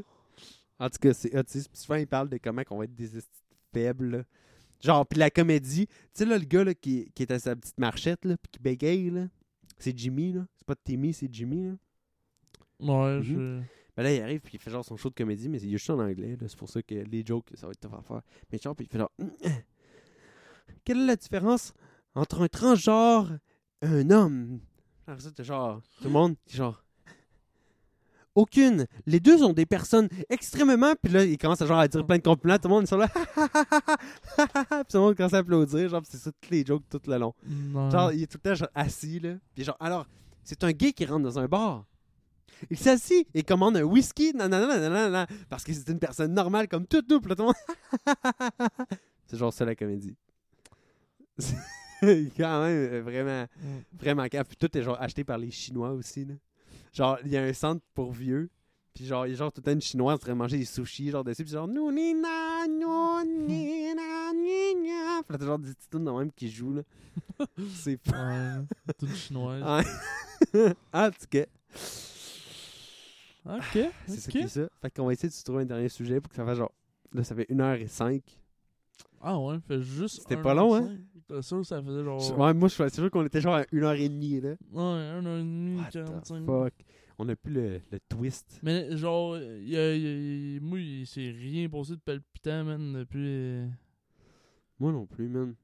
En 0.80 0.89
tout 0.89 0.97
cas, 0.99 1.13
c'est 1.13 1.38
autiste. 1.38 1.69
Puis 1.69 1.82
souvent, 1.82 1.95
il 1.95 2.07
parle 2.07 2.30
de 2.30 2.38
comment 2.38 2.61
on 2.69 2.78
va 2.78 2.86
être 2.86 2.95
des 2.95 3.09
faibles, 3.73 4.09
là. 4.17 4.23
Genre, 4.82 5.05
puis 5.07 5.17
la 5.19 5.30
comédie. 5.30 5.88
Tu 5.88 5.93
sais, 6.13 6.26
là, 6.26 6.38
le 6.38 6.45
gars 6.45 6.63
là, 6.63 6.73
qui, 6.73 7.09
qui 7.15 7.23
est 7.23 7.32
à 7.32 7.39
sa 7.39 7.55
petite 7.55 7.78
marchette, 7.80 8.23
là, 8.26 8.38
puis 8.38 8.49
qui 8.51 8.59
bégaye, 8.59 9.09
là. 9.09 9.28
C'est 9.78 9.97
Jimmy, 9.97 10.32
là. 10.34 10.45
C'est 10.55 10.65
pas 10.65 10.76
Timmy, 10.76 11.13
c'est 11.13 11.32
Jimmy, 11.34 11.65
là. 11.65 11.73
Ouais, 12.80 13.17
Mhm. 13.17 13.23
je. 13.23 13.61
Ben 13.97 14.03
là, 14.03 14.13
il 14.13 14.21
arrive 14.21 14.41
puis 14.41 14.55
il 14.55 14.59
fait 14.59 14.69
genre 14.71 14.84
son 14.84 14.97
show 14.97 15.09
de 15.09 15.15
comédie, 15.15 15.47
mais 15.47 15.57
il 15.61 15.69
est 15.69 15.78
juste 15.78 15.89
en 15.89 15.99
anglais. 15.99 16.36
là. 16.39 16.47
C'est 16.49 16.57
pour 16.57 16.69
ça 16.69 16.82
que 16.84 16.93
les 16.95 17.26
jokes, 17.26 17.47
ça 17.55 17.65
va 17.67 17.71
être 17.71 17.80
tough 17.80 17.97
à 17.97 18.01
faire. 18.01 18.21
Mais 18.51 18.57
genre, 18.57 18.76
puis 18.76 18.86
il 18.86 18.89
fait 18.91 18.97
genre. 18.99 19.11
Quelle 20.84 20.99
est 21.01 21.05
la 21.05 21.15
différence 21.15 21.73
entre 22.13 22.41
un 22.41 22.47
transgenre 22.47 23.38
et 23.82 23.86
un 23.88 24.09
homme? 24.11 24.59
Alors 25.07 25.21
ça, 25.21 25.32
t'es 25.32 25.43
genre. 25.43 25.82
Tout 25.99 26.05
le 26.05 26.09
monde, 26.11 26.36
c'est 26.45 26.57
genre. 26.57 26.84
Aucune. 28.36 28.86
Les 29.06 29.20
deux 29.20 29.38
sont 29.40 29.54
des 29.54 29.66
personnes 29.66 30.10
extrêmement. 30.30 30.94
Puis 31.02 31.12
là, 31.14 31.24
il 31.24 31.38
commence 31.38 31.62
à, 31.62 31.66
genre, 31.66 31.80
à 31.80 31.88
dire 31.88 32.06
plein 32.06 32.18
de 32.18 32.22
compliments. 32.24 32.58
Tout 32.58 32.68
le 32.68 32.74
monde 32.74 32.84
est 32.84 32.88
sur 32.88 32.98
là. 32.98 33.08
puis 33.08 33.24
tout 34.90 34.98
le 34.98 35.00
monde 35.00 35.16
commence 35.16 35.34
à 35.34 35.38
applaudir. 35.38 35.90
Genre, 35.90 36.02
c'est 36.08 36.18
ça, 36.18 36.32
tous 36.42 36.52
les 36.52 36.66
jokes 36.66 36.84
tout 36.90 37.02
le 37.08 37.18
long. 37.18 37.34
Non. 37.48 37.90
Genre, 37.90 38.12
il 38.12 38.24
est 38.24 38.28
tout 38.28 38.38
le 38.44 38.50
temps 38.50 38.56
genre, 38.56 38.70
assis, 38.76 39.20
là. 39.20 39.36
Puis 39.56 39.64
genre, 39.64 39.78
alors, 39.80 40.06
c'est 40.44 40.64
un 40.64 40.72
gay 40.72 40.92
qui 40.94 41.06
rentre 41.06 41.24
dans 41.24 41.40
un 41.40 41.48
bar. 41.48 41.86
Il 42.70 42.78
s'assit 42.78 43.28
et 43.34 43.44
commande 43.44 43.76
un 43.78 43.84
whisky, 43.84 44.34
non, 44.34 44.48
non, 44.48 45.26
parce 45.50 45.64
que 45.64 45.74
c'est 45.74 45.90
une 45.90 46.00
personne 46.00 46.34
normale 46.34 46.68
comme 46.70 46.86
tout 46.88 47.04
nous, 47.10 47.20
puis 47.20 47.30
là, 47.30 47.36
tout 47.36 47.42
le 47.44 47.48
monde- 47.48 47.56
c'est 49.28 49.38
genre 49.38 49.52
ça 49.52 49.66
la 49.66 49.76
comédie. 49.76 50.16
Quand 52.02 52.62
même 52.64 52.94
euh, 52.94 53.02
vraiment, 53.02 53.46
Mm. 53.58 53.98
vraiment. 54.00 54.26
Puis 54.30 54.58
tout 54.60 54.78
est 54.78 54.84
genre 54.84 54.98
acheté 55.02 55.24
par 55.24 55.38
les 55.38 55.52
Chinois 55.52 55.92
aussi, 55.92 56.26
là. 56.26 56.34
Genre, 56.96 57.18
il 57.26 57.32
y 57.32 57.38
a 57.38 57.43
un 57.43 57.54
centre 57.54 57.84
pour 57.93 58.12
vieux, 58.14 58.50
puis 58.93 59.06
genre, 59.06 59.28
il 59.28 59.32
y 59.32 59.34
a 59.34 59.38
genre 59.38 59.52
tout 59.52 59.60
le 59.60 59.66
temps 59.66 59.72
une 59.74 59.82
Chinoise 59.82 60.16
en 60.16 60.18
train 60.18 60.32
de 60.32 60.38
manger 60.38 60.58
des 60.58 60.66
sushis, 60.66 61.10
genre 61.12 61.24
dessus, 61.26 61.43
puis 61.43 61.52
genre, 61.52 61.68
nous, 61.68 61.91
ni, 61.91 62.14
na, 62.14 62.66
nous, 62.68 63.24
ni, 63.48 63.93
na, 63.93 64.32
ni, 64.34 64.76
na. 64.88 65.22
Puis 65.24 65.34
là, 65.34 65.38
t'as 65.38 65.46
genre 65.46 65.60
des 65.60 65.74
petites 65.74 65.89
tunes 65.89 66.04
même 66.18 66.32
qui 66.32 66.50
jouent, 66.50 66.74
là. 66.76 66.82
C'est 67.76 68.00
Ouais, 68.12 68.93
toute 68.98 69.14
chinoise. 69.16 69.62
En 70.93 71.10
tout 71.12 71.28
cas, 71.30 71.46
Ok. 73.46 73.89
c'est 74.08 74.20
ça 74.20 74.32
qui 74.32 74.38
est 74.39 74.48
ça. 74.48 74.68
Fait 74.82 74.89
qu'on 74.91 75.06
va 75.06 75.14
essayer 75.14 75.30
de 75.30 75.34
se 75.34 75.43
trouver 75.43 75.64
un 75.64 75.66
dernier 75.66 75.89
sujet 75.89 76.20
pour 76.20 76.30
que 76.30 76.36
ça 76.36 76.46
fasse 76.46 76.58
genre. 76.58 76.72
Là, 77.14 77.24
ça 77.24 77.36
fait 77.36 77.48
1h05. 77.50 78.22
Ah 79.22 79.39
ouais, 79.39 79.58
fait 79.68 79.82
juste. 79.82 80.22
C'était 80.22 80.38
pas 80.41 80.54
long, 80.54 80.76
hein? 80.76 80.98
T'es 81.28 81.41
sûr 81.41 81.57
que 81.59 81.63
ça 81.63 81.82
faisait 81.82 82.03
genre. 82.03 82.38
Ouais, 82.39 82.53
moi, 82.53 82.67
je 82.69 82.73
suis 82.76 82.89
sûr 82.91 83.09
qu'on 83.09 83.26
était 83.26 83.41
genre 83.41 83.55
à 83.55 83.63
1h30 83.63 84.41
là. 84.41 84.49
Ouais, 84.71 84.82
un 84.82 85.26
heure 85.26 85.38
et 85.39 85.41
demie, 85.43 85.78
What 85.80 85.89
the 85.89 86.05
45 86.05 86.45
fuck? 86.45 86.73
On 87.17 87.30
a 87.30 87.36
plus 87.36 87.53
le, 87.53 87.82
le 87.91 87.99
twist. 88.09 88.59
Mais 88.61 88.95
genre, 88.97 89.38
y 89.38 89.76
a, 89.78 89.95
y 89.95 90.57
a- 90.57 90.59
moi, 90.61 90.80
il 90.80 91.07
s'est 91.07 91.32
rien 91.32 91.67
passé 91.69 91.93
de 91.93 92.01
palpitant, 92.01 92.63
man, 92.65 92.93
depuis. 92.93 93.19
euh, 93.26 93.67
Moi 94.80 94.91
non 94.91 95.05
plus, 95.05 95.28
man. 95.30 95.55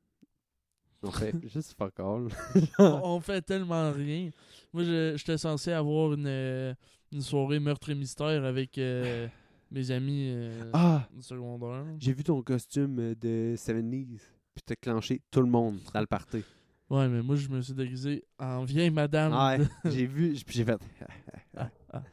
On 1.04 1.12
fait 1.12 1.36
juste 1.48 1.76
fuck 1.78 2.00
all. 2.00 2.28
on, 2.80 3.20
fait 3.20 3.42
tellement 3.42 3.92
rien. 3.92 4.30
Moi, 4.74 4.84
je- 4.84 5.14
j'étais 5.18 5.38
censé 5.38 5.72
avoir 5.72 6.14
une, 6.14 6.26
euh, 6.28 6.74
une 7.12 7.22
soirée 7.22 7.60
meurtre 7.60 7.90
et 7.90 7.96
mystère 7.96 8.46
avec 8.46 8.78
euh, 8.78 9.28
mes 9.72 9.92
amis 9.92 10.30
euh, 10.32 10.70
Ah, 10.74 11.08
du 11.14 11.22
secondaire. 11.22 11.84
j'ai 12.00 12.14
vu 12.14 12.24
ton 12.24 12.42
costume 12.42 13.14
de 13.16 13.56
70s. 13.58 14.22
Puis 14.66 14.76
t'as 14.76 14.76
clenché 14.76 15.22
tout 15.32 15.42
le 15.42 15.48
monde 15.48 15.80
dans 15.94 16.00
le 16.02 16.08
party. 16.08 16.44
Ouais, 16.92 17.08
mais 17.08 17.22
moi, 17.22 17.38
je 17.38 17.48
me 17.48 17.62
suis 17.62 17.72
déguisé 17.74 18.26
en 18.38 18.66
vieille 18.66 18.90
madame. 18.90 19.32
Ouais, 19.32 19.60
de- 19.60 19.68
j'ai 19.92 20.06
vu. 20.06 20.34
Puis 20.46 20.58
j'ai 20.58 20.66
fait. 20.66 20.78
Ah, 21.56 21.70
ah. 21.94 22.04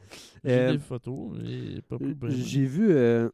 J'ai 0.44 0.50
Euh, 0.52 0.72
des 0.74 0.78
photos, 0.78 1.36
mais 1.36 1.80
pas 1.82 1.98
plus 1.98 2.14
J'ai 2.46 2.64
vu. 2.64 2.92
euh, 2.92 3.28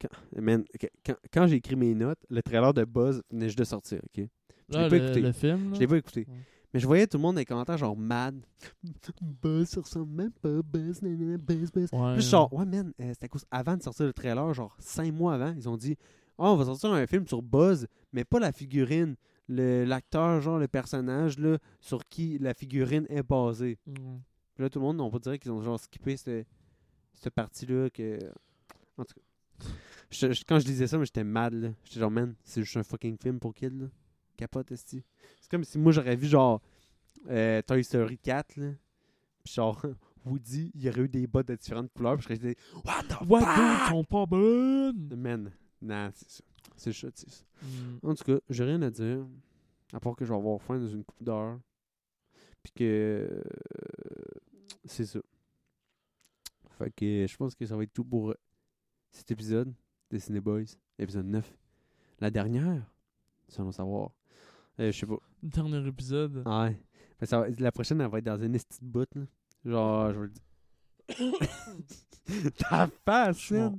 Quand, 0.00 0.08
man, 0.40 0.64
que- 0.80 0.86
quand, 1.04 1.14
quand 1.32 1.46
j'ai 1.46 1.56
écrit 1.56 1.76
mes 1.76 1.94
notes, 1.94 2.20
le 2.30 2.40
trailer 2.42 2.72
de 2.72 2.84
Buzz 2.84 3.20
venait 3.30 3.46
juste 3.48 3.58
de 3.58 3.64
sortir, 3.64 4.00
ok? 4.04 4.26
Je 4.70 4.78
l'ai 4.78 4.84
Ah, 4.84 4.88
pas 4.88 4.96
écouté. 4.96 5.20
le 5.20 5.32
film. 5.32 5.74
Je 5.74 5.80
l'ai 5.80 5.86
pas 5.86 5.96
écouté. 5.98 6.24
Ouais. 6.28 6.34
Mais 6.72 6.80
je 6.80 6.86
voyais 6.86 7.06
tout 7.06 7.16
le 7.18 7.22
monde 7.22 7.34
dans 7.34 7.40
les 7.40 7.44
commentaires 7.44 7.76
genre 7.78 7.96
mad. 7.96 8.40
Buzz, 9.42 9.68
ça 9.68 9.80
ressemble 9.82 10.12
même 10.12 10.32
pas. 10.32 10.62
Buzz, 10.62 11.02
nanana, 11.02 11.36
Buzz, 11.38 11.70
Buzz. 11.72 11.88
Ouais, 11.92 12.14
Puis 12.14 12.22
genre, 12.22 12.52
ouais, 12.54 12.64
man, 12.64 12.92
euh, 13.00 13.10
c'était 13.12 13.24
à 13.26 13.28
cause 13.28 13.44
avant 13.50 13.76
de 13.76 13.82
sortir 13.82 14.06
le 14.06 14.12
trailer, 14.12 14.54
genre 14.54 14.74
cinq 14.78 15.12
mois 15.12 15.34
avant, 15.34 15.54
ils 15.56 15.68
ont 15.68 15.76
dit 15.76 15.96
Oh, 16.38 16.46
on 16.46 16.56
va 16.56 16.64
sortir 16.64 16.92
un 16.92 17.06
film 17.06 17.26
sur 17.26 17.42
Buzz, 17.42 17.86
mais 18.12 18.24
pas 18.24 18.38
la 18.38 18.52
figurine. 18.52 19.16
Le- 19.48 19.84
L'acteur, 19.84 20.40
genre 20.40 20.58
le 20.58 20.68
personnage 20.68 21.38
là, 21.38 21.58
sur 21.80 22.04
qui 22.08 22.38
la 22.38 22.54
figurine 22.54 23.06
est 23.08 23.22
basée. 23.22 23.78
Puis 23.84 24.62
là, 24.62 24.68
tout 24.68 24.78
le 24.78 24.84
monde, 24.84 25.00
on 25.00 25.10
peut 25.10 25.18
dire 25.18 25.38
qu'ils 25.38 25.50
ont 25.52 25.62
genre 25.62 25.80
skippé 25.80 26.16
cette, 26.16 26.46
cette 27.14 27.34
partie-là. 27.34 27.88
que 27.90 28.18
En 28.98 29.04
tout 29.04 29.14
cas, 29.14 29.66
je- 30.10 30.32
je- 30.32 30.44
quand 30.46 30.58
je 30.58 30.64
disais 30.66 30.86
ça, 30.86 31.02
j'étais 31.02 31.24
mad. 31.24 31.54
là. 31.54 31.70
J'étais 31.84 32.00
genre, 32.00 32.10
man, 32.10 32.34
c'est 32.44 32.62
juste 32.62 32.76
un 32.76 32.82
fucking 32.82 33.16
film 33.20 33.40
pour 33.40 33.54
kids. 33.54 33.70
Là. 33.70 33.86
Capote. 34.36 34.72
C'est 34.74 35.02
comme 35.50 35.64
si 35.64 35.78
moi, 35.78 35.92
j'aurais 35.92 36.14
vu 36.16 36.26
genre 36.28 36.60
euh, 37.28 37.60
Toy 37.62 37.82
Story 37.82 38.18
4. 38.18 38.56
Là. 38.56 38.72
Puis 39.42 39.54
genre, 39.54 39.80
Woody, 40.26 40.70
il 40.74 40.82
y 40.84 40.88
aurait 40.90 41.00
eu 41.02 41.08
des 41.08 41.26
bottes 41.26 41.48
de 41.48 41.54
différentes 41.56 41.90
couleurs. 41.92 42.16
Puis 42.18 42.22
je 42.28 42.34
serais 42.36 42.54
dit, 42.54 42.56
What 42.84 43.04
the 43.08 43.28
What, 43.28 43.40
fuck? 43.40 43.88
sont 43.88 44.04
pas 44.04 44.26
bonnes! 44.26 45.14
Man, 45.16 45.50
nah, 45.82 46.10
c'est 46.12 46.30
ça. 46.30 46.44
C'est 46.76 46.92
ça, 46.92 47.08
c'est 47.14 47.30
ça. 47.30 47.44
Mm. 47.62 47.98
En 48.08 48.14
tout 48.14 48.24
cas, 48.24 48.38
j'ai 48.50 48.64
rien 48.64 48.80
à 48.82 48.90
dire. 48.90 49.26
À 49.92 50.00
part 50.00 50.14
que 50.16 50.24
je 50.24 50.30
vais 50.30 50.36
avoir 50.38 50.60
faim 50.60 50.78
dans 50.78 50.88
une 50.88 51.04
coupe 51.04 51.22
d'heure. 51.22 51.58
Puis 52.62 52.72
que. 52.74 52.84
euh, 53.30 53.42
c'est 54.84 55.06
ça. 55.06 55.20
Fait 56.78 56.90
que 56.90 57.26
je 57.26 57.36
pense 57.36 57.54
que 57.54 57.66
ça 57.66 57.76
va 57.76 57.82
être 57.82 57.92
tout 57.92 58.04
pour 58.04 58.34
cet 59.10 59.30
épisode 59.30 59.72
de 60.10 60.18
Ciné 60.18 60.40
Boys, 60.40 60.64
épisode 60.98 61.26
9. 61.26 61.56
La 62.20 62.30
dernière, 62.30 62.82
le 63.56 63.72
savoir. 63.72 64.10
Euh, 64.78 64.92
je 64.92 64.98
sais 64.98 65.06
pas. 65.06 65.18
Dernier 65.42 65.86
épisode? 65.88 66.42
Ouais. 66.46 66.80
Mais 67.20 67.26
ça 67.26 67.40
va- 67.40 67.48
la 67.58 67.72
prochaine, 67.72 68.00
elle 68.00 68.08
va 68.10 68.18
être 68.18 68.24
dans 68.24 68.40
une 68.40 68.52
petite 68.52 68.82
bout, 68.84 69.08
là. 69.14 69.22
Genre, 69.64 70.12
je 70.12 70.18
vais 70.20 70.26
le 70.26 70.32
dire. 71.30 72.52
Ta 72.68 72.86
face, 73.04 73.50
man. 73.50 73.78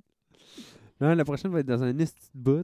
Non, 1.01 1.13
la 1.15 1.25
prochaine 1.25 1.51
va 1.51 1.59
être 1.61 1.65
dans 1.67 1.81
un 1.83 1.93
petite 1.93 2.29
bout. 2.33 2.63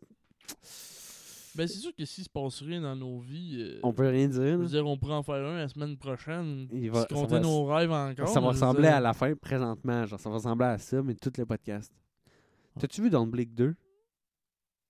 Ben, 1.55 1.67
c'est 1.69 1.77
sûr 1.79 1.95
que 1.95 2.03
s'il 2.03 2.25
se 2.25 2.29
passe 2.29 2.61
rien 2.61 2.81
dans 2.81 2.95
nos 2.97 3.19
vies, 3.19 3.55
euh, 3.61 3.79
On 3.83 3.93
peut 3.93 4.09
rien 4.09 4.25
je 4.29 4.33
dire. 4.41 4.57
veux 4.57 4.63
là. 4.63 4.69
dire, 4.69 4.86
on 4.86 4.97
pourrait 4.97 5.13
en 5.13 5.23
faire 5.23 5.36
un 5.36 5.57
la 5.57 5.67
semaine 5.69 5.95
prochaine. 5.97 6.67
Il 6.73 6.91
va- 6.91 7.03
se 7.03 7.07
ça 7.07 7.15
compter 7.15 7.36
va- 7.36 7.39
nos 7.39 7.63
rêves 7.65 7.91
encore. 7.91 8.27
Ça 8.27 8.41
va 8.41 8.47
mais 8.47 8.53
je 8.53 8.59
veux 8.59 8.65
ressembler 8.65 8.88
dire- 8.89 8.95
à 8.95 8.99
la 8.99 9.13
fin 9.13 9.33
présentement. 9.36 10.05
Genre, 10.05 10.19
ça 10.19 10.29
va 10.29 10.36
ressembler 10.36 10.65
à 10.65 10.77
ça, 10.77 11.01
mais 11.01 11.15
tout 11.15 11.31
le 11.38 11.45
podcast. 11.45 11.93
T'as-tu 12.77 13.01
vu 13.03 13.09
Don't 13.09 13.29
Blake 13.29 13.53
2? 13.53 13.73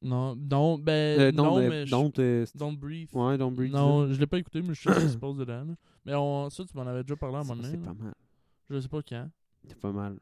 Non, 0.02 0.36
non, 0.36 0.80
ben, 0.80 1.20
Euh, 1.20 1.32
non, 1.32 1.44
don't, 1.56 1.58
euh, 1.62 1.70
mais. 1.70 1.86
je- 1.86 1.92
don't, 1.92 2.12
euh, 2.20 2.46
Don't 2.56 2.76
breathe. 2.76 3.10
ouais, 3.14 3.38
Don't 3.38 3.52
Breathe. 3.54 3.72
non, 3.72 4.12
je 4.12 4.20
l'ai 4.20 4.28
pas 4.28 4.40
écouté, 4.40 4.62
mais 4.64 4.74
je 4.74 4.82
sais 4.90 4.94
ce 5.00 5.06
qui 5.06 5.12
se 5.12 5.18
passe 5.18 5.36
dedans. 5.36 5.66
là. 5.66 5.76
Mais 6.04 6.16
on, 6.16 6.50
ça, 6.50 6.64
tu 6.66 6.76
m'en 6.76 6.86
avais 6.88 7.04
déjà 7.04 7.16
parlé 7.16 7.38
à 7.38 7.40
un 7.40 7.44
moment 7.44 7.62
C'est 7.64 7.72
donné. 7.74 7.84
pas 7.84 7.92
là. 7.94 8.04
mal. 8.06 8.14
Je 8.72 8.80
sais 8.80 8.88
pas 8.88 9.02
quand. 9.08 9.30
C'est 9.68 9.80
pas 9.80 9.92
mal. 9.92 10.18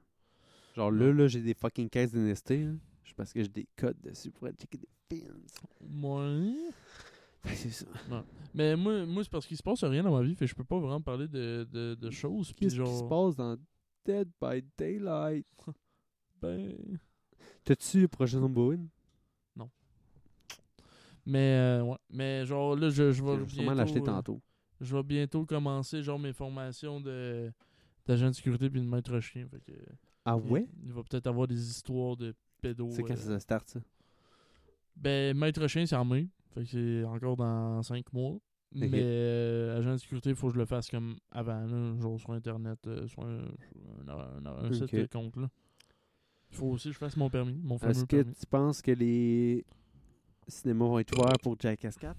Genre 0.75 0.91
là, 0.91 1.11
là 1.13 1.27
j'ai 1.27 1.41
des 1.41 1.53
fucking 1.53 1.89
caisses 1.89 2.11
d'NST. 2.13 2.49
là. 2.65 2.71
Je 3.13 3.15
parce 3.15 3.31
que 3.31 3.41
j'ai 3.43 3.49
des 3.49 3.67
codes 3.75 3.99
dessus 4.01 4.31
pour 4.31 4.47
aller 4.47 4.55
checker 4.57 4.79
des 4.79 5.17
films. 5.17 5.43
Ouais. 6.03 6.71
Que 7.43 7.55
c'est 7.55 7.69
ça. 7.71 7.85
Mais 8.53 8.75
moi, 8.75 9.05
moi 9.05 9.23
c'est 9.23 9.29
parce 9.29 9.45
qu'il 9.45 9.57
se 9.57 9.63
passe 9.63 9.83
rien 9.83 10.01
dans 10.01 10.15
ma 10.17 10.23
vie, 10.23 10.33
fait 10.33 10.47
je 10.47 10.55
peux 10.55 10.63
pas 10.63 10.79
vraiment 10.79 11.01
parler 11.01 11.27
de, 11.27 11.67
de, 11.69 11.93
de 11.95 12.09
choses. 12.09 12.53
Qu'est-ce 12.55 12.75
genre. 12.75 12.87
qui 12.87 12.97
se 12.99 13.03
passe 13.03 13.35
dans 13.35 13.57
Dead 14.05 14.29
by 14.41 14.63
Daylight? 14.77 15.45
Ben. 16.41 16.73
T'as-tu 17.63 18.01
le 18.01 18.07
prochain 18.09 18.41
Bowen? 18.49 18.89
Mais, 21.25 21.55
euh, 21.57 21.83
ouais. 21.83 21.97
Mais 22.09 22.45
genre, 22.45 22.75
là, 22.75 22.89
je, 22.89 23.11
je 23.11 23.11
Je 23.13 23.23
vais. 23.23 23.37
vais 23.37 23.47
sûrement 23.49 23.73
l'acheter 23.73 23.99
euh, 23.99 24.03
tantôt. 24.03 24.41
Je 24.81 24.95
vais 24.95 25.03
bientôt 25.03 25.45
commencer, 25.45 26.03
genre, 26.03 26.19
mes 26.19 26.33
formations 26.33 26.99
de 26.99 27.51
d'agent 28.05 28.27
de 28.27 28.33
sécurité 28.35 28.69
puis 28.69 28.81
de 28.81 28.85
maître 28.85 29.17
chien. 29.21 29.47
Fait 29.47 29.61
que. 29.61 29.71
Ah 30.25 30.37
il- 30.43 30.51
ouais? 30.51 30.67
Il, 30.83 30.91
va 30.91 31.03
peut-être 31.03 31.27
avoir 31.27 31.47
des 31.47 31.69
histoires 31.69 32.17
de 32.17 32.35
C'est 32.91 33.03
quand 33.03 33.13
euh, 33.13 33.15
ça 33.15 33.39
start 33.39 33.67
ça? 33.69 33.79
Ben, 34.95 35.35
maître 35.37 35.67
chien, 35.67 35.85
c'est 35.85 35.95
en 35.95 36.05
mai. 36.05 36.27
Fait 36.53 36.63
que 36.63 36.67
c'est 36.69 37.03
encore 37.03 37.35
dans 37.35 37.81
5 37.83 38.11
mois. 38.13 38.37
Mais 38.75 38.89
euh, 38.93 39.77
agent 39.77 39.91
de 39.93 39.97
sécurité, 39.97 40.29
il 40.31 40.35
faut 40.35 40.47
que 40.47 40.53
je 40.55 40.59
le 40.59 40.65
fasse 40.65 40.89
comme 40.89 41.15
avant, 41.31 41.63
là, 41.65 41.95
genre 42.01 42.19
sur 42.19 42.31
Internet, 42.31 42.79
euh, 42.87 43.05
sur 43.07 43.23
un, 43.23 43.45
sur 44.03 44.19
un, 44.19 44.45
un- 44.45 44.63
un 44.63 44.67
Ok. 44.67 44.73
site 44.73 44.85
quelconque. 44.87 45.35
Là. 45.35 45.47
Il 46.49 46.57
faut 46.57 46.65
aussi 46.67 46.87
que 46.87 46.93
je 46.93 46.97
fasse 46.97 47.15
mon 47.15 47.29
permis, 47.29 47.59
mon 47.63 47.77
fameux 47.77 47.91
Est-ce 47.91 48.05
que 48.05 48.15
permis. 48.23 48.33
tu 48.33 48.45
penses 48.47 48.81
que 48.81 48.91
les 48.91 49.63
cinémas 50.47 50.85
vont 50.85 50.97
être 50.99 51.15
ouverts 51.19 51.37
pour 51.41 51.55
Jackass 51.59 51.97
4. 51.97 52.17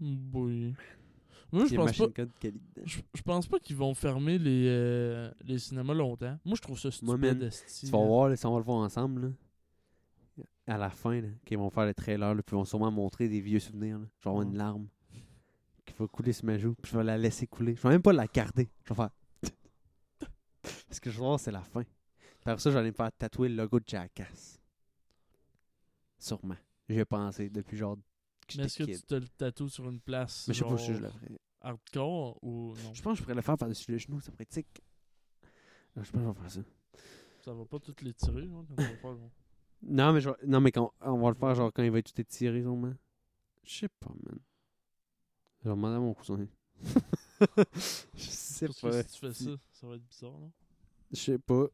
Oui. 0.00 0.74
Moi, 1.52 1.66
je 1.66 1.74
pense 1.76 1.96
pas. 1.96 2.06
Gun 2.08 2.28
Kelly 2.40 2.60
dedans. 2.74 2.86
Je, 2.86 2.98
je 3.14 3.22
pense 3.22 3.46
pas 3.46 3.58
qu'ils 3.60 3.76
vont 3.76 3.94
fermer 3.94 4.38
les, 4.38 4.66
euh, 4.68 5.30
les 5.44 5.58
cinémas 5.58 5.94
longtemps. 5.94 6.38
Moi, 6.44 6.56
je 6.56 6.62
trouve 6.62 6.78
ça 6.78 6.88
Moi, 7.02 7.16
stupide. 7.16 7.38
man, 7.38 7.42
esti, 7.48 7.86
Tu 7.86 7.92
vas 7.92 7.98
là. 8.00 8.04
voir, 8.06 8.28
là, 8.28 8.36
si 8.36 8.46
on 8.46 8.52
va 8.52 8.58
le 8.58 8.64
voir 8.64 8.78
ensemble, 8.78 9.22
là, 9.22 10.44
à 10.74 10.78
la 10.78 10.90
fin, 10.90 11.22
qu'ils 11.44 11.58
vont 11.58 11.70
faire 11.70 11.86
le 11.86 11.94
trailer, 11.94 12.34
là, 12.34 12.42
puis 12.42 12.54
ils 12.54 12.58
vont 12.58 12.64
sûrement 12.64 12.90
montrer 12.90 13.28
des 13.28 13.40
vieux 13.40 13.60
souvenirs. 13.60 13.98
Là. 14.00 14.06
Je 14.18 14.24
vais 14.24 14.30
avoir 14.30 14.42
une 14.42 14.56
larme 14.56 14.88
qui 15.84 15.94
va 15.96 16.06
couler 16.08 16.32
sur 16.32 16.44
ma 16.46 16.58
joue, 16.58 16.74
puis 16.74 16.90
je 16.92 16.98
vais 16.98 17.04
la 17.04 17.16
laisser 17.16 17.46
couler. 17.46 17.76
Je 17.76 17.82
vais 17.82 17.90
même 17.90 18.02
pas 18.02 18.12
la 18.12 18.26
garder. 18.26 18.68
Je 18.84 18.88
vais 18.92 18.96
faire. 18.96 19.10
Parce 20.88 20.98
que 21.00 21.10
je 21.10 21.16
vais 21.18 21.24
voir, 21.24 21.38
c'est 21.38 21.52
la 21.52 21.62
fin. 21.62 21.84
Après 22.44 22.58
ça, 22.58 22.70
j'allais 22.70 22.90
me 22.90 22.94
faire 22.94 23.10
tatouer 23.12 23.48
le 23.48 23.54
logo 23.56 23.78
de 23.80 23.84
Jackass. 23.86 24.60
Sûrement. 26.18 26.56
J'ai 26.88 27.04
pensé 27.04 27.50
depuis 27.50 27.76
genre. 27.76 27.96
Mais 28.56 28.64
est-ce 28.64 28.78
que 28.78 28.84
tu 28.84 29.02
te 29.02 29.14
le 29.14 29.28
tatoues 29.28 29.68
sur 29.68 29.88
une 29.88 30.00
place 30.00 30.46
Mais 30.48 30.54
je 30.54 30.58
sais 30.64 30.68
pas 30.68 30.78
si 30.78 30.86
je 30.86 30.92
genre 30.94 31.02
le 31.02 31.08
ferais. 31.10 31.38
hardcore 31.60 32.38
ou 32.44 32.74
non? 32.84 32.94
Je 32.94 33.02
pense 33.02 33.12
que 33.14 33.18
je 33.18 33.22
pourrais 33.22 33.34
le 33.34 33.42
faire 33.42 33.56
par-dessus 33.56 33.90
le 33.92 33.98
genou, 33.98 34.20
ça 34.20 34.30
pourrait 34.30 34.42
être 34.44 34.50
tic. 34.50 34.66
Je 35.96 36.00
pense 36.00 36.10
que 36.10 36.18
je 36.18 36.24
vais 36.26 36.34
faire 36.34 36.50
ça. 36.50 36.60
Ça 37.40 37.54
va 37.54 37.64
pas 37.64 37.78
toutes 37.78 38.02
les 38.02 38.12
tirer, 38.14 38.44
hein, 38.44 38.64
quand 38.68 38.74
on 38.78 38.82
va 38.82 38.96
faire, 38.96 39.16
genre. 39.16 39.30
Non, 39.82 40.12
mais, 40.12 40.20
je 40.20 40.30
vais- 40.30 40.36
non, 40.46 40.60
mais 40.60 40.72
quand... 40.72 40.92
on 41.00 41.18
va 41.18 41.28
le 41.28 41.34
faire 41.34 41.54
genre 41.54 41.72
quand 41.72 41.82
il 41.82 41.90
va 41.90 41.98
être 41.98 42.12
tout 42.12 42.20
étiré, 42.20 42.60
sûrement. 42.62 42.94
Je 43.64 43.72
sais 43.78 43.88
pas, 43.88 44.10
man. 44.24 44.38
Je 45.62 45.68
vais 45.68 45.74
demander 45.74 45.96
à 45.96 46.00
mon 46.00 46.14
cousin. 46.14 46.46
je 48.14 48.20
sais 48.30 48.66
Parce 48.66 48.80
que 48.80 48.86
pas. 48.88 49.02
si 49.02 49.08
tu 49.12 49.18
fais 49.26 49.32
ça, 49.32 49.50
ça 49.72 49.86
va 49.86 49.94
être 49.96 50.06
bizarre, 50.06 50.38
là. 50.40 50.48
Je 51.12 51.16
sais 51.16 51.38
pas. 51.38 51.66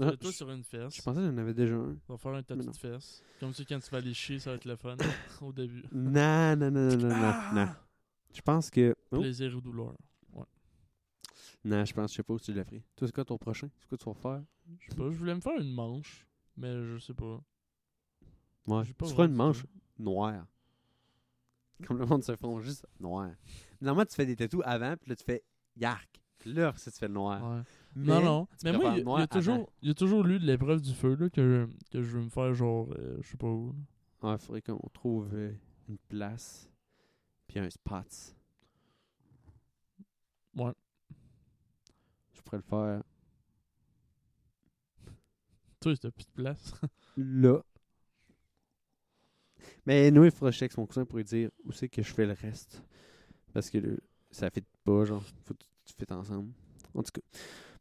Ah, 0.00 0.12
je- 0.20 0.30
sur 0.30 0.50
une 0.50 0.64
fesse. 0.64 0.96
Je 0.96 1.02
pensais 1.02 1.20
que 1.20 1.26
j'en 1.26 1.36
avais 1.38 1.54
déjà 1.54 1.74
un. 1.74 1.96
On 2.08 2.12
va 2.14 2.16
faire 2.18 2.32
un 2.32 2.42
tatou 2.42 2.62
non. 2.64 2.70
de 2.70 2.76
fesse. 2.76 3.22
Comme 3.38 3.52
ça, 3.52 3.64
quand 3.68 3.78
tu 3.80 3.90
vas 3.90 3.98
aller 3.98 4.14
chier, 4.14 4.38
ça 4.38 4.50
va 4.50 4.56
être 4.56 4.64
le 4.64 4.76
fun 4.76 4.96
au 5.42 5.52
début. 5.52 5.84
Non, 5.92 6.56
non, 6.56 6.70
non, 6.70 6.88
non, 6.88 6.96
non, 6.96 7.08
non, 7.08 7.14
Ah! 7.14 7.52
non. 7.54 7.68
Je 8.34 8.40
pense 8.40 8.70
que. 8.70 8.94
Oh. 9.10 9.18
Plaisir 9.18 9.54
ou 9.56 9.60
douleur. 9.60 9.94
Non, 11.62 11.84
je 11.84 11.92
pense, 11.92 12.10
je 12.12 12.16
sais 12.16 12.22
pas 12.22 12.32
où 12.32 12.38
tu 12.40 12.54
l'as 12.54 12.64
pris. 12.64 12.82
Toi, 12.96 13.06
c'est 13.06 13.14
quoi 13.14 13.24
ton 13.24 13.36
prochain? 13.36 13.68
C'est 13.80 13.88
quoi 13.88 13.98
tu 13.98 14.04
vas 14.06 14.14
faire? 14.14 14.42
Je 14.78 14.88
sais 14.88 14.96
pas, 14.96 15.10
je 15.10 15.16
voulais 15.18 15.34
me 15.34 15.40
faire 15.42 15.58
une 15.60 15.74
manche, 15.74 16.26
mais 16.56 16.72
je 16.72 16.98
sais 16.98 17.12
pas. 17.12 17.38
Ouais. 18.66 18.84
Pas 18.94 19.06
Tu 19.06 19.12
feras 19.12 19.26
une 19.26 19.34
manche 19.34 19.66
noire. 19.98 20.46
Comme 21.86 21.98
le 21.98 22.06
monde 22.06 22.24
se 22.24 22.34
font 22.36 22.60
juste 22.60 22.86
noir. 22.98 23.30
Normalement, 23.80 24.06
tu 24.06 24.14
fais 24.14 24.24
des 24.26 24.36
tatous 24.36 24.62
avant, 24.64 24.96
puis 24.96 25.10
là, 25.10 25.16
tu 25.16 25.24
fais 25.24 25.42
yark. 25.76 26.08
Puis 26.38 26.52
là, 26.54 26.72
ça, 26.76 26.90
tu 26.90 26.98
fais 26.98 27.08
le 27.08 27.14
noir. 27.14 27.42
Ouais. 27.56 27.62
Mais 27.96 28.06
non, 28.06 28.22
non. 28.22 28.48
Mais 28.64 28.72
moi, 28.72 28.94
il 28.96 29.04
y, 29.04 29.08
a- 29.10 29.22
il 29.22 29.28
toujours, 29.28 29.70
il 29.82 29.88
y 29.88 29.90
a 29.90 29.94
toujours 29.94 30.22
lu 30.24 30.38
de 30.38 30.46
l'épreuve 30.46 30.80
du 30.80 30.94
feu 30.94 31.14
là, 31.16 31.28
que, 31.28 31.68
que 31.90 32.02
je 32.02 32.16
veux 32.16 32.22
me 32.22 32.28
faire, 32.30 32.54
genre, 32.54 32.88
euh, 32.98 33.18
je 33.20 33.28
sais 33.30 33.36
pas 33.36 33.48
où. 33.48 33.74
Ouais, 34.22 34.38
faudrait 34.38 34.62
qu'on 34.62 34.88
trouve 34.92 35.28
euh, 35.34 35.52
une 35.88 35.98
place, 36.08 36.70
puis 37.48 37.58
un 37.58 37.68
spot. 37.70 38.06
Ouais. 40.56 40.72
Je 42.32 42.40
pourrais 42.42 42.58
le 42.58 42.62
faire 42.62 43.02
Toi, 45.80 45.96
t'as 45.96 46.10
plus 46.10 46.24
de 46.26 46.42
place. 46.42 46.72
là. 47.16 47.62
Mais 49.86 50.10
nous, 50.10 50.24
il 50.24 50.30
faudra 50.30 50.50
que 50.50 50.54
je 50.54 50.60
check 50.60 50.76
mon 50.76 50.86
cousin 50.86 51.04
pour 51.04 51.18
lui 51.18 51.24
dire 51.24 51.50
où 51.64 51.72
c'est 51.72 51.88
que 51.88 52.02
je 52.02 52.12
fais 52.12 52.26
le 52.26 52.32
reste? 52.34 52.82
Parce 53.52 53.70
que 53.70 53.78
là, 53.78 53.96
ça 54.30 54.50
fait 54.50 54.64
pas, 54.84 55.04
genre. 55.04 55.22
Faut 55.44 55.54
que 55.54 55.60
tu 55.84 55.94
fais 55.98 56.12
ensemble. 56.12 56.52
En 56.94 57.02
tout 57.02 57.12
cas. 57.12 57.22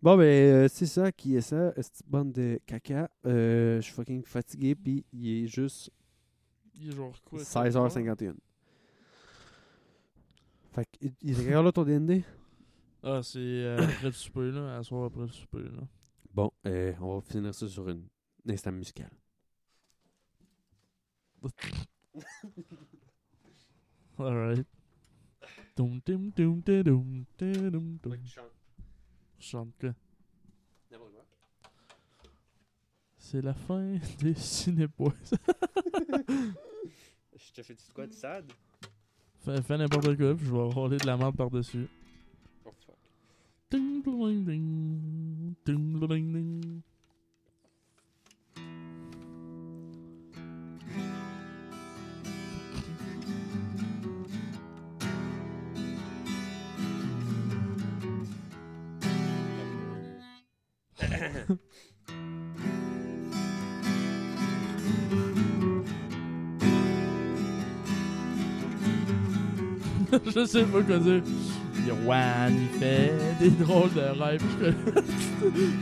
Bon, 0.02 0.16
ben, 0.18 0.24
euh, 0.24 0.68
c'est 0.70 0.86
ça 0.86 1.12
qui 1.12 1.36
est 1.36 1.42
ça. 1.42 1.74
Cette 1.76 2.02
bande 2.08 2.32
de 2.32 2.60
caca. 2.66 3.10
Euh, 3.26 3.78
je 3.78 3.82
suis 3.82 3.94
fucking 3.94 4.24
fatigué, 4.24 4.74
puis 4.76 5.06
il 5.12 5.44
est 5.44 5.48
juste 5.48 5.92
Il 6.76 6.90
est 6.90 6.96
genre 6.96 7.14
quoi 7.26 7.40
16h51. 7.44 8.36
Fait 10.72 10.86
que, 10.86 11.08
il- 11.22 11.40
est 11.48 11.52
là 11.52 11.72
ton 11.72 11.84
DND? 11.84 12.24
Ah, 13.04 13.22
c'est 13.24 13.40
euh, 13.40 13.78
après 13.84 14.06
le 14.08 14.12
souper, 14.14 14.52
là. 14.52 14.78
À 14.78 14.84
soir 14.84 15.06
après 15.06 15.22
le 15.22 15.28
souper, 15.30 15.64
là. 15.64 15.82
Bon, 16.34 16.52
euh, 16.66 16.94
on 17.02 17.16
va 17.16 17.22
finir 17.22 17.54
ça 17.54 17.68
sur 17.68 17.90
une, 17.90 18.08
un 18.48 18.54
instant 18.54 18.72
musical. 18.72 19.10
Alright. 24.20 24.66
Dum 25.76 26.02
dum 26.06 26.32
dum 26.36 26.62
dum 26.62 26.84
dum 26.84 27.26
dum 27.38 27.98
dum 28.04 28.18
dum. 29.40 29.42
Chante 29.42 29.74
quoi? 29.80 29.94
C'est 33.18 33.42
la 33.42 33.54
fin 33.54 33.98
des 34.20 34.34
cinébois. 34.34 35.14
Je 37.36 37.52
te 37.54 37.62
fais 37.62 37.76
du 37.76 37.84
quoi 37.94 38.08
de 38.08 38.14
sad? 38.14 38.52
fais, 39.46 39.62
fais 39.62 39.78
n'importe 39.78 40.18
quoi, 40.18 40.36
puis 40.36 40.46
je 40.46 40.52
vais 40.52 40.58
rouler 40.64 40.98
de 40.98 41.06
la 41.06 41.16
merde 41.16 41.36
par-dessus. 41.36 41.88
Oh 42.66 42.72
fuck. 42.86 42.96
Ding, 43.72 44.04
ding, 44.04 44.46
ding. 44.46 45.56
Ding, 45.66 46.08
ding, 46.08 46.82
je 70.36 70.46
sais 70.46 70.64
pas 70.64 70.82
quoi 70.82 70.98
dire. 70.98 71.22
Yoann, 71.88 72.54
il 72.54 72.80
fait 72.80 73.14
des 73.40 73.50
drôles 73.52 73.94
de 73.94 74.02
rêves. 74.22 74.42
Je 74.52 74.58
connais, 74.58 74.76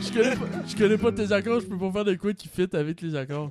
je 0.00 0.12
connais 0.12 0.36
pas, 0.36 0.46
je 0.66 0.76
connais 0.76 0.98
pas 0.98 1.12
tes 1.12 1.32
accords, 1.32 1.60
je 1.60 1.66
peux 1.66 1.78
pas 1.78 1.90
faire 1.92 2.04
de 2.04 2.14
quoi 2.14 2.32
qui 2.32 2.48
fit 2.48 2.68
avec 2.72 3.00
les 3.00 3.14
accords. 3.14 3.50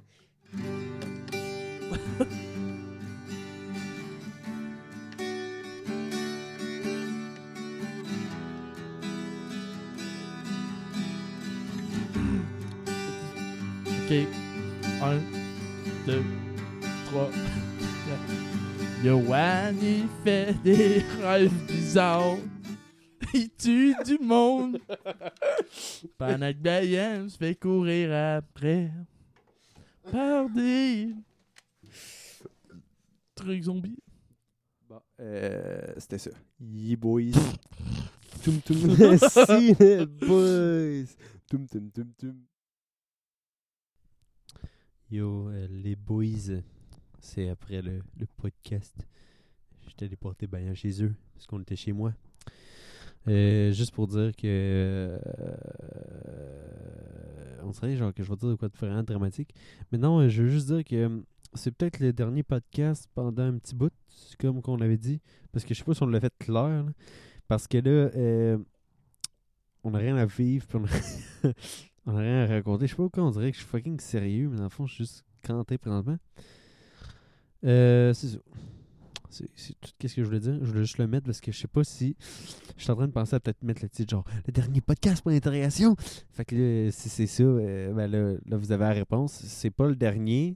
Ok. 14.07 14.13
Un, 15.01 15.19
deux, 16.05 16.23
trois. 17.07 17.29
Yoann, 19.03 19.75
il 19.81 20.07
fait 20.23 20.53
des 20.63 21.03
rêves 21.21 21.51
bizarres. 21.67 22.37
Il 23.33 23.49
tue 23.49 23.93
du 24.05 24.17
monde. 24.19 24.79
Pendant 26.17 26.53
que 26.53 26.57
Brian 26.57 27.27
se 27.27 27.35
fait 27.35 27.55
courir 27.55 28.37
après. 28.37 28.93
Par 30.09 30.49
des 30.51 31.09
trucs 33.35 33.63
zombies. 33.63 33.99
Bon, 34.87 35.01
euh, 35.19 35.81
c'était 35.97 36.17
ça. 36.17 36.31
Yeah, 36.61 36.95
boys. 36.95 37.31
tum 38.41 38.61
tum. 38.61 38.77
Merci, 38.97 39.75
les 39.77 40.05
boys. 40.05 41.13
Tum 41.49 41.67
tum 41.67 41.91
tum 41.91 42.13
tum. 42.17 42.46
Yo, 45.09 45.47
euh, 45.49 45.67
les 45.69 45.95
boys. 45.95 46.61
C'est 47.19 47.49
après 47.49 47.81
le, 47.81 48.01
le 48.17 48.25
podcast. 48.37 48.93
J'étais 49.87 50.15
porter 50.15 50.47
bain 50.47 50.73
chez 50.73 51.01
eux, 51.03 51.15
parce 51.33 51.47
qu'on 51.47 51.61
était 51.61 51.75
chez 51.75 51.91
moi. 51.93 52.13
Euh, 53.27 53.71
juste 53.71 53.91
pour 53.93 54.07
dire 54.07 54.35
que. 54.35 54.45
euh, 54.45 55.17
on 57.63 57.71
dirait 57.71 57.95
genre 57.95 58.13
que 58.13 58.23
je 58.23 58.29
vais 58.29 58.35
dire 58.35 58.49
de 58.49 58.55
quoi 58.55 58.69
de 58.69 58.77
vraiment 58.77 59.03
dramatique. 59.03 59.53
Mais 59.91 59.97
non, 59.97 60.19
euh, 60.19 60.29
je 60.29 60.43
veux 60.43 60.49
juste 60.49 60.67
dire 60.67 60.83
que 60.83 61.23
c'est 61.53 61.71
peut-être 61.71 61.99
le 61.99 62.13
dernier 62.13 62.43
podcast 62.43 63.09
pendant 63.13 63.43
un 63.43 63.57
petit 63.57 63.75
bout, 63.75 63.93
comme 64.39 64.61
qu'on 64.61 64.79
avait 64.81 64.97
dit. 64.97 65.21
Parce 65.51 65.65
que 65.65 65.73
je 65.73 65.79
sais 65.79 65.85
pas 65.85 65.93
si 65.93 66.03
on 66.03 66.07
l'a 66.07 66.19
fait 66.19 66.37
clair. 66.37 66.83
là. 66.83 66.91
Parce 67.47 67.67
que 67.67 67.77
là, 67.77 68.57
on 69.83 69.93
a 69.93 69.97
rien 69.97 70.17
à 70.17 70.25
vivre, 70.25 70.65
puis 70.67 70.77
on 70.77 70.85
on 72.07 72.15
a 72.15 72.21
rien 72.21 72.43
à 72.43 72.47
raconter. 72.47 72.87
Je 72.87 72.91
sais 72.91 72.95
pas 72.95 73.03
pourquoi 73.03 73.23
on 73.23 73.31
dirait 73.31 73.51
que 73.51 73.57
je 73.57 73.61
suis 73.61 73.69
fucking 73.69 73.99
sérieux, 73.99 74.47
mais 74.49 74.57
dans 74.57 74.63
le 74.63 74.69
fond, 74.69 74.87
je 74.87 74.93
suis 74.93 75.03
juste 75.03 75.25
canté 75.45 75.77
présentement. 75.77 76.17
Euh, 77.65 78.13
c'est 78.13 78.29
ça. 78.29 78.37
C'est 79.29 79.49
c'est 79.55 79.73
tout 79.81 80.07
ce 80.07 80.15
que 80.15 80.21
je 80.21 80.23
voulais 80.23 80.39
dire. 80.39 80.57
Je 80.61 80.65
voulais 80.65 80.83
juste 80.83 80.99
le 80.99 81.07
mettre 81.07 81.25
parce 81.25 81.41
que 81.41 81.51
je 81.51 81.59
sais 81.59 81.67
pas 81.67 81.83
si. 81.83 82.15
Je 82.77 82.83
suis 82.83 82.91
en 82.91 82.95
train 82.95 83.07
de 83.07 83.11
penser 83.11 83.35
à 83.35 83.41
peut-être 83.41 83.61
mettre 83.61 83.81
le 83.83 83.89
titre 83.89 84.09
genre 84.09 84.23
le 84.45 84.53
dernier 84.53 84.79
podcast 84.79 85.21
pour 85.21 85.31
l'interrogation. 85.31 85.95
Fait 86.31 86.45
que 86.45 86.55
là, 86.55 86.91
si 86.91 87.09
c'est 87.09 87.27
ça, 87.27 87.43
euh, 87.43 87.91
ben 87.91 88.07
là, 88.09 88.37
là, 88.45 88.57
vous 88.57 88.71
avez 88.71 88.85
la 88.85 88.93
réponse. 88.93 89.33
C'est 89.33 89.69
pas 89.69 89.87
le 89.87 89.97
dernier, 89.97 90.55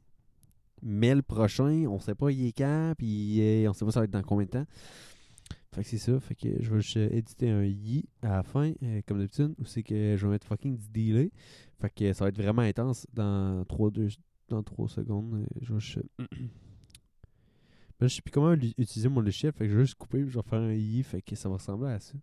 mais 0.81 1.13
le 1.13 1.21
prochain, 1.21 1.85
on 1.89 1.99
sait 1.99 2.15
pas 2.15 2.31
il 2.31 2.47
est 2.47 2.57
quand, 2.57 2.93
puis 2.97 3.41
euh, 3.41 3.69
on 3.69 3.73
sait 3.73 3.83
pas 3.83 3.91
ça 3.91 3.99
va 3.99 4.05
être 4.05 4.11
dans 4.11 4.23
combien 4.23 4.45
de 4.45 4.51
temps. 4.51 4.65
Fait 5.73 5.83
que 5.83 5.89
c'est 5.89 5.97
ça. 5.97 6.19
Fait 6.19 6.35
que 6.35 6.61
je 6.61 6.69
vais 6.69 6.81
juste 6.81 6.97
euh, 6.97 7.09
éditer 7.11 7.49
un 7.49 7.63
i 7.63 8.05
à 8.21 8.29
la 8.29 8.43
fin, 8.43 8.73
euh, 8.83 9.01
comme 9.07 9.19
d'habitude, 9.19 9.55
ou 9.57 9.65
c'est 9.65 9.83
que 9.83 10.15
je 10.17 10.25
vais 10.25 10.31
mettre 10.31 10.47
fucking 10.47 10.77
du 10.77 10.89
delay. 10.89 11.31
Fait 11.79 11.89
que 11.89 12.11
ça 12.13 12.25
va 12.25 12.29
être 12.29 12.37
vraiment 12.37 12.61
intense 12.61 13.07
dans 13.13 13.63
3, 13.65 13.91
2, 13.91 14.09
dans 14.49 14.63
3 14.63 14.89
secondes. 14.89 15.33
Euh, 15.35 15.45
je 15.61 15.73
vais 15.73 15.79
juste. 15.79 15.99
Ben, 17.99 18.07
je 18.07 18.15
sais 18.15 18.23
plus 18.23 18.31
comment 18.31 18.53
utiliser 18.53 19.09
mon 19.09 19.21
logiciel, 19.21 19.53
fait 19.53 19.65
que 19.65 19.69
je 19.69 19.77
vais 19.77 19.83
juste 19.83 19.93
couper, 19.93 20.25
je 20.27 20.35
vais 20.35 20.41
faire 20.41 20.57
un 20.57 20.73
i, 20.73 21.03
fait 21.03 21.21
que 21.21 21.35
ça 21.35 21.49
va 21.49 21.57
ressembler 21.57 21.91
à 21.91 21.99
ça. 21.99 22.15